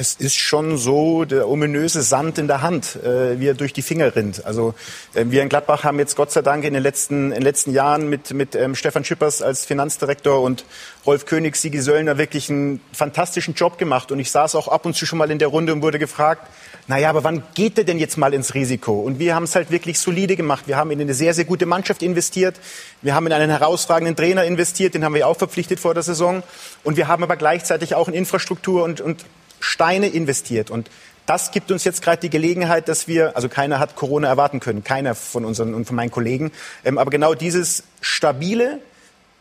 Es 0.00 0.14
ist 0.14 0.36
schon 0.36 0.78
so 0.78 1.24
der 1.24 1.48
ominöse 1.48 2.02
Sand 2.02 2.38
in 2.38 2.46
der 2.46 2.62
Hand, 2.62 2.94
äh, 3.02 3.40
wie 3.40 3.48
er 3.48 3.54
durch 3.54 3.72
die 3.72 3.82
Finger 3.82 4.14
rinnt. 4.14 4.44
Also 4.44 4.74
äh, 5.14 5.24
wir 5.26 5.42
in 5.42 5.48
Gladbach 5.48 5.82
haben 5.82 5.98
jetzt 5.98 6.14
Gott 6.14 6.30
sei 6.30 6.40
Dank 6.40 6.62
in 6.62 6.72
den 6.72 6.84
letzten, 6.84 7.32
in 7.32 7.38
den 7.38 7.42
letzten 7.42 7.72
Jahren 7.72 8.08
mit, 8.08 8.32
mit 8.32 8.54
ähm, 8.54 8.76
Stefan 8.76 9.04
Schippers 9.04 9.42
als 9.42 9.64
Finanzdirektor 9.64 10.40
und 10.40 10.64
Rolf 11.04 11.26
König, 11.26 11.56
Sigi 11.56 11.80
Söllner 11.80 12.16
wirklich 12.16 12.48
einen 12.48 12.80
fantastischen 12.92 13.54
Job 13.54 13.76
gemacht. 13.76 14.12
Und 14.12 14.20
ich 14.20 14.30
saß 14.30 14.54
auch 14.54 14.68
ab 14.68 14.86
und 14.86 14.94
zu 14.94 15.04
schon 15.04 15.18
mal 15.18 15.32
in 15.32 15.40
der 15.40 15.48
Runde 15.48 15.72
und 15.72 15.82
wurde 15.82 15.98
gefragt, 15.98 16.46
naja, 16.86 17.10
aber 17.10 17.24
wann 17.24 17.42
geht 17.54 17.76
er 17.76 17.82
denn 17.82 17.98
jetzt 17.98 18.16
mal 18.18 18.32
ins 18.32 18.54
Risiko? 18.54 19.00
Und 19.00 19.18
wir 19.18 19.34
haben 19.34 19.44
es 19.44 19.56
halt 19.56 19.72
wirklich 19.72 19.98
solide 19.98 20.36
gemacht. 20.36 20.68
Wir 20.68 20.76
haben 20.76 20.92
in 20.92 21.00
eine 21.00 21.12
sehr, 21.12 21.34
sehr 21.34 21.44
gute 21.44 21.66
Mannschaft 21.66 22.04
investiert. 22.04 22.54
Wir 23.02 23.16
haben 23.16 23.26
in 23.26 23.32
einen 23.32 23.50
herausragenden 23.50 24.14
Trainer 24.14 24.44
investiert, 24.44 24.94
den 24.94 25.04
haben 25.04 25.14
wir 25.14 25.26
auch 25.26 25.36
verpflichtet 25.36 25.80
vor 25.80 25.94
der 25.94 26.04
Saison. 26.04 26.44
Und 26.84 26.96
wir 26.96 27.08
haben 27.08 27.24
aber 27.24 27.36
gleichzeitig 27.36 27.96
auch 27.96 28.06
in 28.06 28.14
Infrastruktur 28.14 28.84
und, 28.84 29.00
und 29.00 29.24
Steine 29.60 30.08
investiert. 30.08 30.70
Und 30.70 30.90
das 31.26 31.50
gibt 31.50 31.70
uns 31.70 31.84
jetzt 31.84 32.00
gerade 32.00 32.20
die 32.22 32.30
Gelegenheit, 32.30 32.88
dass 32.88 33.06
wir, 33.06 33.36
also 33.36 33.48
keiner 33.50 33.78
hat 33.78 33.96
Corona 33.96 34.28
erwarten 34.28 34.60
können, 34.60 34.82
keiner 34.82 35.14
von 35.14 35.44
unseren 35.44 35.74
und 35.74 35.84
von 35.84 35.94
meinen 35.94 36.10
Kollegen, 36.10 36.52
ähm, 36.84 36.96
aber 36.96 37.10
genau 37.10 37.34
dieses 37.34 37.82
stabile, 38.00 38.80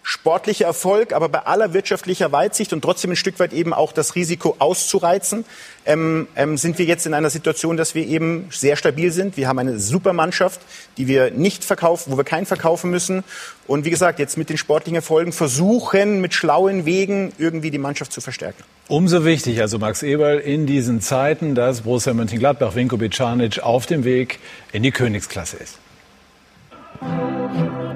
sportlicher 0.08 0.64
Erfolg, 0.64 1.12
aber 1.12 1.28
bei 1.28 1.40
aller 1.40 1.74
wirtschaftlicher 1.74 2.32
Weitsicht 2.32 2.72
und 2.72 2.82
trotzdem 2.82 3.12
ein 3.12 3.18
Stück 3.18 3.40
weit 3.40 3.52
eben 3.52 3.74
auch 3.74 3.92
das 3.92 4.16
Risiko 4.16 4.56
auszureizen, 4.58 5.44
ähm, 5.86 6.30
ähm, 6.38 6.58
sind 6.58 6.78
wir 6.78 6.86
jetzt 6.86 7.06
in 7.06 7.14
einer 7.14 7.30
Situation, 7.30 7.76
dass 7.76 7.94
wir 7.94 8.08
eben 8.08 8.48
sehr 8.50 8.78
stabil 8.78 9.12
sind. 9.12 9.36
Wir 9.36 9.50
haben 9.50 9.60
eine 9.60 9.80
super 9.80 10.14
Mannschaft, 10.14 10.62
die 10.96 11.08
wir 11.08 11.32
nicht 11.32 11.66
verkaufen, 11.66 12.14
wo 12.14 12.16
wir 12.16 12.24
keinen 12.24 12.46
verkaufen 12.46 12.90
müssen. 12.90 13.26
Und 13.68 13.84
wie 13.84 13.90
gesagt, 13.90 14.20
jetzt 14.20 14.38
mit 14.38 14.50
den 14.50 14.58
sportlichen 14.58 14.96
Erfolgen 14.96 15.34
versuchen, 15.34 16.22
mit 16.22 16.34
schlauen 16.34 16.86
Wegen 16.86 17.34
irgendwie 17.38 17.70
die 17.70 17.78
Mannschaft 17.78 18.14
zu 18.14 18.22
verstärken. 18.22 18.64
Umso 18.88 19.26
wichtig, 19.26 19.60
also 19.60 19.78
Max 19.78 20.04
Eberl, 20.04 20.40
in 20.40 20.66
diesen 20.66 21.02
Zeiten, 21.02 21.54
dass 21.54 21.82
Borussia 21.82 22.14
Mönchengladbach, 22.14 22.76
Vinko 22.76 22.96
Bicanic 22.96 23.60
auf 23.60 23.88
dem 23.88 24.06
Weg 24.06 24.40
in 24.72 24.84
die 24.84 24.92
Königsklasse 24.92 25.58
ist. 25.58 25.80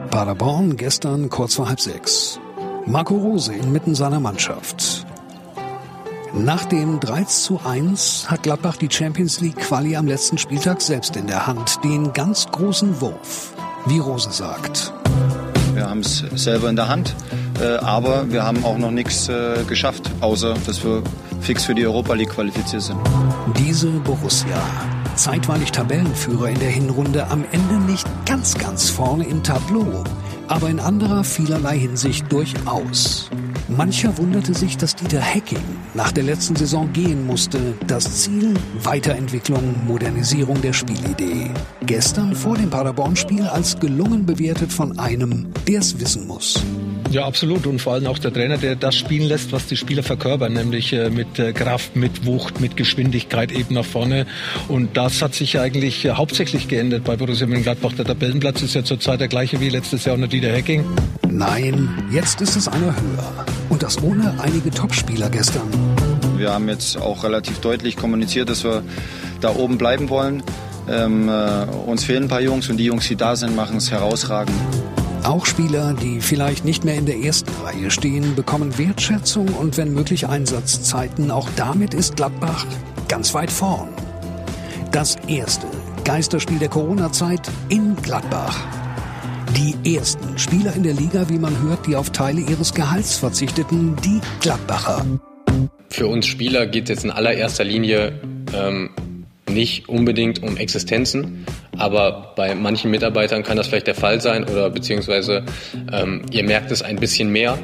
Paderborn 0.10 0.78
gestern 0.78 1.30
kurz 1.30 1.56
vor 1.56 1.70
halb 1.70 1.80
sechs. 1.80 2.40
Marco 2.86 3.16
Rose 3.16 3.54
inmitten 3.54 3.96
seiner 3.96 4.20
Mannschaft. 4.20 5.06
Nach 6.34 6.66
dem 6.66 7.00
3 7.00 7.26
zu 7.26 7.60
1 7.64 8.32
hat 8.32 8.44
Gladbach 8.44 8.78
die 8.78 8.90
Champions 8.90 9.42
League 9.42 9.58
Quali 9.58 9.96
am 9.96 10.08
letzten 10.08 10.38
Spieltag 10.38 10.82
selbst 10.82 11.16
in 11.16 11.28
der 11.28 11.46
Hand. 11.46 11.80
Den 11.84 12.14
ganz 12.14 12.48
großen 12.48 13.02
Wurf, 13.02 13.54
wie 13.86 14.00
Rose 14.00 14.32
sagt. 14.32 14.94
Wir 15.74 15.90
haben 15.90 16.00
es 16.00 16.24
selber 16.36 16.70
in 16.70 16.76
der 16.76 16.88
Hand, 16.88 17.16
äh, 17.62 17.78
aber 17.78 18.30
wir 18.30 18.44
haben 18.44 18.64
auch 18.64 18.78
noch 18.78 18.92
nichts 18.92 19.30
äh, 19.30 19.64
geschafft, 19.68 20.10
außer 20.22 20.56
dass 20.66 20.84
wir 20.84 21.04
fix 21.42 21.66
für 21.66 21.76
die 21.76 21.86
Europa 21.86 22.14
League 22.14 22.30
qualifiziert 22.30 22.82
sind. 22.82 23.00
Diese 23.58 23.90
Borussia 23.90 24.58
zeitweilig 25.16 25.72
Tabellenführer 25.72 26.50
in 26.50 26.60
der 26.60 26.70
Hinrunde, 26.70 27.28
am 27.28 27.46
Ende 27.52 27.76
nicht 27.76 28.08
ganz, 28.26 28.58
ganz 28.58 28.90
vorne 28.90 29.26
im 29.26 29.44
Tableau, 29.44 30.04
aber 30.48 30.70
in 30.70 30.80
anderer 30.80 31.24
vielerlei 31.24 31.78
Hinsicht 31.78 32.32
durchaus. 32.32 33.30
Mancher 33.68 34.18
wunderte 34.18 34.54
sich, 34.54 34.78
dass 34.78 34.96
Dieter 34.96 35.22
Hecking 35.22 35.64
nach 35.94 36.12
der 36.12 36.24
letzten 36.24 36.56
Saison 36.56 36.92
gehen 36.92 37.26
musste. 37.26 37.74
Das 37.88 38.24
Ziel 38.24 38.56
Weiterentwicklung, 38.84 39.76
Modernisierung 39.88 40.62
der 40.62 40.74
Spielidee. 40.74 41.52
Gestern 41.86 42.36
vor 42.36 42.58
dem 42.58 42.70
Paderborn-Spiel 42.70 43.48
als 43.48 43.80
gelungen 43.80 44.26
bewertet 44.26 44.74
von 44.74 45.00
einem, 45.00 45.48
der 45.68 45.80
es 45.80 46.00
wissen 46.00 46.28
muss. 46.28 46.62
Ja, 47.10 47.26
absolut. 47.26 47.68
Und 47.68 47.80
vor 47.80 47.94
allem 47.94 48.08
auch 48.08 48.20
der 48.20 48.32
Trainer, 48.32 48.58
der 48.58 48.76
das 48.76 48.96
spielen 48.96 49.28
lässt, 49.28 49.52
was 49.52 49.66
die 49.68 49.76
Spieler 49.76 50.04
verkörpern, 50.04 50.54
nämlich 50.54 50.94
äh, 50.94 51.10
mit 51.10 51.40
äh, 51.40 51.52
Kraft, 51.52 51.96
mit 51.96 52.26
Wucht, 52.26 52.62
mit 52.62 52.78
Geschwindigkeit 52.78 53.52
eben 53.52 53.76
nach 53.76 53.86
vorne. 53.86 54.26
Und 54.68 54.96
das 54.96 55.22
hat 55.22 55.34
sich 55.34 55.60
eigentlich 55.60 56.06
äh, 56.06 56.12
hauptsächlich 56.12 56.68
geändert 56.68 57.04
bei 57.04 57.16
Borussia 57.16 57.48
Mönchengladbach. 57.48 57.94
Der 57.94 58.06
Tabellenplatz 58.06 58.62
ist 58.62 58.76
ja 58.76 58.84
zurzeit 58.84 59.20
der 59.20 59.28
gleiche 59.28 59.60
wie 59.60 59.70
letztes 59.70 60.06
Jahr 60.06 60.16
unter 60.16 60.28
Dieter 60.28 60.52
Hecking. 60.52 60.86
Nein, 61.30 61.90
jetzt 62.12 62.42
ist 62.42 62.56
es 62.56 62.68
einer 62.68 62.96
höher. 62.96 63.46
Und 63.70 63.84
das 63.84 64.02
ohne 64.02 64.34
einige 64.40 64.70
Topspieler 64.70 65.30
gestern. 65.30 65.68
Wir 66.38 66.52
haben 66.52 66.70
jetzt 66.70 66.98
auch 66.98 67.24
relativ 67.24 67.60
deutlich 67.60 67.98
kommuniziert, 67.98 68.50
dass 68.50 68.64
wir 68.64 68.84
da 69.42 69.56
oben 69.56 69.78
bleiben 69.78 70.10
wollen. 70.10 70.44
Ähm, 70.90 71.30
äh, 71.30 71.66
uns 71.86 72.04
fehlen 72.04 72.24
ein 72.24 72.30
paar 72.30 72.42
Jungs 72.42 72.70
und 72.70 72.78
die 72.78 72.86
Jungs, 72.86 73.08
die 73.08 73.16
da 73.16 73.36
sind, 73.36 73.56
machen 73.56 73.78
es 73.78 73.92
herausragend. 73.92 74.56
Auch 75.24 75.46
Spieler, 75.46 75.94
die 75.94 76.20
vielleicht 76.20 76.66
nicht 76.66 76.84
mehr 76.84 76.96
in 76.96 77.06
der 77.06 77.18
ersten 77.18 77.52
Reihe 77.64 77.92
stehen, 77.92 78.36
bekommen 78.36 78.78
Wertschätzung 78.80 79.50
und 79.50 79.78
wenn 79.78 79.94
möglich 79.94 80.28
Einsatzzeiten. 80.28 81.30
Auch 81.30 81.48
damit 81.56 81.94
ist 81.94 82.16
Gladbach 82.16 82.66
ganz 83.08 83.34
weit 83.36 83.52
vorn. 83.52 83.90
Das 84.92 85.18
erste 85.28 85.68
Geisterspiel 86.06 86.58
der 86.58 86.70
Corona-Zeit 86.70 87.42
in 87.70 87.96
Gladbach. 87.98 88.58
Die 89.56 89.96
ersten 89.96 90.40
Spieler 90.40 90.74
in 90.74 90.84
der 90.84 90.94
Liga, 90.94 91.30
wie 91.30 91.38
man 91.38 91.62
hört, 91.62 91.86
die 91.86 91.96
auf 91.96 92.10
Teile 92.10 92.42
ihres 92.42 92.74
Gehalts 92.74 93.18
verzichteten, 93.18 93.96
die 93.98 94.22
Gladbacher. 94.40 95.06
Für 95.90 96.08
uns 96.08 96.26
Spieler 96.26 96.66
geht 96.66 96.86
es 96.86 96.90
jetzt 96.90 97.04
in 97.04 97.12
allererster 97.12 97.64
Linie 97.64 98.20
ähm, 98.54 98.90
nicht 99.54 99.90
unbedingt 99.90 100.42
um 100.44 100.58
Existenzen, 100.58 101.46
aber 101.78 102.34
bei 102.36 102.56
manchen 102.56 102.92
Mitarbeitern 102.92 103.44
kann 103.44 103.58
das 103.58 103.68
vielleicht 103.68 103.88
der 103.88 103.96
Fall 103.96 104.22
sein 104.22 104.44
oder 104.44 104.70
beziehungsweise 104.70 105.46
ähm, 105.92 106.24
ihr 106.32 106.44
merkt 106.44 106.72
es 106.72 106.82
ein 106.82 106.98
bisschen 106.98 107.32
mehr 107.32 107.58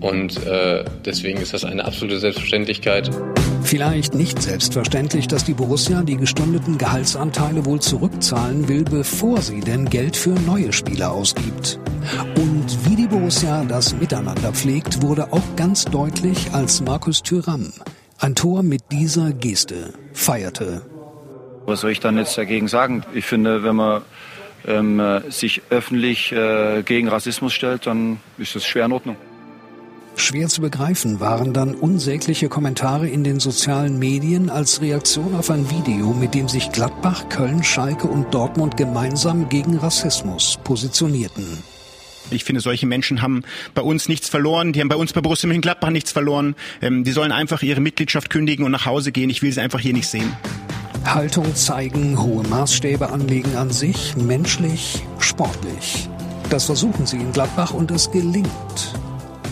und 0.00 0.46
äh, 0.46 0.84
deswegen 1.04 1.40
ist 1.40 1.52
das 1.52 1.64
eine 1.64 1.84
absolute 1.84 2.18
Selbstverständlichkeit. 2.18 3.10
Vielleicht 3.62 4.14
nicht 4.14 4.40
selbstverständlich, 4.40 5.28
dass 5.28 5.44
die 5.44 5.52
Borussia 5.52 6.02
die 6.02 6.16
gestundeten 6.16 6.78
Gehaltsanteile 6.78 7.64
wohl 7.66 7.80
zurückzahlen 7.80 8.68
will, 8.68 8.84
bevor 8.84 9.42
sie 9.42 9.60
denn 9.60 9.84
Geld 9.88 10.16
für 10.16 10.30
neue 10.30 10.72
Spieler 10.72 11.12
ausgibt. 11.12 11.78
Und 12.36 12.88
wie 12.88 12.96
die 12.96 13.06
Borussia 13.06 13.64
das 13.64 13.94
Miteinander 13.94 14.52
pflegt, 14.52 15.02
wurde 15.02 15.32
auch 15.32 15.56
ganz 15.56 15.84
deutlich, 15.84 16.52
als 16.52 16.80
Markus 16.80 17.22
Thüram 17.22 17.72
ein 18.18 18.34
Tor 18.34 18.62
mit 18.62 18.82
dieser 18.92 19.32
Geste 19.32 19.94
feierte. 20.12 20.82
Was 21.70 21.82
soll 21.82 21.92
ich 21.92 22.00
dann 22.00 22.18
jetzt 22.18 22.36
dagegen 22.36 22.66
sagen? 22.66 23.04
Ich 23.14 23.24
finde, 23.24 23.62
wenn 23.62 23.76
man 23.76 24.02
ähm, 24.66 25.00
sich 25.28 25.62
öffentlich 25.70 26.32
äh, 26.32 26.82
gegen 26.82 27.06
Rassismus 27.06 27.52
stellt, 27.52 27.86
dann 27.86 28.18
ist 28.38 28.56
das 28.56 28.66
schwer 28.66 28.86
in 28.86 28.92
Ordnung. 28.92 29.16
Schwer 30.16 30.48
zu 30.48 30.62
begreifen 30.62 31.20
waren 31.20 31.52
dann 31.52 31.76
unsägliche 31.76 32.48
Kommentare 32.48 33.08
in 33.08 33.22
den 33.22 33.38
sozialen 33.38 34.00
Medien 34.00 34.50
als 34.50 34.82
Reaktion 34.82 35.36
auf 35.36 35.48
ein 35.48 35.70
Video, 35.70 36.12
mit 36.12 36.34
dem 36.34 36.48
sich 36.48 36.72
Gladbach, 36.72 37.28
Köln, 37.28 37.62
Schalke 37.62 38.08
und 38.08 38.34
Dortmund 38.34 38.76
gemeinsam 38.76 39.48
gegen 39.48 39.78
Rassismus 39.78 40.58
positionierten. 40.64 41.62
Ich 42.32 42.42
finde, 42.42 42.60
solche 42.60 42.86
Menschen 42.86 43.22
haben 43.22 43.44
bei 43.74 43.82
uns 43.82 44.08
nichts 44.08 44.28
verloren. 44.28 44.72
Die 44.72 44.80
haben 44.80 44.88
bei 44.88 44.96
uns 44.96 45.12
bei 45.12 45.20
Borussia 45.20 45.46
Mönchengladbach 45.46 45.90
nichts 45.90 46.10
verloren. 46.10 46.56
Ähm, 46.82 47.04
die 47.04 47.12
sollen 47.12 47.30
einfach 47.30 47.62
ihre 47.62 47.80
Mitgliedschaft 47.80 48.28
kündigen 48.28 48.64
und 48.64 48.72
nach 48.72 48.86
Hause 48.86 49.12
gehen. 49.12 49.30
Ich 49.30 49.42
will 49.42 49.52
sie 49.52 49.60
einfach 49.60 49.80
hier 49.80 49.92
nicht 49.92 50.08
sehen. 50.08 50.32
Haltung 51.04 51.54
zeigen, 51.54 52.20
hohe 52.20 52.46
Maßstäbe 52.46 53.10
anlegen 53.10 53.56
an 53.56 53.70
sich, 53.70 54.16
menschlich, 54.16 55.02
sportlich. 55.18 56.08
Das 56.50 56.66
versuchen 56.66 57.06
sie 57.06 57.16
in 57.16 57.32
Gladbach 57.32 57.72
und 57.72 57.90
es 57.90 58.10
gelingt. 58.10 58.48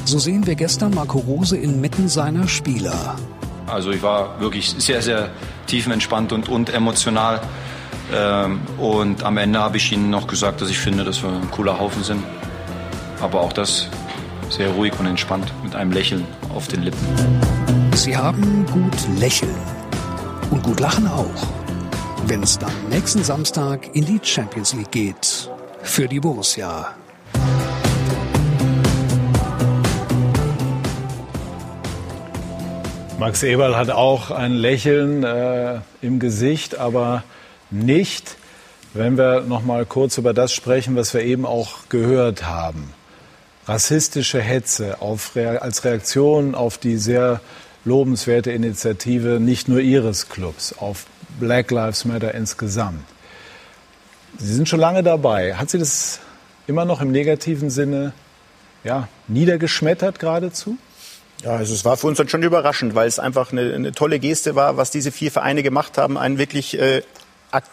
So 0.05 0.18
sehen 0.18 0.46
wir 0.46 0.55
gestern 0.55 0.94
Marco 0.94 1.18
Rose 1.18 1.57
inmitten 1.57 2.09
seiner 2.09 2.49
Spieler. 2.49 3.16
Also 3.66 3.90
ich 3.90 4.03
war 4.03 4.40
wirklich 4.40 4.74
sehr, 4.78 5.03
sehr 5.03 5.30
tiefenentspannt 5.66 6.32
und, 6.32 6.49
und 6.49 6.70
emotional. 6.70 7.40
Ähm, 8.14 8.61
und 8.78 9.22
am 9.22 9.36
Ende 9.36 9.61
habe 9.61 9.76
ich 9.76 9.92
ihnen 9.92 10.11
noch 10.11 10.26
gesagt, 10.26 10.61
dass 10.61 10.70
ich 10.70 10.78
finde, 10.78 11.05
dass 11.05 11.22
wir 11.22 11.30
ein 11.30 11.51
cooler 11.51 11.78
Haufen 11.78 12.03
sind. 12.03 12.22
Aber 13.20 13.40
auch 13.40 13.53
das 13.53 13.88
sehr 14.49 14.70
ruhig 14.70 14.92
und 14.99 15.07
entspannt 15.07 15.53
mit 15.62 15.74
einem 15.74 15.92
Lächeln 15.92 16.24
auf 16.55 16.68
den 16.68 16.82
Lippen. 16.82 17.07
Sie 17.94 18.16
haben 18.16 18.64
gut 18.72 19.20
lächeln 19.20 19.77
und 20.51 20.62
gut 20.62 20.80
lachen 20.80 21.07
auch, 21.07 21.46
wenn 22.26 22.42
es 22.42 22.59
dann 22.59 22.72
nächsten 22.90 23.22
Samstag 23.22 23.94
in 23.94 24.05
die 24.05 24.20
Champions 24.22 24.74
League 24.74 24.90
geht. 24.90 25.51
Für 25.82 26.09
die 26.09 26.20
Borussia. 26.20 26.94
Max 33.18 33.42
Eberl 33.42 33.76
hat 33.76 33.90
auch 33.90 34.30
ein 34.30 34.53
Lächeln 34.53 35.24
äh, 35.24 35.80
im 36.03 36.20
Gesicht, 36.20 36.78
aber 36.78 37.24
nicht, 37.70 38.36
wenn 38.94 39.18
wir 39.18 39.40
noch 39.40 39.64
mal 39.64 39.84
kurz 39.84 40.18
über 40.18 40.32
das 40.32 40.53
sprechen, 40.53 40.94
was 40.94 41.14
wir 41.14 41.22
eben 41.22 41.44
auch 41.44 41.88
gehört 41.88 42.46
haben. 42.46 42.92
Rassistische 43.66 44.40
Hetze 44.40 45.03
auf, 45.03 45.32
als 45.36 45.84
Reaktion 45.84 46.55
auf 46.55 46.78
die 46.78 46.96
sehr 46.96 47.40
lobenswerte 47.84 48.50
Initiative 48.50 49.40
nicht 49.40 49.68
nur 49.68 49.80
Ihres 49.80 50.28
Clubs, 50.28 50.74
auf 50.78 51.06
Black 51.38 51.70
Lives 51.70 52.04
Matter 52.04 52.34
insgesamt. 52.34 53.04
Sie 54.38 54.54
sind 54.54 54.68
schon 54.68 54.80
lange 54.80 55.02
dabei. 55.02 55.54
Hat 55.54 55.70
Sie 55.70 55.78
das 55.78 56.20
immer 56.66 56.84
noch 56.84 57.00
im 57.00 57.10
negativen 57.10 57.70
Sinne 57.70 58.12
ja, 58.84 59.08
niedergeschmettert 59.26 60.18
geradezu? 60.18 60.78
Ja, 61.44 61.52
also 61.52 61.72
es 61.72 61.84
war 61.84 61.96
für 61.96 62.08
uns 62.08 62.18
dann 62.18 62.28
schon 62.28 62.42
überraschend, 62.42 62.94
weil 62.94 63.06
es 63.06 63.18
einfach 63.18 63.52
eine, 63.52 63.72
eine 63.72 63.92
tolle 63.92 64.18
Geste 64.18 64.54
war, 64.54 64.76
was 64.76 64.90
diese 64.90 65.12
vier 65.12 65.30
Vereine 65.30 65.62
gemacht 65.62 65.96
haben. 65.96 66.18
Ein 66.18 66.36
wirklich 66.38 66.78
äh, 66.78 67.02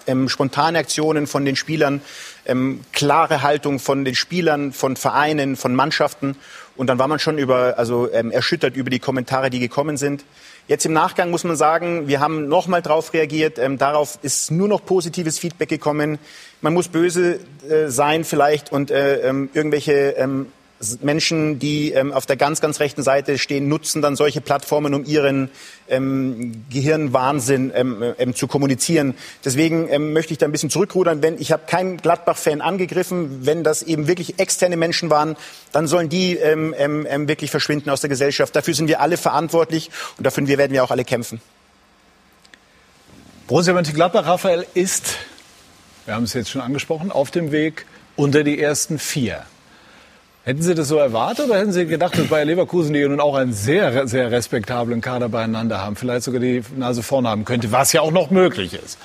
ähm, 0.07 0.29
spontane 0.29 0.77
Aktionen 0.77 1.27
von 1.27 1.45
den 1.45 1.55
Spielern, 1.55 2.01
ähm, 2.45 2.81
klare 2.93 3.41
Haltung 3.41 3.79
von 3.79 4.05
den 4.05 4.15
Spielern, 4.15 4.71
von 4.71 4.95
Vereinen, 4.95 5.55
von 5.55 5.73
Mannschaften. 5.73 6.35
Und 6.75 6.87
dann 6.87 6.99
war 6.99 7.07
man 7.07 7.19
schon 7.19 7.37
über, 7.37 7.75
also 7.77 8.11
ähm, 8.11 8.31
erschüttert 8.31 8.75
über 8.75 8.89
die 8.89 8.99
Kommentare, 8.99 9.49
die 9.49 9.59
gekommen 9.59 9.97
sind. 9.97 10.25
Jetzt 10.67 10.85
im 10.85 10.93
Nachgang 10.93 11.29
muss 11.29 11.43
man 11.43 11.55
sagen, 11.55 12.07
wir 12.07 12.19
haben 12.19 12.47
nochmal 12.47 12.81
darauf 12.81 13.13
reagiert. 13.13 13.59
Ähm, 13.59 13.77
darauf 13.77 14.19
ist 14.23 14.51
nur 14.51 14.67
noch 14.67 14.83
positives 14.83 15.37
Feedback 15.39 15.69
gekommen. 15.69 16.17
Man 16.61 16.73
muss 16.73 16.87
böse 16.87 17.39
äh, 17.69 17.87
sein 17.87 18.23
vielleicht 18.23 18.71
und 18.71 18.91
äh, 18.91 19.27
ähm, 19.27 19.49
irgendwelche 19.53 20.15
ähm, 20.17 20.47
Menschen, 21.01 21.57
die 21.57 21.91
ähm, 21.91 22.11
auf 22.11 22.25
der 22.25 22.35
ganz, 22.35 22.59
ganz 22.59 22.79
rechten 22.79 23.01
Seite 23.01 23.37
stehen, 23.37 23.69
nutzen 23.69 24.01
dann 24.01 24.15
solche 24.15 24.41
Plattformen, 24.41 24.93
um 24.93 25.05
ihren 25.05 25.49
ähm, 25.87 26.65
Gehirnwahnsinn 26.69 27.71
ähm, 27.73 28.13
ähm, 28.17 28.35
zu 28.35 28.47
kommunizieren. 28.47 29.15
Deswegen 29.43 29.87
ähm, 29.89 30.11
möchte 30.11 30.33
ich 30.33 30.37
da 30.37 30.45
ein 30.45 30.51
bisschen 30.51 30.69
zurückrudern. 30.69 31.21
Wenn 31.21 31.39
ich 31.39 31.51
habe 31.51 31.63
keinen 31.65 31.97
Gladbach-Fan 31.97 32.59
angegriffen, 32.59 33.45
wenn 33.45 33.63
das 33.63 33.83
eben 33.83 34.07
wirklich 34.07 34.37
externe 34.39 34.75
Menschen 34.75 35.09
waren, 35.09 35.37
dann 35.71 35.87
sollen 35.87 36.09
die 36.09 36.35
ähm, 36.35 36.73
wirklich 37.27 37.51
verschwinden 37.51 37.89
aus 37.89 38.01
der 38.01 38.09
Gesellschaft. 38.09 38.55
Dafür 38.55 38.73
sind 38.73 38.87
wir 38.87 38.99
alle 38.99 39.17
verantwortlich 39.17 39.91
und 40.17 40.25
dafür 40.25 40.45
werden 40.47 40.73
wir 40.73 40.83
auch 40.83 40.91
alle 40.91 41.05
kämpfen. 41.05 41.39
Borussia 43.47 43.73
Mönchengladbach, 43.73 44.25
Raphael, 44.25 44.65
ist, 44.73 45.17
wir 46.05 46.15
haben 46.15 46.23
es 46.23 46.33
jetzt 46.33 46.49
schon 46.49 46.61
angesprochen, 46.61 47.11
auf 47.11 47.31
dem 47.31 47.51
Weg 47.51 47.85
unter 48.15 48.43
die 48.43 48.59
ersten 48.59 48.99
vier. 48.99 49.45
Hätten 50.45 50.61
Sie 50.61 50.75
das 50.75 50.89
so 50.89 50.97
erwartet 50.97 51.47
oder 51.47 51.57
hätten 51.57 51.71
Sie 51.71 51.87
gedacht, 51.87 52.15
dass 52.19 52.27
Bayer 52.27 52.45
Leverkusen, 52.45 52.93
die 52.93 53.03
nun 53.03 53.19
auch 53.19 53.33
einen 53.33 53.51
sehr, 53.51 54.07
sehr 54.07 54.29
respektablen 54.29 55.01
Kader 55.01 55.27
beieinander 55.27 55.81
haben, 55.81 55.95
vielleicht 55.95 56.21
sogar 56.21 56.39
die 56.39 56.61
Nase 56.77 57.01
vorne 57.01 57.29
haben 57.29 57.45
könnte, 57.45 57.71
was 57.71 57.93
ja 57.93 58.01
auch 58.01 58.11
noch 58.11 58.29
möglich 58.29 58.75
ist? 58.75 58.99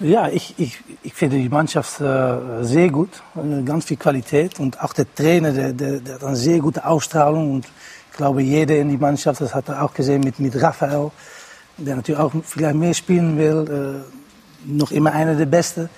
Ja, 0.00 0.28
ich, 0.28 0.54
ich, 0.58 0.80
ich 1.04 1.14
finde 1.14 1.36
die 1.36 1.48
Mannschaft 1.48 2.00
äh, 2.00 2.64
sehr 2.64 2.88
gut, 2.88 3.22
äh, 3.36 3.62
ganz 3.62 3.84
viel 3.84 3.98
Qualität 3.98 4.58
und 4.58 4.82
auch 4.82 4.92
der 4.92 5.06
Trainer, 5.14 5.52
der, 5.52 5.72
der, 5.74 6.00
der 6.00 6.14
hat 6.16 6.24
eine 6.24 6.34
sehr 6.34 6.58
gute 6.58 6.84
Ausstrahlung 6.84 7.52
und 7.52 7.66
ich 8.10 8.16
glaube, 8.16 8.42
jeder 8.42 8.74
in 8.74 8.88
die 8.88 8.96
Mannschaft, 8.96 9.40
das 9.40 9.54
hat 9.54 9.68
er 9.68 9.84
auch 9.84 9.94
gesehen 9.94 10.22
mit, 10.22 10.40
mit 10.40 10.60
Raphael, 10.60 11.12
der 11.76 11.94
natürlich 11.94 12.20
auch 12.20 12.32
vielleicht 12.42 12.74
mehr 12.74 12.94
spielen 12.94 13.38
will, 13.38 14.02
äh, 14.66 14.68
noch 14.68 14.90
immer 14.90 15.12
einer 15.12 15.36
der 15.36 15.46
Besten 15.46 15.88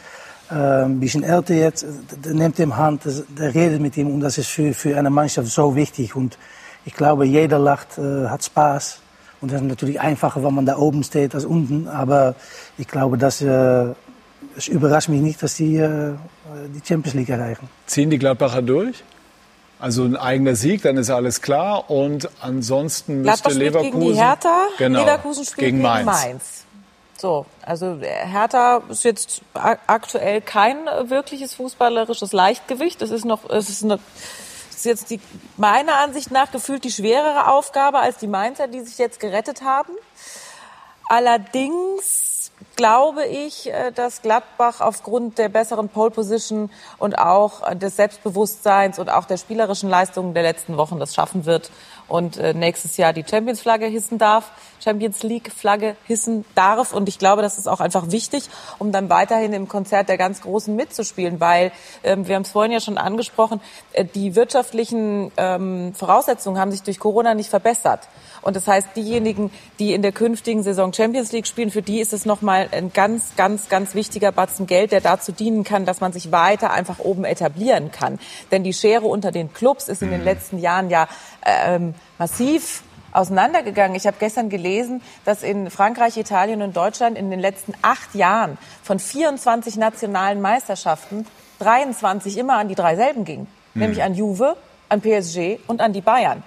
ein 0.55 1.01
bisschen 1.01 1.23
älter 1.23 1.55
jetzt, 1.55 1.87
der 2.25 2.35
nimmt 2.35 2.59
ihm 2.59 2.77
Hand, 2.77 3.03
der 3.39 3.55
redet 3.55 3.81
mit 3.81 3.97
ihm 3.97 4.13
und 4.13 4.21
das 4.21 4.39
ist 4.39 4.49
für, 4.49 4.75
für 4.75 4.97
eine 4.97 5.11
Mannschaft 5.11 5.49
so 5.49 5.75
wichtig. 5.75 6.15
Und 6.15 6.39
ich 6.85 6.95
glaube, 6.95 7.25
jeder 7.25 7.59
lacht, 7.59 7.99
äh, 7.99 8.29
hat 8.29 8.45
Spaß. 8.45 8.99
Und 9.41 9.51
das 9.51 9.61
ist 9.61 9.67
natürlich 9.67 10.01
einfacher, 10.01 10.45
wenn 10.45 10.55
man 10.55 10.67
da 10.67 10.77
oben 10.77 11.03
steht 11.03 11.35
als 11.35 11.45
unten. 11.45 11.89
Aber 11.89 12.35
ich 12.79 12.87
glaube, 12.87 13.19
dass, 13.19 13.41
äh, 13.41 13.87
es 14.57 14.69
überrascht 14.69 15.09
mich 15.09 15.21
nicht, 15.21 15.43
dass 15.43 15.55
die 15.57 15.77
äh, 15.77 16.15
die 16.75 16.87
Champions 16.87 17.15
League 17.15 17.29
erreichen. 17.29 17.69
Ziehen 17.87 18.11
die 18.11 18.19
Gladbacher 18.19 18.63
durch? 18.63 19.03
Also 19.79 20.05
ein 20.05 20.17
eigener 20.17 20.55
Sieg, 20.55 20.83
dann 20.83 20.97
ist 20.97 21.11
alles 21.11 21.43
klar. 21.43 21.91
Und 21.91 22.29
ansonsten 22.41 23.23
müsste 23.23 23.51
Leverkusen 23.51 24.01
gegen 24.01 24.13
die 24.13 24.21
Hertha, 24.21 24.67
genau, 24.79 25.01
Leverkusen 25.01 25.45
spielt 25.45 25.59
gegen 25.59 25.83
Mainz. 25.83 26.23
Gegen 26.23 26.31
Mainz. 26.31 26.65
So, 27.23 27.47
also 27.65 28.01
Hertha 28.01 28.83
ist 28.89 29.05
jetzt 29.05 29.43
aktuell 29.55 30.41
kein 30.41 30.87
wirkliches 31.05 31.55
fußballerisches 31.55 32.33
Leichtgewicht. 32.33 33.01
Es 33.01 33.13
ist 33.13 33.25
noch, 33.25 33.49
es 33.49 33.69
ist, 33.69 33.85
eine, 33.85 34.01
es 34.71 34.79
ist 34.79 34.85
jetzt 34.87 35.11
die, 35.11 35.21
meiner 35.57 36.01
Ansicht 36.01 36.33
nach 36.33 36.51
gefühlt 36.51 36.83
die 36.83 36.91
schwerere 36.91 37.47
Aufgabe 37.47 38.01
als 38.01 38.17
die 38.17 38.27
Mainzer, 38.27 38.67
die 38.67 38.81
sich 38.81 38.99
jetzt 38.99 39.21
gerettet 39.21 39.63
haben. 39.63 39.93
Allerdings 41.09 42.51
glaube 42.75 43.25
ich, 43.27 43.73
äh, 43.73 43.93
dass 43.93 44.23
Gladbach 44.23 44.81
aufgrund 44.81 45.39
der 45.39 45.49
besseren 45.49 45.89
Pole 45.89 46.11
Position 46.11 46.71
und 46.99 47.19
auch 47.19 47.73
des 47.75 47.95
Selbstbewusstseins 47.95 48.99
und 48.99 49.11
auch 49.11 49.27
der 49.27 49.37
spielerischen 49.37 49.89
Leistungen 49.89 50.35
der 50.35 50.43
letzten 50.43 50.77
Wochen 50.77 50.99
das 50.99 51.15
schaffen 51.15 51.45
wird 51.45 51.71
und 52.09 52.37
äh, 52.37 52.53
nächstes 52.53 52.97
Jahr 52.97 53.13
die 53.13 53.25
Champions 53.29 53.61
Flagge 53.61 53.87
hissen 53.87 54.19
darf, 54.19 54.51
Champions 54.83 55.23
League 55.23 55.53
Flagge 55.53 55.97
hissen 56.05 56.45
darf 56.55 56.93
und 56.93 57.09
ich 57.09 57.19
glaube, 57.19 57.43
das 57.43 57.59
ist 57.59 57.69
auch 57.69 57.81
einfach 57.81 58.11
wichtig, 58.11 58.49
um 58.79 58.93
dann 58.93 59.11
weiterhin 59.11 59.53
im 59.53 59.69
Konzert 59.69 60.09
der 60.09 60.19
ganz 60.19 60.41
Großen 60.41 60.75
mitzuspielen, 60.75 61.41
weil 61.41 61.73
ähm, 62.03 62.27
wir 62.27 62.35
haben 62.35 62.43
es 62.43 62.51
vorhin 62.51 62.73
ja 62.73 62.81
schon 62.81 62.99
angesprochen, 62.99 63.61
äh, 63.93 64.05
die 64.05 64.35
wirtschaftlichen 64.35 65.31
ähm, 65.37 65.95
Voraussetzungen 65.95 66.59
haben 66.59 66.73
sich 66.73 66.83
durch 66.83 66.99
Corona 66.99 67.35
nicht 67.35 67.51
verbessert. 67.51 68.09
Und 68.43 68.57
das 68.57 68.67
heißt, 68.67 68.89
diejenigen, 68.97 69.53
die 69.79 69.95
in 69.95 70.03
der 70.03 70.13
künftigen 70.13 70.63
Saison 70.63 70.93
Champions 70.93 71.31
League 71.33 71.47
spielen, 71.47 71.71
für 71.71 71.83
die 71.83 72.01
ist 72.01 72.13
es 72.13 72.27
nochmal 72.27 72.69
ein 72.73 72.93
ganz, 72.93 73.37
ganz, 73.37 73.69
ganz 73.69 73.95
wichtiger 73.95 74.33
Batzen 74.33 74.67
Geld, 74.67 74.91
der 74.91 75.01
dazu 75.01 75.31
dienen 75.31 75.63
kann, 75.63 75.87
dass 75.87 76.01
man 76.01 76.13
sich 76.13 76.33
weiter 76.33 76.73
einfach 76.73 76.99
oben 76.99 77.25
etablieren 77.25 77.93
kann. 77.93 78.19
Denn 78.51 78.65
die 78.65 78.73
Schere 78.73 79.07
unter 79.07 79.31
den 79.31 79.53
Clubs 79.53 79.89
ist 79.89 80.03
in 80.03 80.11
den 80.11 80.21
mhm. 80.21 80.27
letzten 80.27 80.59
Jahren 80.59 80.91
ja 80.91 81.07
ähm, 81.47 81.95
massiv 82.19 82.83
auseinandergegangen. 83.13 83.95
Ich 83.95 84.07
habe 84.07 84.17
gestern 84.19 84.49
gelesen, 84.49 85.03
dass 85.25 85.43
in 85.43 85.71
Frankreich, 85.71 86.17
Italien 86.17 86.63
und 86.63 86.77
Deutschland 86.77 87.17
in 87.17 87.31
den 87.31 87.41
letzten 87.41 87.75
acht 87.83 88.15
Jahren 88.15 88.59
von 88.83 88.99
24 88.99 89.77
nationalen 89.77 90.41
Meisterschaften 90.41 91.27
23 91.61 92.39
immer 92.39 92.57
an 92.57 92.69
die 92.69 92.75
drei 92.75 92.97
selben 92.97 93.25
gingen. 93.25 93.47
Mhm. 93.75 93.81
Nämlich 93.81 94.03
an 94.03 94.15
Juve, 94.15 94.57
an 94.89 95.01
PSG 95.01 95.59
und 95.67 95.81
an 95.81 95.93
die 95.93 96.01
Bayern. 96.01 96.43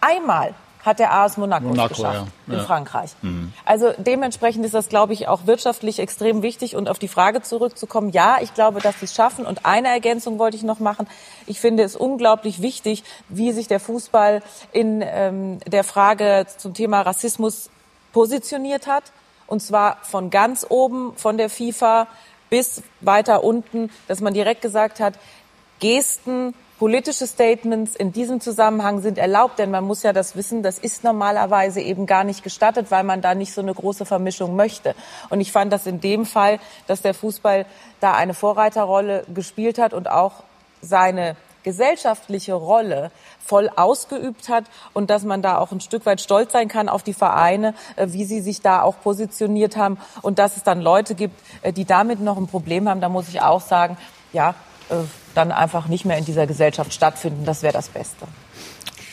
Einmal 0.00 0.54
hat 0.82 0.98
der 0.98 1.14
AS 1.14 1.36
Monaco, 1.36 1.66
Monaco 1.66 1.94
geschafft 1.94 2.26
ja. 2.48 2.52
in 2.52 2.58
ja. 2.58 2.64
Frankreich. 2.64 3.12
Mhm. 3.22 3.52
Also 3.64 3.92
dementsprechend 3.98 4.64
ist 4.64 4.74
das, 4.74 4.88
glaube 4.88 5.12
ich, 5.12 5.28
auch 5.28 5.46
wirtschaftlich 5.46 6.00
extrem 6.00 6.42
wichtig. 6.42 6.74
Und 6.74 6.88
auf 6.88 6.98
die 6.98 7.08
Frage 7.08 7.40
zurückzukommen, 7.42 8.10
ja, 8.10 8.38
ich 8.40 8.52
glaube, 8.52 8.80
dass 8.80 8.98
sie 8.98 9.04
es 9.04 9.14
schaffen. 9.14 9.46
Und 9.46 9.64
eine 9.64 9.88
Ergänzung 9.88 10.38
wollte 10.40 10.56
ich 10.56 10.64
noch 10.64 10.80
machen. 10.80 11.06
Ich 11.46 11.60
finde 11.60 11.84
es 11.84 11.94
unglaublich 11.94 12.62
wichtig, 12.62 13.04
wie 13.28 13.52
sich 13.52 13.68
der 13.68 13.78
Fußball 13.78 14.42
in 14.72 15.02
ähm, 15.04 15.60
der 15.66 15.84
Frage 15.84 16.46
zum 16.56 16.74
Thema 16.74 17.02
Rassismus 17.02 17.70
positioniert 18.12 18.88
hat. 18.88 19.04
Und 19.46 19.60
zwar 19.60 19.98
von 20.02 20.30
ganz 20.30 20.66
oben, 20.68 21.14
von 21.16 21.36
der 21.36 21.48
FIFA 21.48 22.08
bis 22.50 22.82
weiter 23.00 23.44
unten, 23.44 23.90
dass 24.08 24.20
man 24.20 24.34
direkt 24.34 24.62
gesagt 24.62 24.98
hat, 24.98 25.14
Gesten, 25.78 26.54
politische 26.82 27.28
Statements 27.28 27.94
in 27.94 28.10
diesem 28.10 28.40
Zusammenhang 28.40 29.02
sind 29.02 29.16
erlaubt, 29.16 29.60
denn 29.60 29.70
man 29.70 29.84
muss 29.84 30.02
ja 30.02 30.12
das 30.12 30.34
wissen, 30.34 30.64
das 30.64 30.80
ist 30.80 31.04
normalerweise 31.04 31.80
eben 31.80 32.06
gar 32.06 32.24
nicht 32.24 32.42
gestattet, 32.42 32.90
weil 32.90 33.04
man 33.04 33.20
da 33.20 33.36
nicht 33.36 33.54
so 33.54 33.60
eine 33.60 33.72
große 33.72 34.04
Vermischung 34.04 34.56
möchte. 34.56 34.96
Und 35.30 35.40
ich 35.40 35.52
fand 35.52 35.72
das 35.72 35.86
in 35.86 36.00
dem 36.00 36.26
Fall, 36.26 36.58
dass 36.88 37.00
der 37.00 37.14
Fußball 37.14 37.66
da 38.00 38.14
eine 38.14 38.34
Vorreiterrolle 38.34 39.24
gespielt 39.32 39.78
hat 39.78 39.94
und 39.94 40.10
auch 40.10 40.42
seine 40.80 41.36
gesellschaftliche 41.62 42.54
Rolle 42.54 43.12
voll 43.38 43.70
ausgeübt 43.76 44.48
hat 44.48 44.64
und 44.92 45.08
dass 45.08 45.22
man 45.22 45.40
da 45.40 45.58
auch 45.58 45.70
ein 45.70 45.80
Stück 45.80 46.04
weit 46.04 46.20
stolz 46.20 46.50
sein 46.50 46.66
kann 46.66 46.88
auf 46.88 47.04
die 47.04 47.14
Vereine, 47.14 47.74
äh, 47.94 48.08
wie 48.08 48.24
sie 48.24 48.40
sich 48.40 48.60
da 48.60 48.82
auch 48.82 48.96
positioniert 49.04 49.76
haben 49.76 49.98
und 50.22 50.40
dass 50.40 50.56
es 50.56 50.64
dann 50.64 50.80
Leute 50.80 51.14
gibt, 51.14 51.38
äh, 51.62 51.72
die 51.72 51.84
damit 51.84 52.18
noch 52.18 52.38
ein 52.38 52.48
Problem 52.48 52.88
haben, 52.88 53.00
da 53.00 53.08
muss 53.08 53.28
ich 53.28 53.40
auch 53.40 53.60
sagen, 53.60 53.96
ja, 54.32 54.56
dann 55.34 55.52
einfach 55.52 55.88
nicht 55.88 56.04
mehr 56.04 56.18
in 56.18 56.24
dieser 56.24 56.46
Gesellschaft 56.46 56.92
stattfinden. 56.92 57.44
Das 57.44 57.62
wäre 57.62 57.72
das 57.72 57.88
Beste. 57.88 58.26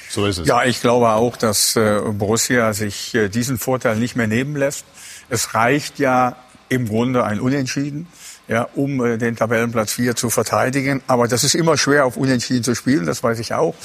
So 0.09 0.25
ist 0.25 0.39
es. 0.39 0.47
Ja, 0.47 0.63
ich 0.63 0.81
glaube 0.81 1.09
auch, 1.09 1.37
dass 1.37 1.75
äh, 1.75 2.01
Borussia 2.11 2.73
sich 2.73 3.13
äh, 3.13 3.29
diesen 3.29 3.59
Vorteil 3.59 3.95
nicht 3.95 4.15
mehr 4.15 4.27
nehmen 4.27 4.55
lässt. 4.55 4.85
Es 5.29 5.53
reicht 5.53 5.99
ja 5.99 6.35
im 6.67 6.87
Grunde 6.87 7.23
ein 7.23 7.39
Unentschieden 7.39 8.07
ja, 8.49 8.67
um 8.75 9.05
äh, 9.05 9.17
den 9.17 9.35
Tabellenplatz 9.35 9.93
4 9.93 10.15
zu 10.15 10.29
verteidigen. 10.29 11.01
Aber 11.07 11.27
das 11.27 11.43
ist 11.43 11.53
immer 11.53 11.77
schwer, 11.77 12.05
auf 12.05 12.17
Unentschieden 12.17 12.63
zu 12.63 12.75
spielen, 12.75 13.05
das 13.05 13.23
weiß 13.23 13.39
ich 13.39 13.53
auch. 13.53 13.75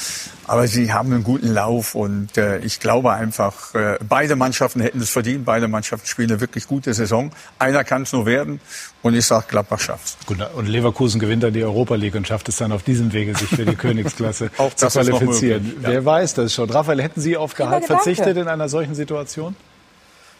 Aber 0.46 0.66
sie 0.66 0.92
haben 0.92 1.12
einen 1.12 1.22
guten 1.22 1.48
Lauf 1.48 1.94
und 1.94 2.36
äh, 2.38 2.58
ich 2.58 2.80
glaube 2.80 3.12
einfach, 3.12 3.74
äh, 3.74 3.98
beide 4.06 4.36
Mannschaften 4.36 4.80
hätten 4.80 5.00
es 5.00 5.10
verdient. 5.10 5.44
Beide 5.44 5.68
Mannschaften 5.68 6.06
spielen 6.06 6.30
eine 6.30 6.40
wirklich 6.40 6.66
gute 6.66 6.94
Saison. 6.94 7.30
Einer 7.58 7.84
kann 7.84 8.02
es 8.02 8.12
nur 8.12 8.24
werden 8.24 8.60
und 9.02 9.14
ich 9.14 9.26
sage, 9.26 9.44
Gladbach 9.48 9.80
schafft's. 9.80 10.16
Gut, 10.24 10.38
und 10.54 10.66
Leverkusen 10.66 11.20
gewinnt 11.20 11.42
dann 11.42 11.52
die 11.52 11.62
Europa 11.62 11.94
League 11.94 12.14
und 12.14 12.26
schafft 12.26 12.48
es 12.48 12.56
dann 12.56 12.72
auf 12.72 12.82
diesem 12.82 13.12
Wege, 13.12 13.36
sich 13.36 13.50
für 13.50 13.66
die 13.66 13.76
Königsklasse 13.76 14.50
zu 14.76 14.86
qualifizieren. 14.88 15.74
Ja. 15.82 15.88
Wer 15.90 16.04
weiß 16.06 16.34
das 16.34 16.54
schon. 16.54 16.70
Raphael, 16.70 17.02
hätten 17.02 17.20
Sie 17.20 17.36
auf 17.36 17.54
Gehalt 17.54 17.84
verzichtet 17.84 18.38
in 18.38 18.48
einer 18.48 18.70
solchen 18.70 18.94
Situation? 18.94 19.54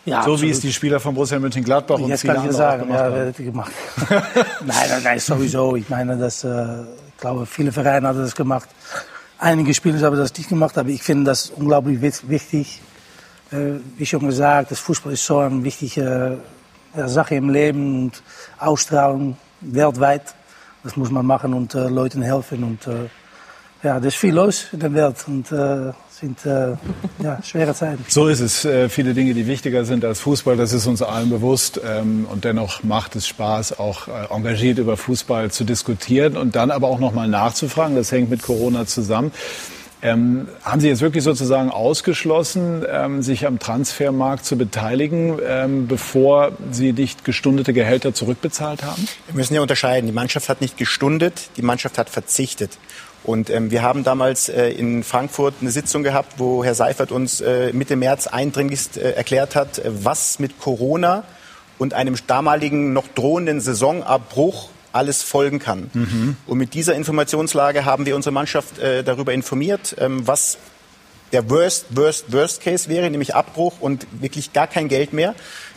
Ja, 0.05 0.16
so 0.16 0.32
absolut. 0.32 0.42
wie 0.42 0.50
es 0.50 0.61
die 0.61 0.72
Spieler 0.72 1.00
von 1.00 1.14
Borussia 1.14 1.38
Mönchengladbach 1.38 1.98
und 1.98 2.09
Jetzt 2.09 2.20
viele 2.20 2.34
kann 2.34 2.46
ich 2.46 2.52
sagen, 2.52 2.90
ja, 2.90 3.12
wer 3.12 3.26
hätte 3.26 3.42
gemacht. 3.42 3.72
nein, 4.11 5.02
nein, 5.02 5.18
sowieso. 5.18 5.76
Ich 5.76 5.88
meine, 5.88 6.16
dass, 6.16 6.44
äh, 6.44 6.82
ich 7.09 7.16
glaube, 7.18 7.46
viele 7.46 7.72
Vereine 7.72 8.09
haben 8.09 8.18
das 8.18 8.34
gemacht. 8.34 8.68
Einige 9.38 9.72
Spieler 9.72 9.98
haben 10.00 10.16
das 10.16 10.36
nicht 10.36 10.50
gemacht, 10.50 10.76
aber 10.76 10.90
ich 10.90 11.02
finde 11.02 11.24
das 11.24 11.50
unglaublich 11.50 12.00
wichtig. 12.02 12.80
Äh, 13.50 13.80
wie 13.96 14.05
schon 14.05 14.26
gesagt, 14.26 14.70
das 14.70 14.78
Fußball 14.80 15.14
ist 15.14 15.24
so 15.24 15.38
eine 15.38 15.64
wichtige 15.64 16.38
äh, 16.94 17.09
Sache 17.09 17.36
im 17.36 17.48
Leben 17.48 18.05
und 18.05 18.22
Ausstrahlung 18.59 19.38
weltweit. 19.62 20.34
Das 20.82 20.96
muss 20.96 21.11
man 21.11 21.24
machen 21.24 21.55
und 21.55 21.74
äh, 21.74 21.88
Leuten 21.88 22.20
helfen 22.20 22.62
und 22.62 22.86
äh, 22.86 23.09
ja, 23.82 24.00
da 24.00 24.07
ist 24.09 24.16
viel 24.16 24.34
los 24.34 24.66
in 24.72 24.80
der 24.80 24.92
Welt 24.92 25.24
und 25.26 25.50
äh, 25.50 25.92
sind 26.20 26.46
äh, 26.46 26.76
ja, 27.22 27.42
schwere 27.42 27.74
Zeiten. 27.74 28.04
So 28.08 28.28
ist 28.28 28.40
es. 28.40 28.64
Äh, 28.64 28.88
viele 28.88 29.14
Dinge, 29.14 29.34
die 29.34 29.46
wichtiger 29.46 29.84
sind 29.84 30.04
als 30.04 30.20
Fußball, 30.20 30.56
das 30.56 30.72
ist 30.72 30.86
uns 30.86 31.02
allen 31.02 31.30
bewusst. 31.30 31.80
Ähm, 31.84 32.26
und 32.30 32.44
dennoch 32.44 32.82
macht 32.84 33.16
es 33.16 33.26
Spaß, 33.26 33.78
auch 33.78 34.06
äh, 34.06 34.32
engagiert 34.32 34.78
über 34.78 34.96
Fußball 34.96 35.50
zu 35.50 35.64
diskutieren 35.64 36.36
und 36.36 36.54
dann 36.54 36.70
aber 36.70 36.88
auch 36.88 37.00
noch 37.00 37.12
mal 37.12 37.26
nachzufragen. 37.26 37.96
Das 37.96 38.12
hängt 38.12 38.30
mit 38.30 38.42
Corona 38.42 38.86
zusammen. 38.86 39.32
Ähm, 40.02 40.48
haben 40.62 40.80
Sie 40.80 40.88
jetzt 40.88 41.00
wirklich 41.00 41.24
sozusagen 41.24 41.70
ausgeschlossen, 41.70 42.84
ähm, 42.88 43.22
sich 43.22 43.46
am 43.46 43.58
Transfermarkt 43.58 44.44
zu 44.44 44.58
beteiligen, 44.58 45.38
ähm, 45.44 45.88
bevor 45.88 46.52
Sie 46.70 46.92
nicht 46.92 47.24
gestundete 47.24 47.72
Gehälter 47.72 48.12
zurückbezahlt 48.12 48.84
haben? 48.84 49.08
Wir 49.26 49.34
müssen 49.34 49.54
ja 49.54 49.62
unterscheiden. 49.62 50.06
Die 50.06 50.12
Mannschaft 50.12 50.50
hat 50.50 50.60
nicht 50.60 50.76
gestundet, 50.76 51.48
die 51.56 51.62
Mannschaft 51.62 51.96
hat 51.96 52.10
verzichtet. 52.10 52.78
Und 53.25 53.49
ähm, 53.49 53.70
wir 53.70 53.83
haben 53.83 54.05
damals 54.05 54.49
äh, 54.49 54.68
in 54.68 55.03
Frankfurt 55.03 55.55
eine 55.61 55.70
Sitzung 55.70 56.03
gehabt, 56.03 56.35
wo 56.39 56.62
Herr 56.62 56.75
Seifert 56.75 57.11
uns 57.11 57.41
äh, 57.41 57.72
Mitte 57.72 57.97
März 57.97 58.27
eindringlichst 58.27 58.99
äh, 58.99 59.12
erklärt 59.12 59.57
hat, 59.57 59.81
was 59.85 60.39
mit 60.39 60.61
Corona 60.61 61.25
und 61.79 61.95
einem 61.95 62.16
damaligen 62.27 62.93
noch 62.93 63.09
drohenden 63.09 63.61
Saisonabbruch 63.61 64.68
alles 64.93 65.22
folgen 65.22 65.59
kann. 65.59 65.91
Mhm. 65.93 66.37
Und 66.47 66.59
mit 66.59 66.75
dieser 66.75 66.95
Informationslage 66.95 67.85
haben 67.85 68.07
wir 68.07 68.14
unsere 68.14 68.33
Mannschaft 68.33 68.79
äh, 68.79 69.03
darüber 69.03 69.33
informiert, 69.33 69.97
ähm, 69.99 70.27
was 70.27 70.59
der 71.33 71.51
Worst, 71.51 71.87
Worst, 71.91 72.33
Worst 72.33 72.61
Case 72.61 72.89
wäre, 72.89 73.11
nämlich 73.11 73.35
Abbruch 73.35 73.81
und 73.81 74.07
wirklich 74.20 74.53
gar 74.53 74.68
kein 74.68 74.89
Geld 74.89 75.12
mehr. 75.12 75.35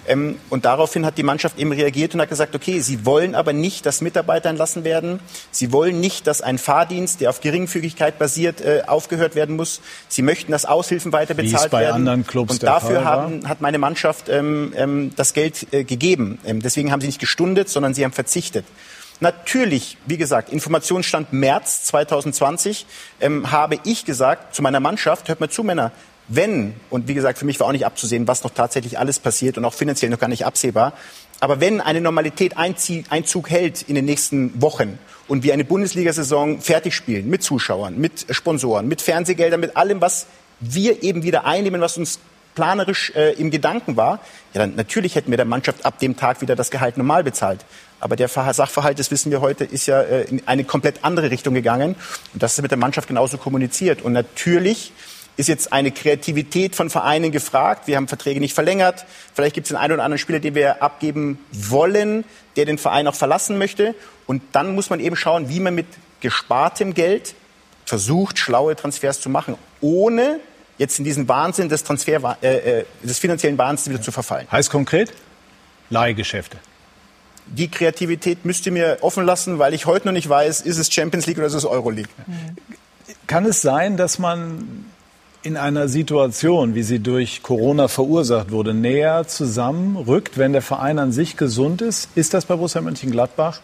Ähm, 0.07 0.39
und 0.49 0.65
daraufhin 0.65 1.05
hat 1.05 1.17
die 1.17 1.23
Mannschaft 1.23 1.59
eben 1.59 1.71
reagiert 1.71 2.13
und 2.15 2.21
hat 2.21 2.29
gesagt, 2.29 2.55
okay, 2.55 2.79
sie 2.79 3.05
wollen 3.05 3.35
aber 3.35 3.53
nicht, 3.53 3.85
dass 3.85 4.01
Mitarbeiter 4.01 4.49
entlassen 4.49 4.83
werden. 4.83 5.19
Sie 5.51 5.71
wollen 5.71 5.99
nicht, 5.99 6.27
dass 6.27 6.41
ein 6.41 6.57
Fahrdienst, 6.57 7.21
der 7.21 7.29
auf 7.29 7.41
Geringfügigkeit 7.41 8.17
basiert, 8.17 8.61
äh, 8.61 8.83
aufgehört 8.87 9.35
werden 9.35 9.55
muss. 9.55 9.81
Sie 10.07 10.21
möchten, 10.21 10.51
dass 10.51 10.65
Aushilfen 10.65 11.11
weiter 11.11 11.33
bezahlt 11.33 11.71
werden. 11.71 12.07
Und 12.53 12.63
dafür 12.63 13.03
haben, 13.03 13.47
hat 13.47 13.61
meine 13.61 13.77
Mannschaft 13.77 14.29
ähm, 14.29 14.73
ähm, 14.75 15.11
das 15.15 15.33
Geld 15.33 15.73
äh, 15.73 15.83
gegeben. 15.83 16.39
Ähm, 16.45 16.61
deswegen 16.61 16.91
haben 16.91 17.01
sie 17.01 17.07
nicht 17.07 17.19
gestundet, 17.19 17.69
sondern 17.69 17.93
sie 17.93 18.03
haben 18.03 18.13
verzichtet. 18.13 18.65
Natürlich, 19.19 19.97
wie 20.05 20.17
gesagt, 20.17 20.49
Informationsstand 20.53 21.33
März 21.33 21.85
2020 21.85 22.85
ähm, 23.19 23.51
habe 23.51 23.79
ich 23.83 24.05
gesagt 24.05 24.53
zu 24.53 24.61
meiner 24.61 24.79
Mannschaft, 24.79 25.27
hört 25.27 25.39
mal 25.39 25.49
zu, 25.49 25.63
Männer, 25.63 25.91
wenn, 26.27 26.73
und 26.89 27.07
wie 27.07 27.13
gesagt, 27.13 27.37
für 27.37 27.45
mich 27.45 27.59
war 27.59 27.67
auch 27.67 27.71
nicht 27.71 27.85
abzusehen, 27.85 28.27
was 28.27 28.43
noch 28.43 28.51
tatsächlich 28.51 28.99
alles 28.99 29.19
passiert 29.19 29.57
und 29.57 29.65
auch 29.65 29.73
finanziell 29.73 30.11
noch 30.11 30.19
gar 30.19 30.27
nicht 30.27 30.45
absehbar, 30.45 30.93
aber 31.39 31.59
wenn 31.59 31.81
eine 31.81 32.01
Normalität 32.01 32.57
Einzug 32.57 33.49
hält 33.49 33.83
in 33.83 33.95
den 33.95 34.05
nächsten 34.05 34.61
Wochen 34.61 34.97
und 35.27 35.43
wir 35.43 35.53
eine 35.53 35.65
Bundesliga-Saison 35.65 36.61
fertig 36.61 36.95
spielen, 36.95 37.29
mit 37.29 37.43
Zuschauern, 37.43 37.97
mit 37.97 38.25
Sponsoren, 38.29 38.87
mit 38.87 39.01
Fernsehgeldern, 39.01 39.59
mit 39.59 39.77
allem, 39.77 40.01
was 40.01 40.25
wir 40.59 41.03
eben 41.03 41.23
wieder 41.23 41.45
einnehmen, 41.45 41.79
was 41.79 41.97
uns 41.97 42.19
planerisch 42.55 43.11
äh, 43.15 43.33
im 43.33 43.51
Gedanken 43.51 43.97
war, 43.97 44.19
ja, 44.53 44.61
dann 44.61 44.75
natürlich 44.75 45.13
hätten 45.13 45.29
wir 45.29 45.37
der 45.37 45.45
Mannschaft 45.45 45.85
ab 45.85 45.99
dem 45.99 46.17
Tag 46.17 46.41
wieder 46.41 46.55
das 46.55 46.71
Gehalt 46.71 46.97
normal 46.97 47.23
bezahlt. 47.23 47.63
Aber 47.99 48.15
der 48.15 48.27
Sachverhalt, 48.29 48.97
das 48.97 49.11
wissen 49.11 49.31
wir 49.31 49.41
heute, 49.41 49.63
ist 49.63 49.85
ja 49.85 50.01
äh, 50.01 50.23
in 50.23 50.41
eine 50.47 50.63
komplett 50.63 51.03
andere 51.03 51.29
Richtung 51.29 51.53
gegangen. 51.53 51.95
Und 52.33 52.41
das 52.41 52.53
ist 52.53 52.61
mit 52.63 52.71
der 52.71 52.79
Mannschaft 52.79 53.07
genauso 53.07 53.37
kommuniziert. 53.37 54.01
Und 54.01 54.13
natürlich 54.13 54.91
ist 55.37 55.47
jetzt 55.47 55.71
eine 55.71 55.91
Kreativität 55.91 56.75
von 56.75 56.89
Vereinen 56.89 57.31
gefragt. 57.31 57.87
Wir 57.87 57.95
haben 57.95 58.07
Verträge 58.07 58.39
nicht 58.39 58.55
verlängert. 58.55 59.05
Vielleicht 59.33 59.53
gibt 59.53 59.67
es 59.67 59.69
den 59.69 59.77
einen 59.77 59.93
oder 59.93 60.03
anderen 60.03 60.19
Spieler, 60.19 60.39
den 60.39 60.55
wir 60.55 60.81
abgeben 60.81 61.39
wollen, 61.51 62.25
der 62.55 62.65
den 62.65 62.79
Verein 62.79 63.07
auch 63.07 63.15
verlassen 63.15 63.57
möchte. 63.57 63.93
Und 64.25 64.41
dann 64.51 64.73
muss 64.73 64.89
man 64.89 64.99
eben 64.99 65.15
schauen, 65.15 65.47
wie 65.47 65.59
man 65.59 65.75
mit 65.75 65.85
gespartem 66.19 66.95
Geld 66.95 67.35
versucht, 67.85 68.39
schlaue 68.39 68.75
Transfers 68.75 69.21
zu 69.21 69.29
machen, 69.29 69.55
ohne 69.79 70.39
jetzt 70.79 70.97
in 70.99 71.05
diesen 71.05 71.27
Wahnsinn 71.27 71.69
des, 71.69 71.83
Transfer, 71.83 72.37
äh, 72.41 72.79
äh 72.79 72.85
des 73.03 73.19
finanziellen 73.19 73.57
Wahnsinns 73.57 73.89
wieder 73.93 74.03
zu 74.03 74.11
verfallen. 74.11 74.47
Heißt 74.51 74.69
konkret 74.69 75.13
Leihgeschäfte. 75.89 76.57
Die 77.45 77.69
Kreativität 77.69 78.43
müsst 78.43 78.65
ihr 78.65 78.71
mir 78.73 78.97
offen 79.01 79.23
lassen, 79.23 79.57
weil 79.57 79.73
ich 79.73 79.85
heute 79.85 80.07
noch 80.07 80.13
nicht 80.13 80.27
weiß, 80.27 80.61
ist 80.61 80.77
es 80.77 80.91
Champions 80.91 81.27
League 81.27 81.37
oder 81.37 81.47
ist 81.47 81.53
es 81.53 81.63
Euro 81.63 81.91
League. 81.91 82.09
Kann 83.25 83.45
es 83.45 83.61
sein, 83.61 83.95
dass 83.95 84.19
man 84.19 84.85
in 85.47 85.55
einer 85.55 85.87
Situation, 85.87 86.75
wie 86.75 86.83
sie 86.83 86.99
durch 86.99 87.41
Corona 87.41 87.87
verursacht 87.87 88.51
wurde, 88.51 88.73
näher 88.73 89.27
zusammenrückt, 89.27 90.37
wenn 90.37 90.51
der 90.51 90.61
Verein 90.61 90.99
an 90.99 91.13
sich 91.13 91.37
gesund 91.37 91.81
ist? 91.81 92.09
Ist 92.15 92.33
das 92.33 92.43
bei 92.43 92.57
Borussia 92.57 92.81
Mönchengladbach? 92.81 93.61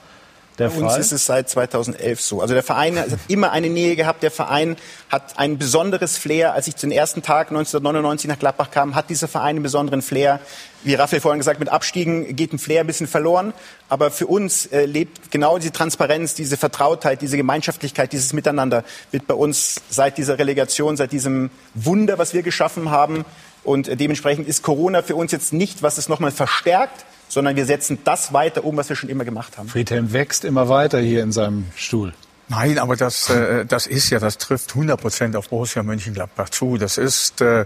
Der 0.59 0.69
Bei 0.69 0.77
uns 0.77 0.97
ist 0.97 1.11
es 1.11 1.25
seit 1.25 1.49
2011 1.49 2.21
so. 2.21 2.39
Also 2.39 2.53
der 2.53 2.63
Verein 2.63 2.97
hat 2.97 3.09
immer 3.27 3.51
eine 3.51 3.69
Nähe 3.69 3.97
gehabt. 3.97 4.23
Der 4.23 4.31
Verein 4.31 4.77
hat 5.09 5.37
ein 5.37 5.57
besonderes 5.57 6.17
Flair. 6.17 6.53
Als 6.53 6.67
ich 6.67 6.77
zu 6.77 6.87
den 6.87 6.93
ersten 6.93 7.21
Tag 7.21 7.49
1999 7.49 8.29
nach 8.29 8.39
Gladbach 8.39 8.71
kam, 8.71 8.95
hat 8.95 9.09
dieser 9.09 9.27
Verein 9.27 9.55
einen 9.55 9.63
besonderen 9.63 10.01
Flair. 10.01 10.39
Wie 10.83 10.95
Raphael 10.95 11.21
vorhin 11.21 11.39
gesagt, 11.39 11.59
mit 11.59 11.69
Abstiegen 11.69 12.35
geht 12.35 12.53
ein 12.53 12.59
Flair 12.59 12.81
ein 12.81 12.87
bisschen 12.87 13.07
verloren. 13.07 13.53
Aber 13.89 14.11
für 14.11 14.27
uns 14.27 14.65
äh, 14.67 14.85
lebt 14.85 15.31
genau 15.31 15.57
diese 15.57 15.71
Transparenz, 15.71 16.33
diese 16.33 16.57
Vertrautheit, 16.57 17.21
diese 17.21 17.37
Gemeinschaftlichkeit, 17.37 18.11
dieses 18.11 18.33
Miteinander 18.33 18.83
wird 19.11 19.27
bei 19.27 19.33
uns 19.33 19.81
seit 19.89 20.17
dieser 20.17 20.39
Relegation, 20.39 20.97
seit 20.97 21.11
diesem 21.11 21.49
Wunder, 21.73 22.17
was 22.17 22.33
wir 22.33 22.43
geschaffen 22.43 22.91
haben. 22.91 23.25
Und 23.63 23.87
äh, 23.87 23.95
dementsprechend 23.95 24.47
ist 24.47 24.61
Corona 24.61 25.01
für 25.01 25.15
uns 25.15 25.31
jetzt 25.31 25.53
nicht, 25.53 25.83
was 25.83 25.97
es 25.97 26.09
nochmal 26.09 26.31
verstärkt, 26.31 27.05
sondern 27.29 27.55
wir 27.55 27.65
setzen 27.65 27.99
das 28.03 28.33
weiter 28.33 28.63
um, 28.63 28.77
was 28.77 28.89
wir 28.89 28.95
schon 28.95 29.09
immer 29.09 29.25
gemacht 29.25 29.57
haben. 29.57 29.69
Friedhelm 29.69 30.13
wächst 30.13 30.45
immer 30.45 30.69
weiter 30.69 30.99
hier 30.99 31.23
in 31.23 31.31
seinem 31.31 31.65
Stuhl. 31.75 32.13
Nein, 32.49 32.77
aber 32.77 32.95
das, 32.95 33.29
äh, 33.29 33.65
das 33.65 33.87
ist 33.87 34.09
ja, 34.09 34.19
das 34.19 34.37
trifft 34.37 34.71
100 34.71 34.99
Prozent 34.99 35.35
auf 35.35 35.49
Borussia 35.49 35.81
Mönchengladbach 35.81 36.49
zu. 36.49 36.77
Das 36.77 36.97
ist, 36.97 37.41
äh, 37.41 37.65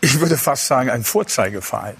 ich 0.00 0.20
würde 0.20 0.36
fast 0.36 0.66
sagen, 0.66 0.90
ein 0.90 1.02
Vorzeigeverein. 1.02 1.96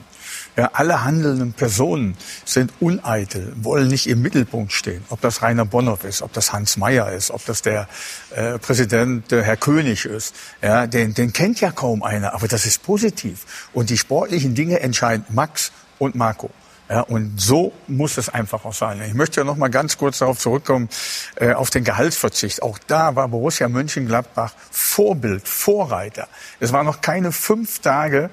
Ja, 0.61 0.72
alle 0.74 1.04
handelnden 1.04 1.54
Personen 1.54 2.18
sind 2.44 2.70
uneitel, 2.80 3.50
wollen 3.62 3.88
nicht 3.88 4.06
im 4.06 4.20
Mittelpunkt 4.20 4.74
stehen. 4.74 5.02
Ob 5.08 5.22
das 5.22 5.40
Rainer 5.40 5.64
Bonhoff 5.64 6.04
ist, 6.04 6.20
ob 6.20 6.34
das 6.34 6.52
Hans 6.52 6.76
Mayer 6.76 7.11
ist, 7.12 7.30
ob 7.30 7.42
das 7.46 7.62
der 7.62 7.88
äh, 8.36 8.58
Präsident 8.58 9.32
äh, 9.32 9.42
Herr 9.42 9.56
König 9.56 10.04
ist. 10.04 10.34
Ja, 10.61 10.86
den, 10.86 11.14
den 11.14 11.32
kennt 11.32 11.62
ja 11.62 11.70
kaum 11.70 12.02
einer, 12.02 12.34
aber 12.34 12.46
das 12.46 12.66
ist 12.66 12.82
positiv. 12.82 13.68
Und 13.72 13.88
die 13.88 13.96
sportlichen 13.96 14.54
Dinge 14.54 14.80
entscheiden 14.80 15.24
Max 15.30 15.72
und 15.98 16.14
Marco. 16.14 16.50
Ja, 16.90 17.00
und 17.00 17.40
so 17.40 17.72
muss 17.86 18.18
es 18.18 18.28
einfach 18.28 18.66
auch 18.66 18.74
sein. 18.74 19.00
Ich 19.00 19.14
möchte 19.14 19.40
ja 19.40 19.44
noch 19.44 19.56
mal 19.56 19.68
ganz 19.68 19.96
kurz 19.96 20.18
darauf 20.18 20.38
zurückkommen, 20.38 20.90
äh, 21.36 21.54
auf 21.54 21.70
den 21.70 21.84
Gehaltsverzicht. 21.84 22.62
Auch 22.62 22.76
da 22.86 23.16
war 23.16 23.28
Borussia 23.28 23.66
Mönchengladbach 23.66 24.52
Vorbild, 24.70 25.48
Vorreiter. 25.48 26.28
Es 26.58 26.72
waren 26.74 26.84
noch 26.84 27.00
keine 27.00 27.32
fünf 27.32 27.78
Tage 27.78 28.28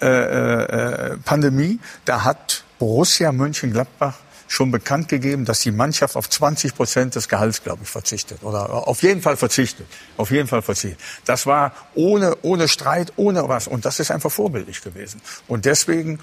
äh, 0.00 0.06
äh, 0.06 1.16
Pandemie. 1.24 1.78
Da 2.04 2.24
hat 2.24 2.64
Borussia 2.78 3.32
Mönchengladbach 3.32 4.14
schon 4.48 4.70
bekannt 4.70 5.08
gegeben, 5.08 5.44
dass 5.44 5.60
die 5.60 5.72
Mannschaft 5.72 6.16
auf 6.16 6.28
20 6.30 6.74
Prozent 6.74 7.14
des 7.14 7.28
Gehalts, 7.28 7.62
glaube 7.62 7.80
ich, 7.82 7.88
verzichtet. 7.88 8.42
Oder 8.42 8.86
auf 8.86 9.02
jeden 9.02 9.22
Fall 9.22 9.36
verzichtet. 9.36 9.86
Auf 10.16 10.30
jeden 10.30 10.48
Fall 10.48 10.62
verzichtet. 10.62 11.00
Das 11.24 11.46
war 11.46 11.72
ohne, 11.94 12.36
ohne 12.42 12.68
Streit, 12.68 13.12
ohne 13.16 13.48
was. 13.48 13.66
Und 13.66 13.84
das 13.84 13.98
ist 13.98 14.10
einfach 14.10 14.30
vorbildlich 14.30 14.82
gewesen. 14.82 15.20
Und 15.48 15.64
deswegen 15.64 16.20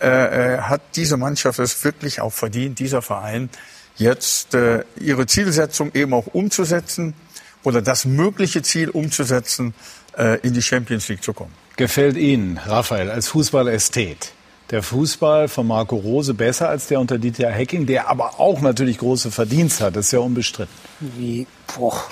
äh, 0.00 0.54
äh, 0.54 0.58
hat 0.60 0.82
diese 0.94 1.16
Mannschaft 1.16 1.58
es 1.58 1.82
wirklich 1.84 2.20
auch 2.20 2.32
verdient, 2.32 2.78
dieser 2.78 3.02
Verein, 3.02 3.50
jetzt 3.96 4.54
äh, 4.54 4.84
ihre 5.00 5.26
Zielsetzung 5.26 5.90
eben 5.94 6.12
auch 6.12 6.26
umzusetzen 6.26 7.14
oder 7.62 7.82
das 7.82 8.04
mögliche 8.04 8.62
Ziel 8.62 8.90
umzusetzen, 8.90 9.74
äh, 10.16 10.38
in 10.40 10.52
die 10.52 10.62
Champions 10.62 11.08
League 11.08 11.22
zu 11.22 11.32
kommen. 11.32 11.52
Gefällt 11.76 12.16
Ihnen, 12.16 12.58
Raphael, 12.64 13.10
als 13.10 13.28
Fußballästhet, 13.28 14.32
der 14.70 14.82
Fußball 14.82 15.46
von 15.46 15.66
Marco 15.66 15.96
Rose 15.96 16.32
besser 16.32 16.70
als 16.70 16.86
der 16.86 16.98
unter 16.98 17.18
Dieter 17.18 17.50
Hecking, 17.50 17.84
der 17.84 18.08
aber 18.08 18.40
auch 18.40 18.62
natürlich 18.62 18.96
große 18.96 19.30
Verdienste 19.30 19.84
hat, 19.84 19.94
das 19.94 20.06
ist 20.06 20.12
ja 20.12 20.20
unbestritten. 20.20 20.72
Wie, 21.00 21.46
boah, 21.76 22.02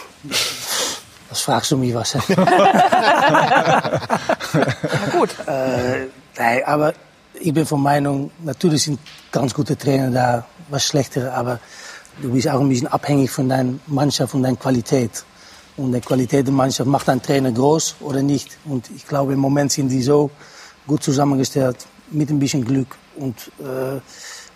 was 1.30 1.40
fragst 1.40 1.70
du 1.70 1.78
mich 1.78 1.94
was? 1.94 2.12
Gut. 5.12 5.30
Äh, 5.46 6.08
nein, 6.36 6.62
aber 6.66 6.92
ich 7.40 7.54
bin 7.54 7.64
von 7.64 7.82
Meinung, 7.82 8.30
natürlich 8.42 8.82
sind 8.82 9.00
ganz 9.32 9.54
gute 9.54 9.78
Trainer 9.78 10.10
da, 10.10 10.44
was 10.68 10.84
schlechtere, 10.84 11.32
aber 11.32 11.58
du 12.20 12.30
bist 12.32 12.48
auch 12.48 12.60
ein 12.60 12.68
bisschen 12.68 12.88
abhängig 12.88 13.30
von 13.30 13.48
deiner 13.48 13.72
Mannschaft 13.86 14.34
und 14.34 14.42
deiner 14.42 14.56
Qualität. 14.56 15.24
Und 15.76 15.92
die 15.92 16.00
Qualität 16.00 16.46
der 16.46 16.54
Mannschaft 16.54 16.88
macht 16.88 17.08
einen 17.08 17.20
Trainer 17.20 17.50
groß 17.50 17.96
oder 18.00 18.22
nicht. 18.22 18.58
Und 18.64 18.90
ich 18.94 19.06
glaube, 19.06 19.32
im 19.32 19.40
Moment 19.40 19.72
sind 19.72 19.88
die 19.88 20.02
so 20.02 20.30
gut 20.86 21.02
zusammengestellt, 21.02 21.86
mit 22.10 22.30
ein 22.30 22.38
bisschen 22.38 22.64
Glück. 22.64 22.96
Und 23.16 23.50
äh, 23.60 23.96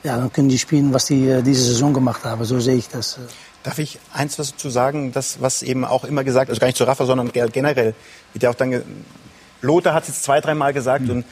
ja, 0.05 0.17
dann 0.17 0.33
können 0.33 0.49
die 0.49 0.59
spielen, 0.59 0.93
was 0.95 1.07
die 1.07 1.29
äh, 1.29 1.43
diese 1.43 1.65
Saison 1.65 1.93
gemacht 1.93 2.25
haben. 2.25 2.45
So 2.45 2.61
sehe 2.61 2.77
ich 2.77 2.89
das. 2.89 3.19
Äh. 3.19 3.21
Darf 3.65 3.79
ich 3.79 3.99
eins 4.13 4.39
was 4.39 4.53
dazu 4.53 4.71
sagen, 4.71 5.13
das, 5.13 5.41
was 5.41 5.63
eben 5.63 5.85
auch 5.85 6.05
immer 6.05 6.23
gesagt, 6.23 6.51
also 6.51 6.61
gar 6.61 6.69
nicht 6.69 6.77
zu 6.77 6.85
Rafa, 6.85 7.05
sondern 7.05 7.33
generell, 7.33 7.95
wird 8.33 8.43
ja 8.43 8.51
auch 8.51 8.55
dann, 8.55 8.83
Lothar 9.61 9.95
hat 9.95 10.05
es 10.05 10.11
jetzt 10.11 10.23
zwei, 10.23 10.41
dreimal 10.41 10.73
gesagt 10.73 11.07
mhm. 11.07 11.11
und 11.11 11.25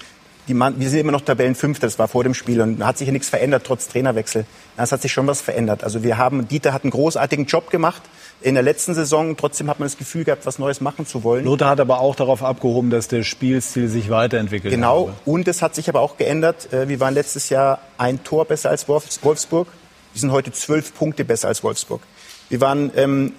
die 0.48 0.54
Mann, 0.54 0.78
wir 0.78 0.88
sind 0.88 1.00
immer 1.00 1.12
noch 1.12 1.22
Tabellenfünfter, 1.22 1.86
das 1.86 1.98
war 1.98 2.08
vor 2.08 2.22
dem 2.22 2.34
Spiel 2.34 2.60
und 2.60 2.78
da 2.78 2.86
hat 2.86 2.98
sich 2.98 3.06
ja 3.06 3.12
nichts 3.12 3.28
verändert, 3.28 3.64
trotz 3.64 3.88
Trainerwechsel. 3.88 4.44
Es 4.76 4.92
hat 4.92 5.02
sich 5.02 5.12
schon 5.12 5.26
was 5.26 5.40
verändert. 5.40 5.82
Also 5.82 6.02
wir 6.02 6.18
haben, 6.18 6.46
Dieter 6.48 6.72
hat 6.72 6.84
einen 6.84 6.90
großartigen 6.90 7.46
Job 7.46 7.70
gemacht 7.70 8.02
in 8.42 8.54
der 8.54 8.62
letzten 8.62 8.94
Saison. 8.94 9.36
Trotzdem 9.36 9.68
hat 9.68 9.80
man 9.80 9.88
das 9.88 9.96
Gefühl 9.96 10.24
gehabt, 10.24 10.46
was 10.46 10.58
Neues 10.58 10.80
machen 10.80 11.06
zu 11.06 11.24
wollen. 11.24 11.44
Lothar 11.44 11.70
hat 11.70 11.80
aber 11.80 12.00
auch 12.00 12.14
darauf 12.14 12.42
abgehoben, 12.42 12.90
dass 12.90 13.08
der 13.08 13.22
Spielstil 13.22 13.88
sich 13.88 14.10
weiterentwickelt 14.10 14.72
Genau. 14.72 15.08
Habe. 15.08 15.14
Und 15.24 15.48
es 15.48 15.62
hat 15.62 15.74
sich 15.74 15.88
aber 15.88 16.00
auch 16.00 16.16
geändert. 16.16 16.72
Äh, 16.72 16.88
wir 16.88 17.00
waren 17.00 17.14
letztes 17.14 17.48
Jahr 17.48 17.80
ein 17.98 18.22
Tor 18.22 18.44
besser 18.44 18.70
als 18.70 18.86
Wolfsburg. 18.88 19.68
Wir 20.12 20.20
sind 20.20 20.30
heute 20.30 20.52
zwölf 20.52 20.94
Punkte 20.94 21.24
besser 21.24 21.48
als 21.48 21.64
Wolfsburg. 21.64 22.02
Wir 22.48 22.60
waren 22.60 22.90
ähm, 22.96 23.32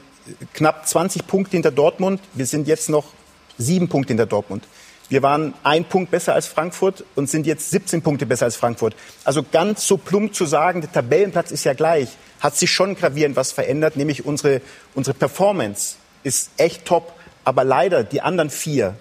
knapp 0.53 0.87
20 0.87 1.27
Punkte 1.27 1.51
hinter 1.51 1.71
Dortmund. 1.71 2.19
Wir 2.33 2.45
sind 2.45 2.67
jetzt 2.67 2.89
noch 2.89 3.05
sieben 3.57 3.87
Punkte 3.87 4.09
hinter 4.09 4.25
Dortmund. 4.25 4.67
Wir 5.09 5.23
waren 5.23 5.53
ein 5.63 5.85
Punkt 5.85 6.11
besser 6.11 6.33
als 6.33 6.47
Frankfurt 6.47 7.05
und 7.15 7.29
sind 7.29 7.47
jetzt 7.47 7.71
17 7.71 8.01
Punkte 8.01 8.25
besser 8.25 8.45
als 8.45 8.57
Frankfurt. 8.57 8.95
Also 9.23 9.41
ganz 9.43 9.87
so 9.87 9.97
plump 9.97 10.35
zu 10.35 10.45
sagen, 10.45 10.81
der 10.81 10.91
Tabellenplatz 10.91 11.51
ist 11.51 11.63
ja 11.63 11.73
gleich, 11.73 12.09
hat 12.41 12.57
sich 12.57 12.71
schon 12.71 12.95
gravierend 12.95 13.37
was 13.37 13.53
verändert, 13.53 13.95
nämlich 13.95 14.25
unsere, 14.25 14.61
unsere 14.95 15.15
Performance 15.15 15.95
ist 16.23 16.51
echt 16.57 16.85
top. 16.85 17.13
Aber 17.45 17.63
leider 17.63 18.03
die 18.03 18.21
anderen 18.21 18.49
vier, 18.49 18.95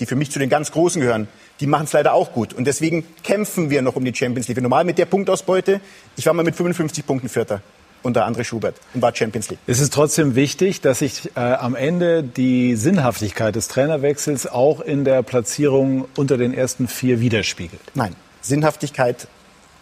die 0.00 0.06
für 0.06 0.16
mich 0.16 0.30
zu 0.30 0.38
den 0.38 0.48
ganz 0.48 0.72
Großen 0.72 1.02
gehören, 1.02 1.28
die 1.60 1.66
machen 1.66 1.84
es 1.84 1.92
leider 1.92 2.14
auch 2.14 2.32
gut. 2.32 2.54
Und 2.54 2.64
deswegen 2.64 3.04
kämpfen 3.22 3.68
wir 3.68 3.82
noch 3.82 3.96
um 3.96 4.04
die 4.06 4.14
Champions 4.14 4.48
League. 4.48 4.62
Normal 4.62 4.84
mit 4.84 4.96
der 4.96 5.06
Punktausbeute, 5.06 5.82
ich 6.16 6.24
war 6.24 6.32
mal 6.32 6.44
mit 6.44 6.56
55 6.56 7.04
Punkten 7.04 7.28
Vierter 7.28 7.60
unter 8.02 8.26
André 8.26 8.44
Schubert 8.44 8.76
und 8.94 9.02
war 9.02 9.14
Champions 9.14 9.50
League. 9.50 9.58
Es 9.66 9.80
ist 9.80 9.92
trotzdem 9.92 10.34
wichtig, 10.34 10.80
dass 10.80 11.00
sich 11.00 11.30
äh, 11.36 11.40
am 11.40 11.74
Ende 11.74 12.22
die 12.22 12.76
Sinnhaftigkeit 12.76 13.54
des 13.54 13.68
Trainerwechsels 13.68 14.46
auch 14.46 14.80
in 14.80 15.04
der 15.04 15.22
Platzierung 15.22 16.06
unter 16.16 16.36
den 16.36 16.54
ersten 16.54 16.88
vier 16.88 17.20
widerspiegelt. 17.20 17.80
Nein, 17.94 18.14
Sinnhaftigkeit, 18.40 19.28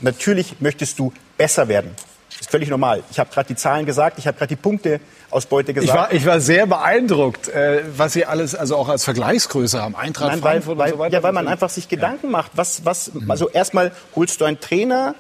natürlich 0.01 0.61
möchtest 0.61 0.99
du 0.99 1.13
besser 1.37 1.69
werden. 1.69 1.91
Ist 2.39 2.51
völlig 2.51 2.69
normal. 2.69 3.03
Ich 3.11 3.19
habe 3.19 3.31
gerade 3.33 3.49
die 3.49 3.57
Zahlen 3.57 3.87
gesagt, 3.87 4.19
ich 4.19 4.27
habe 4.27 4.37
gerade 4.37 4.49
die 4.49 4.57
Punkteausbeute 4.57 5.73
gesagt. 5.73 5.89
Ich 5.89 5.95
war, 5.95 6.13
ich 6.13 6.27
war 6.27 6.41
sehr 6.41 6.67
beeindruckt, 6.67 7.49
äh, 7.49 7.83
was 7.97 8.13
Sie 8.13 8.27
alles 8.27 8.55
also 8.55 8.77
auch 8.77 8.89
als 8.89 9.05
Vergleichsgröße 9.05 9.81
haben. 9.81 9.97
Eintracht, 9.97 10.33
Nein, 10.33 10.43
weil, 10.43 10.53
Frankfurt 10.53 10.79
weil, 10.79 10.93
und 10.93 10.99
so 10.99 10.99
weiter. 10.99 11.15
Ja, 11.15 11.23
weil 11.23 11.33
man 11.33 11.49
einfach 11.49 11.71
sich 11.71 11.89
Gedanken 11.89 12.31
macht. 12.31 12.53
Was, 12.55 12.85
was, 12.85 13.11
also 13.29 13.49
erstmal 13.49 13.93
holst 14.15 14.41
du 14.41 14.45
einen 14.45 14.61
Trainer 14.61 15.15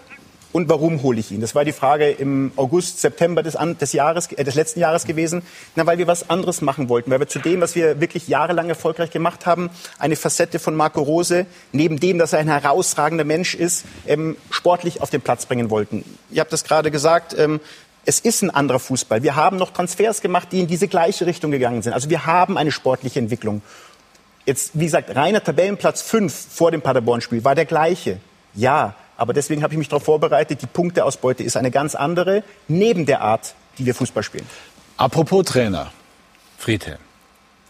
und 0.56 0.70
warum 0.70 1.02
hole 1.02 1.20
ich 1.20 1.32
ihn? 1.32 1.42
Das 1.42 1.54
war 1.54 1.66
die 1.66 1.72
Frage 1.72 2.08
im 2.08 2.50
August, 2.56 3.02
September 3.02 3.42
des, 3.42 3.58
des, 3.78 3.92
Jahres, 3.92 4.32
äh, 4.32 4.42
des 4.42 4.54
letzten 4.54 4.80
Jahres 4.80 5.04
gewesen. 5.04 5.42
Na, 5.74 5.84
weil 5.84 5.98
wir 5.98 6.06
was 6.06 6.30
anderes 6.30 6.62
machen 6.62 6.88
wollten, 6.88 7.10
weil 7.10 7.20
wir 7.20 7.28
zu 7.28 7.40
dem, 7.40 7.60
was 7.60 7.74
wir 7.74 8.00
wirklich 8.00 8.26
jahrelang 8.26 8.70
erfolgreich 8.70 9.10
gemacht 9.10 9.44
haben, 9.44 9.68
eine 9.98 10.16
Facette 10.16 10.58
von 10.58 10.74
Marco 10.74 11.02
Rose, 11.02 11.44
neben 11.72 12.00
dem, 12.00 12.16
dass 12.16 12.32
er 12.32 12.38
ein 12.38 12.48
herausragender 12.48 13.24
Mensch 13.24 13.54
ist, 13.54 13.84
ähm, 14.06 14.38
sportlich 14.48 15.02
auf 15.02 15.10
den 15.10 15.20
Platz 15.20 15.44
bringen 15.44 15.68
wollten. 15.68 16.06
Ihr 16.30 16.40
habt 16.40 16.54
das 16.54 16.64
gerade 16.64 16.90
gesagt. 16.90 17.38
Ähm, 17.38 17.60
es 18.06 18.18
ist 18.20 18.40
ein 18.40 18.48
anderer 18.48 18.78
Fußball. 18.78 19.22
Wir 19.22 19.36
haben 19.36 19.58
noch 19.58 19.74
Transfers 19.74 20.22
gemacht, 20.22 20.48
die 20.52 20.60
in 20.60 20.68
diese 20.68 20.88
gleiche 20.88 21.26
Richtung 21.26 21.50
gegangen 21.50 21.82
sind. 21.82 21.92
Also 21.92 22.08
wir 22.08 22.24
haben 22.24 22.56
eine 22.56 22.72
sportliche 22.72 23.18
Entwicklung. 23.18 23.60
Jetzt, 24.46 24.70
wie 24.72 24.86
gesagt, 24.86 25.14
reiner 25.14 25.44
Tabellenplatz 25.44 26.00
5 26.00 26.32
vor 26.32 26.70
dem 26.70 26.80
Paderborn-Spiel 26.80 27.44
war 27.44 27.54
der 27.54 27.66
gleiche. 27.66 28.20
Ja, 28.54 28.94
aber 29.16 29.32
deswegen 29.32 29.62
habe 29.62 29.74
ich 29.74 29.78
mich 29.78 29.88
darauf 29.88 30.04
vorbereitet, 30.04 30.62
die 30.62 30.66
Punkteausbeute 30.66 31.42
ist 31.42 31.56
eine 31.56 31.70
ganz 31.70 31.94
andere, 31.94 32.42
neben 32.68 33.06
der 33.06 33.22
Art, 33.22 33.54
die 33.78 33.86
wir 33.86 33.94
Fußball 33.94 34.22
spielen. 34.22 34.46
Apropos 34.96 35.44
Trainer, 35.46 35.92
Friedhelm. 36.58 36.98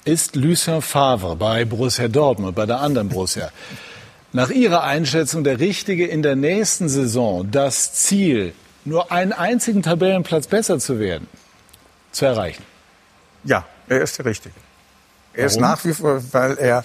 Ist 0.05 0.37
Lucien 0.37 0.83
Favre 0.83 1.35
bei 1.37 1.65
Borussia 1.65 2.07
Dortmund, 2.07 2.55
bei 2.55 2.67
der 2.67 2.81
anderen 2.81 3.09
Borussia, 3.09 3.51
nach 4.33 4.51
Ihrer 4.51 4.83
Einschätzung 4.85 5.45
der 5.45 5.59
richtige 5.59 6.07
in 6.07 6.23
der 6.23 6.37
nächsten 6.37 6.89
Saison 6.89 7.51
das 7.51 7.93
Ziel, 7.95 8.53
nur 8.85 9.11
einen 9.11 9.33
einzigen 9.33 9.83
Tabellenplatz 9.83 10.47
besser 10.47 10.79
zu 10.79 11.01
werden, 11.01 11.27
zu 12.13 12.25
erreichen? 12.25 12.63
Ja, 13.45 13.67
er 13.89 14.03
ist 14.03 14.19
der 14.19 14.27
Richtige. 14.27 14.55
Er 15.37 15.47
ist 15.47 15.61
nach 15.61 15.85
wie 15.85 15.93
vor, 15.93 16.23
weil 16.33 16.59
er, 16.59 16.85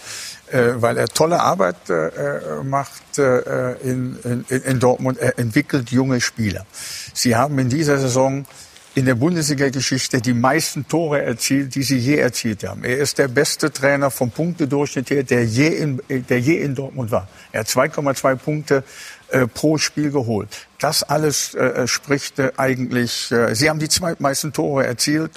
äh, 0.51 0.73
weil 0.75 0.97
er 0.97 1.07
tolle 1.07 1.39
Arbeit 1.39 1.89
äh, 1.89 2.63
macht 2.63 3.17
äh, 3.17 3.73
in, 3.81 4.17
in, 4.23 4.45
in 4.49 4.79
Dortmund. 4.79 5.17
Er 5.17 5.39
entwickelt 5.39 5.91
junge 5.91 6.21
Spieler. 6.21 6.65
Sie 7.13 7.35
haben 7.35 7.57
in 7.59 7.69
dieser 7.69 7.97
Saison 7.97 8.45
in 8.93 9.05
der 9.05 9.15
Bundesliga-Geschichte 9.15 10.19
die 10.19 10.33
meisten 10.33 10.85
Tore 10.87 11.21
erzielt, 11.21 11.75
die 11.75 11.83
sie 11.83 11.97
je 11.97 12.17
erzielt 12.17 12.65
haben. 12.65 12.83
Er 12.83 12.97
ist 12.97 13.17
der 13.17 13.29
beste 13.29 13.71
Trainer 13.71 14.11
vom 14.11 14.31
Punktedurchschnitt 14.31 15.09
her, 15.09 15.23
der 15.23 15.45
je 15.45 15.67
in, 15.67 16.01
der 16.09 16.39
je 16.39 16.57
in 16.57 16.75
Dortmund 16.75 17.09
war. 17.09 17.29
Er 17.53 17.61
hat 17.61 17.67
2,2 17.67 18.35
Punkte 18.35 18.83
äh, 19.29 19.47
pro 19.47 19.77
Spiel 19.77 20.11
geholt. 20.11 20.67
Das 20.79 21.03
alles 21.03 21.53
äh, 21.53 21.87
spricht 21.87 22.39
äh, 22.39 22.51
eigentlich. 22.57 23.31
Äh, 23.31 23.55
sie 23.55 23.69
haben 23.69 23.79
die 23.79 23.87
zweitmeisten 23.87 24.51
Tore 24.51 24.85
erzielt 24.85 25.31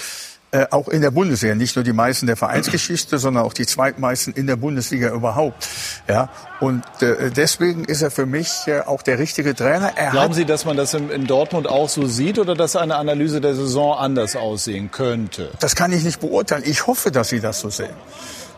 äh, 0.55 0.69
auch 0.71 0.87
in 0.87 1.03
der 1.03 1.11
Bundesliga, 1.11 1.57
nicht 1.57 1.75
nur 1.75 1.85
die 1.85 1.93
meisten 1.93 2.29
der 2.29 2.37
Vereinsgeschichte, 2.37 3.19
sondern 3.19 3.43
auch 3.43 3.55
die 3.55 3.67
zweitmeisten 3.67 4.35
in 4.35 4.47
der 4.47 4.55
Bundesliga 4.55 5.11
überhaupt. 5.11 5.67
Ja, 6.09 6.29
und 6.61 6.85
äh, 7.03 7.33
deswegen 7.33 7.85
ist 7.85 8.03
er 8.03 8.13
für 8.13 8.25
mich 8.25 8.49
äh, 8.67 8.83
auch 8.83 9.03
der 9.03 9.19
richtige 9.19 9.57
Trainer. 9.57 9.91
Er 9.97 10.13
Glauben 10.13 10.33
Sie, 10.33 10.45
dass 10.45 10.65
man 10.65 10.77
das 10.77 10.95
in, 10.95 11.11
in 11.11 11.27
Dortmund 11.27 11.69
auch 11.69 11.89
so 11.89 12.07
sieht 12.07 12.39
oder 12.39 12.55
dass 12.55 12.77
eine 12.77 12.95
Analyse 12.95 13.41
der 13.41 13.57
Saison 13.57 13.99
anders 13.99 14.37
aussehen 14.37 14.93
könnte? 14.93 15.51
Das 15.59 15.75
kann 15.75 15.91
ich 15.91 16.05
nicht 16.05 16.21
beurteilen. 16.21 16.63
Ich 16.65 16.87
hoffe, 16.87 17.11
dass 17.11 17.31
Sie 17.31 17.41
das 17.41 17.59
so 17.59 17.71
sehen, 17.71 17.97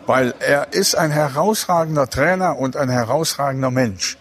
weil 0.04 0.34
er 0.38 0.74
ist 0.74 0.96
ein 0.96 1.10
herausragender 1.10 2.10
Trainer 2.10 2.58
und 2.58 2.76
ein 2.76 2.90
herausragender 2.90 3.70
Mensch. 3.70 4.18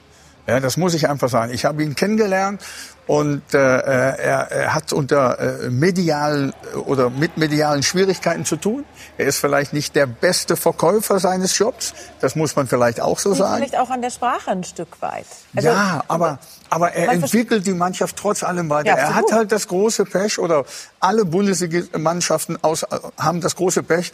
Ja, 0.48 0.62
das 0.62 0.78
muss 0.78 0.94
ich 0.94 1.10
einfach 1.10 1.28
sagen. 1.28 1.52
Ich 1.54 1.66
habe 1.66 1.84
ihn 1.84 1.96
kennengelernt 1.96 2.62
und 3.08 3.54
äh, 3.54 3.58
er, 3.58 4.52
er 4.52 4.74
hat 4.74 4.92
unter 4.92 5.40
äh, 5.40 5.70
medialen 5.70 6.54
oder 6.86 7.12
mit 7.12 7.38
medialen 7.38 7.84
Schwierigkeiten 7.84 8.46
zu 8.46 8.56
tun. 8.56 8.84
Er 9.18 9.28
ist 9.28 9.38
vielleicht 9.38 9.74
nicht 9.74 9.96
der 9.96 10.08
beste 10.08 10.56
Verkäufer 10.56 11.20
seines 11.20 11.58
Jobs. 11.58 11.94
Das 12.20 12.36
muss 12.36 12.56
man 12.56 12.68
vielleicht 12.68 13.00
auch 13.00 13.20
so 13.20 13.30
Liegt 13.30 13.40
sagen. 13.40 13.58
Vielleicht 13.58 13.78
auch 13.78 13.92
an 13.92 14.02
der 14.02 14.10
Sprache 14.10 14.52
ein 14.52 14.64
Stück 14.64 15.02
weit. 15.02 15.28
Also, 15.56 15.68
ja, 15.68 16.04
aber, 16.08 16.40
aber 16.70 16.94
er 16.94 17.12
entwickelt 17.12 17.68
die 17.68 17.74
Mannschaft 17.74 18.16
trotz 18.18 18.44
allem 18.44 18.70
weiter. 18.72 18.90
Ja, 18.90 18.96
er 18.96 19.16
hat 19.16 19.32
halt 19.32 19.52
das 19.52 19.68
große 19.68 20.06
Pech 20.06 20.40
oder 20.40 20.66
alle 21.00 21.26
Bundesliga-Mannschaften 21.26 22.58
aus, 22.64 22.84
äh, 22.84 22.88
haben 23.20 23.40
das 23.40 23.56
große 23.56 23.84
Pech. 23.84 24.12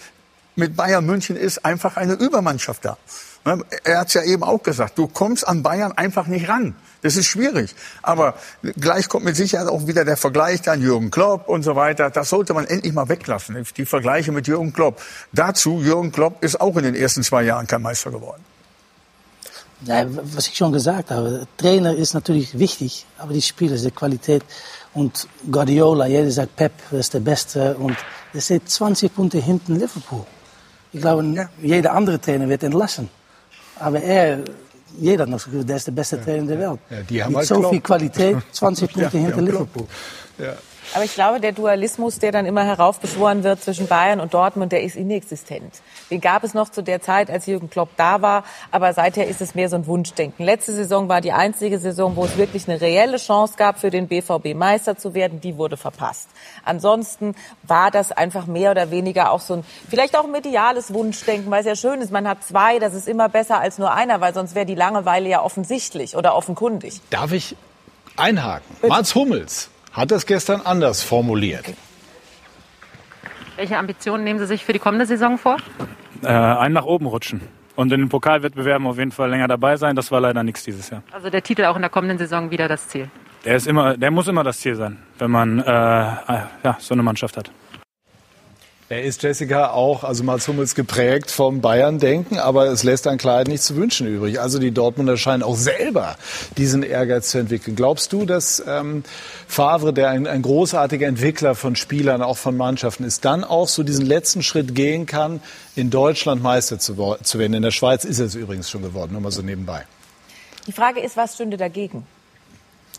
Mit 0.57 0.75
Bayern 0.75 1.05
München 1.05 1.37
ist 1.37 1.63
einfach 1.63 1.95
eine 1.95 2.13
Übermannschaft 2.13 2.83
da. 2.83 2.97
Ne, 3.43 3.59
Er 3.83 3.99
hat 3.99 4.07
es 4.09 4.13
ja 4.13 4.23
eben 4.23 4.43
auch 4.43 4.61
gesagt, 4.61 4.97
du 4.97 5.07
kommst 5.07 5.47
an 5.47 5.63
Bayern 5.63 5.91
einfach 5.93 6.27
nicht 6.27 6.47
ran. 6.47 6.75
Das 7.01 7.17
ist 7.17 7.25
schwierig. 7.25 7.73
Aber 8.03 8.35
gleich 8.79 9.09
kommt 9.09 9.25
mit 9.25 9.35
Sicherheit 9.35 9.67
auch 9.67 9.87
wieder 9.87 10.05
der 10.05 10.17
Vergleich 10.17 10.61
dann 10.61 10.81
Jürgen 10.81 11.09
Klopp 11.09 11.49
und 11.49 11.63
so 11.63 11.75
weiter. 11.75 12.11
Das 12.11 12.29
sollte 12.29 12.53
man 12.53 12.65
endlich 12.65 12.93
mal 12.93 13.09
weglassen, 13.09 13.57
die 13.75 13.85
Vergleiche 13.85 14.31
mit 14.31 14.47
Jürgen 14.47 14.71
Klopp. 14.73 15.01
Dazu, 15.31 15.81
Jürgen 15.81 16.11
Klopp 16.11 16.43
ist 16.43 16.61
auch 16.61 16.77
in 16.77 16.83
den 16.83 16.95
ersten 16.95 17.23
zwei 17.23 17.43
Jahren 17.43 17.65
kein 17.65 17.81
Meister 17.81 18.11
geworden. 18.11 18.43
Ja, 19.83 20.05
was 20.07 20.47
ich 20.47 20.55
schon 20.55 20.71
gesagt 20.71 21.09
habe, 21.09 21.47
Trainer 21.57 21.95
ist 21.95 22.13
natürlich 22.13 22.59
wichtig, 22.59 23.07
aber 23.17 23.33
die 23.33 23.41
Spieler, 23.41 23.75
die 23.75 23.89
Qualität. 23.89 24.43
Und 24.93 25.27
Guardiola, 25.49 26.05
jeder 26.05 26.29
sagt 26.29 26.55
Pep 26.55 26.73
ist 26.91 27.15
der 27.15 27.21
Beste 27.21 27.75
und 27.75 27.97
er 28.31 28.41
steht 28.41 28.69
20 28.69 29.15
Punkte 29.15 29.39
hinten 29.39 29.79
Liverpool. 29.79 30.25
Ich 30.93 31.01
glaube, 31.01 31.49
jeder 31.61 31.93
andere 31.93 32.19
Trainer 32.21 32.47
wird 32.47 32.61
entlassen. 32.61 33.09
Aber 33.81 34.01
er, 34.01 34.39
jeder 34.99 35.23
hat 35.23 35.29
noch 35.29 35.43
gesagt, 35.43 35.69
der 35.69 35.75
ist 35.77 35.87
der 35.87 35.91
beste 35.91 36.21
Trainer 36.21 36.47
der 36.47 36.59
Welt. 36.59 36.79
Ja, 36.89 36.97
die 37.09 37.23
haben 37.23 37.29
Mit 37.31 37.37
halt 37.39 37.47
so 37.47 37.55
Klopp. 37.59 37.71
viel 37.71 37.81
Qualität, 37.81 38.37
20 38.51 38.93
Punkte 38.93 39.17
Ja, 39.17 39.23
hinter 39.23 39.37
haben 39.37 39.47
Klopp. 39.47 39.87
Aber 40.93 41.05
ich 41.05 41.13
glaube, 41.13 41.39
der 41.39 41.53
Dualismus, 41.53 42.19
der 42.19 42.33
dann 42.33 42.45
immer 42.45 42.65
heraufbeschworen 42.65 43.43
wird 43.43 43.63
zwischen 43.63 43.87
Bayern 43.87 44.19
und 44.19 44.33
Dortmund, 44.33 44.73
der 44.73 44.83
ist 44.83 44.97
inexistent. 44.97 45.81
Den 46.09 46.19
gab 46.19 46.43
es 46.43 46.53
noch 46.53 46.67
zu 46.67 46.83
der 46.83 47.01
Zeit, 47.01 47.29
als 47.29 47.45
Jürgen 47.45 47.69
Klopp 47.69 47.89
da 47.95 48.21
war, 48.21 48.43
aber 48.71 48.91
seither 48.91 49.27
ist 49.27 49.39
es 49.39 49.55
mehr 49.55 49.69
so 49.69 49.77
ein 49.77 49.87
Wunschdenken. 49.87 50.43
Letzte 50.43 50.73
Saison 50.73 51.07
war 51.07 51.21
die 51.21 51.31
einzige 51.31 51.79
Saison, 51.79 52.17
wo 52.17 52.25
es 52.25 52.35
wirklich 52.35 52.67
eine 52.67 52.81
reelle 52.81 53.17
Chance 53.17 53.53
gab, 53.55 53.79
für 53.79 53.89
den 53.89 54.09
BVB 54.09 54.53
Meister 54.53 54.97
zu 54.97 55.13
werden. 55.13 55.39
Die 55.39 55.57
wurde 55.57 55.77
verpasst. 55.77 56.29
Ansonsten 56.65 57.35
war 57.63 57.89
das 57.89 58.11
einfach 58.11 58.45
mehr 58.45 58.71
oder 58.71 58.91
weniger 58.91 59.31
auch 59.31 59.39
so 59.39 59.55
ein, 59.55 59.63
vielleicht 59.89 60.17
auch 60.17 60.25
ein 60.25 60.31
mediales 60.31 60.93
Wunschdenken, 60.93 61.49
weil 61.51 61.61
es 61.61 61.67
ja 61.67 61.75
schön 61.77 62.01
ist, 62.01 62.11
man 62.11 62.27
hat 62.27 62.43
zwei, 62.43 62.79
das 62.79 62.93
ist 62.93 63.07
immer 63.07 63.29
besser 63.29 63.61
als 63.61 63.77
nur 63.77 63.93
einer, 63.93 64.19
weil 64.19 64.33
sonst 64.33 64.55
wäre 64.55 64.65
die 64.65 64.75
Langeweile 64.75 65.29
ja 65.29 65.41
offensichtlich 65.41 66.17
oder 66.17 66.35
offenkundig. 66.35 66.99
Darf 67.09 67.31
ich 67.31 67.55
einhaken? 68.17 68.65
Mats 68.87 69.15
Hummels 69.15 69.70
hat 69.93 70.11
das 70.11 70.25
gestern 70.25 70.61
anders 70.61 71.03
formuliert. 71.03 71.65
Welche 73.55 73.77
Ambitionen 73.77 74.23
nehmen 74.23 74.39
Sie 74.39 74.45
sich 74.45 74.65
für 74.65 74.73
die 74.73 74.79
kommende 74.79 75.05
Saison 75.05 75.37
vor? 75.37 75.57
Äh, 76.23 76.27
einen 76.27 76.73
nach 76.73 76.85
oben 76.85 77.05
rutschen. 77.05 77.41
Und 77.75 77.91
in 77.91 77.99
den 77.99 78.09
Pokalwettbewerben 78.09 78.87
auf 78.87 78.97
jeden 78.97 79.11
Fall 79.11 79.29
länger 79.29 79.47
dabei 79.47 79.77
sein. 79.77 79.95
Das 79.95 80.11
war 80.11 80.19
leider 80.19 80.43
nichts 80.43 80.63
dieses 80.63 80.89
Jahr. 80.89 81.03
Also 81.11 81.29
der 81.29 81.41
Titel 81.41 81.65
auch 81.65 81.75
in 81.75 81.81
der 81.81 81.89
kommenden 81.89 82.17
Saison 82.17 82.51
wieder 82.51 82.67
das 82.67 82.87
Ziel. 82.87 83.09
Der, 83.45 83.55
ist 83.55 83.67
immer, 83.67 83.97
der 83.97 84.11
muss 84.11 84.27
immer 84.27 84.43
das 84.43 84.59
Ziel 84.59 84.75
sein, 84.75 84.97
wenn 85.19 85.31
man 85.31 85.59
äh, 85.59 85.63
ja, 85.63 86.77
so 86.79 86.93
eine 86.93 87.03
Mannschaft 87.03 87.37
hat. 87.37 87.51
Er 88.91 89.03
ist 89.03 89.23
Jessica 89.23 89.69
auch, 89.69 90.03
also 90.03 90.25
Mats 90.25 90.49
Hummels 90.49 90.75
geprägt 90.75 91.31
vom 91.31 91.61
Bayern-Denken, 91.61 92.39
aber 92.39 92.65
es 92.65 92.83
lässt 92.83 93.07
ein 93.07 93.17
Kleid 93.17 93.47
nicht 93.47 93.63
zu 93.63 93.77
wünschen 93.77 94.05
übrig. 94.05 94.41
Also 94.41 94.59
die 94.59 94.71
Dortmunder 94.71 95.15
scheinen 95.15 95.43
auch 95.43 95.55
selber 95.55 96.17
diesen 96.57 96.83
Ehrgeiz 96.83 97.29
zu 97.29 97.37
entwickeln. 97.37 97.77
Glaubst 97.77 98.11
du, 98.11 98.25
dass 98.25 98.61
ähm, 98.67 99.05
Favre, 99.47 99.93
der 99.93 100.09
ein, 100.09 100.27
ein 100.27 100.41
großartiger 100.41 101.07
Entwickler 101.07 101.55
von 101.55 101.77
Spielern, 101.77 102.21
auch 102.21 102.35
von 102.35 102.57
Mannschaften 102.57 103.05
ist, 103.05 103.23
dann 103.23 103.45
auch 103.45 103.69
so 103.69 103.83
diesen 103.83 104.05
letzten 104.05 104.43
Schritt 104.43 104.75
gehen 104.75 105.05
kann, 105.05 105.39
in 105.77 105.89
Deutschland 105.89 106.43
Meister 106.43 106.77
zu, 106.77 107.15
zu 107.23 107.39
werden? 107.39 107.53
In 107.53 107.63
der 107.63 107.71
Schweiz 107.71 108.03
ist 108.03 108.19
er 108.19 108.25
es 108.25 108.35
übrigens 108.35 108.69
schon 108.69 108.81
geworden, 108.81 109.13
nur 109.13 109.21
mal 109.21 109.31
so 109.31 109.41
nebenbei. 109.41 109.85
Die 110.67 110.73
Frage 110.73 110.99
ist, 110.99 111.15
was 111.15 111.35
stünde 111.35 111.55
dagegen? 111.55 112.05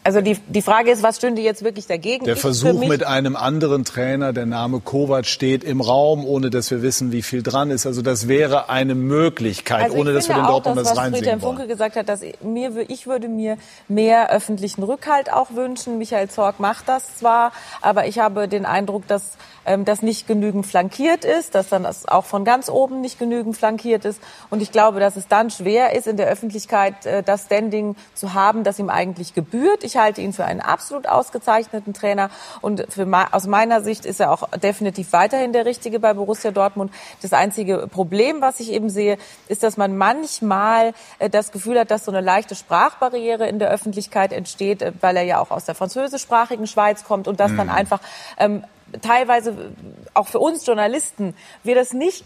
Also 0.04 0.20
die, 0.20 0.36
die 0.48 0.62
Frage 0.62 0.90
ist, 0.90 1.04
was 1.04 1.18
stünde 1.18 1.42
jetzt 1.42 1.62
wirklich 1.62 1.86
dagegen? 1.86 2.24
Der 2.24 2.34
Ich- 2.34 2.40
Versuch 2.40 2.84
mit 2.86 3.04
einem 3.04 3.36
anderen 3.36 3.84
Trainer, 3.84 4.32
der 4.32 4.46
Name 4.46 4.80
Kovac 4.80 5.26
steht 5.26 5.62
im 5.62 5.80
Raum, 5.80 6.24
ohne 6.24 6.50
dass 6.50 6.72
wir 6.72 6.82
wissen, 6.82 7.12
wie 7.12 7.22
viel 7.22 7.44
dran 7.44 7.70
ist. 7.70 7.86
Also 7.86 8.02
das 8.02 8.26
wäre 8.26 8.68
eine 8.68 8.96
Möglichkeit, 8.96 9.84
Also 9.84 9.98
ohne 9.98 10.10
ich 10.10 10.16
dass 10.16 10.28
wir 10.28 10.34
den 10.34 10.46
Dortmund 10.46 10.76
das, 10.78 10.88
das 10.88 10.96
was 10.96 11.04
Friedhelm 11.04 11.14
reinsehen 11.14 11.42
wollen. 11.42 11.56
Funke 11.58 11.68
gesagt 11.68 11.94
hat, 11.94 12.08
dass 12.08 12.20
mir, 12.42 12.72
ich 12.88 13.06
würde 13.06 13.28
mir 13.28 13.58
mehr 13.86 14.30
öffentlichen 14.32 14.82
Rückhalt 14.82 15.32
auch 15.32 15.52
wünschen. 15.54 15.98
Michael 15.98 16.28
Zorg 16.28 16.58
macht 16.58 16.88
das 16.88 17.18
zwar, 17.18 17.52
aber 17.80 18.06
ich 18.08 18.18
habe 18.18 18.48
den 18.48 18.66
Eindruck, 18.66 19.06
dass 19.06 19.32
ähm, 19.66 19.84
das 19.84 20.02
nicht 20.02 20.26
genügend 20.26 20.66
flankiert 20.66 21.24
ist, 21.24 21.54
dass 21.54 21.68
dann 21.68 21.84
das 21.84 22.06
auch 22.06 22.24
von 22.24 22.44
ganz 22.44 22.68
oben 22.68 23.00
nicht 23.00 23.18
genügend 23.18 23.56
flankiert 23.56 24.04
ist. 24.04 24.20
Und 24.50 24.62
ich 24.62 24.72
glaube, 24.72 25.00
dass 25.00 25.16
es 25.16 25.28
dann 25.28 25.50
schwer 25.50 25.94
ist, 25.94 26.06
in 26.06 26.16
der 26.16 26.28
Öffentlichkeit 26.28 27.06
äh, 27.06 27.22
das 27.22 27.44
Standing 27.46 27.96
zu 28.14 28.34
haben, 28.34 28.64
das 28.64 28.78
ihm 28.78 28.90
eigentlich 28.90 29.34
gebührt. 29.34 29.84
Ich 29.84 29.96
halte 29.96 30.20
ihn 30.20 30.32
für 30.32 30.44
einen 30.44 30.60
absolut 30.60 31.08
ausgezeichneten 31.08 31.94
Trainer 31.94 32.30
und 32.60 32.86
für, 32.88 33.06
aus 33.32 33.46
meiner 33.46 33.82
Sicht 33.82 34.04
ist 34.04 34.20
er 34.20 34.32
auch 34.32 34.48
definitiv 34.50 35.12
weiterhin 35.12 35.52
der 35.52 35.66
Richtige 35.66 35.98
bei 36.00 36.14
Borussia 36.14 36.50
Dortmund. 36.50 36.92
Das 37.20 37.32
einzige 37.32 37.88
Problem, 37.88 38.40
was 38.40 38.60
ich 38.60 38.72
eben 38.72 38.90
sehe, 38.90 39.18
ist, 39.48 39.62
dass 39.62 39.76
man 39.76 39.96
manchmal 39.96 40.92
äh, 41.18 41.30
das 41.30 41.52
Gefühl 41.52 41.78
hat, 41.78 41.90
dass 41.90 42.04
so 42.04 42.10
eine 42.10 42.20
leichte 42.20 42.54
Sprachbarriere 42.54 43.48
in 43.48 43.58
der 43.58 43.70
Öffentlichkeit 43.70 44.32
entsteht, 44.32 44.82
äh, 44.82 44.92
weil 45.00 45.16
er 45.16 45.24
ja 45.24 45.40
auch 45.40 45.50
aus 45.50 45.64
der 45.64 45.74
französischsprachigen 45.74 46.66
Schweiz 46.66 47.04
kommt 47.04 47.28
und 47.28 47.40
das 47.40 47.54
dann 47.56 47.66
Mhm. 47.66 47.72
einfach 47.72 48.00
ähm, 48.38 48.64
teilweise 49.00 49.72
auch 50.14 50.28
für 50.28 50.38
uns 50.38 50.66
Journalisten 50.66 51.34
wir 51.64 51.74
das 51.74 51.92
nicht 51.92 52.24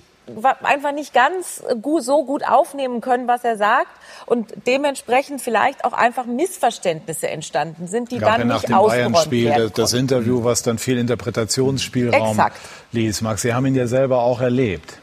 einfach 0.62 0.92
nicht 0.92 1.14
ganz 1.14 1.62
gut, 1.82 2.02
so 2.02 2.24
gut 2.24 2.42
aufnehmen 2.46 3.00
können, 3.00 3.28
was 3.28 3.44
er 3.44 3.56
sagt 3.56 3.90
und 4.26 4.52
dementsprechend 4.66 5.40
vielleicht 5.40 5.84
auch 5.84 5.92
einfach 5.92 6.26
Missverständnisse 6.26 7.28
entstanden 7.28 7.86
sind, 7.86 8.10
die 8.10 8.18
gab 8.18 8.32
dann 8.32 8.40
ja 8.40 8.46
nach 8.46 8.54
nicht 8.56 8.68
dem 8.68 8.74
ausgeräumt 8.74 9.12
Bayern-Spiel 9.12 9.44
werden 9.46 9.72
das, 9.74 9.90
das. 9.90 9.92
Interview, 9.92 10.42
was 10.42 10.62
dann 10.62 10.78
viel 10.78 10.98
Interpretationsspielraum 10.98 12.30
Exakt. 12.30 12.58
ließ. 12.92 13.22
Max, 13.22 13.42
Sie 13.42 13.54
haben 13.54 13.66
ihn 13.66 13.76
ja 13.76 13.86
selber 13.86 14.18
auch 14.18 14.40
erlebt. 14.40 14.98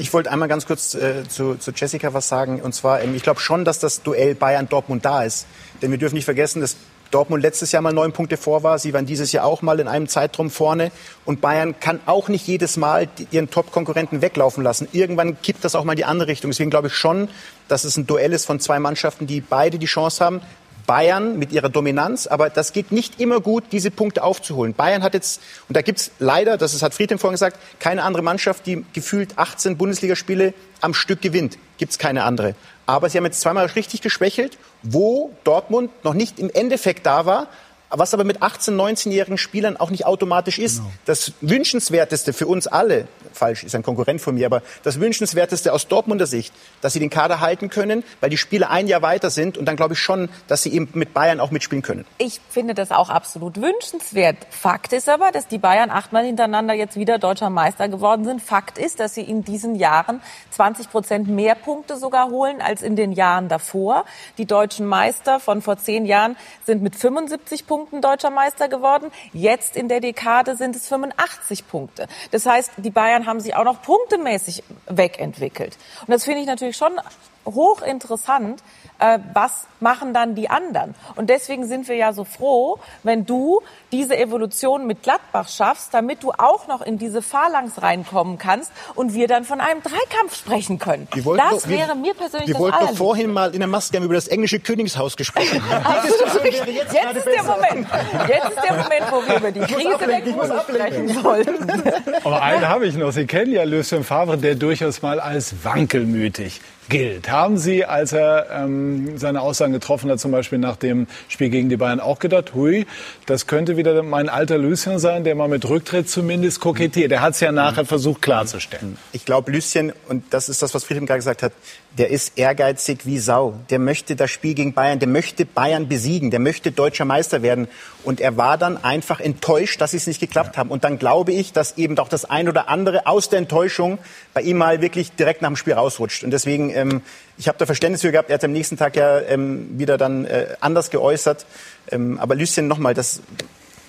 Ich 0.00 0.12
wollte 0.12 0.30
einmal 0.30 0.48
ganz 0.48 0.66
kurz 0.66 0.94
äh, 0.94 1.26
zu, 1.28 1.56
zu 1.56 1.72
Jessica 1.72 2.14
was 2.14 2.28
sagen. 2.28 2.60
Und 2.60 2.72
zwar, 2.72 3.00
ähm, 3.02 3.16
ich 3.16 3.22
glaube 3.24 3.40
schon, 3.40 3.64
dass 3.64 3.80
das 3.80 4.02
Duell 4.02 4.36
Bayern-Dortmund 4.36 5.04
da 5.04 5.24
ist. 5.24 5.46
Denn 5.82 5.90
wir 5.90 5.98
dürfen 5.98 6.14
nicht 6.14 6.24
vergessen, 6.24 6.60
dass 6.60 6.76
Dortmund 7.10 7.42
letztes 7.42 7.72
Jahr 7.72 7.82
mal 7.82 7.92
neun 7.92 8.12
Punkte 8.12 8.36
vor 8.36 8.62
war. 8.62 8.78
Sie 8.78 8.92
waren 8.92 9.06
dieses 9.06 9.32
Jahr 9.32 9.44
auch 9.44 9.62
mal 9.62 9.80
in 9.80 9.88
einem 9.88 10.08
Zeitraum 10.08 10.50
vorne. 10.50 10.90
Und 11.24 11.40
Bayern 11.40 11.78
kann 11.80 12.00
auch 12.06 12.28
nicht 12.28 12.46
jedes 12.46 12.76
Mal 12.76 13.08
ihren 13.30 13.50
Top-Konkurrenten 13.50 14.20
weglaufen 14.22 14.62
lassen. 14.62 14.88
Irgendwann 14.92 15.40
kippt 15.40 15.64
das 15.64 15.74
auch 15.74 15.84
mal 15.84 15.92
in 15.92 15.98
die 15.98 16.04
andere 16.04 16.28
Richtung. 16.28 16.50
Deswegen 16.50 16.70
glaube 16.70 16.88
ich 16.88 16.94
schon, 16.94 17.28
dass 17.68 17.84
es 17.84 17.96
ein 17.96 18.06
Duell 18.06 18.32
ist 18.32 18.44
von 18.44 18.60
zwei 18.60 18.78
Mannschaften, 18.78 19.26
die 19.26 19.40
beide 19.40 19.78
die 19.78 19.86
Chance 19.86 20.24
haben, 20.24 20.40
Bayern 20.88 21.38
mit 21.38 21.52
ihrer 21.52 21.68
Dominanz, 21.68 22.26
aber 22.26 22.48
das 22.48 22.72
geht 22.72 22.92
nicht 22.92 23.20
immer 23.20 23.40
gut, 23.40 23.64
diese 23.72 23.90
Punkte 23.90 24.22
aufzuholen. 24.22 24.72
Bayern 24.72 25.02
hat 25.02 25.12
jetzt, 25.12 25.42
und 25.68 25.76
da 25.76 25.82
gibt's 25.82 26.12
leider, 26.18 26.56
das 26.56 26.82
hat 26.82 26.94
Friedhelm 26.94 27.18
vorhin 27.18 27.34
gesagt, 27.34 27.58
keine 27.78 28.04
andere 28.04 28.22
Mannschaft, 28.22 28.64
die 28.64 28.86
gefühlt 28.94 29.36
18 29.36 29.76
Bundesligaspiele 29.76 30.54
am 30.80 30.94
Stück 30.94 31.20
gewinnt. 31.20 31.58
Gibt's 31.76 31.98
keine 31.98 32.24
andere. 32.24 32.54
Aber 32.88 33.10
sie 33.10 33.18
haben 33.18 33.26
jetzt 33.26 33.42
zweimal 33.42 33.66
richtig 33.66 34.00
geschwächelt, 34.00 34.56
wo 34.82 35.30
Dortmund 35.44 35.90
noch 36.04 36.14
nicht 36.14 36.38
im 36.38 36.48
Endeffekt 36.48 37.04
da 37.04 37.26
war, 37.26 37.48
was 37.90 38.14
aber 38.14 38.24
mit 38.24 38.38
18-, 38.38 38.70
19-jährigen 38.76 39.36
Spielern 39.36 39.76
auch 39.76 39.90
nicht 39.90 40.06
automatisch 40.06 40.58
ist. 40.58 40.80
Das 41.04 41.32
Wünschenswerteste 41.42 42.32
für 42.32 42.46
uns 42.46 42.66
alle, 42.66 43.06
falsch, 43.32 43.64
ist 43.64 43.74
ein 43.74 43.82
Konkurrent 43.82 44.20
von 44.20 44.34
mir, 44.34 44.46
aber 44.46 44.62
das 44.82 45.00
Wünschenswerteste 45.00 45.72
aus 45.72 45.88
Dortmunder 45.88 46.26
Sicht, 46.26 46.52
dass 46.80 46.92
sie 46.92 47.00
den 47.00 47.10
Kader 47.10 47.40
halten 47.40 47.70
können, 47.70 48.04
weil 48.20 48.30
die 48.30 48.36
Spieler 48.36 48.70
ein 48.70 48.86
Jahr 48.86 49.02
weiter 49.02 49.30
sind 49.30 49.58
und 49.58 49.66
dann 49.66 49.76
glaube 49.76 49.94
ich 49.94 50.00
schon, 50.00 50.28
dass 50.46 50.62
sie 50.62 50.72
eben 50.72 50.88
mit 50.94 51.14
Bayern 51.14 51.40
auch 51.40 51.50
mitspielen 51.50 51.82
können. 51.82 52.04
Ich 52.18 52.40
finde 52.48 52.74
das 52.74 52.90
auch 52.90 53.10
absolut 53.10 53.60
wünschenswert. 53.60 54.36
Fakt 54.50 54.92
ist 54.92 55.08
aber, 55.08 55.30
dass 55.32 55.48
die 55.48 55.58
Bayern 55.58 55.90
achtmal 55.90 56.24
hintereinander 56.24 56.74
jetzt 56.74 56.96
wieder 56.96 57.18
deutscher 57.18 57.50
Meister 57.50 57.88
geworden 57.88 58.24
sind. 58.24 58.42
Fakt 58.42 58.78
ist, 58.78 59.00
dass 59.00 59.14
sie 59.14 59.22
in 59.22 59.44
diesen 59.44 59.74
Jahren 59.74 60.20
20 60.50 60.90
Prozent 60.90 61.28
mehr 61.28 61.54
Punkte 61.54 61.96
sogar 61.96 62.30
holen 62.30 62.60
als 62.60 62.82
in 62.82 62.96
den 62.96 63.12
Jahren 63.12 63.48
davor. 63.48 64.04
Die 64.38 64.46
deutschen 64.46 64.86
Meister 64.86 65.40
von 65.40 65.62
vor 65.62 65.78
zehn 65.78 66.06
Jahren 66.06 66.36
sind 66.64 66.82
mit 66.82 66.96
75 66.96 67.66
Punkten 67.66 68.00
deutscher 68.00 68.30
Meister 68.30 68.68
geworden. 68.68 69.10
Jetzt 69.32 69.76
in 69.76 69.88
der 69.88 70.00
Dekade 70.00 70.56
sind 70.56 70.74
es 70.74 70.88
85 70.88 71.68
Punkte. 71.68 72.06
Das 72.30 72.46
heißt, 72.46 72.72
die 72.78 72.90
Bayern 72.90 73.26
haben 73.28 73.40
sich 73.40 73.54
auch 73.54 73.64
noch 73.64 73.82
punktemäßig 73.82 74.64
wegentwickelt. 74.88 75.76
Und 76.00 76.10
das 76.10 76.24
finde 76.24 76.40
ich 76.40 76.46
natürlich 76.46 76.76
schon 76.76 76.98
hochinteressant. 77.44 78.62
Äh, 79.00 79.18
was 79.32 79.66
machen 79.80 80.12
dann 80.12 80.34
die 80.34 80.50
anderen? 80.50 80.94
Und 81.14 81.30
deswegen 81.30 81.66
sind 81.66 81.86
wir 81.88 81.94
ja 81.96 82.12
so 82.12 82.24
froh, 82.24 82.78
wenn 83.04 83.24
du 83.26 83.60
diese 83.92 84.16
Evolution 84.18 84.86
mit 84.86 85.02
Gladbach 85.04 85.48
schaffst, 85.48 85.94
damit 85.94 86.22
du 86.24 86.32
auch 86.32 86.66
noch 86.66 86.82
in 86.82 86.98
diese 86.98 87.22
Phalanx 87.22 87.80
reinkommen 87.80 88.38
kannst 88.38 88.72
und 88.96 89.14
wir 89.14 89.28
dann 89.28 89.44
von 89.44 89.60
einem 89.60 89.82
Dreikampf 89.82 90.34
sprechen 90.36 90.78
können. 90.80 91.06
Wir 91.14 91.24
wollten 91.24 91.42
Das 91.48 91.62
doch- 91.62 91.68
wir- 91.68 91.78
wäre 91.78 91.94
mir 91.94 92.12
persönlich 92.14 92.48
Wir 92.48 92.54
das 92.54 92.62
wollten 92.62 92.78
doch 92.86 92.96
vorhin 92.96 93.32
mal 93.32 93.52
in 93.54 93.60
der 93.60 93.68
Maske 93.68 93.98
über 93.98 94.14
das 94.14 94.26
englische 94.28 94.58
Königshaus 94.58 95.16
gesprochen 95.16 95.62
haben. 95.70 95.86
Absolut 96.08 96.42
richtig. 96.44 96.76
Jetzt, 96.76 97.16
ist 97.16 97.26
der 97.26 97.42
Moment. 97.44 97.88
Jetzt 98.28 98.48
ist 98.50 98.62
der 98.68 98.76
Moment, 98.76 99.04
wo 99.12 99.26
wir 99.26 99.36
über 99.36 99.52
die 99.52 99.60
Krise 99.60 100.06
der 100.06 100.20
Kruse 100.22 100.60
sprechen 100.68 101.22
sollten. 101.22 101.82
Aber 102.24 102.42
einen 102.42 102.68
habe 102.68 102.86
ich 102.86 102.96
noch. 102.96 103.12
Sie 103.12 103.26
kennen 103.26 103.52
ja 103.52 103.62
Lucien 103.62 104.02
Favre, 104.02 104.36
der 104.38 104.56
durchaus 104.56 105.02
mal 105.02 105.20
als 105.20 105.54
wankelmütig 105.64 106.60
gilt. 106.88 107.30
Haben 107.30 107.58
Sie, 107.58 107.84
als 107.84 108.12
er 108.12 108.46
ähm, 108.50 109.18
seine 109.18 109.40
Aussagen 109.40 109.72
getroffen 109.72 110.10
hat, 110.10 110.20
zum 110.20 110.30
Beispiel 110.30 110.58
nach 110.58 110.76
dem 110.76 111.06
Spiel 111.28 111.50
gegen 111.50 111.68
die 111.68 111.76
Bayern, 111.76 112.00
auch 112.00 112.18
gedacht, 112.18 112.54
hui, 112.54 112.86
das 113.26 113.46
könnte 113.46 113.76
wieder 113.76 114.02
mein 114.02 114.28
alter 114.28 114.58
Lucien 114.58 114.98
sein, 114.98 115.24
der 115.24 115.34
mal 115.34 115.48
mit 115.48 115.68
Rücktritt 115.68 116.08
zumindest 116.08 116.60
kokettiert. 116.60 117.10
Der 117.10 117.20
hat 117.20 117.34
es 117.34 117.40
ja 117.40 117.52
nachher 117.52 117.84
versucht 117.84 118.22
klarzustellen. 118.22 118.96
Ich 119.12 119.24
glaube, 119.24 119.52
Lucien, 119.52 119.92
und 120.08 120.24
das 120.30 120.48
ist 120.48 120.62
das, 120.62 120.74
was 120.74 120.84
Friedhelm 120.84 121.06
gerade 121.06 121.18
gesagt 121.18 121.42
hat, 121.42 121.52
der 121.96 122.10
ist 122.10 122.38
ehrgeizig 122.38 123.00
wie 123.04 123.18
Sau. 123.18 123.54
Der 123.70 123.78
möchte 123.78 124.14
das 124.14 124.30
Spiel 124.30 124.54
gegen 124.54 124.72
Bayern, 124.72 124.98
der 124.98 125.08
möchte 125.08 125.44
Bayern 125.44 125.88
besiegen, 125.88 126.30
der 126.30 126.40
möchte 126.40 126.70
deutscher 126.70 127.04
Meister 127.04 127.42
werden. 127.42 127.68
Und 128.08 128.22
er 128.22 128.38
war 128.38 128.56
dann 128.56 128.82
einfach 128.82 129.20
enttäuscht, 129.20 129.82
dass 129.82 129.92
es 129.92 130.06
nicht 130.06 130.18
geklappt 130.18 130.56
haben. 130.56 130.70
Und 130.70 130.82
dann 130.82 130.98
glaube 130.98 131.30
ich, 131.32 131.52
dass 131.52 131.76
eben 131.76 131.98
auch 131.98 132.08
das 132.08 132.24
ein 132.24 132.48
oder 132.48 132.70
andere 132.70 133.06
aus 133.06 133.28
der 133.28 133.38
Enttäuschung 133.38 133.98
bei 134.32 134.40
ihm 134.40 134.56
mal 134.56 134.80
wirklich 134.80 135.12
direkt 135.12 135.42
nach 135.42 135.50
dem 135.50 135.56
Spiel 135.56 135.74
rausrutscht. 135.74 136.24
Und 136.24 136.30
deswegen, 136.30 136.70
ähm, 136.70 137.02
ich 137.36 137.48
habe 137.48 137.58
da 137.58 137.66
Verständnis 137.66 138.00
für 138.00 138.10
gehabt. 138.10 138.30
Er 138.30 138.34
hat 138.36 138.44
am 138.44 138.52
nächsten 138.52 138.78
Tag 138.78 138.96
ja 138.96 139.20
ähm, 139.20 139.78
wieder 139.78 139.98
dann 139.98 140.24
äh, 140.24 140.56
anders 140.60 140.88
geäußert. 140.88 141.44
Ähm, 141.90 142.18
aber 142.18 142.34
Lucien, 142.34 142.66
nochmal, 142.66 142.94
das, 142.94 143.20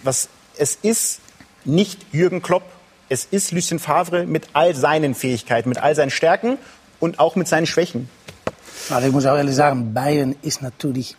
was 0.03 0.27
es 0.57 0.77
ist 0.81 1.21
nicht 1.63 2.05
Jürgen 2.11 2.41
Klopp, 2.41 2.63
es 3.07 3.23
ist 3.23 3.53
Lucien 3.53 3.79
Favre 3.79 4.25
mit 4.25 4.47
all 4.51 4.75
seinen 4.75 5.15
Fähigkeiten, 5.15 5.69
mit 5.69 5.77
all 5.77 5.95
seinen 5.95 6.11
Stärken 6.11 6.57
und 6.99 7.19
auch 7.19 7.37
mit 7.37 7.47
seinen 7.47 7.67
Schwächen. 7.67 8.09
Maar 8.89 9.03
ik 9.03 9.11
moet 9.11 9.27
ook 9.27 9.37
eerlijk 9.37 9.55
zeggen, 9.55 9.93
Bayern 9.93 10.35
is 10.41 10.59
natuurlijk 10.59 11.15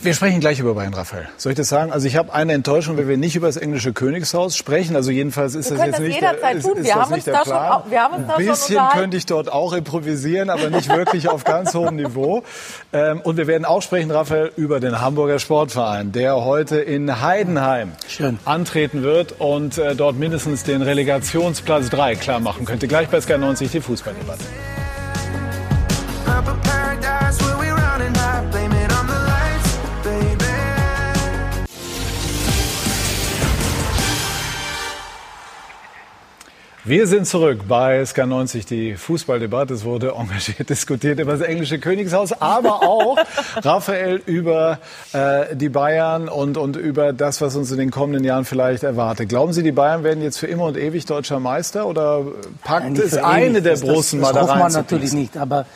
Wir 0.00 0.14
sprechen 0.14 0.40
gleich 0.40 0.58
über 0.58 0.74
Bayern, 0.74 0.94
Raphael. 0.94 1.28
Soll 1.36 1.52
ich 1.52 1.56
das 1.58 1.68
sagen? 1.68 1.92
Also 1.92 2.08
ich 2.08 2.16
habe 2.16 2.32
eine 2.32 2.54
Enttäuschung, 2.54 2.96
wenn 2.96 3.06
wir 3.06 3.16
nicht 3.16 3.36
über 3.36 3.46
das 3.46 3.56
englische 3.56 3.92
Königshaus 3.92 4.56
sprechen. 4.56 4.96
Also 4.96 5.12
jedenfalls 5.12 5.54
ist 5.54 5.70
Wir 5.70 5.76
das 5.76 5.86
jetzt 5.86 5.94
das 5.98 6.00
nicht 6.06 6.14
jederzeit 6.16 6.42
der, 6.42 6.50
ist, 6.56 6.62
tun. 6.66 6.76
ist 6.78 6.84
Wir 6.86 6.94
haben 6.96 7.08
nicht 7.10 7.14
uns 7.18 7.24
der 7.24 7.34
da 7.34 7.38
schon 7.44 7.52
Plan. 7.52 7.72
au- 7.72 7.84
wir 7.88 8.02
haben 8.02 8.14
uns 8.14 8.26
da 8.26 8.34
Ein 8.34 8.40
schon 8.44 8.52
bisschen 8.52 8.88
könnte 8.94 9.16
ich 9.16 9.26
dort 9.26 9.52
auch 9.52 9.72
improvisieren, 9.72 10.50
aber 10.50 10.70
nicht 10.70 10.88
wirklich 10.88 11.28
auf 11.28 11.44
ganz 11.44 11.72
hohem 11.74 11.94
Niveau. 11.94 12.42
Ähm, 12.92 13.20
und 13.20 13.36
wir 13.36 13.46
werden 13.46 13.64
auch 13.64 13.80
sprechen, 13.82 14.10
Raphael, 14.10 14.50
über 14.56 14.80
den 14.80 15.00
Hamburger 15.00 15.38
Sportverein, 15.38 16.10
der 16.10 16.34
heute 16.44 16.78
in 16.78 17.20
Heidenheim 17.22 17.92
antreten 18.44 19.04
wird 19.04 19.36
und 19.38 19.78
äh, 19.78 19.94
dort 19.94 20.16
mindestens 20.18 20.64
den 20.64 20.82
Relegationsplatz 20.82 21.90
3 21.90 22.16
klar 22.16 22.40
machen 22.40 22.64
könnte. 22.64 22.88
Gleich 22.88 23.06
bei 23.08 23.20
Sky 23.20 23.38
90 23.38 23.70
die 23.70 23.80
Fußballdebatte. 23.80 24.42
Wir 36.84 37.06
sind 37.06 37.28
zurück 37.28 37.60
bei 37.68 38.04
Sky 38.04 38.26
90, 38.26 38.66
die 38.66 38.96
Fußballdebatte. 38.96 39.72
Es 39.72 39.84
wurde 39.84 40.14
engagiert 40.18 40.68
diskutiert 40.68 41.20
über 41.20 41.32
das 41.36 41.40
englische 41.42 41.78
Königshaus, 41.78 42.32
aber 42.32 42.82
auch, 42.82 43.18
Raphael, 43.56 44.20
über 44.26 44.80
äh, 45.12 45.54
die 45.54 45.68
Bayern 45.68 46.28
und, 46.28 46.56
und 46.56 46.74
über 46.76 47.12
das, 47.12 47.40
was 47.40 47.54
uns 47.54 47.70
in 47.70 47.78
den 47.78 47.92
kommenden 47.92 48.24
Jahren 48.24 48.44
vielleicht 48.44 48.82
erwartet. 48.82 49.28
Glauben 49.28 49.52
Sie, 49.52 49.62
die 49.62 49.70
Bayern 49.70 50.02
werden 50.02 50.24
jetzt 50.24 50.38
für 50.38 50.48
immer 50.48 50.64
und 50.64 50.76
ewig 50.76 51.06
deutscher 51.06 51.38
Meister 51.38 51.86
oder 51.86 52.24
packt 52.64 52.98
es 52.98 53.16
eine 53.16 53.44
ewig. 53.58 53.62
der 53.62 53.72
Das- 53.74 53.82
das, 53.82 54.12
mal 54.14 54.20
das 54.22 54.32
da 54.34 54.40
hofft 54.40 54.50
rein 54.50 54.58
man 54.58 54.72
natürlich 54.72 55.12
nicht. 55.12 55.36
Aber 55.36 55.66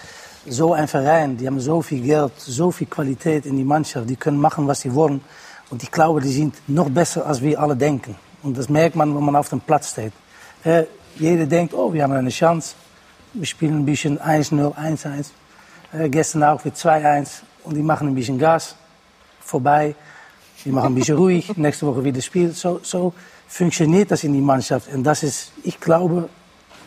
so 0.48 0.72
ein 0.72 0.88
Verein, 0.88 1.36
die 1.36 1.46
haben 1.46 1.60
so 1.60 1.82
viel 1.82 2.00
Geld, 2.02 2.32
so 2.38 2.72
viel 2.72 2.88
Qualität 2.88 3.46
in 3.46 3.56
die 3.56 3.64
Mannschaft, 3.64 4.10
die 4.10 4.16
können 4.16 4.40
machen, 4.40 4.66
was 4.66 4.80
sie 4.80 4.92
wollen. 4.92 5.20
Und 5.70 5.84
ich 5.84 5.90
glaube, 5.92 6.20
die 6.20 6.32
sind 6.32 6.56
noch 6.66 6.88
besser, 6.90 7.26
als 7.26 7.40
wir 7.42 7.60
alle 7.60 7.76
denken. 7.76 8.16
Und 8.42 8.58
das 8.58 8.68
merkt 8.68 8.96
man, 8.96 9.14
wenn 9.14 9.22
man 9.24 9.36
auf 9.36 9.48
dem 9.50 9.60
Platz 9.60 9.90
steht. 9.92 10.12
Äh, 10.66 10.84
jeder 11.16 11.46
denkt, 11.46 11.72
oh, 11.74 11.92
wir 11.92 12.02
haben 12.02 12.12
eine 12.12 12.30
Chance. 12.30 12.74
Wir 13.32 13.46
spielen 13.46 13.78
ein 13.78 13.86
bisschen 13.86 14.18
1-0, 14.18 14.74
1-1. 14.74 15.26
Äh, 15.92 16.08
gestern 16.08 16.42
auch 16.42 16.64
wieder 16.64 16.74
2-1. 16.74 17.28
Und 17.64 17.76
die 17.76 17.82
machen 17.82 18.08
ein 18.08 18.14
bisschen 18.14 18.38
Gas 18.38 18.74
vorbei. 19.40 19.94
Die 20.64 20.72
machen 20.72 20.88
ein 20.88 20.94
bisschen 20.96 21.16
ruhig, 21.16 21.56
nächste 21.56 21.86
Woche 21.86 22.02
wieder 22.02 22.20
Spiel. 22.20 22.50
So, 22.52 22.80
so 22.82 23.14
funktioniert 23.46 24.10
das 24.10 24.24
in 24.24 24.32
die 24.32 24.40
Mannschaft. 24.40 24.92
Und 24.92 25.04
das 25.04 25.22
ist, 25.22 25.52
ich 25.62 25.78
glaube, 25.78 26.28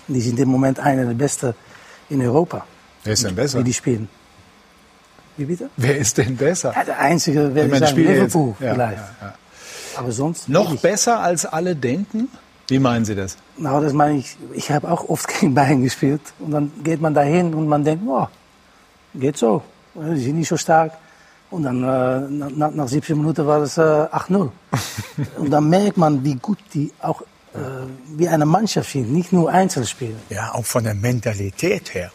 die 0.07 0.19
sind 0.19 0.38
im 0.39 0.49
Moment 0.49 0.80
einer 0.80 1.05
der 1.05 1.13
Besten 1.13 1.53
in 2.09 2.21
Europa. 2.21 2.65
Wer 3.05 3.13
ist 3.13 3.23
denn 3.23 3.36
besser? 3.36 3.59
Wie 3.59 3.63
die 3.63 3.73
spielen. 3.73 4.09
Wie 5.38 5.45
bitte? 5.45 5.69
Wer 5.77 5.97
ist 5.97 6.17
denn 6.17 6.36
besser? 6.36 6.73
Ja, 6.75 6.84
der 6.84 6.99
einzige 6.99 7.47
Ich 7.47 7.55
wäre 7.55 7.67
meine, 7.69 7.88
sagen, 7.88 7.97
Liverpool 7.97 8.55
ja, 8.59 8.73
vielleicht. 8.73 8.97
ja, 8.97 9.27
ja. 9.27 9.34
Aber 9.95 10.11
sonst 10.11 10.49
Noch 10.49 10.71
nicht. 10.71 10.82
besser 10.82 11.21
als 11.21 11.45
alle 11.45 11.75
denken? 11.77 12.27
Wie 12.70 12.80
meinen 12.80 13.05
Sie 13.05 13.15
das? 13.15 13.38
Nou, 13.57 13.82
das 13.82 13.93
meine 13.93 14.20
ich. 14.20 14.38
Ich 14.53 14.72
habe 14.72 14.89
auch 14.89 15.09
oft 15.09 15.28
gegen 15.39 15.53
Bayern 15.53 15.82
gespielt. 15.82 16.22
Und 16.39 16.51
dann 16.51 16.72
geht 16.84 17.01
man 17.01 17.13
dahin 17.13 17.53
und 17.53 17.67
man 17.67 17.84
denkt, 17.84 18.03
oh, 18.07 18.28
geht 19.15 19.38
so. 19.38 19.63
Die 19.95 20.20
sind 20.20 20.38
nicht 20.38 20.49
so 20.49 20.57
stark. 20.57 20.93
Und 21.51 21.63
dann 21.63 21.84
äh, 21.84 22.47
nach, 22.51 22.72
nach 22.72 22.88
17 22.88 23.17
Minuten 23.17 23.45
war 23.47 23.59
das 23.59 23.78
äh, 23.78 23.82
8-0. 23.82 24.51
und 25.38 25.49
dann 25.49 25.67
merkt 25.67 25.97
man, 25.97 26.24
wie 26.24 26.36
gut 26.36 26.59
die 26.74 26.91
auch 27.01 27.24
äh, 27.53 27.57
wie 28.15 28.28
eine 28.28 28.45
Mannschaft 28.45 28.91
sind, 28.91 29.11
nicht 29.11 29.34
nur 29.34 29.49
Einzelspieler. 29.49 30.20
Ja, 30.30 30.53
auch 30.53 30.65
von 30.65 30.84
der 30.84 30.93
Mentalität 30.93 31.93
her. 31.95 32.11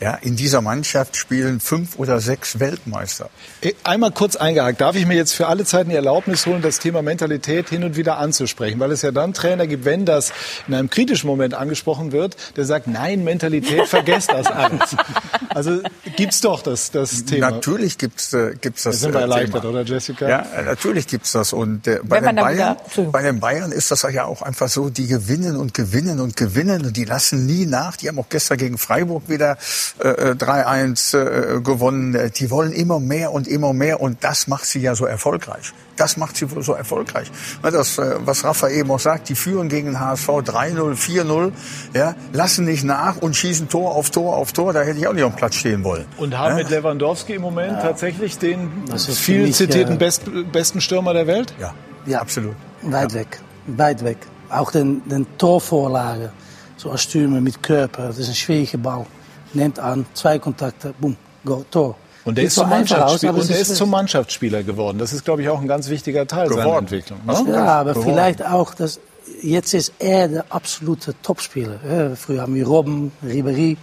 Ja, 0.00 0.14
in 0.14 0.34
dieser 0.34 0.62
Mannschaft 0.62 1.14
spielen 1.16 1.60
fünf 1.60 1.98
oder 1.98 2.20
sechs 2.20 2.58
Weltmeister. 2.58 3.28
Äh, 3.60 3.74
Einmal 3.84 4.12
kurz 4.12 4.34
eingehakt. 4.34 4.80
Darf 4.80 4.96
ich 4.96 5.04
mir 5.04 5.14
jetzt 5.14 5.34
für 5.34 5.46
alle 5.46 5.66
Zeiten 5.66 5.90
die 5.90 5.96
Erlaubnis 5.96 6.46
holen, 6.46 6.62
das 6.62 6.78
Thema 6.78 7.02
Mentalität 7.02 7.68
hin 7.68 7.84
und 7.84 7.96
wieder 7.96 8.16
anzusprechen? 8.16 8.80
Weil 8.80 8.92
es 8.92 9.02
ja 9.02 9.10
dann 9.10 9.34
Trainer 9.34 9.66
gibt, 9.66 9.84
wenn 9.84 10.06
das 10.06 10.32
in 10.66 10.72
einem 10.74 10.88
kritischen 10.88 11.26
Moment 11.26 11.52
angesprochen 11.52 12.12
wird, 12.12 12.36
der 12.56 12.64
sagt, 12.64 12.86
nein, 12.86 13.24
Mentalität, 13.24 13.86
vergesst 13.88 14.30
das 14.32 14.46
alles. 14.46 14.96
Also 15.52 15.80
gibt's 16.16 16.40
doch 16.42 16.62
das, 16.62 16.92
das 16.92 17.24
Thema. 17.24 17.50
Natürlich 17.50 17.98
gibt's 17.98 18.32
äh, 18.32 18.54
gibt's 18.60 18.84
das. 18.84 18.94
Da 18.96 19.00
sind 19.00 19.12
wir 19.14 19.18
äh, 19.18 19.22
erleichtert, 19.22 19.62
Thema. 19.62 19.72
oder 19.74 19.82
Jessica? 19.82 20.28
Ja, 20.28 20.46
äh, 20.56 20.62
natürlich 20.62 21.08
gibt's 21.08 21.32
das. 21.32 21.52
Und 21.52 21.88
äh, 21.88 21.98
bei, 22.04 22.20
den 22.20 22.36
Bayern, 22.36 22.76
wieder- 22.94 23.10
bei 23.10 23.22
den 23.22 23.40
Bayern 23.40 23.72
ist 23.72 23.90
das 23.90 24.02
ja 24.12 24.26
auch 24.26 24.42
einfach 24.42 24.68
so, 24.68 24.90
die 24.90 25.08
gewinnen 25.08 25.56
und 25.56 25.74
gewinnen 25.74 26.20
und 26.20 26.36
gewinnen 26.36 26.86
und 26.86 26.96
die 26.96 27.04
lassen 27.04 27.46
nie 27.46 27.66
nach. 27.66 27.96
Die 27.96 28.06
haben 28.08 28.20
auch 28.20 28.28
gestern 28.28 28.58
gegen 28.58 28.78
Freiburg 28.78 29.28
wieder 29.28 29.58
äh, 29.98 30.08
äh, 30.08 30.34
3-1 30.34 31.16
äh, 31.16 31.60
gewonnen. 31.60 32.14
Äh, 32.14 32.30
Die 32.30 32.50
wollen 32.50 32.72
immer 32.72 33.00
mehr 33.00 33.32
und 33.32 33.48
immer 33.48 33.72
mehr 33.72 34.00
und 34.00 34.22
das 34.22 34.46
macht 34.46 34.64
sie 34.66 34.80
ja 34.80 34.94
so 34.94 35.06
erfolgreich. 35.06 35.72
Das 35.96 36.16
macht 36.16 36.36
sie 36.36 36.46
so 36.60 36.72
erfolgreich. 36.72 37.30
Das, 37.62 37.98
äh, 37.98 38.14
was 38.20 38.44
Rafa 38.44 38.68
eben 38.68 38.90
auch 38.90 39.00
sagt, 39.00 39.28
die 39.28 39.34
führen 39.34 39.68
gegen 39.68 39.88
den 39.88 40.00
HSV 40.00 40.28
3-0, 40.28 40.94
4-0, 40.96 41.52
ja, 41.94 42.14
lassen 42.32 42.64
nicht 42.64 42.84
nach 42.84 43.16
und 43.18 43.36
schießen 43.36 43.68
Tor 43.68 43.94
auf 43.94 44.10
Tor 44.10 44.36
auf 44.36 44.52
Tor. 44.52 44.72
Da 44.72 44.82
hätte 44.82 44.98
ich 44.98 45.06
auch 45.06 45.12
nicht 45.12 45.24
auf 45.24 45.32
dem 45.34 45.36
Platz 45.36 45.56
stehen 45.56 45.84
wollen. 45.84 46.06
Und 46.16 46.38
haben 46.38 46.50
Ja? 46.52 46.56
mit 46.56 46.70
Lewandowski 46.70 47.34
im 47.34 47.42
Moment 47.42 47.80
tatsächlich 47.82 48.38
den 48.38 48.70
viel 48.96 49.42
mich, 49.42 49.56
zitierten 49.56 49.96
äh, 49.96 49.98
best, 49.98 50.22
besten 50.52 50.80
Stürmer 50.80 51.12
der 51.12 51.26
Welt? 51.26 51.52
Ja, 51.60 51.74
Ja, 52.06 52.20
absolut. 52.20 52.54
Weit 52.82 53.12
weg. 53.12 53.40
Weit 53.66 54.02
weg. 54.04 54.18
Auch 54.48 54.70
den, 54.72 55.06
den 55.06 55.26
Torvorlage. 55.36 56.32
So 56.78 56.90
als 56.90 57.02
Stürmer 57.02 57.42
mit 57.42 57.62
Körper. 57.62 58.06
Das 58.06 58.16
ist 58.18 58.28
ein 58.28 58.34
schwieriger 58.34 58.78
Ball. 58.78 59.04
Nimmt 59.52 59.78
an, 59.78 60.06
zwei 60.14 60.38
Kontakte, 60.38 60.94
boom, 61.00 61.16
go, 61.44 61.64
Tor. 61.70 61.96
Und 62.24 62.36
der 62.36 62.44
ist, 62.44 62.54
so 62.54 62.62
zum 62.62 62.72
aus, 62.72 63.24
und 63.24 63.48
der 63.48 63.58
ist- 63.60 63.70
ist 63.70 63.76
zum 63.76 63.90
Mannschaftsspieler 63.90 64.62
geworden. 64.62 64.98
Das 64.98 65.12
ist, 65.12 65.24
glaube 65.24 65.42
ich, 65.42 65.48
auch 65.48 65.60
ein 65.60 65.66
ganz 65.66 65.88
wichtiger 65.88 66.26
Teil 66.26 66.48
seiner 66.48 66.62
Geworden. 66.62 66.84
Entwicklung. 66.84 67.18
Ne? 67.26 67.44
Ja, 67.52 67.80
aber 67.80 67.94
geworden. 67.94 68.10
vielleicht 68.12 68.44
auch, 68.44 68.74
dass 68.74 69.00
jetzt 69.42 69.72
ist 69.74 69.92
er 69.98 70.28
der 70.28 70.44
absolute 70.50 71.14
Topspieler. 71.22 72.14
Früher 72.16 72.42
haben 72.42 72.54
wir 72.54 72.66
Robben, 72.66 73.10
Ribéry. 73.24 73.76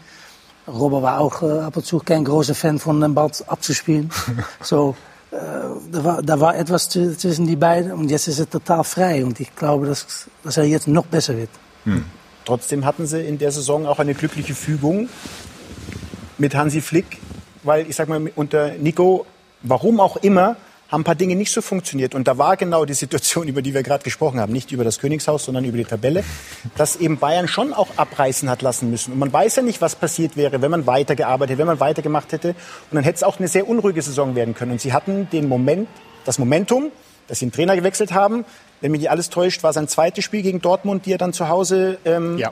Robben 0.68 1.01
war 1.01 1.20
auch 1.20 1.41
äh, 1.41 1.59
ab 1.61 1.78
und 1.78 1.86
zu 1.86 1.97
kein 1.99 2.24
großer 2.26 2.53
Fan 2.53 2.78
von 2.78 3.01
den 3.01 3.13
Ball 3.15 3.32
abzuspielen. 3.47 4.11
so, 4.61 4.95
äh, 5.32 5.38
da, 5.91 6.03
war, 6.03 6.22
da 6.22 6.39
war 6.39 6.55
etwas 6.57 6.89
zwischen 6.89 7.47
die 7.47 7.55
beiden 7.55 7.91
und 7.91 8.11
jetzt 8.11 8.28
ist 8.28 8.39
er 8.39 8.49
total 8.49 8.84
frei. 8.84 9.26
Und 9.26 9.39
ich 9.39 9.55
glaube, 9.55 9.88
dass, 9.88 10.28
dass 10.43 10.57
er 10.57 10.65
jetzt 10.65 10.88
noch 10.88 11.05
besser 11.05 11.36
wird. 11.38 11.49
Trotzdem 12.45 12.86
hatten 12.86 13.07
sie 13.07 13.22
in 13.22 13.38
der 13.38 13.51
Saison 13.51 13.86
auch 13.88 13.99
eine 13.99 14.13
glückliche 14.13 14.53
Fügung 14.53 15.09
mit 16.38 16.56
Hansi 16.56 16.82
Flick, 16.82 17.20
weil 17.64 17.90
ich 17.90 17.96
sag 17.96 18.10
mal 18.10 18.32
unter 18.36 18.72
Nico, 18.74 19.26
warum 19.62 20.00
auch 20.00 20.18
immer, 20.18 20.58
haben 20.90 21.02
ein 21.02 21.04
paar 21.04 21.16
Dinge 21.16 21.36
nicht 21.36 21.52
so 21.52 21.62
funktioniert. 21.62 22.16
Und 22.16 22.28
da 22.28 22.38
war 22.38 22.56
genau 22.58 22.86
die 22.86 22.94
Situation, 22.94 23.48
über 23.48 23.62
die 23.62 23.74
wir 23.74 23.84
gerade 23.84 24.04
gesprochen 24.04 24.40
haben, 24.40 24.54
nicht 24.54 24.72
über 24.72 24.84
das 24.84 25.00
Königshaus, 25.00 25.46
sondern 25.46 25.66
über 25.66 25.78
die 25.78 25.86
Tabelle, 25.86 26.24
dass 26.76 26.96
eben 26.96 27.18
Bayern 27.18 27.48
schon 27.48 27.74
auch 27.74 27.90
abreißen 27.98 28.50
hat 28.50 28.62
lassen 28.62 28.90
müssen. 28.90 29.14
Und 29.14 29.20
man 29.20 29.32
weiß 29.32 29.58
ja 29.58 29.64
nicht, 29.64 29.82
was 29.82 29.96
passiert 29.96 30.38
wäre, 30.38 30.62
wenn 30.62 30.72
man 30.72 30.88
weitergearbeitet 30.88 31.58
wenn 31.58 31.68
man 31.68 31.80
weitergemacht 31.80 32.32
hätte. 32.32 32.50
Und 32.50 32.96
dann 32.96 33.04
hätte 33.04 33.18
es 33.18 33.24
auch 33.24 33.40
eine 33.40 33.48
sehr 33.48 33.68
unruhige 33.68 34.02
Saison 34.02 34.36
werden 34.36 34.54
können. 34.54 34.72
Und 34.72 34.82
sie 34.82 34.94
hatten 34.94 35.30
den 35.32 35.48
Moment, 35.50 35.88
das 36.26 36.40
Momentum, 36.40 36.92
dass 37.28 37.40
sie 37.40 37.46
den 37.46 37.52
Trainer 37.52 37.76
gewechselt 37.76 38.14
haben. 38.14 38.46
Wenn 38.80 38.92
mich 38.92 39.02
nicht 39.02 39.12
alles 39.12 39.30
täuscht, 39.30 39.64
war 39.64 39.74
sein 39.74 39.88
zweites 39.88 40.24
Spiel 40.24 40.42
gegen 40.42 40.62
Dortmund, 40.62 41.06
die 41.06 41.14
er 41.14 41.18
dann 41.18 41.34
zu 41.34 41.50
Hause 41.50 41.98
ähm, 42.06 42.38
Ja. 42.38 42.52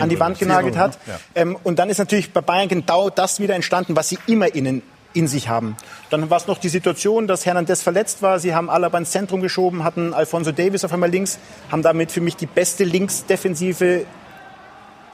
An 0.00 0.08
die 0.08 0.20
Wand 0.20 0.38
genagelt 0.38 0.76
hat. 0.76 0.98
Ja. 1.06 1.18
Ähm, 1.34 1.56
und 1.62 1.78
dann 1.78 1.90
ist 1.90 1.98
natürlich 1.98 2.32
bei 2.32 2.40
Bayern 2.40 2.68
genau 2.68 3.10
das 3.10 3.40
wieder 3.40 3.54
entstanden, 3.54 3.96
was 3.96 4.08
sie 4.08 4.18
immer 4.26 4.54
innen 4.54 4.82
in 5.14 5.28
sich 5.28 5.48
haben. 5.48 5.76
Dann 6.10 6.28
war 6.28 6.36
es 6.36 6.46
noch 6.46 6.58
die 6.58 6.68
Situation, 6.68 7.26
dass 7.26 7.46
Hernandez 7.46 7.82
verletzt 7.82 8.20
war. 8.20 8.40
Sie 8.40 8.54
haben 8.54 8.68
Alaba 8.68 8.98
ins 8.98 9.12
Zentrum 9.12 9.40
geschoben, 9.40 9.84
hatten 9.84 10.12
Alfonso 10.12 10.52
Davis 10.52 10.84
auf 10.84 10.92
einmal 10.92 11.10
links, 11.10 11.38
haben 11.70 11.82
damit 11.82 12.12
für 12.12 12.20
mich 12.20 12.36
die 12.36 12.46
beste 12.46 12.84
Linksdefensive 12.84 14.06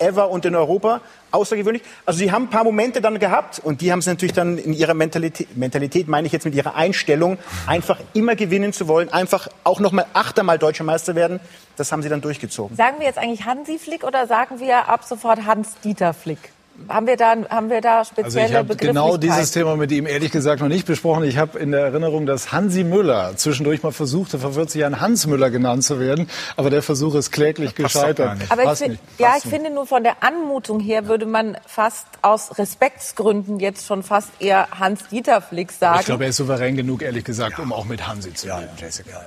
ever 0.01 0.31
und 0.31 0.45
in 0.45 0.55
Europa. 0.55 1.01
Außergewöhnlich. 1.31 1.83
Also 2.07 2.19
sie 2.19 2.33
haben 2.33 2.45
ein 2.45 2.51
paar 2.51 2.65
Momente 2.65 3.01
dann 3.01 3.19
gehabt 3.19 3.61
und 3.63 3.81
die 3.81 3.93
haben 3.93 4.03
sie 4.03 4.11
natürlich 4.11 4.33
dann 4.33 4.59
in 4.59 4.73
ihrer 4.73 4.95
Mentalität, 4.95 5.57
Mentalität 5.57 6.09
meine 6.09 6.27
ich 6.27 6.33
jetzt 6.33 6.45
mit 6.45 6.55
ihrer 6.55 6.75
Einstellung, 6.75 7.39
einfach 7.67 7.99
immer 8.15 8.35
gewinnen 8.35 8.73
zu 8.73 8.89
wollen, 8.89 9.13
einfach 9.13 9.49
auch 9.63 9.81
nochmal 9.81 10.07
achtermal 10.13 10.59
deutscher 10.59 10.85
Meister 10.85 11.15
werden. 11.15 11.41
Das 11.77 11.93
haben 11.93 12.03
sie 12.03 12.09
dann 12.09 12.21
durchgezogen. 12.21 12.77
Sagen 12.77 12.97
wir 12.99 13.07
jetzt 13.07 13.19
eigentlich 13.19 13.45
Hansi 13.45 13.79
Flick 13.79 14.05
oder 14.05 14.27
sagen 14.27 14.59
wir 14.59 14.89
ab 14.89 15.05
sofort 15.05 15.45
Hans-Dieter 15.47 16.15
Flick? 16.15 16.53
Haben 16.89 17.07
wir 17.07 17.17
da, 17.19 17.35
haben 17.51 17.69
wir 17.69 17.83
da 17.83 17.99
Also 17.99 18.13
spezielle 18.13 18.49
ich 18.49 18.55
habe 18.55 18.75
genau 18.75 19.17
dieses? 19.19 19.51
Thema 19.53 19.77
mit 19.77 19.93
ihm 19.93 20.07
ehrlich 20.07 20.31
gesagt 20.33 20.63
noch 20.63 20.69
nicht 20.69 20.87
besprochen. 20.87 21.25
Ich 21.25 21.37
habe 21.37 21.59
in 21.59 21.73
der 21.73 21.83
Erinnerung, 21.83 22.25
dass 22.25 22.53
Hansi 22.53 22.85
Müller 22.85 23.37
zwischendurch 23.37 23.83
mal 23.83 23.93
versuchte, 23.93 24.39
vor 24.39 24.55
40 24.55 24.81
Jahren 24.81 25.01
Hans 25.01 25.27
Müller 25.27 25.51
genannt 25.51 25.85
zu 25.85 26.01
werden. 26.01 26.29
Aber 26.57 26.71
der 26.71 26.83
Versuch 26.83 27.15
ist 27.17 27.33
kläglich 27.33 27.75
passt 27.75 27.95
doch 27.97 28.01
gescheitert. 28.01 28.27
gar 28.27 28.35
nicht. 28.37 28.51
Aber 28.51 28.63
ich, 28.63 28.69
Passt 28.69 28.83
find, 28.83 28.91
nicht. 28.93 29.03
ja, 29.21 29.35
ich 29.37 29.43
finde 29.49 29.71
nur 29.71 29.87
von 29.87 30.03
der 30.05 30.23
Anmutung 30.23 30.81
her 30.81 31.07
würde 31.07 31.27
man 31.27 31.59
fast 31.67 32.07
aus 32.23 32.57
Respektsgründen 32.59 33.61
jetzt 33.61 33.87
schon 33.87 34.03
fast 34.03 34.31
eher 34.41 34.69
Hans-Dieter 34.79 35.43
Flick 35.43 35.73
sagen. 35.73 36.01
Ich 36.01 36.07
glaube, 36.07 36.25
er 36.25 36.31
ist 36.31 36.37
souverän 36.39 36.77
genug, 36.77 37.03
ehrlich 37.03 37.25
gesagt, 37.25 37.59
um 37.59 37.73
auch 37.75 37.85
mit 37.85 38.09
Hansi 38.09 38.33
zu 38.33 38.47
reden. 38.47 38.71
Jessica. 38.79 39.21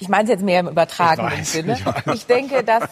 Ich 0.00 0.08
meine 0.10 0.24
es 0.24 0.30
jetzt 0.30 0.44
mehr 0.44 0.60
im 0.60 0.68
übertragenen 0.68 1.32
Ich 1.32 1.38
weiß, 1.38 1.52
Sinne. 1.52 1.78
ich. 2.06 2.12
Ich 2.12 2.26
denke, 2.26 2.62
dass 2.62 2.82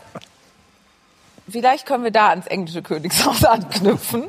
vielleicht 1.48 1.86
können 1.86 2.04
wir 2.04 2.10
da 2.10 2.28
ans 2.30 2.46
englische 2.46 2.82
Königshaus 2.82 3.44
anknüpfen. 3.44 4.24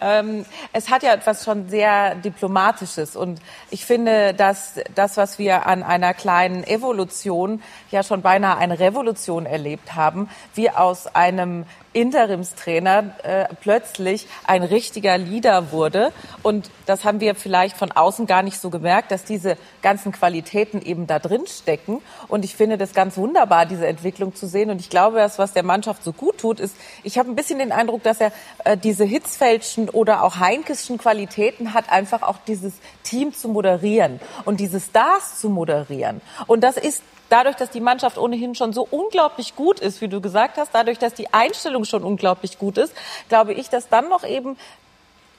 Ähm, 0.00 0.44
es 0.72 0.90
hat 0.90 1.02
ja 1.02 1.12
etwas 1.12 1.44
schon 1.44 1.68
sehr 1.68 2.14
Diplomatisches 2.14 3.16
und 3.16 3.40
ich 3.70 3.84
finde, 3.84 4.34
dass 4.34 4.74
das, 4.94 5.16
was 5.16 5.38
wir 5.38 5.66
an 5.66 5.82
einer 5.82 6.14
kleinen 6.14 6.64
Evolution 6.64 7.62
ja 7.90 8.02
schon 8.02 8.22
beinahe 8.22 8.58
eine 8.58 8.78
Revolution 8.78 9.46
erlebt 9.46 9.94
haben, 9.94 10.28
wie 10.54 10.70
aus 10.70 11.06
einem 11.06 11.64
Interimstrainer 11.92 13.14
äh, 13.22 13.46
plötzlich 13.60 14.26
ein 14.46 14.62
richtiger 14.62 15.16
Leader 15.18 15.72
wurde. 15.72 16.12
Und 16.42 16.70
das 16.86 17.04
haben 17.04 17.20
wir 17.20 17.34
vielleicht 17.34 17.76
von 17.76 17.92
außen 17.92 18.26
gar 18.26 18.42
nicht 18.42 18.60
so 18.60 18.70
gemerkt, 18.70 19.10
dass 19.10 19.24
diese 19.24 19.56
ganzen 19.82 20.12
Qualitäten 20.12 20.82
eben 20.82 21.06
da 21.06 21.18
drin 21.18 21.46
stecken. 21.46 22.02
Und 22.28 22.44
ich 22.44 22.56
finde 22.56 22.78
das 22.78 22.92
ganz 22.92 23.16
wunderbar, 23.16 23.66
diese 23.66 23.86
Entwicklung 23.86 24.34
zu 24.34 24.46
sehen. 24.46 24.70
Und 24.70 24.80
ich 24.80 24.90
glaube, 24.90 25.18
das, 25.18 25.38
was 25.38 25.52
der 25.52 25.62
Mannschaft 25.62 26.04
so 26.04 26.12
gut 26.12 26.38
tut, 26.38 26.60
ist, 26.60 26.76
ich 27.02 27.18
habe 27.18 27.30
ein 27.30 27.36
bisschen 27.36 27.58
den 27.58 27.72
Eindruck, 27.72 28.02
dass 28.02 28.20
er 28.20 28.32
äh, 28.64 28.76
diese 28.76 29.04
Hitzfeldschen 29.04 29.88
oder 29.88 30.22
auch 30.22 30.38
Heinkischen 30.38 30.98
Qualitäten 30.98 31.74
hat, 31.74 31.90
einfach 31.90 32.22
auch 32.22 32.36
dieses 32.46 32.74
Team 33.02 33.32
zu 33.34 33.48
moderieren 33.48 34.20
und 34.44 34.60
diese 34.60 34.80
Stars 34.80 35.40
zu 35.40 35.48
moderieren. 35.48 36.20
Und 36.46 36.62
das 36.62 36.76
ist 36.76 37.02
dadurch, 37.28 37.56
dass 37.56 37.70
die 37.70 37.80
Mannschaft 37.80 38.18
ohnehin 38.18 38.54
schon 38.54 38.72
so 38.72 38.86
unglaublich 38.90 39.56
gut 39.56 39.80
ist, 39.80 40.00
wie 40.00 40.08
du 40.08 40.20
gesagt 40.20 40.56
hast, 40.56 40.70
dadurch, 40.72 40.98
dass 40.98 41.14
die 41.14 41.32
Einstellung 41.32 41.84
schon 41.84 42.02
unglaublich 42.02 42.58
gut 42.58 42.78
ist, 42.78 42.94
glaube 43.28 43.52
ich, 43.52 43.68
dass 43.68 43.88
dann 43.88 44.08
noch 44.08 44.24
eben 44.24 44.56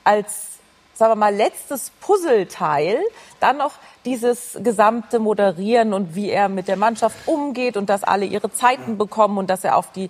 als 0.03 0.49
sagen 0.99 1.11
wir 1.11 1.15
mal, 1.15 1.33
letztes 1.33 1.91
Puzzleteil 2.01 2.99
dann 3.39 3.57
noch 3.57 3.71
dieses 4.03 4.59
gesamte 4.61 5.19
Moderieren 5.19 5.93
und 5.93 6.13
wie 6.13 6.29
er 6.29 6.49
mit 6.49 6.67
der 6.67 6.75
Mannschaft 6.75 7.15
umgeht 7.25 7.77
und 7.77 7.89
dass 7.89 8.03
alle 8.03 8.25
ihre 8.25 8.51
Zeiten 8.51 8.97
bekommen 8.97 9.37
und 9.37 9.49
dass 9.49 9.63
er 9.63 9.77
auf 9.77 9.93
die 9.93 10.09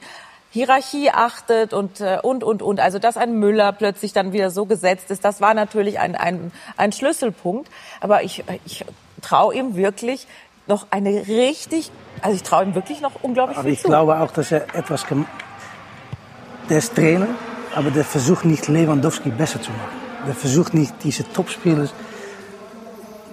Hierarchie 0.52 1.12
achtet 1.12 1.74
und, 1.74 2.02
äh, 2.02 2.18
und, 2.24 2.44
und, 2.44 2.64
und. 2.64 2.80
Also, 2.80 2.98
dass 2.98 3.18
ein 3.18 3.34
Müller 3.34 3.72
plötzlich 3.72 4.14
dann 4.14 4.34
wieder 4.34 4.50
so 4.50 4.66
gesetzt 4.66 5.12
ist, 5.12 5.24
das 5.24 5.42
war 5.42 5.54
natürlich 5.54 6.00
ein, 6.00 6.16
ein, 6.16 6.52
ein 6.76 6.92
Schlüsselpunkt. 6.92 7.70
Aber 8.02 8.24
ich, 8.24 8.44
ich 8.66 8.84
traue 9.22 9.54
ihm 9.54 9.76
wirklich 9.76 10.26
noch 10.70 10.88
eine 10.92 11.28
richtig, 11.28 11.92
also 12.22 12.36
ich 12.36 12.44
traue 12.44 12.64
ihm 12.64 12.76
wirklich 12.76 13.02
noch 13.02 13.22
unglaublich 13.24 13.58
Aber 13.58 13.66
viel 13.66 13.74
ich 13.74 13.82
zu. 13.82 13.88
glaube 13.90 14.18
auch, 14.20 14.32
dass 14.32 14.52
er 14.52 14.74
etwas 14.76 15.06
gem- 15.06 15.26
Der 16.70 16.78
ist 16.78 16.96
Trainer, 16.96 17.28
aber 17.76 17.90
der 17.92 18.06
versucht 18.06 18.46
nicht 18.46 18.68
Lewandowski 18.68 19.30
besser 19.32 19.62
zu 19.62 19.72
machen. 19.72 19.98
Der 20.28 20.36
versucht 20.36 20.74
nicht 20.74 20.94
diese 21.04 21.24
Topspielers. 21.34 21.92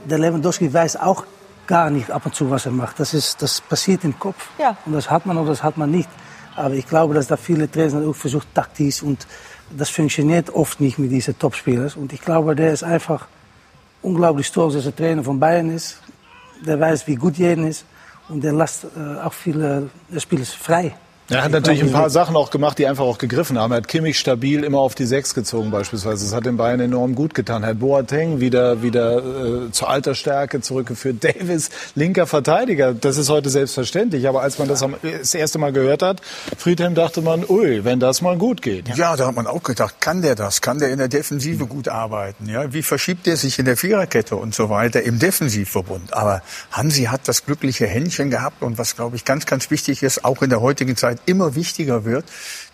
Der 0.06 0.18
Lewandowski 0.18 0.72
weiß 0.72 0.96
auch 0.96 1.24
gar 1.66 1.90
nicht 1.90 2.10
ab 2.10 2.24
und 2.26 2.34
zu, 2.34 2.48
was 2.50 2.64
er 2.66 2.72
macht. 2.72 2.98
Das, 3.00 3.12
ist, 3.12 3.42
das 3.42 3.60
passiert 3.60 4.04
im 4.04 4.18
Kopf. 4.18 4.48
Ja. 4.58 4.76
Und 4.86 4.92
das 4.94 5.10
hat 5.10 5.26
man 5.26 5.36
oder 5.36 5.50
das 5.50 5.62
hat 5.62 5.76
man 5.76 5.90
nicht. 5.90 6.08
Aber 6.54 6.74
ich 6.74 6.86
glaube, 6.88 7.12
dass 7.12 7.26
da 7.26 7.36
viele 7.36 7.70
Trainer 7.70 8.08
auch 8.08 8.14
versucht, 8.14 8.48
taktisch 8.54 9.02
und 9.02 9.26
das 9.76 9.90
funktioniert 9.90 10.48
oft 10.54 10.80
nicht 10.80 10.98
mit 10.98 11.10
diesen 11.10 11.38
Topspielern. 11.38 11.92
Und 11.96 12.12
ich 12.14 12.22
glaube, 12.22 12.54
der 12.54 12.72
ist 12.72 12.84
einfach 12.84 13.26
unglaublich 14.00 14.46
stolz, 14.46 14.74
dass 14.74 14.86
er 14.86 14.94
Trainer 14.96 15.22
von 15.24 15.38
Bayern 15.38 15.70
ist. 15.70 16.00
Der 16.64 16.80
weiß, 16.80 17.06
wie 17.06 17.16
gut 17.16 17.36
jeden 17.36 17.66
ist 17.66 17.84
und 18.28 18.42
der 18.42 18.52
lässt 18.52 18.84
äh, 18.84 19.20
auch 19.22 19.32
viele 19.32 19.90
Spieler 20.18 20.44
frei. 20.44 20.94
Er 21.28 21.42
hat 21.42 21.48
Ich 21.48 21.54
natürlich 21.54 21.82
ein 21.82 21.92
paar 21.92 22.08
Sachen 22.08 22.36
auch 22.36 22.50
gemacht, 22.50 22.78
die 22.78 22.86
einfach 22.86 23.04
auch 23.04 23.18
gegriffen 23.18 23.58
haben. 23.58 23.72
Er 23.72 23.78
hat 23.78 23.88
Kimmich 23.88 24.18
stabil 24.18 24.62
immer 24.62 24.78
auf 24.78 24.94
die 24.94 25.06
Sechs 25.06 25.34
gezogen 25.34 25.72
beispielsweise. 25.72 26.24
Das 26.24 26.32
hat 26.32 26.46
den 26.46 26.56
Bayern 26.56 26.78
enorm 26.78 27.16
gut 27.16 27.34
getan. 27.34 27.64
Er 27.64 27.70
hat 27.70 27.80
Boateng 27.80 28.38
wieder, 28.38 28.82
wieder 28.82 29.66
äh, 29.66 29.70
zur 29.72 29.90
alter 29.90 30.14
Stärke 30.14 30.60
zurückgeführt. 30.60 31.16
Davis, 31.24 31.70
linker 31.96 32.28
Verteidiger, 32.28 32.94
das 32.94 33.16
ist 33.16 33.28
heute 33.28 33.50
selbstverständlich. 33.50 34.28
Aber 34.28 34.42
als 34.42 34.58
man 34.58 34.68
das 34.68 34.82
am, 34.84 34.94
das 35.02 35.34
erste 35.34 35.58
Mal 35.58 35.72
gehört 35.72 36.02
hat, 36.02 36.20
Friedhelm 36.56 36.94
dachte 36.94 37.22
man, 37.22 37.44
ui, 37.48 37.84
wenn 37.84 37.98
das 37.98 38.22
mal 38.22 38.36
gut 38.36 38.62
geht. 38.62 38.88
Ja, 38.96 39.16
da 39.16 39.26
hat 39.26 39.34
man 39.34 39.48
auch 39.48 39.64
gedacht, 39.64 40.00
kann 40.00 40.22
der 40.22 40.36
das? 40.36 40.60
Kann 40.60 40.78
der 40.78 40.90
in 40.90 40.98
der 40.98 41.08
Defensive 41.08 41.66
gut 41.66 41.88
arbeiten? 41.88 42.48
Ja, 42.48 42.72
wie 42.72 42.82
verschiebt 42.82 43.26
er 43.26 43.36
sich 43.36 43.58
in 43.58 43.64
der 43.64 43.76
Viererkette 43.76 44.36
und 44.36 44.54
so 44.54 44.70
weiter 44.70 45.02
im 45.02 45.18
Defensivverbund? 45.18 46.14
Aber 46.14 46.42
Hansi 46.70 47.04
hat 47.04 47.22
das 47.26 47.44
glückliche 47.44 47.86
Händchen 47.86 48.30
gehabt 48.30 48.62
und 48.62 48.78
was, 48.78 48.94
glaube 48.94 49.16
ich, 49.16 49.24
ganz, 49.24 49.46
ganz 49.46 49.72
wichtig 49.72 50.04
ist, 50.04 50.24
auch 50.24 50.42
in 50.42 50.50
der 50.50 50.60
heutigen 50.60 50.94
Zeit 50.96 51.15
immer 51.26 51.54
wichtiger 51.54 52.04
wird, 52.04 52.24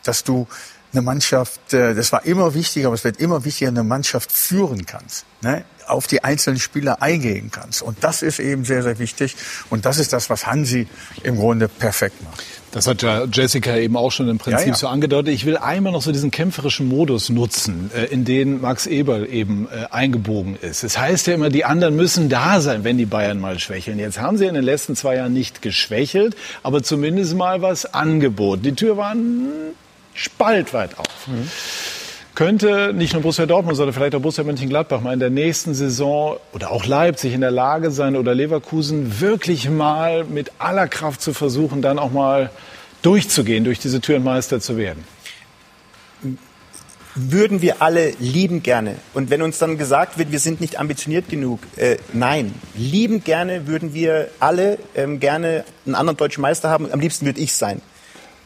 dass 0.02 0.24
du 0.24 0.46
eine 0.92 1.02
Mannschaft, 1.02 1.72
äh, 1.72 1.94
das 1.94 2.12
war 2.12 2.24
immer 2.24 2.54
wichtiger, 2.54 2.88
aber 2.88 2.94
es 2.94 3.04
wird 3.04 3.18
immer 3.18 3.44
wichtiger, 3.44 3.68
eine 3.68 3.82
Mannschaft 3.82 4.30
führen 4.30 4.84
kannst, 4.84 5.24
ne? 5.40 5.64
auf 5.86 6.06
die 6.06 6.22
einzelnen 6.22 6.58
Spieler 6.58 7.02
eingehen 7.02 7.50
kannst. 7.50 7.82
Und 7.82 8.04
das 8.04 8.22
ist 8.22 8.38
eben 8.38 8.64
sehr, 8.64 8.82
sehr 8.82 8.98
wichtig. 8.98 9.36
Und 9.70 9.84
das 9.84 9.98
ist 9.98 10.12
das, 10.12 10.30
was 10.30 10.46
Hansi 10.46 10.86
im 11.22 11.36
Grunde 11.36 11.68
perfekt 11.68 12.22
macht. 12.22 12.42
Das 12.72 12.86
hat 12.86 13.02
ja 13.02 13.26
Jessica 13.30 13.76
eben 13.76 13.96
auch 13.96 14.10
schon 14.10 14.28
im 14.28 14.38
Prinzip 14.38 14.60
Ja, 14.60 14.72
ja. 14.72 14.74
so 14.74 14.88
angedeutet. 14.88 15.34
Ich 15.34 15.44
will 15.44 15.58
einmal 15.58 15.92
noch 15.92 16.00
so 16.00 16.10
diesen 16.10 16.30
kämpferischen 16.30 16.88
Modus 16.88 17.28
nutzen, 17.28 17.90
äh, 17.94 18.06
in 18.06 18.24
den 18.24 18.62
Max 18.62 18.86
Eberl 18.86 19.28
eben 19.30 19.68
äh, 19.70 19.86
eingebogen 19.90 20.56
ist. 20.60 20.82
Es 20.82 20.98
heißt 20.98 21.26
ja 21.26 21.34
immer, 21.34 21.50
die 21.50 21.66
anderen 21.66 21.94
müssen 21.96 22.30
da 22.30 22.60
sein, 22.62 22.82
wenn 22.82 22.96
die 22.96 23.04
Bayern 23.04 23.40
mal 23.40 23.58
schwächeln. 23.58 23.98
Jetzt 23.98 24.18
haben 24.18 24.38
sie 24.38 24.46
in 24.46 24.54
den 24.54 24.64
letzten 24.64 24.96
zwei 24.96 25.16
Jahren 25.16 25.34
nicht 25.34 25.60
geschwächelt, 25.60 26.34
aber 26.62 26.82
zumindest 26.82 27.36
mal 27.36 27.60
was 27.60 27.92
angeboten. 27.92 28.62
Die 28.62 28.74
Tür 28.74 28.96
war 28.96 29.14
ein 29.14 29.48
Spalt 30.14 30.72
weit 30.72 30.98
auf. 30.98 31.06
Könnte 32.34 32.92
nicht 32.94 33.12
nur 33.12 33.22
Borussia 33.22 33.44
Dortmund, 33.44 33.76
sondern 33.76 33.92
vielleicht 33.92 34.14
auch 34.14 34.20
Borussia 34.20 34.42
Mönchengladbach 34.42 35.02
mal 35.02 35.12
in 35.12 35.20
der 35.20 35.30
nächsten 35.30 35.74
Saison 35.74 36.38
oder 36.54 36.70
auch 36.70 36.86
Leipzig 36.86 37.34
in 37.34 37.42
der 37.42 37.50
Lage 37.50 37.90
sein 37.90 38.16
oder 38.16 38.34
Leverkusen 38.34 39.20
wirklich 39.20 39.68
mal 39.68 40.24
mit 40.24 40.50
aller 40.58 40.88
Kraft 40.88 41.20
zu 41.20 41.34
versuchen, 41.34 41.82
dann 41.82 41.98
auch 41.98 42.10
mal 42.10 42.50
durchzugehen, 43.02 43.64
durch 43.64 43.80
diese 43.80 44.00
Tür 44.00 44.16
und 44.16 44.24
Meister 44.24 44.60
zu 44.60 44.78
werden? 44.78 45.04
würden 47.14 47.62
wir 47.62 47.82
alle 47.82 48.10
lieben 48.20 48.62
gerne. 48.62 48.96
Und 49.14 49.30
wenn 49.30 49.42
uns 49.42 49.58
dann 49.58 49.78
gesagt 49.78 50.18
wird, 50.18 50.32
wir 50.32 50.38
sind 50.38 50.60
nicht 50.60 50.78
ambitioniert 50.78 51.28
genug, 51.28 51.60
äh, 51.76 51.96
nein, 52.12 52.54
lieben 52.74 53.22
gerne 53.22 53.66
würden 53.66 53.94
wir 53.94 54.28
alle 54.40 54.78
ähm, 54.94 55.20
gerne 55.20 55.64
einen 55.84 55.94
anderen 55.94 56.16
deutschen 56.16 56.40
Meister 56.40 56.70
haben. 56.70 56.90
Am 56.90 57.00
liebsten 57.00 57.26
würde 57.26 57.40
ich 57.40 57.54
sein. 57.54 57.82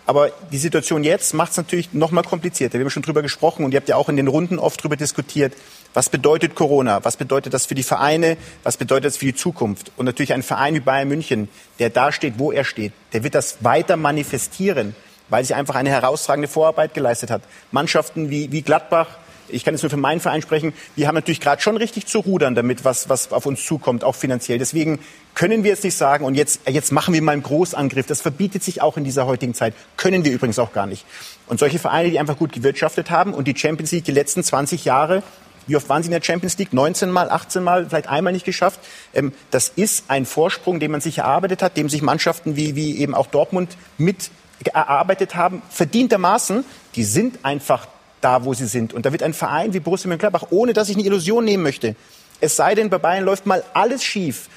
Aber 0.06 0.30
die 0.52 0.58
Situation 0.58 1.02
jetzt 1.02 1.34
macht 1.34 1.50
es 1.50 1.56
natürlich 1.56 1.92
noch 1.92 2.12
mal 2.12 2.22
komplizierter. 2.22 2.78
Wir 2.78 2.84
haben 2.84 2.90
schon 2.90 3.02
drüber 3.02 3.22
gesprochen 3.22 3.64
und 3.64 3.72
ihr 3.72 3.78
habt 3.80 3.88
ja 3.88 3.96
auch 3.96 4.08
in 4.08 4.16
den 4.16 4.28
Runden 4.28 4.60
oft 4.60 4.82
drüber 4.82 4.96
diskutiert. 4.96 5.52
Was 5.94 6.08
bedeutet 6.10 6.54
Corona? 6.54 7.04
Was 7.04 7.16
bedeutet 7.16 7.52
das 7.52 7.66
für 7.66 7.74
die 7.74 7.82
Vereine? 7.82 8.36
Was 8.62 8.76
bedeutet 8.76 9.06
das 9.06 9.16
für 9.16 9.26
die 9.26 9.34
Zukunft? 9.34 9.90
Und 9.96 10.06
natürlich 10.06 10.32
ein 10.32 10.44
Verein 10.44 10.74
wie 10.74 10.80
Bayern 10.80 11.08
München, 11.08 11.48
der 11.80 11.90
da 11.90 12.12
steht, 12.12 12.38
wo 12.38 12.52
er 12.52 12.64
steht, 12.64 12.92
der 13.12 13.24
wird 13.24 13.34
das 13.34 13.64
weiter 13.64 13.96
manifestieren, 13.96 14.94
weil 15.28 15.44
sie 15.44 15.54
einfach 15.54 15.74
eine 15.74 15.90
herausragende 15.90 16.46
Vorarbeit 16.46 16.94
geleistet 16.94 17.30
hat. 17.32 17.42
Mannschaften 17.72 18.30
wie, 18.30 18.52
wie 18.52 18.62
Gladbach, 18.62 19.08
ich 19.48 19.64
kann 19.64 19.74
jetzt 19.74 19.82
nur 19.82 19.90
für 19.90 19.96
meinen 19.96 20.20
Verein 20.20 20.42
sprechen, 20.42 20.72
die 20.96 21.06
haben 21.06 21.14
natürlich 21.14 21.40
gerade 21.40 21.62
schon 21.62 21.76
richtig 21.76 22.06
zu 22.06 22.20
rudern 22.20 22.54
damit, 22.54 22.84
was, 22.84 23.08
was 23.08 23.32
auf 23.32 23.46
uns 23.46 23.64
zukommt, 23.64 24.04
auch 24.04 24.14
finanziell. 24.14 24.58
Deswegen 24.58 24.98
können 25.34 25.64
wir 25.64 25.70
jetzt 25.70 25.84
nicht 25.84 25.96
sagen, 25.96 26.24
und 26.24 26.34
jetzt, 26.34 26.60
jetzt 26.68 26.92
machen 26.92 27.14
wir 27.14 27.22
mal 27.22 27.32
einen 27.32 27.42
Großangriff. 27.42 28.06
Das 28.06 28.20
verbietet 28.20 28.62
sich 28.62 28.82
auch 28.82 28.96
in 28.96 29.04
dieser 29.04 29.26
heutigen 29.26 29.54
Zeit. 29.54 29.74
Können 29.96 30.24
wir 30.24 30.32
übrigens 30.32 30.58
auch 30.58 30.72
gar 30.72 30.86
nicht. 30.86 31.04
Und 31.46 31.60
solche 31.60 31.78
Vereine, 31.78 32.10
die 32.10 32.18
einfach 32.18 32.38
gut 32.38 32.52
gewirtschaftet 32.52 33.10
haben 33.10 33.34
und 33.34 33.46
die 33.46 33.56
Champions 33.56 33.92
League 33.92 34.04
die 34.04 34.12
letzten 34.12 34.42
20 34.42 34.84
Jahre 34.84 35.22
wie 35.66 35.76
oft 35.76 35.88
waren 35.88 36.02
Sie 36.02 36.06
in 36.06 36.12
der 36.12 36.22
Champions 36.22 36.56
League? 36.58 36.72
19 36.72 37.10
Mal, 37.10 37.28
18 37.28 37.62
Mal, 37.62 37.86
vielleicht 37.88 38.08
einmal 38.08 38.32
nicht 38.32 38.44
geschafft. 38.44 38.80
Ähm, 39.14 39.32
das 39.50 39.68
ist 39.68 40.04
ein 40.08 40.24
Vorsprung, 40.24 40.80
den 40.80 40.90
man 40.90 41.00
sich 41.00 41.18
erarbeitet 41.18 41.62
hat, 41.62 41.76
dem 41.76 41.88
sich 41.88 42.02
Mannschaften 42.02 42.56
wie, 42.56 42.76
wie 42.76 42.98
eben 42.98 43.14
auch 43.14 43.26
Dortmund 43.26 43.76
mit 43.98 44.30
erarbeitet 44.72 45.34
haben, 45.34 45.62
verdientermaßen. 45.70 46.64
Die 46.94 47.04
sind 47.04 47.44
einfach 47.44 47.86
da, 48.26 48.44
wo 48.44 48.54
sie 48.54 48.66
sind. 48.66 48.92
Und 48.92 49.06
da 49.06 49.12
wird 49.12 49.22
ein 49.22 49.34
Verein 49.34 49.72
wie 49.72 49.78
Borussia 49.78 50.08
Mönchengladbach, 50.08 50.48
ohne 50.50 50.72
dass 50.72 50.88
ich 50.88 50.96
eine 50.96 51.06
Illusion 51.06 51.44
nehmen 51.44 51.62
möchte, 51.62 51.94
es 52.40 52.56
sei 52.56 52.74
denn, 52.74 52.90
bei 52.90 52.98
Bayern 52.98 53.24
läuft 53.24 53.46
mal 53.46 53.62
alles 53.72 54.02
schief, 54.02 54.48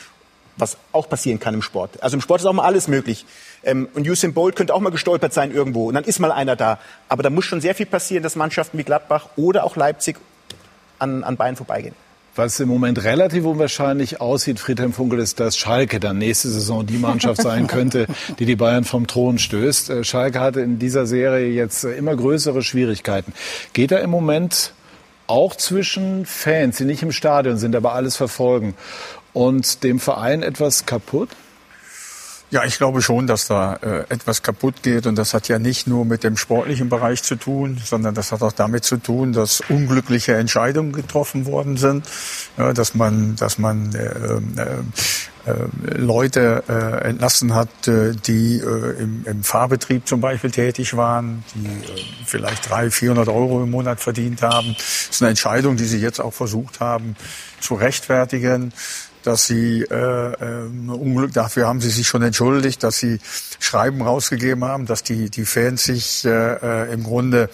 was 0.58 0.76
auch 0.92 1.08
passieren 1.08 1.40
kann 1.40 1.54
im 1.54 1.62
Sport. 1.62 2.02
Also 2.02 2.18
im 2.18 2.22
Sport 2.22 2.42
ist 2.42 2.48
auch 2.48 2.54
mal 2.54 2.66
alles 2.66 2.88
möglich. 2.88 3.28
Ähm, 3.64 3.88
und 3.94 4.10
Usain 4.10 4.34
Bolt 4.34 4.56
könnte 4.56 4.74
auch 4.74 4.80
mal 4.80 4.90
gestolpert 4.90 5.34
sein 5.34 5.52
irgendwo. 5.52 5.88
Und 5.88 5.94
dann 5.94 6.04
ist 6.04 6.18
mal 6.20 6.32
einer 6.32 6.56
da. 6.56 6.80
Aber 7.08 7.22
da 7.22 7.30
muss 7.30 7.46
schon 7.46 7.62
sehr 7.62 7.76
viel 7.76 7.86
passieren, 7.86 8.24
dass 8.24 8.36
Mannschaften 8.36 8.78
wie 8.80 8.84
Gladbach 8.84 9.30
oder 9.36 9.64
auch 9.64 9.76
Leipzig 9.76 10.18
an, 10.98 11.24
an 11.24 11.38
Bayern 11.38 11.56
vorbeigehen. 11.56 11.96
Was 12.40 12.58
im 12.62 12.70
Moment 12.70 13.04
relativ 13.04 13.44
unwahrscheinlich 13.44 14.22
aussieht, 14.22 14.62
Friedhelm 14.62 14.94
Funkel, 14.94 15.20
ist, 15.20 15.42
dass 15.42 15.58
Schalke 15.58 16.00
dann 16.00 16.20
nächste 16.20 16.48
Saison 16.48 16.86
die 16.86 16.98
Mannschaft 16.98 17.42
sein 17.42 17.68
könnte, 17.68 18.08
die 18.40 18.46
die 18.46 18.56
Bayern 18.56 18.86
vom 18.86 19.08
Thron 19.08 19.40
stößt. 19.40 19.90
Äh, 19.90 20.04
Schalke 20.06 20.40
hatte 20.40 20.62
in 20.62 20.80
dieser 20.80 21.06
Serie 21.06 21.52
jetzt 21.52 21.84
äh, 21.84 21.98
immer 21.98 22.16
größere 22.16 22.62
Schwierigkeiten. 22.62 23.34
Geht 23.74 23.92
da 23.92 23.98
im 23.98 24.10
Moment 24.10 24.72
auch 25.28 25.54
zwischen 25.54 26.26
Fans, 26.26 26.78
die 26.78 26.86
nicht 26.86 27.04
im 27.04 27.12
Stadion 27.12 27.58
sind, 27.58 27.76
aber 27.76 27.92
alles 27.94 28.16
verfolgen, 28.16 28.74
und 29.34 29.84
dem 29.84 30.00
Verein 30.00 30.42
etwas 30.42 30.86
kaputt? 30.86 31.28
Ja, 32.52 32.64
ich 32.64 32.78
glaube 32.78 33.04
schon, 33.04 33.28
dass 33.28 33.48
da 33.48 33.76
äh, 33.76 34.06
etwas 34.10 34.42
kaputt 34.42 34.82
geht 34.82 35.06
und 35.06 35.16
das 35.16 35.36
hat 35.36 35.48
ja 35.50 35.60
nicht 35.60 35.86
nur 35.86 36.04
mit 36.04 36.24
dem 36.24 36.36
sportlichen 36.36 36.90
Bereich 36.90 37.22
zu 37.22 37.36
tun, 37.36 37.80
sondern 37.84 38.16
das 38.16 38.32
hat 38.32 38.42
auch 38.42 38.52
damit 38.52 38.84
zu 38.86 38.98
tun, 38.98 39.34
dass 39.34 39.62
unglückliche 39.70 40.36
Entscheidungen 40.36 40.92
getroffen 40.92 41.46
worden 41.46 41.78
sind, 41.78 42.08
ja, 42.58 42.74
dass 42.74 42.96
man, 42.96 43.36
dass 43.36 43.60
man 43.60 43.94
äh, 43.94 44.62
äh, 44.62 44.80
äh, 45.46 45.98
Leute 45.98 46.64
äh, 46.68 47.08
entlassen 47.10 47.54
hat, 47.54 47.88
äh, 47.88 48.14
die 48.14 48.58
äh, 48.58 49.00
im, 49.00 49.26
im 49.26 49.44
Fahrbetrieb 49.44 50.08
zum 50.08 50.20
Beispiel 50.20 50.50
tätig 50.50 50.98
waren, 50.98 51.44
die 51.54 51.68
äh, 51.68 52.04
vielleicht 52.26 52.70
300, 52.70 52.94
400 52.94 53.28
Euro 53.28 53.64
im 53.64 53.70
Monat 53.70 54.00
verdient 54.00 54.42
haben. 54.42 54.76
Das 54.76 55.10
ist 55.12 55.22
eine 55.22 55.30
Entscheidung, 55.30 55.78
die 55.78 55.86
sie 55.86 56.00
jetzt 56.00 56.20
auch 56.20 56.34
versucht 56.34 56.80
haben 56.80 57.16
zu 57.60 57.76
rechtfertigen 57.76 58.74
dass 59.24 59.48
sie 59.48 59.82
äh, 59.82 59.94
äh, 59.94 60.68
Unglück 60.88 61.34
dafür 61.34 61.68
haben 61.68 61.82
sie 61.82 61.90
sich 61.90 62.08
schon 62.08 62.22
entschuldigt, 62.22 62.84
dass 62.84 62.98
sie 62.98 63.20
Schreiben 63.60 64.02
rausgegeben 64.02 64.64
haben, 64.64 64.86
dass 64.86 65.04
die 65.04 65.30
die 65.30 65.46
Fans 65.46 65.84
sich 65.84 66.26
äh, 66.26 66.30
äh, 66.30 66.94
im 66.94 67.04
Grunde 67.04 67.50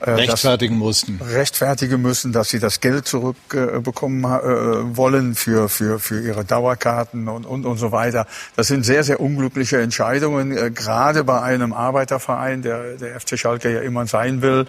äh, 0.00 0.10
Rechtfertigen 0.10 0.76
mussten. 0.76 1.20
rechtfertigen 1.22 2.02
müssen, 2.02 2.32
dass 2.32 2.50
sie 2.50 2.58
das 2.58 2.80
Geld 2.80 3.06
zurückbekommen 3.06 3.76
äh, 3.76 3.80
bekommen, 3.80 4.24
äh, 4.24 4.96
wollen 4.96 5.34
für, 5.34 5.68
für, 5.68 5.98
für 5.98 6.20
ihre 6.20 6.44
Dauerkarten 6.44 7.28
und, 7.28 7.46
und, 7.46 7.64
und 7.64 7.78
so 7.78 7.92
weiter. 7.92 8.26
Das 8.56 8.66
sind 8.66 8.84
sehr, 8.84 9.04
sehr 9.04 9.20
unglückliche 9.20 9.80
Entscheidungen, 9.80 10.56
äh, 10.56 10.70
gerade 10.70 11.24
bei 11.24 11.40
einem 11.40 11.72
Arbeiterverein, 11.72 12.62
der 12.62 12.96
der 12.96 13.20
FC 13.20 13.38
Schalke 13.38 13.72
ja 13.72 13.80
immer 13.80 14.06
sein 14.06 14.42
will. 14.42 14.66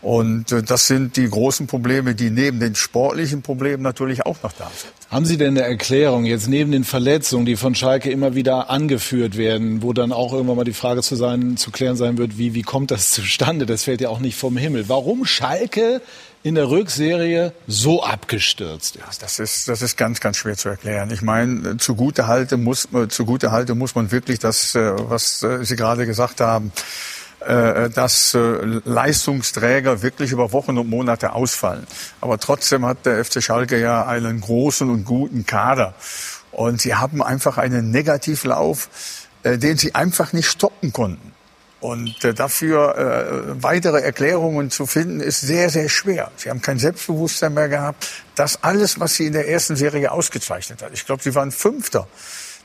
Und 0.00 0.52
äh, 0.52 0.62
das 0.62 0.86
sind 0.86 1.16
die 1.16 1.28
großen 1.28 1.66
Probleme, 1.66 2.14
die 2.14 2.30
neben 2.30 2.60
den 2.60 2.74
sportlichen 2.74 3.42
Problemen 3.42 3.82
natürlich 3.82 4.26
auch 4.26 4.42
noch 4.42 4.52
da 4.52 4.70
sind. 4.74 4.92
Haben 5.10 5.24
Sie 5.24 5.38
denn 5.38 5.56
eine 5.56 5.62
Erklärung 5.62 6.26
jetzt 6.26 6.48
neben 6.48 6.70
den 6.70 6.84
Verletzungen, 6.84 7.46
die 7.46 7.56
von 7.56 7.74
Schalke 7.74 8.10
immer 8.10 8.34
wieder 8.34 8.68
angeführt 8.68 9.38
werden, 9.38 9.82
wo 9.82 9.94
dann 9.94 10.12
auch 10.12 10.34
irgendwann 10.34 10.56
mal 10.56 10.64
die 10.64 10.74
Frage 10.74 11.00
zu, 11.00 11.16
sein, 11.16 11.56
zu 11.56 11.70
klären 11.70 11.96
sein 11.96 12.18
wird, 12.18 12.36
wie, 12.36 12.52
wie 12.54 12.62
kommt 12.62 12.90
das 12.90 13.10
zustande? 13.10 13.64
Das 13.64 13.84
fällt 13.84 14.02
ja 14.02 14.10
auch 14.10 14.20
nicht 14.20 14.36
vom 14.36 14.56
Himmel. 14.56 14.67
Warum 14.88 15.24
Schalke 15.24 16.00
in 16.42 16.54
der 16.54 16.68
Rückserie 16.70 17.52
so 17.66 18.02
abgestürzt 18.02 18.96
ist? 18.96 19.22
Das 19.22 19.38
ist, 19.38 19.68
das 19.68 19.82
ist 19.82 19.96
ganz, 19.96 20.20
ganz 20.20 20.36
schwer 20.36 20.56
zu 20.56 20.68
erklären. 20.68 21.10
Ich 21.10 21.22
meine, 21.22 21.76
zugute 21.78 22.26
halte 22.26 22.56
muss, 22.56 22.88
äh, 22.92 23.08
zugute 23.08 23.50
halte 23.50 23.74
muss 23.74 23.94
man 23.94 24.10
wirklich 24.10 24.38
das, 24.38 24.74
äh, 24.74 24.92
was 24.96 25.42
äh, 25.42 25.64
Sie 25.64 25.76
gerade 25.76 26.06
gesagt 26.06 26.40
haben, 26.40 26.72
dass 27.40 28.36
Leistungsträger 28.36 30.02
wirklich 30.02 30.32
über 30.32 30.52
Wochen 30.52 30.76
und 30.76 30.90
Monate 30.90 31.34
ausfallen. 31.34 31.86
Aber 32.20 32.38
trotzdem 32.38 32.84
hat 32.84 33.06
der 33.06 33.24
FC 33.24 33.40
Schalke 33.40 33.80
ja 33.80 34.04
einen 34.04 34.40
großen 34.40 34.90
und 34.90 35.04
guten 35.04 35.46
Kader. 35.46 35.94
Und 36.50 36.80
sie 36.80 36.96
haben 36.96 37.22
einfach 37.22 37.56
einen 37.56 37.92
Negativlauf, 37.92 38.88
den 39.44 39.78
sie 39.78 39.94
einfach 39.94 40.32
nicht 40.32 40.48
stoppen 40.48 40.92
konnten. 40.92 41.27
Und 41.80 42.24
äh, 42.24 42.34
dafür 42.34 42.96
äh, 42.96 43.62
weitere 43.62 44.00
Erklärungen 44.00 44.70
zu 44.70 44.86
finden, 44.86 45.20
ist 45.20 45.40
sehr, 45.40 45.70
sehr 45.70 45.88
schwer. 45.88 46.30
Sie 46.36 46.50
haben 46.50 46.60
kein 46.60 46.78
Selbstbewusstsein 46.78 47.54
mehr 47.54 47.68
gehabt. 47.68 48.08
Das 48.34 48.64
alles, 48.64 48.98
was 48.98 49.14
sie 49.14 49.26
in 49.26 49.32
der 49.32 49.48
ersten 49.48 49.76
Serie 49.76 50.10
ausgezeichnet 50.10 50.82
hat. 50.82 50.90
Ich 50.92 51.06
glaube, 51.06 51.22
sie 51.22 51.34
waren 51.34 51.52
Fünfter 51.52 52.08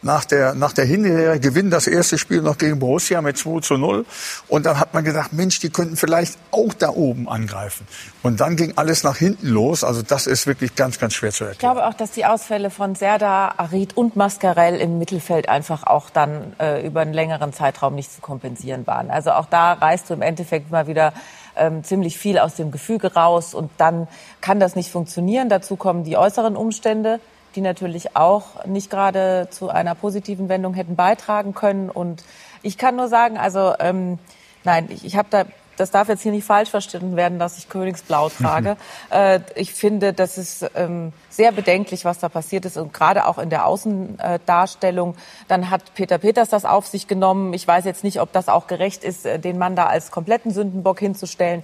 nach 0.04 0.26
der, 0.26 0.54
nach 0.54 0.74
der 0.74 0.86
Hinrunde 0.86 1.40
gewinnen 1.40 1.72
das 1.72 1.88
erste 1.88 2.18
Spiel 2.18 2.42
noch 2.42 2.58
gegen 2.58 2.80
Borussia 2.80 3.22
mit 3.22 3.38
2 3.38 3.62
zu 3.62 3.78
0. 3.78 4.06
Und 4.48 4.66
dann 4.66 4.80
hat 4.80 4.94
man 4.94 5.04
gedacht, 5.04 5.34
Mensch, 5.34 5.60
die 5.60 5.70
könnten 5.70 5.96
vielleicht 5.96 6.38
auch 6.52 6.74
da 6.74 6.90
oben 6.90 7.28
angreifen. 7.28 7.88
Und 8.22 8.40
dann 8.40 8.56
ging 8.56 8.74
alles 8.76 9.04
nach 9.04 9.18
hinten 9.18 9.48
los. 9.48 9.84
Also 9.84 10.02
das 10.02 10.28
ist 10.28 10.48
wirklich 10.48 10.76
ganz, 10.76 11.00
ganz 11.00 11.14
schwer 11.14 11.32
zu 11.32 11.44
Ich 11.46 11.50
erklären. 11.52 11.74
glaube 11.76 11.88
auch, 11.88 11.94
dass 11.94 12.12
die 12.12 12.26
Ausfälle 12.26 12.70
von 12.70 12.96
Serda, 12.96 13.54
Arid 13.58 13.98
und 13.98 14.16
Mascarell 14.16 14.76
im 14.80 15.00
Mittelfeld 15.00 15.50
einfach 15.50 15.84
auch 15.84 16.10
dann 16.10 16.54
äh, 16.60 16.86
über 16.86 17.02
einen 17.02 17.14
längeren 17.14 17.54
Zeitraum 17.54 17.96
nicht 17.96 18.14
zu 18.14 18.22
kompensieren 18.22 18.86
waren. 18.88 19.10
Also 19.10 19.32
auch 19.32 19.46
da 19.46 19.74
reißt 19.74 20.10
du 20.10 20.14
im 20.14 20.22
Endeffekt 20.22 20.72
mal 20.72 20.88
wieder 20.88 21.14
ähm, 21.56 21.84
ziemlich 21.84 22.18
viel 22.18 22.40
aus 22.40 22.56
dem 22.56 22.72
Gefüge 22.72 23.14
raus 23.14 23.54
und 23.54 23.72
dann 23.78 24.08
kann 24.42 24.60
das 24.60 24.76
nicht 24.76 24.92
funktionieren. 24.92 25.50
Dazu 25.50 25.76
kommen 25.76 26.04
die 26.04 26.18
äußeren 26.18 26.56
Umstände, 26.56 27.20
die 27.56 27.62
natürlich 27.62 28.16
auch 28.16 28.66
nicht 28.66 28.90
gerade 28.90 29.48
zu 29.50 29.70
einer 29.70 29.96
positiven 29.96 30.50
Wendung 30.50 30.74
hätten 30.74 30.96
beitragen 30.96 31.54
können. 31.54 31.90
Und 31.90 32.24
ich 32.62 32.78
kann 32.78 32.96
nur 32.96 33.08
sagen, 33.08 33.38
also 33.38 33.74
ähm, 33.80 34.20
nein, 34.64 34.88
ich, 34.90 35.06
ich 35.06 35.18
habe 35.18 35.28
da 35.30 35.46
das 35.78 35.92
darf 35.92 36.08
jetzt 36.08 36.22
hier 36.22 36.32
nicht 36.32 36.46
falsch 36.46 36.70
verstanden 36.70 37.16
werden, 37.16 37.40
dass 37.40 37.58
ich 37.58 37.70
Königsblau 37.70 38.30
trage. 38.30 38.78
äh, 39.10 39.40
ich 39.56 39.74
finde, 39.74 40.14
das 40.14 40.38
ist 40.38 40.66
ähm, 40.76 41.14
sehr 41.30 41.52
bedenklich, 41.52 42.06
was 42.06 42.20
da 42.20 42.30
passiert 42.30 42.66
ist 42.66 42.78
und 42.78 42.94
gerade 42.94 43.26
auch 43.26 43.38
in 43.38 43.50
der 43.50 43.66
Außendarstellung. 43.66 45.16
Dann 45.48 45.70
hat 45.70 45.94
Peter 45.96 46.18
Peters 46.18 46.50
das 46.50 46.66
auf 46.66 46.88
sich 46.88 47.08
genommen. 47.08 47.54
Ich 47.54 47.68
weiß 47.68 47.86
jetzt 47.86 48.04
nicht, 48.04 48.22
ob 48.22 48.32
das 48.32 48.50
auch 48.50 48.68
gerecht 48.68 49.04
ist, 49.04 49.26
äh, 49.26 49.40
den 49.40 49.58
Mann 49.58 49.76
da 49.76 49.88
als 49.88 50.12
kompletten 50.12 50.52
Sündenbock 50.52 51.00
hinzustellen. 51.00 51.64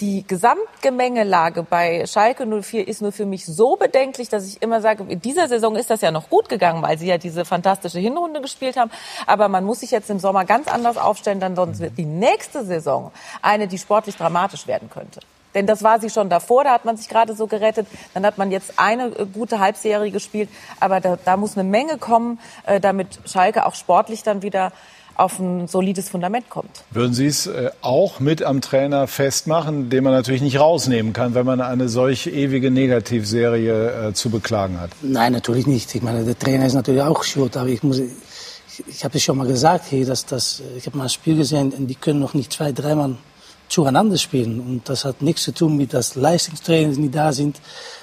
Die 0.00 0.26
Gesamtgemengelage 0.26 1.62
bei 1.62 2.04
Schalke 2.06 2.44
04 2.44 2.86
ist 2.86 3.00
nur 3.00 3.12
für 3.12 3.24
mich 3.24 3.46
so 3.46 3.76
bedenklich, 3.76 4.28
dass 4.28 4.46
ich 4.46 4.60
immer 4.60 4.82
sage, 4.82 5.04
in 5.08 5.20
dieser 5.20 5.48
Saison 5.48 5.74
ist 5.74 5.88
das 5.88 6.02
ja 6.02 6.10
noch 6.10 6.28
gut 6.28 6.50
gegangen, 6.50 6.82
weil 6.82 6.98
sie 6.98 7.06
ja 7.06 7.16
diese 7.16 7.46
fantastische 7.46 7.98
Hinrunde 7.98 8.42
gespielt 8.42 8.76
haben. 8.76 8.90
Aber 9.26 9.48
man 9.48 9.64
muss 9.64 9.80
sich 9.80 9.90
jetzt 9.92 10.10
im 10.10 10.18
Sommer 10.18 10.44
ganz 10.44 10.68
anders 10.68 10.98
aufstellen, 10.98 11.40
dann 11.40 11.56
sonst 11.56 11.80
wird 11.80 11.96
die 11.96 12.04
nächste 12.04 12.64
Saison 12.64 13.10
eine, 13.40 13.68
die 13.68 13.78
sportlich 13.78 14.16
dramatisch 14.16 14.66
werden 14.66 14.90
könnte. 14.90 15.20
Denn 15.56 15.66
das 15.66 15.82
war 15.82 15.98
sie 15.98 16.10
schon 16.10 16.28
davor, 16.28 16.64
da 16.64 16.72
hat 16.72 16.84
man 16.84 16.98
sich 16.98 17.08
gerade 17.08 17.34
so 17.34 17.46
gerettet. 17.46 17.86
Dann 18.12 18.26
hat 18.26 18.36
man 18.36 18.50
jetzt 18.50 18.78
eine 18.78 19.06
äh, 19.06 19.24
gute 19.24 19.58
Halbserie 19.58 20.10
gespielt. 20.10 20.50
Aber 20.80 21.00
da, 21.00 21.16
da 21.24 21.38
muss 21.38 21.56
eine 21.56 21.66
Menge 21.66 21.96
kommen, 21.96 22.38
äh, 22.66 22.78
damit 22.78 23.20
Schalke 23.24 23.64
auch 23.64 23.74
sportlich 23.74 24.22
dann 24.22 24.42
wieder 24.42 24.72
auf 25.16 25.38
ein 25.38 25.66
solides 25.68 26.08
Fundament 26.08 26.50
kommt. 26.50 26.70
Würden 26.90 27.14
Sie 27.14 27.26
es 27.26 27.46
äh, 27.46 27.70
auch 27.80 28.20
mit 28.20 28.42
am 28.42 28.60
Trainer 28.60 29.06
festmachen, 29.06 29.90
den 29.90 30.04
man 30.04 30.12
natürlich 30.12 30.42
nicht 30.42 30.58
rausnehmen 30.58 31.12
kann, 31.12 31.34
wenn 31.34 31.46
man 31.46 31.60
eine 31.60 31.88
solch 31.88 32.26
ewige 32.26 32.70
Negativserie 32.70 34.08
äh, 34.08 34.12
zu 34.12 34.30
beklagen 34.30 34.80
hat? 34.80 34.90
Nein, 35.02 35.32
natürlich 35.32 35.66
nicht. 35.66 35.94
Ich 35.94 36.02
meine, 36.02 36.24
der 36.24 36.38
Trainer 36.38 36.66
ist 36.66 36.74
natürlich 36.74 37.02
auch 37.02 37.22
schuld, 37.24 37.56
aber 37.56 37.68
ich 37.68 37.82
muss, 37.82 37.98
ich, 37.98 39.04
habe 39.04 39.16
es 39.16 39.22
schon 39.22 39.38
mal 39.38 39.46
gesagt 39.46 39.86
hier, 39.88 40.04
dass 40.04 40.26
das, 40.26 40.62
ich 40.76 40.86
habe 40.86 40.98
mal 40.98 41.04
ein 41.04 41.10
Spiel 41.10 41.36
gesehen, 41.36 41.72
und 41.72 41.86
die 41.86 41.94
können 41.94 42.20
noch 42.20 42.34
nicht 42.34 42.52
zwei, 42.52 42.72
dreimal 42.72 43.16
zueinander 43.68 44.16
spielen 44.16 44.60
und 44.60 44.88
das 44.88 45.04
hat 45.04 45.22
nichts 45.22 45.42
zu 45.42 45.52
tun 45.52 45.76
mit 45.76 45.92
das 45.92 46.14
Leistungstrainer, 46.14 46.92
die 46.94 47.10
da 47.10 47.32
sind, 47.32 47.60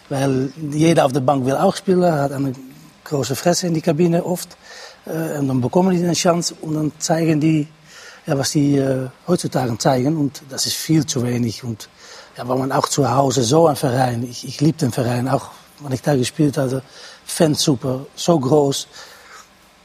weil 0.09 0.51
jeder 0.71 1.05
auf 1.05 1.13
der 1.13 1.21
Bank 1.21 1.45
will 1.45 1.55
auch 1.55 1.75
spielen, 1.75 2.03
hat 2.03 2.33
eine 2.33 2.53
große 3.05 3.35
Fresse 3.35 3.67
in 3.67 3.73
die 3.73 3.81
Kabine 3.81 4.25
oft 4.25 4.57
und 5.05 5.47
dann 5.47 5.61
bekommen 5.61 5.95
die 5.95 6.03
eine 6.03 6.13
Chance 6.13 6.55
und 6.61 6.75
dann 6.75 6.91
zeigen 6.99 7.39
die, 7.39 7.67
ja, 8.25 8.37
was 8.37 8.51
die 8.51 8.77
äh, 8.77 9.09
heutzutage 9.27 9.77
zeigen 9.77 10.17
und 10.17 10.43
das 10.49 10.65
ist 10.65 10.75
viel 10.75 11.05
zu 11.05 11.23
wenig 11.23 11.63
und 11.63 11.89
ja, 12.37 12.47
weil 12.47 12.57
man 12.57 12.71
auch 12.71 12.87
zu 12.87 13.09
Hause 13.09 13.43
so 13.43 13.67
ein 13.67 13.75
Verein, 13.75 14.23
ich, 14.23 14.47
ich 14.47 14.61
liebe 14.61 14.77
den 14.77 14.91
Verein, 14.91 15.27
auch 15.27 15.49
wenn 15.79 15.91
ich 15.91 16.01
da 16.01 16.15
gespielt 16.15 16.57
hatte, 16.57 16.81
Fans 17.25 17.61
super, 17.61 18.05
so 18.15 18.39
groß, 18.39 18.87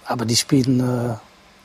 aber 0.06 0.24
die 0.24 0.36
spielen 0.36 0.80
äh, 0.80 1.14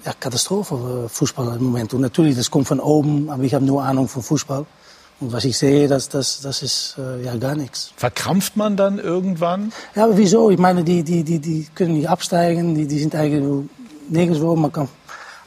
ja, 0.05 0.13
Katastrophe 0.19 1.05
äh, 1.05 1.09
Fußball 1.09 1.55
im 1.55 1.63
Moment. 1.63 1.93
Und 1.93 2.01
natürlich, 2.01 2.35
das 2.35 2.51
kommt 2.51 2.67
von 2.67 2.79
oben, 2.79 3.29
aber 3.29 3.43
ich 3.43 3.53
habe 3.53 3.65
nur 3.65 3.83
Ahnung 3.83 4.07
von 4.07 4.21
Fußball. 4.21 4.65
Und 5.19 5.31
was 5.31 5.45
ich 5.45 5.57
sehe, 5.57 5.87
das, 5.87 6.09
das, 6.09 6.41
das 6.41 6.61
ist 6.61 6.95
äh, 6.97 7.23
ja 7.23 7.35
gar 7.37 7.55
nichts. 7.55 7.93
Verkrampft 7.95 8.57
man 8.57 8.75
dann 8.75 8.99
irgendwann? 8.99 9.71
Ja, 9.95 10.05
aber 10.05 10.17
wieso? 10.17 10.49
Ich 10.49 10.57
meine, 10.57 10.83
die, 10.83 11.03
die, 11.03 11.23
die, 11.23 11.39
die 11.39 11.67
können 11.75 11.93
nicht 11.93 12.09
absteigen, 12.09 12.75
die, 12.75 12.87
die 12.87 12.99
sind 12.99 13.15
eigentlich 13.15 13.69
nirgendwo. 14.09 14.55
Man 14.55 14.71
kann 14.71 14.89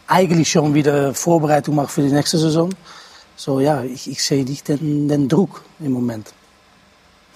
eigentlich 0.06 0.50
schon 0.50 0.74
wieder 0.74 1.14
Vorbereitung 1.14 1.74
machen 1.74 1.88
für 1.88 2.02
die 2.02 2.12
nächste 2.12 2.38
Saison. 2.38 2.70
So 3.36 3.60
ja, 3.60 3.82
ich, 3.82 4.10
ich 4.10 4.22
sehe 4.22 4.44
nicht 4.44 4.68
den, 4.68 5.08
den 5.08 5.28
Druck 5.28 5.62
im 5.80 5.92
Moment. 5.92 6.32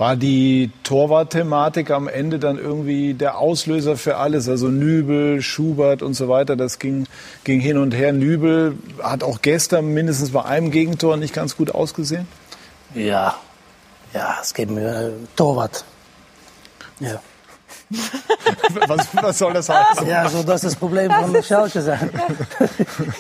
War 0.01 0.17
die 0.17 0.71
Torwart-Thematik 0.83 1.91
am 1.91 2.09
Ende 2.09 2.39
dann 2.39 2.57
irgendwie 2.57 3.13
der 3.13 3.37
Auslöser 3.37 3.99
für 3.99 4.17
alles? 4.17 4.49
Also 4.49 4.69
Nübel, 4.69 5.43
Schubert 5.43 6.01
und 6.01 6.15
so 6.15 6.27
weiter, 6.27 6.57
das 6.57 6.79
ging, 6.79 7.07
ging 7.45 7.61
hin 7.61 7.77
und 7.77 7.93
her. 7.93 8.15
Nübel 8.15 8.79
hat 9.03 9.23
auch 9.23 9.43
gestern 9.43 9.89
mindestens 9.89 10.31
bei 10.31 10.43
einem 10.43 10.71
Gegentor 10.71 11.19
nicht 11.19 11.35
ganz 11.35 11.55
gut 11.55 11.75
ausgesehen. 11.75 12.27
Ja, 12.95 13.37
ja, 14.15 14.39
es 14.41 14.55
geht 14.55 14.71
mir 14.71 14.89
äh, 14.89 15.11
Torwart. 15.37 15.85
Ja. 16.99 17.21
was, 18.87 19.07
was 19.13 19.39
soll 19.39 19.53
das 19.53 19.69
heißen? 19.69 20.07
Ja, 20.07 20.31
so 20.31 20.43
das 20.43 20.65
ist 20.65 20.73
das 20.73 20.77
Problem 20.77 21.13
von 21.13 21.43
Schalke 21.43 21.83
sein. 21.83 22.09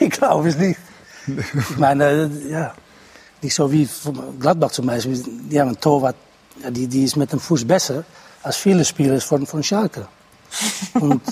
ich 0.01 0.11
glaube 0.19 0.48
es 0.48 0.57
nicht. 0.57 0.81
Ich 1.27 1.77
meine, 1.77 2.31
ja, 2.48 2.73
nicht 3.43 3.55
so 3.55 3.70
wie 3.70 3.86
Gladbach 4.39 4.70
zum 4.70 4.86
Beispiel. 4.86 5.23
Die 5.51 5.61
haben 5.61 5.69
einen 5.69 5.78
Torwart, 5.78 6.16
die, 6.69 6.87
die 6.87 7.05
ist 7.05 7.16
mit 7.16 7.32
dem 7.32 7.41
Fuß 7.41 7.65
besser 7.65 8.05
als 8.43 8.57
viele 8.57 8.85
Spieler 8.85 9.20
von, 9.20 9.47
von 9.47 9.62
Schalke. 9.62 10.07
Und 10.95 11.23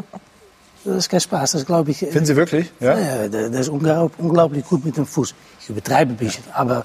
das 0.84 0.96
ist 0.96 1.08
kein 1.08 1.20
Spaß, 1.20 1.52
das 1.52 1.66
glaube 1.66 1.90
ich. 1.90 1.98
Finden 1.98 2.26
Sie 2.26 2.36
wirklich? 2.36 2.72
Ja, 2.80 2.98
ja 2.98 3.28
der, 3.28 3.50
der 3.50 3.60
ist 3.60 3.68
unglaublich, 3.68 4.18
unglaublich 4.18 4.64
gut 4.64 4.84
mit 4.84 4.96
dem 4.96 5.06
Fuß. 5.06 5.34
Ich 5.60 5.68
übertreibe 5.68 6.12
ein 6.12 6.16
bisschen, 6.16 6.44
aber 6.52 6.84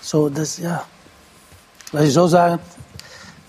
so, 0.00 0.28
das, 0.28 0.58
ja. 0.58 0.84
Lass 1.92 2.06
ich 2.06 2.14
so 2.14 2.26
sagen, 2.26 2.58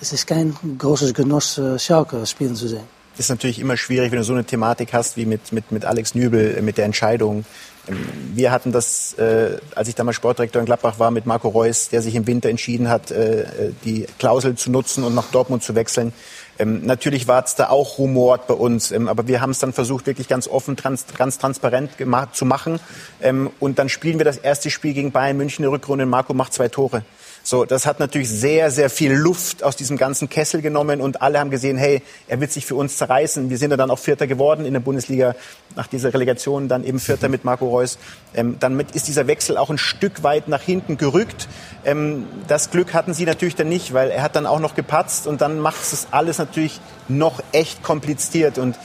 es 0.02 0.12
ist 0.12 0.28
kein 0.28 0.56
großes 0.78 1.14
Genuss, 1.14 1.62
Schalke 1.78 2.26
spielen 2.26 2.56
zu 2.56 2.68
sehen. 2.68 2.84
Ist 3.18 3.30
natürlich 3.30 3.60
immer 3.60 3.78
schwierig, 3.78 4.12
wenn 4.12 4.20
du 4.20 4.24
so 4.24 4.34
eine 4.34 4.44
Thematik 4.44 4.94
hast 4.94 5.18
wie 5.18 5.26
mit, 5.26 5.52
mit, 5.52 5.72
mit 5.72 5.86
Alex 5.86 6.16
Nübel, 6.16 6.58
äh, 6.58 6.62
mit 6.62 6.78
der 6.78 6.86
Entscheidung. 6.86 7.46
Ähm, 7.88 7.98
Wir 8.34 8.52
hatten 8.52 8.72
das, 8.72 9.14
äh, 9.14 9.58
als 9.76 9.88
ich 9.88 9.96
damals 9.96 10.16
Sportdirektor 10.16 10.60
in 10.60 10.66
Gladbach 10.66 11.00
war, 11.00 11.12
mit 11.12 11.26
Marco 11.26 11.50
Reus, 11.50 11.90
der 11.90 12.02
sich 12.02 12.16
im 12.16 12.26
Winter 12.28 12.50
entschieden 12.50 12.90
hat, 12.90 13.12
äh, 13.12 13.46
die 13.86 14.08
Klausel 14.20 14.56
zu 14.56 14.72
nutzen 14.72 15.04
und 15.04 15.16
nach 15.16 15.32
Dortmund 15.32 15.64
zu 15.64 15.76
wechseln. 15.76 16.14
Ähm, 16.60 16.86
natürlich 16.86 17.28
war 17.28 17.44
es 17.44 17.56
da 17.56 17.70
auch 17.70 17.98
rumort 17.98 18.48
bei 18.48 18.54
uns, 18.54 18.92
ähm, 18.92 19.08
aber 19.08 19.28
wir 19.28 19.42
haben 19.42 19.50
es 19.50 19.60
dann 19.60 19.74
versucht, 19.74 20.06
wirklich 20.06 20.28
ganz 20.28 20.48
offen, 20.48 20.78
trans, 20.78 21.06
ganz 21.18 21.40
transparent 21.40 21.92
zu 22.34 22.46
machen. 22.46 22.80
Ähm, 23.22 23.50
und 23.60 23.80
dann 23.80 23.90
spielen 23.90 24.20
wir 24.20 24.26
das 24.26 24.38
erste 24.38 24.70
Spiel 24.70 24.94
gegen 24.94 25.12
Bayern 25.12 25.38
München 25.38 25.64
in 25.64 25.70
der 25.70 25.72
Rückrunde 25.72 26.06
und 26.06 26.12
Marco 26.12 26.34
macht 26.34 26.54
zwei 26.54 26.68
Tore. 26.68 27.04
So, 27.46 27.66
das 27.66 27.86
hat 27.86 28.00
natürlich 28.00 28.30
sehr, 28.30 28.72
sehr 28.72 28.90
viel 28.90 29.12
Luft 29.12 29.64
aus 29.64 29.76
diesem 29.76 29.98
ganzen 29.98 30.30
Kessel 30.30 30.62
genommen 30.62 31.02
und 31.02 31.22
alle 31.22 31.40
haben 31.40 31.50
gesehen, 31.50 31.78
hey, 31.78 32.02
er 32.30 32.40
wird 32.40 32.54
sich 32.54 32.66
für 32.66 32.76
uns 32.76 32.96
zerreißen. 32.96 33.50
Wir 33.50 33.58
sind 33.58 33.72
ja 33.72 33.76
dann 33.76 33.92
auch 33.92 34.00
Vierter 34.00 34.28
geworden 34.28 34.66
in 34.66 34.72
der 34.72 34.80
Bundesliga 34.80 35.36
nach 35.76 35.88
dieser 35.88 36.14
Relegation, 36.14 36.70
dann 36.70 36.86
eben 36.86 37.02
Vierter 37.02 37.28
mit 37.28 37.44
Marco 37.44 37.68
Reus. 37.68 37.98
Ähm, 38.34 38.56
damit 38.62 38.92
ist 38.92 39.10
dieser 39.10 39.28
Wechsel 39.28 39.58
auch 39.58 39.70
ein 39.70 39.78
Stück 39.78 40.24
weit 40.24 40.48
nach 40.48 40.62
hinten 40.62 40.96
gerückt. 40.96 41.50
Ähm, 41.84 42.28
das 42.48 42.72
Glück 42.72 42.94
hatten 42.94 43.14
sie 43.14 43.26
natürlich 43.26 43.58
dann 43.58 43.68
nicht, 43.68 43.94
weil 43.94 44.10
er 44.10 44.24
hat 44.24 44.38
dann 44.38 44.46
auch 44.46 44.62
noch 44.62 44.74
gepatzt 44.74 45.28
und 45.28 45.42
dann 45.42 45.60
macht 45.60 45.82
es 45.82 46.08
alles 46.12 46.38
natürlich 46.38 46.80
noch 47.10 47.44
echt 47.52 47.84
kompliziert 47.84 48.58
und 48.58 48.78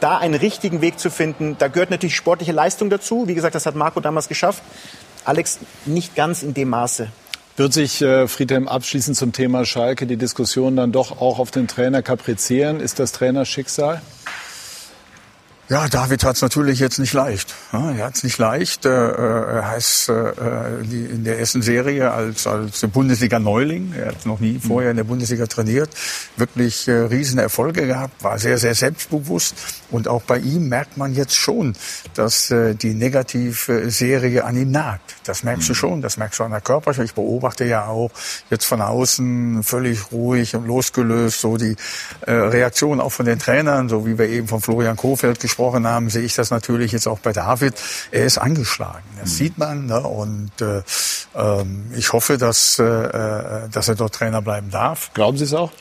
da 0.00 0.16
einen 0.16 0.34
richtigen 0.34 0.80
Weg 0.80 0.98
zu 0.98 1.10
finden, 1.10 1.56
da 1.58 1.68
gehört 1.68 1.90
natürlich 1.90 2.16
sportliche 2.16 2.52
Leistung 2.52 2.88
dazu. 2.88 3.28
Wie 3.28 3.34
gesagt, 3.34 3.54
das 3.54 3.66
hat 3.66 3.74
Marco 3.74 4.00
damals 4.00 4.28
geschafft. 4.28 4.62
Alex 5.26 5.58
nicht 5.84 6.14
ganz 6.14 6.42
in 6.42 6.54
dem 6.54 6.70
Maße. 6.70 7.08
Wird 7.58 7.72
sich 7.72 8.00
äh, 8.02 8.28
Friedhelm 8.28 8.68
abschließend 8.68 9.16
zum 9.16 9.32
Thema 9.32 9.64
Schalke 9.64 10.06
die 10.06 10.16
Diskussion 10.16 10.76
dann 10.76 10.92
doch 10.92 11.20
auch 11.20 11.40
auf 11.40 11.50
den 11.50 11.66
Trainer 11.66 12.02
kaprizieren? 12.02 12.78
Ist 12.78 13.00
das 13.00 13.10
Trainerschicksal? 13.10 14.00
Ja, 15.70 15.86
David 15.86 16.24
hat 16.24 16.36
es 16.36 16.40
natürlich 16.40 16.78
jetzt 16.78 16.98
nicht 16.98 17.12
leicht. 17.12 17.54
Ja, 17.74 17.90
er 17.90 18.06
hat 18.06 18.16
es 18.16 18.24
nicht 18.24 18.38
leicht. 18.38 18.86
Äh, 18.86 18.88
er 18.88 19.68
heißt 19.68 20.08
äh, 20.08 20.32
die, 20.82 21.04
in 21.04 21.24
der 21.24 21.38
ersten 21.38 21.60
Serie 21.60 22.10
als, 22.10 22.46
als 22.46 22.80
Bundesliga-Neuling. 22.86 23.92
Er 23.92 24.06
hat 24.06 24.24
noch 24.24 24.40
nie 24.40 24.58
vorher 24.66 24.92
in 24.92 24.96
der 24.96 25.04
Bundesliga 25.04 25.46
trainiert. 25.46 25.90
Wirklich 26.38 26.88
äh, 26.88 26.92
riesen 26.92 27.38
Erfolge 27.38 27.86
gehabt, 27.86 28.24
war 28.24 28.38
sehr, 28.38 28.56
sehr 28.56 28.74
selbstbewusst. 28.74 29.56
Und 29.90 30.08
auch 30.08 30.22
bei 30.22 30.38
ihm 30.38 30.70
merkt 30.70 30.96
man 30.96 31.12
jetzt 31.12 31.36
schon, 31.36 31.74
dass 32.14 32.50
äh, 32.50 32.74
die 32.74 32.94
Negativserie 32.94 34.46
an 34.46 34.56
ihm 34.56 34.70
nagt. 34.70 35.16
Das 35.24 35.42
merkst 35.42 35.68
du 35.68 35.74
schon. 35.74 36.00
Das 36.00 36.16
merkst 36.16 36.40
du 36.40 36.44
an 36.44 36.52
der 36.52 36.62
Körpersprache. 36.62 37.04
Ich 37.04 37.14
beobachte 37.14 37.66
ja 37.66 37.88
auch 37.88 38.10
jetzt 38.48 38.64
von 38.64 38.80
außen 38.80 39.62
völlig 39.62 40.12
ruhig 40.12 40.56
und 40.56 40.66
losgelöst 40.66 41.42
so 41.42 41.58
die 41.58 41.76
äh, 42.22 42.32
Reaktion 42.32 43.02
auch 43.02 43.12
von 43.12 43.26
den 43.26 43.38
Trainern, 43.38 43.90
so 43.90 44.06
wie 44.06 44.16
wir 44.16 44.30
eben 44.30 44.48
von 44.48 44.62
Florian 44.62 44.96
Kofeld 44.96 45.40
gesprochen 45.40 45.57
haben, 45.58 46.10
sehe 46.10 46.22
ich 46.22 46.34
das 46.34 46.50
natürlich 46.50 46.92
jetzt 46.92 47.06
auch 47.06 47.18
bei 47.18 47.32
David. 47.32 47.74
Er 48.10 48.24
ist 48.24 48.38
angeschlagen. 48.38 49.04
Das 49.20 49.36
sieht 49.36 49.58
man. 49.58 49.86
Ne? 49.86 50.00
Und 50.00 50.52
äh, 50.60 50.82
ähm, 51.34 51.92
ich 51.96 52.12
hoffe, 52.12 52.38
dass, 52.38 52.78
äh, 52.78 52.84
äh, 52.84 53.68
dass 53.70 53.88
er 53.88 53.94
dort 53.94 54.14
Trainer 54.14 54.42
bleiben 54.42 54.70
darf. 54.70 55.12
Glauben 55.14 55.36
Sie 55.36 55.44
es 55.44 55.54
auch? 55.54 55.72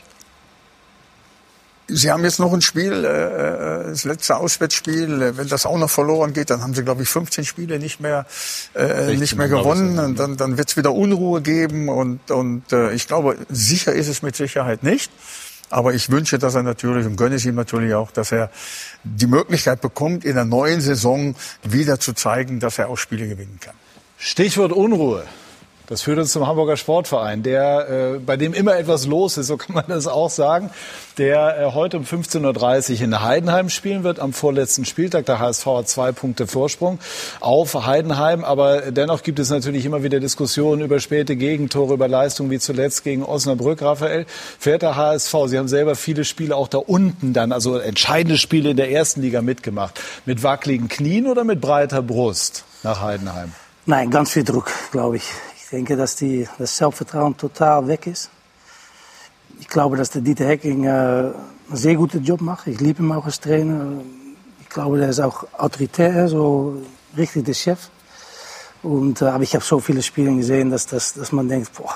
Sie 1.89 2.11
haben 2.11 2.23
jetzt 2.25 2.39
noch 2.39 2.51
ein 2.51 2.61
Spiel, 2.61 3.05
äh, 3.05 3.89
das 3.89 4.03
letzte 4.03 4.35
Auswärtsspiel. 4.35 5.21
Äh, 5.21 5.37
Wenn 5.37 5.47
das 5.47 5.65
auch 5.65 5.77
noch 5.77 5.89
verloren 5.89 6.33
geht, 6.33 6.49
dann 6.49 6.61
haben 6.61 6.73
Sie, 6.73 6.83
glaube 6.83 7.03
ich, 7.03 7.09
15 7.09 7.45
Spiele 7.45 7.79
nicht 7.79 8.01
mehr, 8.01 8.25
äh, 8.75 9.15
nicht 9.15 9.37
mehr 9.37 9.47
gewonnen. 9.47 9.97
Und 9.97 10.19
dann, 10.19 10.35
dann 10.35 10.57
wird 10.57 10.69
es 10.69 10.77
wieder 10.77 10.91
Unruhe 10.91 11.41
geben. 11.41 11.87
Und, 11.87 12.29
und 12.29 12.73
äh, 12.73 12.91
ich 12.91 13.07
glaube, 13.07 13.37
sicher 13.47 13.93
ist 13.93 14.09
es 14.09 14.21
mit 14.21 14.35
Sicherheit 14.35 14.83
nicht. 14.83 15.11
Aber 15.69 15.93
ich 15.93 16.09
wünsche, 16.09 16.39
dass 16.39 16.55
er 16.55 16.63
natürlich 16.63 17.05
und 17.05 17.17
gönne 17.17 17.35
es 17.35 17.45
ihm 17.45 17.55
natürlich 17.55 17.93
auch, 17.93 18.11
dass 18.11 18.31
er 18.31 18.49
die 19.03 19.27
Möglichkeit 19.27 19.81
bekommt, 19.81 20.23
in 20.23 20.35
der 20.35 20.45
neuen 20.45 20.79
Saison 20.79 21.35
wieder 21.63 21.99
zu 21.99 22.13
zeigen, 22.13 22.59
dass 22.59 22.79
er 22.79 22.89
auch 22.89 22.97
Spiele 22.97 23.27
gewinnen 23.27 23.59
kann. 23.59 23.75
Stichwort 24.17 24.71
Unruhe. 24.71 25.23
Das 25.87 26.01
führt 26.01 26.19
uns 26.19 26.33
zum 26.33 26.45
Hamburger 26.45 26.75
Sportverein, 26.75 27.43
der, 27.43 28.15
äh, 28.15 28.19
bei 28.19 28.35
dem 28.35 28.53
immer 28.53 28.77
etwas 28.77 29.07
los 29.07 29.37
ist, 29.37 29.47
so 29.47 29.55
kann 29.55 29.73
man 29.73 29.85
das 29.87 30.05
auch 30.05 30.29
sagen, 30.29 30.69
der 31.17 31.57
äh, 31.57 31.73
heute 31.73 31.95
um 31.95 32.03
15.30 32.03 32.95
Uhr 32.95 33.01
in 33.03 33.21
Heidenheim 33.21 33.69
spielen 33.69 34.03
wird, 34.03 34.19
am 34.19 34.33
vorletzten 34.33 34.83
Spieltag. 34.83 35.25
Der 35.27 35.39
HSV 35.39 35.65
hat 35.65 35.87
zwei 35.87 36.11
Punkte 36.11 36.45
Vorsprung 36.45 36.99
auf 37.39 37.73
Heidenheim, 37.85 38.43
aber 38.43 38.91
dennoch 38.91 39.23
gibt 39.23 39.39
es 39.39 39.49
natürlich 39.49 39.85
immer 39.85 40.03
wieder 40.03 40.19
Diskussionen 40.19 40.81
über 40.81 40.99
späte 40.99 41.37
Gegentore, 41.37 41.93
über 41.93 42.09
Leistungen 42.09 42.51
wie 42.51 42.59
zuletzt 42.59 43.05
gegen 43.05 43.23
Osnabrück. 43.23 43.81
Raphael, 43.81 44.25
fährt 44.59 44.81
der 44.81 44.97
HSV, 44.97 45.33
Sie 45.45 45.57
haben 45.57 45.69
selber 45.69 45.95
viele 45.95 46.25
Spiele 46.25 46.57
auch 46.57 46.67
da 46.67 46.79
unten 46.79 47.31
dann, 47.31 47.53
also 47.53 47.77
entscheidende 47.77 48.37
Spiele 48.37 48.71
in 48.71 48.77
der 48.77 48.91
ersten 48.91 49.21
Liga 49.21 49.41
mitgemacht. 49.41 50.01
Mit 50.25 50.43
wackeligen 50.43 50.89
Knien 50.89 51.27
oder 51.27 51.45
mit 51.45 51.61
breiter 51.61 52.01
Brust 52.01 52.65
nach 52.83 53.01
Heidenheim? 53.01 53.53
Nein, 53.85 54.11
ganz 54.11 54.31
viel 54.31 54.43
Druck, 54.43 54.69
glaube 54.91 55.15
ich. 55.15 55.23
Ich 55.67 55.71
denke, 55.71 55.97
dass 55.97 56.15
die, 56.15 56.47
das 56.57 56.77
Selbstvertrauen 56.77 57.35
total 57.35 57.89
weg 57.89 58.07
ist. 58.07 58.29
Ich 59.59 59.67
glaube, 59.67 59.97
dass 59.97 60.09
der 60.09 60.21
Dieter 60.21 60.45
Hecking 60.45 60.85
äh, 60.85 60.87
einen 60.87 61.33
sehr 61.73 61.95
guten 61.95 62.23
Job 62.23 62.39
macht. 62.39 62.67
Ich 62.67 62.79
liebe 62.79 63.03
ihn 63.03 63.11
auch 63.11 63.25
als 63.25 63.41
Trainer. 63.41 64.01
Ich 64.61 64.69
glaube, 64.69 64.97
der 64.97 65.09
ist 65.09 65.19
auch 65.19 65.45
autoritär, 65.57 66.29
so 66.29 66.81
richtig 67.17 67.43
der 67.43 67.53
Chef. 67.53 67.89
Und, 68.81 69.21
äh, 69.21 69.25
aber 69.25 69.43
ich 69.43 69.55
habe 69.55 69.65
so 69.65 69.81
viele 69.81 70.01
Spiele 70.01 70.33
gesehen, 70.37 70.69
dass, 70.69 70.87
dass, 70.87 71.15
dass 71.15 71.33
man 71.33 71.49
denkt, 71.49 71.73
boah, 71.73 71.95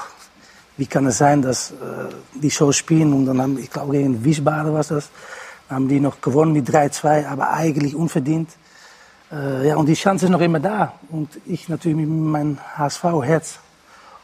wie 0.76 0.86
kann 0.86 1.06
es 1.06 1.20
sein, 1.20 1.42
dass 1.42 1.72
äh, 1.72 1.76
die 2.34 2.50
so 2.50 2.74
spielen 2.74 3.14
und 3.14 3.26
dann 3.26 3.42
haben, 3.42 3.58
ich 3.58 3.72
glaube 3.72 3.94
gegen 3.94 4.22
Wiesbaden 4.22 4.74
was 4.74 4.90
das, 4.90 5.08
haben 5.70 5.88
die 5.88 6.02
noch 6.02 6.20
gewonnen 6.20 6.52
mit 6.52 6.70
3-2, 6.70 7.26
aber 7.26 7.52
eigentlich 7.52 7.96
unverdient. 7.96 8.50
Äh, 9.32 9.68
ja, 9.70 9.76
und 9.78 9.86
die 9.86 9.94
Chance 9.94 10.26
ist 10.26 10.32
noch 10.32 10.42
immer 10.42 10.60
da. 10.60 10.94
Und 11.10 11.30
ich 11.46 11.70
natürlich 11.70 11.98
mit 11.98 12.10
meinem 12.10 12.58
HSV-Herz 12.78 13.60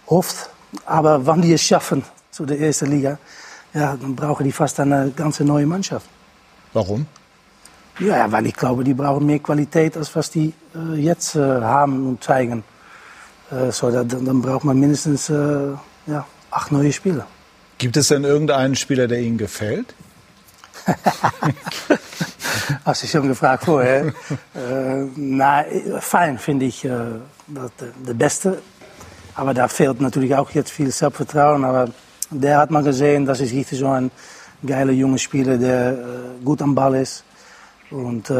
hofft, 0.07 0.49
aber 0.85 1.25
wann 1.25 1.41
die 1.41 1.53
es 1.53 1.61
schaffen 1.61 2.03
zu 2.31 2.45
der 2.45 2.59
ersten 2.59 2.87
Liga, 2.87 3.17
ja, 3.73 3.95
dann 3.95 4.15
brauchen 4.15 4.43
die 4.43 4.51
fast 4.51 4.79
eine 4.79 5.11
ganze 5.15 5.43
neue 5.43 5.65
Mannschaft. 5.65 6.07
Warum? 6.73 7.05
Ja, 7.99 8.31
weil 8.31 8.45
ich 8.45 8.55
glaube, 8.55 8.83
die 8.83 8.93
brauchen 8.93 9.25
mehr 9.25 9.39
Qualität, 9.39 9.97
als 9.97 10.15
was 10.15 10.29
die 10.29 10.53
äh, 10.75 10.95
jetzt 10.95 11.35
äh, 11.35 11.39
haben 11.39 12.07
und 12.07 12.23
zeigen. 12.23 12.63
Äh, 13.49 13.71
so, 13.71 13.89
da, 13.89 14.03
dann, 14.03 14.41
braucht 14.41 14.65
man 14.65 14.79
mindestens 14.79 15.29
äh, 15.29 15.73
ja, 16.05 16.25
acht 16.51 16.71
neue 16.71 16.93
Spieler. 16.93 17.25
Gibt 17.77 17.97
es 17.97 18.09
denn 18.09 18.23
irgendeinen 18.23 18.75
Spieler, 18.75 19.07
der 19.07 19.19
Ihnen 19.19 19.37
gefällt? 19.37 19.95
Hast 22.85 23.03
du 23.03 23.07
schon 23.07 23.27
gefragt 23.27 23.65
vorher? 23.65 24.07
äh, 24.07 24.11
na, 25.15 25.65
fein 25.99 26.37
finde 26.37 26.65
ich 26.65 26.85
äh, 26.85 26.89
der, 27.47 27.69
der 28.07 28.13
Beste. 28.13 28.61
Aber 29.35 29.53
da 29.53 29.67
fehlt 29.67 30.01
natürlich 30.01 30.35
auch 30.35 30.49
jetzt 30.51 30.71
viel 30.71 30.91
Selbstvertrauen. 30.91 31.63
Aber 31.63 31.89
der 32.31 32.57
hat 32.57 32.71
man 32.71 32.83
gesehen, 32.83 33.25
das 33.25 33.39
ist 33.39 33.53
richtig 33.53 33.79
so 33.79 33.87
ein 33.87 34.11
geiler 34.65 34.91
junger 34.91 35.17
Spieler, 35.17 35.57
der 35.57 35.91
äh, 35.91 35.95
gut 36.43 36.61
am 36.61 36.73
Ball 36.75 36.95
ist. 36.95 37.23
Und, 37.89 38.29
äh, 38.29 38.33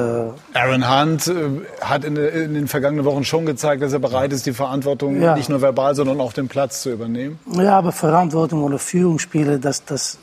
Aaron 0.54 0.90
Hunt 0.90 1.28
äh, 1.28 1.34
hat 1.80 2.04
in, 2.04 2.18
in, 2.18 2.54
den 2.54 2.68
vergangenen 2.68 3.06
Wochen 3.06 3.24
schon 3.24 3.46
gezeigt, 3.46 3.82
dass 3.82 3.94
er 3.94 4.00
bereit 4.00 4.34
ist, 4.34 4.46
die 4.46 4.52
Verantwortung 4.52 5.22
Ja. 5.22 5.36
nicht 5.36 5.48
nur 5.50 5.62
verbal, 5.62 5.96
sondern 5.96 6.20
auf 6.20 6.34
dem 6.34 6.50
Platz 6.50 6.82
zu 6.82 6.92
übernehmen. 6.92 7.40
ja, 7.54 7.78
aber 7.78 7.94
Verantwortung 7.94 8.62
oder 8.64 8.78
Führungsspieler, 8.78 9.58
das, 9.58 9.86
das, 9.86 10.18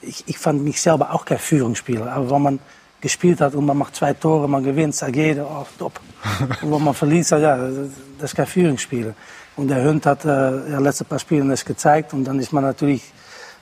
ich, 0.00 0.24
ich 0.26 0.38
fand 0.38 0.62
mich 0.62 0.80
selber 0.80 1.12
auch 1.12 1.24
kein 1.24 1.38
Führungsspieler. 1.38 2.12
Aber 2.12 2.30
wenn 2.30 2.42
man 2.42 2.58
gespielt 3.00 3.40
hat 3.40 3.54
und 3.54 3.66
man 3.66 3.76
macht 3.76 3.96
zwei 3.96 4.14
Tore, 4.14 4.48
man 4.48 4.64
gewinnt, 4.64 4.94
sagt 4.94 5.16
jeder, 5.16 5.46
oh, 5.46 5.66
top. 5.78 6.00
und 6.62 6.72
wenn 6.72 6.84
man 6.84 6.94
verliert, 6.94 7.26
sagt 7.26 7.42
ja, 7.42 7.56
das 7.56 8.30
ist 8.30 8.36
kein 8.36 8.46
Führungsspieler. 8.46 9.14
Und 9.56 9.68
der 9.68 9.84
Hund 9.84 10.06
hat 10.06 10.24
äh, 10.24 10.28
ja, 10.28 10.78
letzte 10.78 11.04
paar 11.04 11.18
Spiele 11.18 11.46
das 11.48 11.64
gezeigt 11.64 12.12
und 12.12 12.24
dann 12.24 12.40
ist 12.40 12.52
man 12.52 12.64
natürlich 12.64 13.02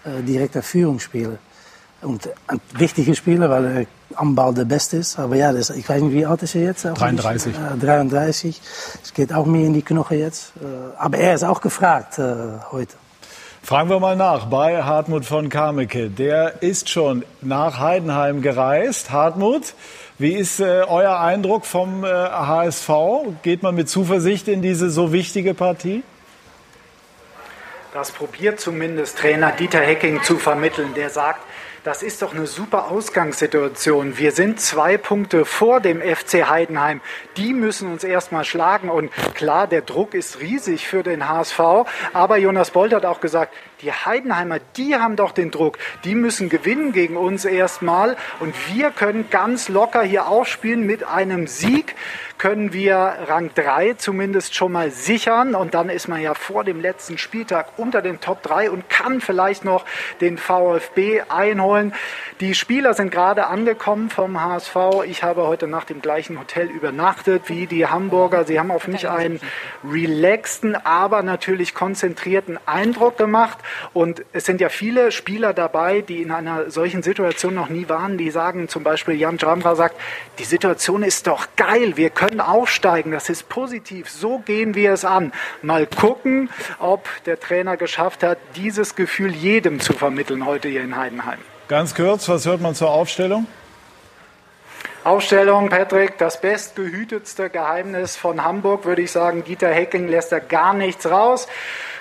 äh, 0.05 0.23
direkt 0.23 0.57
ein 0.57 0.62
Führungsspieler. 0.62 1.39
Und 2.03 2.28
ein 2.49 2.61
wichtiger 2.74 3.15
Spieler, 3.15 3.49
weil 3.49 3.65
er 3.65 3.86
am 4.19 4.35
Ball 4.35 4.53
der 4.53 4.65
Beste 4.65 4.97
ist. 4.97 5.19
Aber 5.19 5.36
ja, 5.36 5.53
das, 5.53 5.70
ich 5.70 5.89
weiß 5.89 6.03
nicht, 6.03 6.15
wie 6.15 6.27
alt 6.27 6.43
ist 6.43 6.55
er 6.55 6.62
jetzt? 6.62 6.86
Auch 6.86 6.94
33. 6.94 7.55
Äh, 7.55 7.78
33. 7.78 8.61
Es 9.03 9.15
geht 9.15 9.32
auch 9.32 9.47
mehr 9.47 9.66
in 9.66 9.74
die 9.74 9.82
Knochen 9.82 10.19
jetzt. 10.19 10.53
Äh, 10.61 10.97
aber 10.99 11.19
er 11.19 11.35
ist 11.35 11.44
auch 11.44 11.61
gefragt 11.61 12.19
äh, 12.19 12.35
heute. 12.70 12.94
Fragen 13.64 13.90
wir 13.90 14.01
mal 14.01 14.16
nach 14.16 14.47
bei 14.47 14.82
Hartmut 14.82 15.24
von 15.24 15.48
Kameke. 15.48 16.10
Der 16.10 16.64
ist 16.64 16.90
schon 16.90 17.24
nach 17.43 17.78
Heidenheim 17.78 18.43
gereist. 18.43 19.12
Hartmut, 19.12 19.74
wie 20.18 20.32
ist 20.32 20.59
äh, 20.59 20.82
euer 20.89 21.20
Eindruck 21.20 21.64
vom 21.64 22.02
äh, 22.02 22.09
HSV? 22.09 22.90
Geht 23.44 23.62
man 23.62 23.76
mit 23.76 23.89
Zuversicht 23.89 24.48
in 24.48 24.62
diese 24.62 24.90
so 24.90 25.12
wichtige 25.12 25.55
Partie? 25.55 26.02
Das 27.94 28.10
probiert 28.10 28.59
zumindest 28.59 29.18
Trainer 29.18 29.52
Dieter 29.52 29.80
Hecking 29.80 30.24
zu 30.24 30.39
vermitteln. 30.39 30.94
Der 30.97 31.10
sagt, 31.10 31.43
das 31.84 32.04
ist 32.04 32.22
doch 32.22 32.32
eine 32.32 32.46
super 32.46 32.90
Ausgangssituation. 32.90 34.16
Wir 34.16 34.30
sind 34.30 34.60
zwei 34.60 34.96
Punkte 34.96 35.44
vor 35.44 35.80
dem 35.80 36.00
FC 36.00 36.48
Heidenheim. 36.48 37.00
Die 37.36 37.52
müssen 37.52 37.90
uns 37.90 38.04
erstmal 38.04 38.44
schlagen. 38.44 38.88
Und 38.88 39.10
klar, 39.34 39.66
der 39.66 39.82
Druck 39.82 40.14
ist 40.14 40.40
riesig 40.40 40.86
für 40.86 41.02
den 41.02 41.28
HSV. 41.28 41.59
Aber 42.12 42.36
Jonas 42.36 42.70
Bolt 42.70 42.94
hat 42.94 43.04
auch 43.04 43.20
gesagt, 43.20 43.52
die 43.80 43.90
Heidenheimer, 43.90 44.60
die 44.76 44.94
haben 44.94 45.16
doch 45.16 45.32
den 45.32 45.50
Druck. 45.50 45.76
Die 46.04 46.14
müssen 46.14 46.48
gewinnen 46.48 46.92
gegen 46.92 47.16
uns 47.16 47.44
erstmal. 47.44 48.16
Und 48.38 48.54
wir 48.72 48.92
können 48.92 49.28
ganz 49.30 49.68
locker 49.68 50.02
hier 50.02 50.28
aufspielen 50.28 50.86
mit 50.86 51.02
einem 51.02 51.48
Sieg 51.48 51.96
können 52.42 52.72
wir 52.72 52.96
Rang 53.28 53.52
3 53.54 53.94
zumindest 53.94 54.56
schon 54.56 54.72
mal 54.72 54.90
sichern 54.90 55.54
und 55.54 55.74
dann 55.74 55.88
ist 55.88 56.09
man 56.09 56.20
ja 56.20 56.34
vor 56.34 56.64
dem 56.64 56.80
letzten 56.80 57.16
Spieltag 57.16 57.68
unter 57.76 58.02
den 58.02 58.20
Top 58.20 58.42
3 58.42 58.68
und 58.68 58.90
kann 58.90 59.20
vielleicht 59.20 59.64
noch 59.64 59.84
den 60.20 60.38
VfB 60.38 61.22
einholen. 61.28 61.72
Die 62.40 62.55
Spieler 62.55 62.94
sind 62.94 63.11
gerade 63.11 63.47
angekommen 63.47 64.11
vom 64.11 64.40
HSV. 64.40 64.77
Ich 65.07 65.23
habe 65.23 65.47
heute 65.47 65.69
Nacht 65.69 65.90
im 65.90 66.03
gleichen 66.03 66.39
Hotel 66.39 66.69
übernachtet 66.69 67.43
wie 67.47 67.66
die 67.66 67.86
Hamburger. 67.86 68.44
Sie 68.44 68.59
haben 68.59 68.70
auf 68.70 68.89
mich 68.89 69.09
einen 69.09 69.40
relaxten, 69.85 70.74
aber 70.74 71.23
natürlich 71.23 71.74
konzentrierten 71.74 72.59
Eindruck 72.66 73.16
gemacht 73.16 73.59
und 73.93 74.24
es 74.32 74.44
sind 74.44 74.61
ja 74.61 74.70
viele 74.70 75.12
Spieler 75.12 75.53
dabei, 75.53 76.01
die 76.01 76.20
in 76.20 76.32
einer 76.32 76.70
solchen 76.70 77.03
Situation 77.03 77.55
noch 77.55 77.69
nie 77.69 77.89
waren. 77.89 78.19
Die 78.19 78.31
sagen 78.31 78.69
zum 78.69 78.82
Beispiel, 78.82 79.15
Jan 79.15 79.39
Jamra 79.39 79.77
sagt, 79.77 79.94
die 80.39 80.44
Situation 80.44 81.03
ist 81.03 81.27
doch 81.27 81.47
geil, 81.57 81.97
wir 81.97 82.11
können 82.11 82.40
aufsteigen, 82.40 83.12
das 83.12 83.28
ist 83.28 83.49
positiv, 83.49 84.11
so 84.11 84.39
gehen 84.39 84.74
wir 84.74 84.93
es 84.93 85.05
an. 85.05 85.32
Mal 85.62 85.86
gucken, 85.86 86.51
ob 86.78 87.09
der 87.24 87.39
Trainer 87.39 87.77
geschafft 87.77 88.23
hat, 88.23 88.39
dieses 88.57 88.97
Gefühl 88.97 89.32
jedem 89.32 89.78
zu 89.81 89.93
vermitteln 89.93 90.44
heute 90.44 90.69
hier 90.69 90.82
in 90.82 90.97
Heidenheim. 90.97 91.39
Ganz 91.68 91.94
kurz, 91.94 92.28
was 92.28 92.44
hört 92.47 92.60
man 92.60 92.74
zur 92.74 92.90
Aufstellung? 92.90 93.47
Aufstellung, 95.05 95.68
Patrick, 95.68 96.18
das 96.18 96.40
bestgehütetste 96.40 97.51
Geheimnis 97.51 98.16
von 98.16 98.44
Hamburg, 98.44 98.84
würde 98.84 99.02
ich 99.02 99.10
sagen. 99.10 99.43
Dieter 99.43 99.70
Hecking 99.70 100.06
lässt 100.06 100.30
da 100.30 100.39
gar 100.39 100.74
nichts 100.74 101.10
raus. 101.10 101.48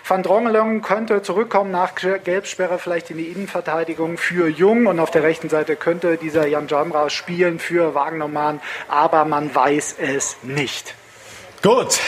Van 0.07 0.23
Drongelen 0.23 0.81
könnte 0.81 1.21
zurückkommen 1.21 1.71
nach 1.71 1.93
Gelbsperre 1.95 2.79
vielleicht 2.79 3.11
in 3.11 3.17
die 3.17 3.27
Innenverteidigung 3.27 4.17
für 4.17 4.47
Jung 4.49 4.87
und 4.87 4.99
auf 4.99 5.11
der 5.11 5.23
rechten 5.23 5.49
Seite 5.49 5.75
könnte 5.75 6.17
dieser 6.17 6.47
Jan 6.47 6.67
Jamra 6.67 7.09
spielen 7.09 7.59
für 7.59 7.95
Wagnermann, 7.95 8.61
aber 8.87 9.25
man 9.25 9.53
weiß 9.53 9.95
es 9.99 10.37
nicht. 10.43 10.95
Gut, 11.61 11.99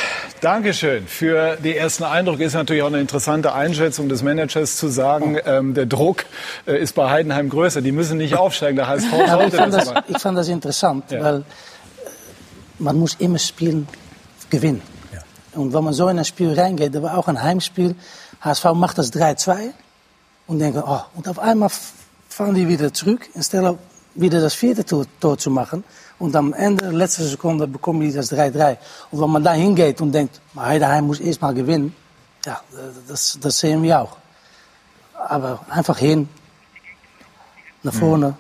Dankeschön 0.41 1.05
für 1.05 1.57
die 1.57 1.77
ersten 1.77 2.03
Eindrücke. 2.03 2.43
Ist 2.43 2.55
natürlich 2.55 2.81
auch 2.81 2.87
eine 2.87 2.99
interessante 2.99 3.53
Einschätzung 3.53 4.09
des 4.09 4.23
Managers 4.23 4.77
zu 4.77 4.87
sagen, 4.87 5.37
ähm, 5.45 5.75
der 5.75 5.85
Druck 5.85 6.25
äh, 6.65 6.81
ist 6.81 6.95
bei 6.95 7.07
Heidenheim 7.11 7.49
größer. 7.49 7.81
Die 7.81 7.91
müssen 7.91 8.17
nicht 8.17 8.35
aufsteigen. 8.35 8.77
Der 8.77 8.87
HSV 8.87 9.11
Ja, 9.11 9.23
ich, 9.25 9.29
sollte 9.31 9.57
fand 9.57 9.73
das 9.75 9.93
das, 9.93 10.03
ich 10.07 10.17
fand 10.17 10.37
das 10.39 10.47
interessant, 10.47 11.11
Ja. 11.11 11.21
weil 11.23 11.35
äh, 11.37 11.43
man 12.79 12.97
muss 12.97 13.13
immer 13.19 13.37
spielen, 13.37 13.87
gewinnen. 14.49 14.81
Und 15.53 15.71
wenn 15.71 15.83
man 15.83 15.93
so 15.93 16.07
in 16.07 16.17
ein 16.17 16.25
Spiel 16.25 16.59
reingeht, 16.59 16.95
da 16.95 17.03
war 17.03 17.15
auch 17.15 17.27
ein 17.27 17.39
Heimspiel, 17.41 17.95
HSV 18.41 18.65
macht 18.73 18.97
das 18.97 19.13
3-2 19.13 19.69
und 20.47 20.57
denken, 20.57 20.81
oh, 20.83 21.01
und 21.13 21.27
auf 21.27 21.37
einmal 21.37 21.69
fahren 22.27 22.55
die 22.55 22.67
wieder 22.67 22.91
zurück, 22.91 23.29
anstelle 23.35 23.77
wieder 24.15 24.41
das 24.41 24.55
vierte 24.55 24.83
Tor, 24.83 25.05
Tor 25.19 25.37
zu 25.37 25.51
machen. 25.51 25.83
Und 26.23 26.37
am 26.37 26.53
Ende, 26.53 26.89
letzte 26.89 27.25
Sekunde, 27.25 27.67
bekommen 27.67 27.99
die 27.99 28.13
das 28.13 28.31
3-3. 28.31 28.77
Und 29.11 29.21
wenn 29.21 29.29
man 29.29 29.43
da 29.43 29.51
hingeht 29.51 29.99
und 29.99 30.13
denkt, 30.13 30.39
maar 30.53 30.67
Heidenheim 30.67 31.07
muss 31.07 31.19
erst 31.19 31.41
mal 31.41 31.53
gewinnen, 31.53 31.93
ja, 32.45 32.61
das, 33.09 33.37
das 33.41 33.59
sehen 33.59 33.83
wir 33.83 33.99
auch. 33.99 34.15
Aber 35.27 35.59
einfach 35.69 35.97
hin, 35.97 36.29
nach 37.83 37.93
vorne, 37.93 38.35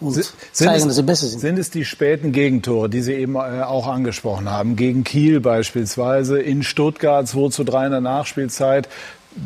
und 0.00 0.12
Sind 0.12 0.26
zeigen, 0.52 0.76
es, 0.76 0.86
dass 0.86 0.96
sie 0.96 1.02
besser 1.02 1.26
sind. 1.26 1.40
Sind 1.40 1.58
es 1.58 1.70
die 1.70 1.84
späten 1.84 2.32
Gegentore, 2.32 2.90
die 2.90 3.00
Sie 3.00 3.14
eben 3.14 3.34
äh, 3.34 3.62
auch 3.62 3.86
angesprochen 3.86 4.50
haben? 4.50 4.76
Gegen 4.76 5.04
Kiel 5.04 5.40
beispielsweise, 5.40 6.38
in 6.38 6.62
Stuttgart 6.62 7.26
2 7.26 7.48
zu 7.48 7.64
3 7.64 7.86
in 7.86 7.92
der 7.92 8.00
Nachspielzeit, 8.02 8.88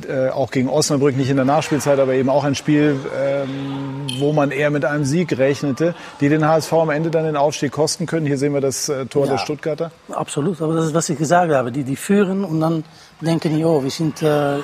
äh, 0.08 0.28
auch 0.28 0.50
gegen 0.50 0.68
Osnabrück 0.68 1.16
nicht 1.16 1.30
in 1.30 1.36
der 1.36 1.44
Nachspielzeit, 1.44 1.98
aber 1.98 2.14
eben 2.14 2.28
auch 2.28 2.44
ein 2.44 2.54
Spiel, 2.54 2.98
ähm, 3.18 4.06
wo 4.18 4.32
man 4.32 4.50
eher 4.50 4.70
mit 4.70 4.84
einem 4.84 5.04
Sieg 5.04 5.36
rechnete, 5.36 5.94
die 6.20 6.28
den 6.28 6.46
HSV 6.46 6.72
am 6.72 6.90
Ende 6.90 7.10
dann 7.10 7.24
den 7.24 7.36
Aufstieg 7.36 7.72
kosten 7.72 8.06
können. 8.06 8.26
Hier 8.26 8.38
sehen 8.38 8.54
wir 8.54 8.60
das 8.60 8.88
äh, 8.88 9.06
Tor 9.06 9.26
Ja. 9.26 9.32
der 9.32 9.38
Stuttgarter. 9.38 9.90
Absolut, 10.10 10.60
aber 10.62 10.74
das 10.74 10.86
ist, 10.86 10.94
was 10.94 11.08
ich 11.08 11.18
gesagt 11.18 11.52
habe. 11.52 11.72
Die, 11.72 11.84
die 11.84 11.96
führen 11.96 12.44
und 12.44 12.60
dann 12.60 12.84
denken 13.20 13.56
die, 13.56 13.64
oh, 13.64 13.82
wir, 13.82 13.90
sind, 13.90 14.22
äh, 14.22 14.58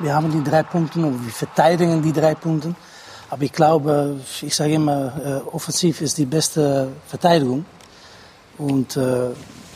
wir 0.00 0.14
haben 0.14 0.30
die 0.32 0.42
drei 0.48 0.62
Punkte 0.62 1.00
und 1.00 1.24
wir 1.24 1.32
verteidigen 1.32 2.02
die 2.02 2.12
drei 2.12 2.34
Punkte. 2.34 2.74
Aber 3.28 3.42
ich 3.42 3.52
glaube, 3.52 4.16
ich 4.42 4.54
sage 4.54 4.74
immer, 4.74 5.42
äh, 5.44 5.54
offensiv 5.54 6.00
ist 6.00 6.16
die 6.18 6.26
beste 6.26 6.88
Verteidigung. 7.08 7.64
Und 8.58 8.96
äh, 8.96 9.30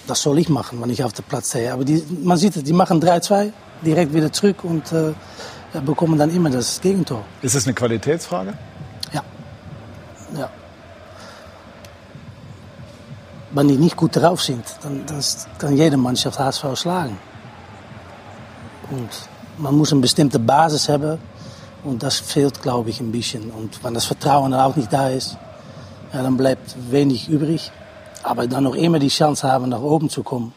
das 0.06 0.22
soll 0.22 0.38
ich 0.38 0.48
machen, 0.48 0.80
wenn 0.80 0.90
ich 0.90 1.04
auf 1.04 1.12
dem 1.12 1.24
Platz 1.24 1.50
stehe. 1.50 1.72
Aber 1.72 1.84
die, 1.84 2.02
man 2.22 2.36
sieht 2.38 2.56
es, 2.56 2.62
die 2.64 2.72
machen 2.72 3.02
3-2, 3.02 3.52
direkt 3.84 4.12
wieder 4.14 4.32
zurück 4.32 4.64
und 4.64 4.92
äh, 4.92 5.12
bekommen 5.84 6.18
dann 6.18 6.30
immer 6.30 6.50
das 6.50 6.80
Gegentor. 6.80 7.24
Ist 7.42 7.54
es 7.54 7.66
eine 7.66 7.74
Qualitätsfrage? 7.74 8.54
Ja. 10.36 10.48
Wenn 13.52 13.68
die 13.68 13.76
nicht 13.76 13.96
gut 13.96 14.16
drauf 14.16 14.42
sind, 14.42 14.64
dann, 14.82 15.04
dann 15.06 15.22
kann 15.58 15.76
jede 15.76 15.96
Mannschaft 15.96 16.38
HSV 16.38 16.64
schlagen. 16.74 17.18
Und 18.90 19.08
man 19.58 19.76
muss 19.76 19.92
eine 19.92 20.00
bestimmte 20.00 20.38
Basis 20.38 20.88
haben. 20.88 21.18
Und 21.82 22.02
das 22.02 22.18
fehlt, 22.18 22.62
glaube 22.62 22.90
ich, 22.90 23.00
ein 23.00 23.10
bisschen. 23.10 23.50
Und 23.50 23.82
wenn 23.82 23.94
das 23.94 24.04
Vertrauen 24.04 24.52
dann 24.52 24.60
auch 24.60 24.76
nicht 24.76 24.92
da 24.92 25.08
ist, 25.08 25.36
ja, 26.12 26.22
dann 26.22 26.36
bleibt 26.36 26.76
wenig 26.90 27.28
übrig. 27.28 27.72
Aber 28.22 28.46
dann 28.46 28.64
noch 28.64 28.74
immer 28.74 28.98
die 28.98 29.08
Chance 29.08 29.50
haben, 29.50 29.70
nach 29.70 29.80
oben 29.80 30.10
zu 30.10 30.22
kommen, 30.22 30.52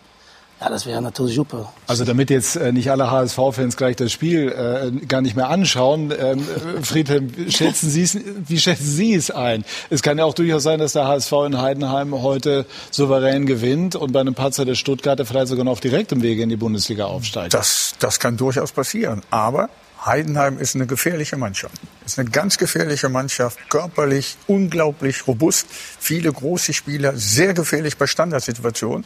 ja, 0.63 0.69
das 0.69 0.85
wäre 0.85 1.01
natürlich 1.01 1.35
super. 1.35 1.73
Also 1.87 2.05
damit 2.05 2.29
jetzt 2.29 2.55
äh, 2.55 2.71
nicht 2.71 2.89
alle 2.89 3.11
HSV-Fans 3.11 3.75
gleich 3.75 3.97
das 3.97 4.13
Spiel 4.13 4.49
äh, 4.49 5.05
gar 5.05 5.21
nicht 5.21 5.35
mehr 5.35 5.49
anschauen, 5.49 6.13
ähm, 6.17 6.39
äh, 6.39 6.81
Friedhelm, 6.81 7.31
schätzen 7.49 7.89
Sie 7.89 8.03
es, 8.03 8.17
wie 8.47 8.57
schätzen 8.57 8.85
Sie 8.85 9.13
es 9.13 9.29
ein? 9.29 9.65
Es 9.89 10.01
kann 10.01 10.17
ja 10.17 10.23
auch 10.23 10.33
durchaus 10.33 10.63
sein, 10.63 10.79
dass 10.79 10.93
der 10.93 11.05
HSV 11.05 11.33
in 11.47 11.61
Heidenheim 11.61 12.13
heute 12.21 12.65
souverän 12.91 13.45
gewinnt 13.45 13.97
und 13.97 14.13
bei 14.13 14.21
einem 14.21 14.35
Patzer 14.35 14.63
der 14.63 14.75
Stuttgarter 14.75 15.25
vielleicht 15.25 15.47
sogar 15.47 15.65
noch 15.65 15.73
auf 15.73 15.81
direktem 15.81 16.21
Wege 16.21 16.43
in 16.43 16.49
die 16.49 16.55
Bundesliga 16.55 17.05
aufsteigt. 17.05 17.53
Das, 17.53 17.95
das 17.99 18.21
kann 18.21 18.37
durchaus 18.37 18.71
passieren. 18.71 19.21
Aber 19.31 19.69
Heidenheim 20.05 20.59
ist 20.59 20.75
eine 20.75 20.85
gefährliche 20.85 21.37
Mannschaft. 21.37 21.75
Ist 22.05 22.19
eine 22.19 22.29
ganz 22.29 22.57
gefährliche 22.57 23.09
Mannschaft, 23.09 23.57
körperlich 23.69 24.37
unglaublich 24.47 25.27
robust, 25.27 25.67
viele 25.69 26.31
große 26.31 26.73
Spieler, 26.73 27.13
sehr 27.15 27.53
gefährlich 27.53 27.97
bei 27.97 28.07
Standardsituationen. 28.07 29.05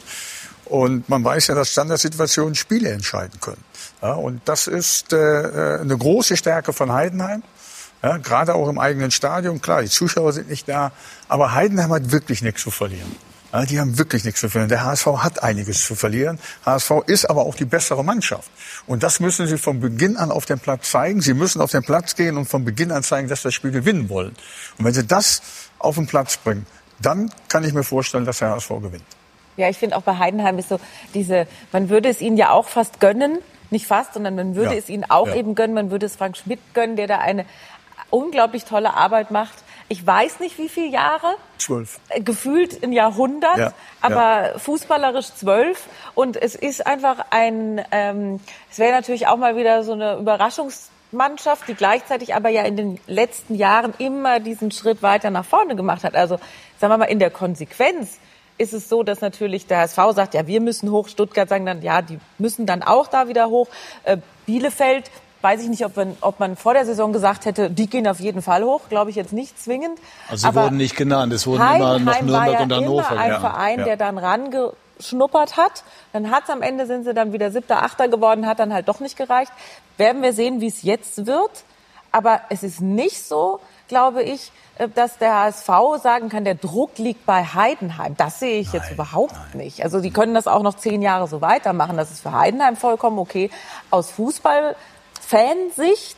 Und 0.70 1.08
man 1.10 1.24
weiß 1.24 1.48
ja, 1.48 1.56
dass 1.56 1.72
Standardsituationen 1.72 2.56
Spiele 2.56 2.90
entscheiden 2.90 3.40
können. 3.40 3.64
Ja, 4.02 4.14
und 4.14 4.42
das 4.46 4.68
ist 4.68 5.14
äh, 5.14 5.18
eine 5.82 5.98
große 5.98 6.38
Stärke 6.38 6.74
von 6.74 6.92
Heidenheim. 6.92 7.44
Ja, 8.04 8.18
gerade 8.18 8.54
auch 8.54 8.70
im 8.70 8.78
eigenen 8.78 9.12
Stadion. 9.12 9.62
Klar, 9.62 9.82
die 9.82 9.90
Zuschauer 9.90 10.34
sind 10.34 10.50
nicht 10.50 10.70
da, 10.70 10.92
aber 11.28 11.54
Heidenheim 11.54 11.92
hat 11.92 12.12
wirklich 12.12 12.42
nichts 12.42 12.62
zu 12.62 12.70
verlieren. 12.70 13.16
Ja, 13.54 13.66
die 13.66 13.80
haben 13.80 13.98
wirklich 13.98 14.24
nichts 14.24 14.42
zu 14.42 14.50
verlieren. 14.50 14.70
Der 14.70 14.84
HSV 14.84 15.06
hat 15.18 15.42
einiges 15.42 15.86
zu 15.86 15.96
verlieren. 15.96 16.38
HSV 16.66 16.92
ist 17.08 17.30
aber 17.30 17.44
auch 17.44 17.56
die 17.56 17.66
bessere 17.66 18.04
Mannschaft. 18.04 18.52
Und 18.86 19.04
das 19.04 19.20
müssen 19.20 19.48
sie 19.48 19.58
von 19.58 19.80
Beginn 19.80 20.18
an 20.18 20.32
auf 20.32 20.46
dem 20.46 20.60
Platz 20.60 20.92
zeigen. 20.92 21.22
Sie 21.22 21.34
müssen 21.34 21.62
auf 21.62 21.72
den 21.72 21.82
Platz 21.82 22.16
gehen 22.16 22.38
und 22.38 22.46
von 22.46 22.66
Beginn 22.66 22.92
an 22.92 23.04
zeigen, 23.04 23.30
dass 23.30 23.42
sie 23.42 23.48
das 23.48 23.54
Spiel 23.54 23.72
gewinnen 23.72 24.10
wollen. 24.10 24.36
Und 24.78 24.86
wenn 24.86 24.94
sie 24.94 25.08
das 25.08 25.42
auf 25.80 25.96
den 25.96 26.08
Platz 26.08 26.38
bringen, 26.38 26.66
dann 27.00 27.32
kann 27.48 27.64
ich 27.64 27.74
mir 27.74 27.84
vorstellen, 27.84 28.26
dass 28.26 28.40
der 28.40 28.50
HSV 28.50 28.70
gewinnt. 28.82 29.17
Ja, 29.58 29.70
ich 29.70 29.78
finde 29.78 29.98
auch 29.98 30.04
bei 30.04 30.18
Heidenheim 30.18 30.58
ist 30.60 30.70
so 30.70 30.80
diese, 31.14 31.48
man 31.72 31.90
würde 31.90 32.10
es 32.10 32.22
ihnen 32.22 32.38
ja 32.38 32.52
auch 32.52 32.68
fast 32.68 33.00
gönnen, 33.00 33.40
nicht 33.70 33.86
fast, 33.88 34.14
sondern 34.14 34.36
man 34.36 34.56
würde 34.56 34.74
Ja. 34.74 34.80
es 34.80 34.88
ihnen 34.90 35.04
auch 35.10 35.28
Ja. 35.28 35.36
eben 35.36 35.56
gönnen, 35.56 35.74
man 35.74 35.92
würde 35.92 36.06
es 36.06 36.16
Frank 36.16 36.38
Schmidt 36.38 36.60
gönnen, 36.74 36.96
der 36.96 37.08
da 37.08 37.18
eine 37.18 37.46
unglaublich 38.10 38.64
tolle 38.64 38.94
Arbeit 38.94 39.32
macht. 39.32 39.56
Ich 39.90 40.06
weiß 40.06 40.40
nicht, 40.40 40.58
wie 40.58 40.70
viele 40.70 40.88
Jahre, 40.88 41.36
Zwölf. 41.58 42.00
äh, 42.10 42.22
gefühlt 42.22 42.84
ein 42.84 42.92
Jahrhundert, 42.94 43.58
Ja, 43.58 43.74
aber 44.02 44.60
fußballerisch 44.60 45.34
zwölf. 45.34 45.88
Und 46.14 46.36
es 46.42 46.56
ist 46.56 46.86
einfach 46.86 47.26
ein, 47.32 47.84
ähm, 47.92 48.40
es 48.72 48.80
wäre 48.80 48.92
natürlich 48.94 49.28
auch 49.28 49.38
mal 49.38 49.56
wieder 49.58 49.84
so 49.84 49.94
eine 49.94 50.16
Überraschungsmannschaft, 50.18 51.68
die 51.68 51.74
gleichzeitig 51.74 52.36
aber 52.36 52.50
ja 52.50 52.64
in 52.64 52.78
den 52.78 53.00
letzten 53.08 53.56
Jahren 53.56 53.94
immer 53.98 54.40
diesen 54.40 54.72
Schritt 54.72 55.02
weiter 55.02 55.30
nach 55.30 55.46
vorne 55.46 55.76
gemacht 55.76 56.04
hat. 56.04 56.16
Also 56.16 56.38
sagen 56.80 56.94
wir 56.94 56.98
mal 56.98 57.06
in 57.06 57.20
der 57.20 57.32
Konsequenz 57.32 58.20
ist 58.58 58.74
es 58.74 58.90
so, 58.90 59.04
dass 59.04 59.22
natürlich 59.22 59.68
der 59.68 59.80
HSV 59.80 59.98
sagt, 60.16 60.34
ja, 60.34 60.48
wir 60.48 60.62
müssen 60.62 60.92
hoch. 60.92 61.08
Stuttgart 61.08 61.48
sagen 61.50 61.66
dann, 61.66 61.82
ja, 61.82 62.02
die 62.02 62.20
müssen 62.38 62.66
dann 62.66 62.84
auch 62.84 63.08
da 63.08 63.28
wieder 63.28 63.50
hoch. 63.50 63.68
Äh, 64.04 64.18
Bielefeld, 64.46 65.12
weiß 65.42 65.62
ich 65.62 65.70
nicht, 65.70 65.86
ob 65.86 65.96
man, 65.96 66.18
ob 66.22 66.40
man 66.40 66.56
vor 66.56 66.74
der 66.74 66.86
Saison 66.86 67.14
gesagt 67.14 67.46
hätte, 67.46 67.70
die 67.70 67.88
gehen 67.88 68.08
auf 68.08 68.20
jeden 68.20 68.42
Fall 68.42 68.64
hoch. 68.64 68.82
Glaube 68.90 69.10
ich 69.12 69.16
jetzt 69.16 69.34
nicht 69.34 69.62
zwingend. 69.62 70.00
Also 70.30 70.42
sie 70.42 70.48
Aber 70.48 70.64
wurden 70.66 70.78
nicht 70.78 70.96
genannt, 70.96 71.32
es 71.34 71.46
wurden 71.46 71.62
immer 71.62 72.00
noch 72.00 72.06
war 72.06 72.22
Nürnberg 72.24 72.52
ja 72.54 72.60
und 72.62 72.74
Hannover. 72.74 73.08
immer 73.12 73.20
ein 73.20 73.26
genannt. 73.28 73.42
Verein, 73.42 73.80
Ja. 73.80 73.86
der 73.86 73.98
dann 73.98 74.18
rangeschnuppert 74.18 75.58
hat. 75.58 75.84
Dann 76.14 76.32
hat's 76.32 76.50
am 76.50 76.62
Ende 76.62 76.86
sind 76.88 77.04
sie 77.04 77.14
dann 77.14 77.34
wieder 77.34 77.52
siebter, 77.52 77.84
achter 77.84 78.08
geworden, 78.08 78.48
hat 78.48 78.60
dann 78.60 78.74
halt 78.74 78.88
doch 78.88 79.00
nicht 79.00 79.18
gereicht. 79.18 79.52
Werden 79.98 80.22
wir 80.24 80.34
sehen, 80.34 80.62
wie 80.62 80.68
es 80.68 80.82
jetzt 80.84 81.26
wird. 81.26 81.52
Aber 82.12 82.42
es 82.50 82.64
ist 82.64 82.82
nicht 82.82 83.22
so, 83.24 83.60
glaube 83.88 84.24
ich, 84.24 84.52
dass 84.94 85.18
der 85.18 85.42
HSV 85.42 85.70
sagen 86.02 86.30
kann, 86.30 86.44
der 86.44 86.56
Druck 86.56 86.98
liegt 86.98 87.26
bei 87.26 87.44
Heidenheim. 87.44 88.16
Das 88.18 88.40
sehe 88.40 88.60
ich 88.60 88.74
jetzt 88.74 88.92
überhaupt 88.92 89.56
nicht. 89.56 89.84
Also 89.84 90.02
die 90.02 90.12
können 90.12 90.34
das 90.34 90.48
auch 90.48 90.64
noch 90.64 90.76
zehn 90.76 91.02
Jahre 91.02 91.28
so 91.28 91.42
weitermachen. 91.42 91.98
Das 91.98 92.12
ist 92.12 92.22
für 92.22 92.32
Heidenheim 92.32 92.76
vollkommen 92.76 93.20
okay. 93.20 93.50
Aus 93.90 94.12
Fußball-Fansicht 94.12 96.18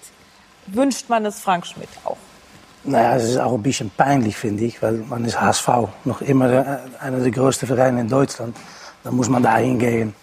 wünscht 0.67 1.09
man 1.09 1.25
es 1.25 1.39
Frank 1.39 1.65
Schmidt 1.65 1.89
auch. 2.03 2.17
Naja, 2.83 3.15
es 3.15 3.31
ist 3.31 3.37
auch 3.37 3.53
ein 3.53 3.61
bisschen 3.61 3.91
peinlich, 3.95 4.37
finde 4.37 4.63
ich, 4.63 4.81
weil 4.81 4.93
man 4.93 5.25
ist 5.25 5.39
HSV, 5.39 5.67
noch 6.05 6.21
immer 6.21 6.51
äh, 6.51 6.77
einer 6.99 7.19
der 7.19 7.31
größten 7.31 7.67
Vereine 7.67 8.01
in 8.01 8.07
Deutschland. 8.07 8.55
Dann 9.03 9.15
muss 9.15 9.29
man 9.29 9.43
da 9.43 9.57
hingehen 9.57 10.15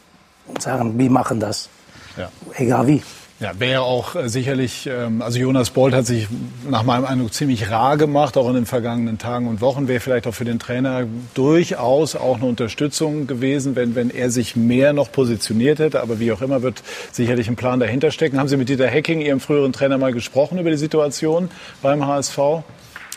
und 0.46 0.62
sagen, 0.62 0.98
wir 0.98 1.10
machen 1.10 1.38
das. 1.38 1.68
Ja. 2.16 2.30
Egal 2.54 2.86
wie. 2.86 3.02
Ja, 3.38 3.52
wäre 3.58 3.82
auch 3.82 4.14
äh, 4.14 4.30
sicherlich, 4.30 4.86
ähm, 4.86 5.20
also 5.20 5.38
Jonas 5.38 5.68
Bolt 5.68 5.92
hat 5.92 6.06
sich 6.06 6.26
nach 6.66 6.84
meinem 6.84 7.04
Eindruck 7.04 7.34
ziemlich 7.34 7.70
rar 7.70 7.98
gemacht, 7.98 8.38
auch 8.38 8.48
in 8.48 8.54
den 8.54 8.64
vergangenen 8.64 9.18
Tagen 9.18 9.46
und 9.46 9.60
Wochen. 9.60 9.88
Wäre 9.88 10.00
vielleicht 10.00 10.26
auch 10.26 10.34
für 10.34 10.46
den 10.46 10.58
Trainer 10.58 11.06
durchaus 11.34 12.16
auch 12.16 12.36
eine 12.36 12.46
Unterstützung 12.46 13.26
gewesen, 13.26 13.76
wenn, 13.76 13.94
wenn 13.94 14.08
er 14.08 14.30
sich 14.30 14.56
mehr 14.56 14.94
noch 14.94 15.12
positioniert 15.12 15.80
hätte. 15.80 16.00
Aber 16.00 16.18
wie 16.18 16.32
auch 16.32 16.40
immer 16.40 16.62
wird 16.62 16.82
sicherlich 17.12 17.48
ein 17.48 17.56
Plan 17.56 17.78
dahinter 17.78 18.10
stecken. 18.10 18.38
Haben 18.38 18.48
Sie 18.48 18.56
mit 18.56 18.70
Dieter 18.70 18.88
Hecking, 18.88 19.20
Ihrem 19.20 19.40
früheren 19.40 19.74
Trainer, 19.74 19.98
mal 19.98 20.14
gesprochen 20.14 20.58
über 20.58 20.70
die 20.70 20.78
Situation 20.78 21.50
beim 21.82 22.06
HSV? 22.06 22.38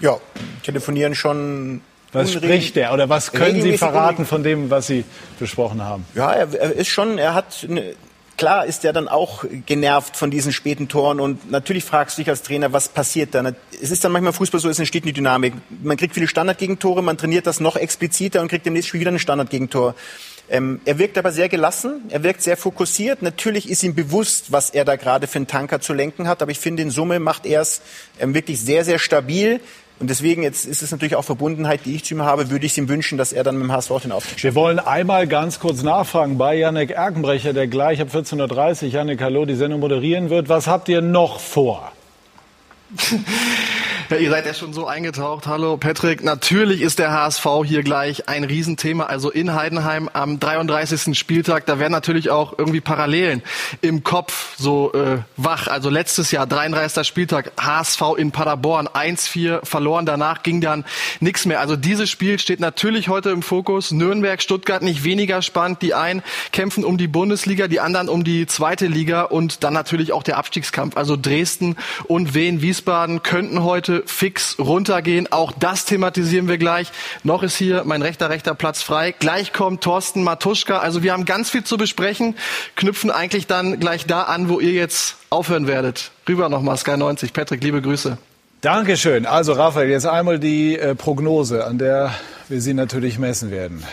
Ja, 0.02 0.18
telefonieren 0.64 1.16
schon. 1.16 1.80
Was 2.12 2.34
spricht 2.34 2.76
er 2.76 2.92
oder 2.94 3.08
was 3.08 3.32
können 3.32 3.62
Sie 3.62 3.78
verraten 3.78 4.26
von 4.26 4.42
dem, 4.42 4.70
was 4.70 4.88
Sie 4.88 5.06
besprochen 5.40 5.84
haben? 5.84 6.06
Ja, 6.16 6.32
er, 6.32 6.54
er 6.60 6.72
ist 6.74 6.88
schon, 6.88 7.20
er 7.20 7.36
hat, 7.36 7.68
eine, 7.70 7.94
klar 8.40 8.66
ist 8.66 8.86
er 8.86 8.94
dann 8.94 9.10
auch 9.10 9.44
genervt 9.66 10.16
von 10.16 10.32
diesen 10.32 10.54
späten 10.54 10.88
Toren 10.88 11.20
und 11.20 11.52
natürlich 11.52 11.84
fragst 11.84 12.18
du 12.18 12.22
dich 12.22 12.30
als 12.30 12.42
Trainer, 12.42 12.72
was 12.72 12.88
passiert 12.88 13.36
dann? 13.36 13.54
Es 13.82 13.92
ist 13.92 14.04
dann 14.06 14.14
manchmal 14.14 14.32
Fußball 14.32 14.62
so, 14.62 14.70
es 14.70 14.80
entsteht 14.80 15.04
eine 15.04 15.12
Dynamik. 15.12 15.54
Man 15.84 15.98
kriegt 15.98 16.14
viele 16.14 16.28
Standardgegentore, 16.28 17.04
man 17.04 17.18
trainiert 17.18 17.46
das 17.48 17.60
noch 17.60 17.76
expliziter 17.76 18.40
und 18.40 18.48
kriegt 18.48 18.66
im 18.66 18.74
nächsten 18.74 18.88
Spiel 18.88 19.02
wieder 19.02 19.12
ein 19.12 19.20
Standardgegentor. 19.20 19.94
Ähm, 20.50 20.80
er 20.86 20.98
wirkt 20.98 21.18
aber 21.18 21.34
sehr 21.34 21.50
gelassen, 21.50 22.04
er 22.10 22.24
wirkt 22.24 22.42
sehr 22.42 22.56
fokussiert. 22.56 23.22
Natürlich 23.22 23.70
ist 23.70 23.84
ihm 23.84 23.94
bewusst, 23.94 24.54
was 24.54 24.70
er 24.70 24.86
da 24.86 24.96
gerade 24.96 25.28
für 25.28 25.36
einen 25.36 25.48
Tanker 25.48 25.82
zu 25.82 25.94
lenken 25.94 26.30
hat, 26.30 26.42
aber 26.42 26.52
ich 26.52 26.60
finde, 26.60 26.82
in 26.82 26.92
Summe 26.92 27.20
macht 27.20 27.46
er 27.46 27.60
es 27.62 27.82
ähm, 28.22 28.34
wirklich 28.34 28.62
sehr, 28.62 28.86
sehr 28.86 29.00
stabil. 29.00 29.60
Und 30.00 30.10
deswegen, 30.10 30.44
jetzt 30.44 30.66
ist 30.66 30.82
es 30.82 30.92
natürlich 30.92 31.16
auch 31.16 31.26
Verbundenheit, 31.26 31.82
die 31.86 31.96
ich 31.96 32.06
zu 32.06 32.14
ihm 32.14 32.22
habe, 32.22 32.50
würde 32.50 32.66
ich 32.66 32.78
ihm 32.78 32.88
wünschen, 32.88 33.18
dass 33.18 33.34
er 33.34 33.44
dann 33.44 33.56
mit 33.56 33.66
dem 33.66 33.72
HSV 33.74 33.92
den 34.04 34.12
Aufstieg 34.14 34.42
Wir 34.42 34.56
wollen 34.56 34.80
einmal 34.80 35.28
ganz 35.28 35.60
kurz 35.60 35.84
nachfragen 35.84 36.38
bei 36.38 36.56
Janek 36.56 36.92
Erkenbrecher, 36.92 37.52
der 37.52 37.68
gleich 37.68 38.00
ab 38.00 38.08
14.30 38.14 38.86
Uhr, 38.86 38.90
Janek, 38.90 39.22
hallo, 39.22 39.46
die 39.46 39.56
Sendung 39.56 39.82
moderieren 39.82 40.30
wird. 40.30 40.48
Was 40.48 40.68
habt 40.68 40.88
ihr 40.88 41.02
noch 41.02 41.42
vor? 41.42 41.92
Ja, 44.10 44.18
ihr 44.18 44.32
seid 44.32 44.48
ja 44.48 44.56
schon 44.56 44.74
so 44.74 44.88
eingetaucht. 44.88 45.46
Hallo 45.46 45.78
Patrick. 45.78 46.24
Natürlich 46.24 46.82
ist 46.82 46.98
der 46.98 47.12
HSV 47.12 47.46
hier 47.64 47.84
gleich 47.84 48.28
ein 48.28 48.44
Riesenthema. 48.44 49.04
Also 49.04 49.30
in 49.30 49.54
Heidenheim 49.54 50.10
am 50.12 50.40
33. 50.40 51.16
Spieltag, 51.16 51.68
da 51.68 51.78
werden 51.78 51.92
natürlich 51.92 52.32
auch 52.32 52.58
irgendwie 52.58 52.82
Parallelen 52.82 53.44
im 53.82 54.04
Kopf 54.04 54.56
so 54.58 54.94
äh, 54.94 55.20
wach. 55.38 55.68
Also 55.68 55.92
letztes 55.92 56.32
Jahr, 56.32 56.48
33. 56.48 57.06
Spieltag, 57.08 57.52
HSV 57.62 58.02
in 58.18 58.32
Paderborn, 58.32 58.88
1-4 58.88 59.64
verloren. 59.64 60.08
Danach 60.08 60.42
ging 60.42 60.60
dann 60.60 60.86
nichts 61.20 61.46
mehr. 61.46 61.60
Also 61.60 61.76
dieses 61.76 62.10
Spiel 62.10 62.40
steht 62.40 62.60
natürlich 62.60 63.10
heute 63.10 63.30
im 63.30 63.44
Fokus. 63.44 63.92
Nürnberg, 63.92 64.42
Stuttgart 64.42 64.82
nicht 64.82 65.04
weniger 65.04 65.44
spannend. 65.44 65.84
Die 65.84 65.94
einen 65.94 66.24
kämpfen 66.52 66.84
um 66.84 66.98
die 66.98 67.08
Bundesliga, 67.08 67.68
die 67.68 67.80
anderen 67.80 68.10
um 68.10 68.24
die 68.24 68.48
zweite 68.48 68.88
Liga 68.88 69.22
und 69.22 69.64
dann 69.64 69.74
natürlich 69.76 70.14
auch 70.14 70.24
der 70.24 70.38
Abstiegskampf. 70.38 70.98
Also 70.98 71.16
Dresden 71.16 71.76
und 72.06 72.34
Wien, 72.34 72.64
Wiesbaden 72.64 72.79
könnten 72.86 73.64
heute 73.64 74.04
fix 74.06 74.58
runtergehen. 74.60 75.32
Auch 75.32 75.52
das 75.52 75.86
thematisieren 75.86 76.48
wir 76.48 76.58
gleich. 76.58 76.92
Noch 77.24 77.44
ist 77.44 77.56
hier 77.58 77.84
mein 77.86 78.02
rechter, 78.02 78.30
rechter 78.30 78.54
Platz 78.56 78.82
frei. 78.82 79.14
Gleich 79.18 79.54
kommt 79.54 79.84
Thorsten 79.84 80.24
Matuschka. 80.24 80.80
Also 80.80 81.04
wir 81.04 81.14
haben 81.14 81.26
ganz 81.26 81.50
viel 81.50 81.64
zu 81.64 81.78
besprechen, 81.78 82.36
knüpfen 82.76 83.12
eigentlich 83.12 83.48
dann 83.48 83.80
gleich 83.80 84.06
da 84.06 84.24
an, 84.24 84.50
wo 84.50 84.60
ihr 84.60 84.72
jetzt 84.72 85.16
aufhören 85.30 85.68
werdet. 85.68 86.12
Rüber 86.28 86.50
nochmal 86.50 86.78
Sky 86.78 86.98
90. 86.98 87.34
Patrick, 87.34 87.64
liebe 87.64 87.82
Grüße. 87.82 88.18
Dankeschön. 88.62 89.26
Also 89.26 89.54
Raphael, 89.54 89.90
jetzt 89.90 90.06
einmal 90.06 90.38
die 90.40 90.78
äh, 90.78 90.94
Prognose, 90.96 91.66
an 91.66 91.78
der 91.78 92.14
wir 92.50 92.60
Sie 92.62 92.74
natürlich 92.74 93.18
messen 93.20 93.52
werden. 93.52 93.84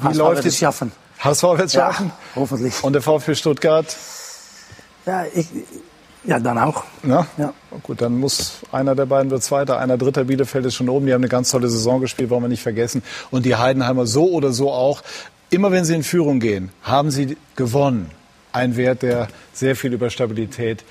Wie 0.00 0.08
HSV 0.08 0.18
läuft 0.18 0.44
es 0.44 0.58
schaffen. 0.58 0.92
HSV 1.20 1.42
wird 1.44 1.60
es 1.62 1.72
Ja, 1.72 1.92
schaffen? 1.92 2.12
hoffentlich. 2.34 2.82
Und 2.82 2.92
der 2.94 3.00
VfB 3.02 3.34
Stuttgart? 3.34 3.86
Ja, 5.06 5.24
ich, 5.34 5.46
ja 6.24 6.38
dann 6.38 6.58
auch. 6.58 6.84
Ja? 7.02 7.26
Ja. 7.38 7.52
Gut, 7.82 8.00
dann 8.00 8.18
muss 8.18 8.60
einer 8.70 8.94
der 8.94 9.06
beiden 9.06 9.30
wird 9.30 9.42
Zweiter, 9.42 9.78
einer 9.78 9.98
Dritter. 9.98 10.24
Bielefeld 10.24 10.66
ist 10.66 10.74
schon 10.74 10.88
oben. 10.88 11.06
Die 11.06 11.12
haben 11.12 11.20
eine 11.20 11.28
ganz 11.28 11.50
tolle 11.50 11.68
Saison 11.68 12.00
gespielt, 12.00 12.30
wollen 12.30 12.42
wir 12.42 12.48
nicht 12.48 12.62
vergessen. 12.62 13.02
Und 13.30 13.46
die 13.46 13.56
Heidenheimer 13.56 14.06
so 14.06 14.30
oder 14.30 14.52
so 14.52 14.70
auch. 14.70 15.02
Immer 15.50 15.70
wenn 15.70 15.84
sie 15.84 15.94
in 15.94 16.02
Führung 16.02 16.40
gehen, 16.40 16.70
haben 16.82 17.10
sie 17.10 17.36
gewonnen. 17.56 18.10
Ein 18.52 18.76
Wert, 18.76 19.02
der 19.02 19.28
sehr 19.52 19.76
viel 19.76 19.92
über 19.92 20.10
Stabilität 20.10 20.84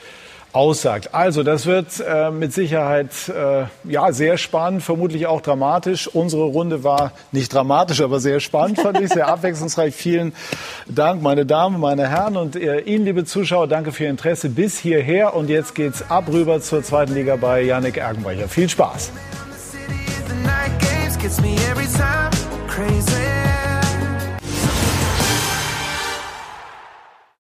aussagt. 0.54 1.14
Also, 1.14 1.44
das 1.44 1.66
wird 1.66 1.88
äh, 2.06 2.32
mit 2.32 2.54
Sicherheit 2.54 3.10
äh, 3.30 3.66
ja 3.84 4.12
sehr 4.12 4.38
spannend, 4.38 4.84
vermutlich 4.84 5.28
auch 5.28 5.42
dramatisch. 5.42 6.08
Unsere 6.08 6.44
Runde 6.44 6.84
war 6.84 7.12
nicht 7.32 7.54
dramatisch, 7.54 8.02
aber 8.02 8.20
sehr 8.20 8.40
spannend, 8.40 8.80
fand 8.80 9.00
ich, 9.00 9.10
sehr 9.10 9.28
abwechslungsreich. 9.30 9.96
Vielen 9.96 10.34
Dank, 10.88 11.22
meine 11.22 11.46
Damen, 11.46 11.80
meine 11.80 12.10
Herren 12.10 12.38
und 12.38 12.56
äh, 12.56 12.80
Ihnen, 12.82 13.06
liebe 13.06 13.26
Zuschauer, 13.26 13.68
danke 13.68 13.92
für 13.92 14.04
Ihr 14.04 14.10
Interesse 14.10 14.50
bis 14.50 14.78
hierher. 14.80 15.36
Und 15.36 15.50
jetzt 15.50 15.76
geht's 15.76 16.10
ab 16.10 16.26
rüber 16.32 16.62
zur 16.62 16.84
zweiten 16.84 17.14
Liga 17.14 17.36
bei 17.36 17.62
Yannick 17.62 17.98
Ergenbacher. 17.98 18.48
Viel 18.48 18.70
Spaß. 18.70 19.12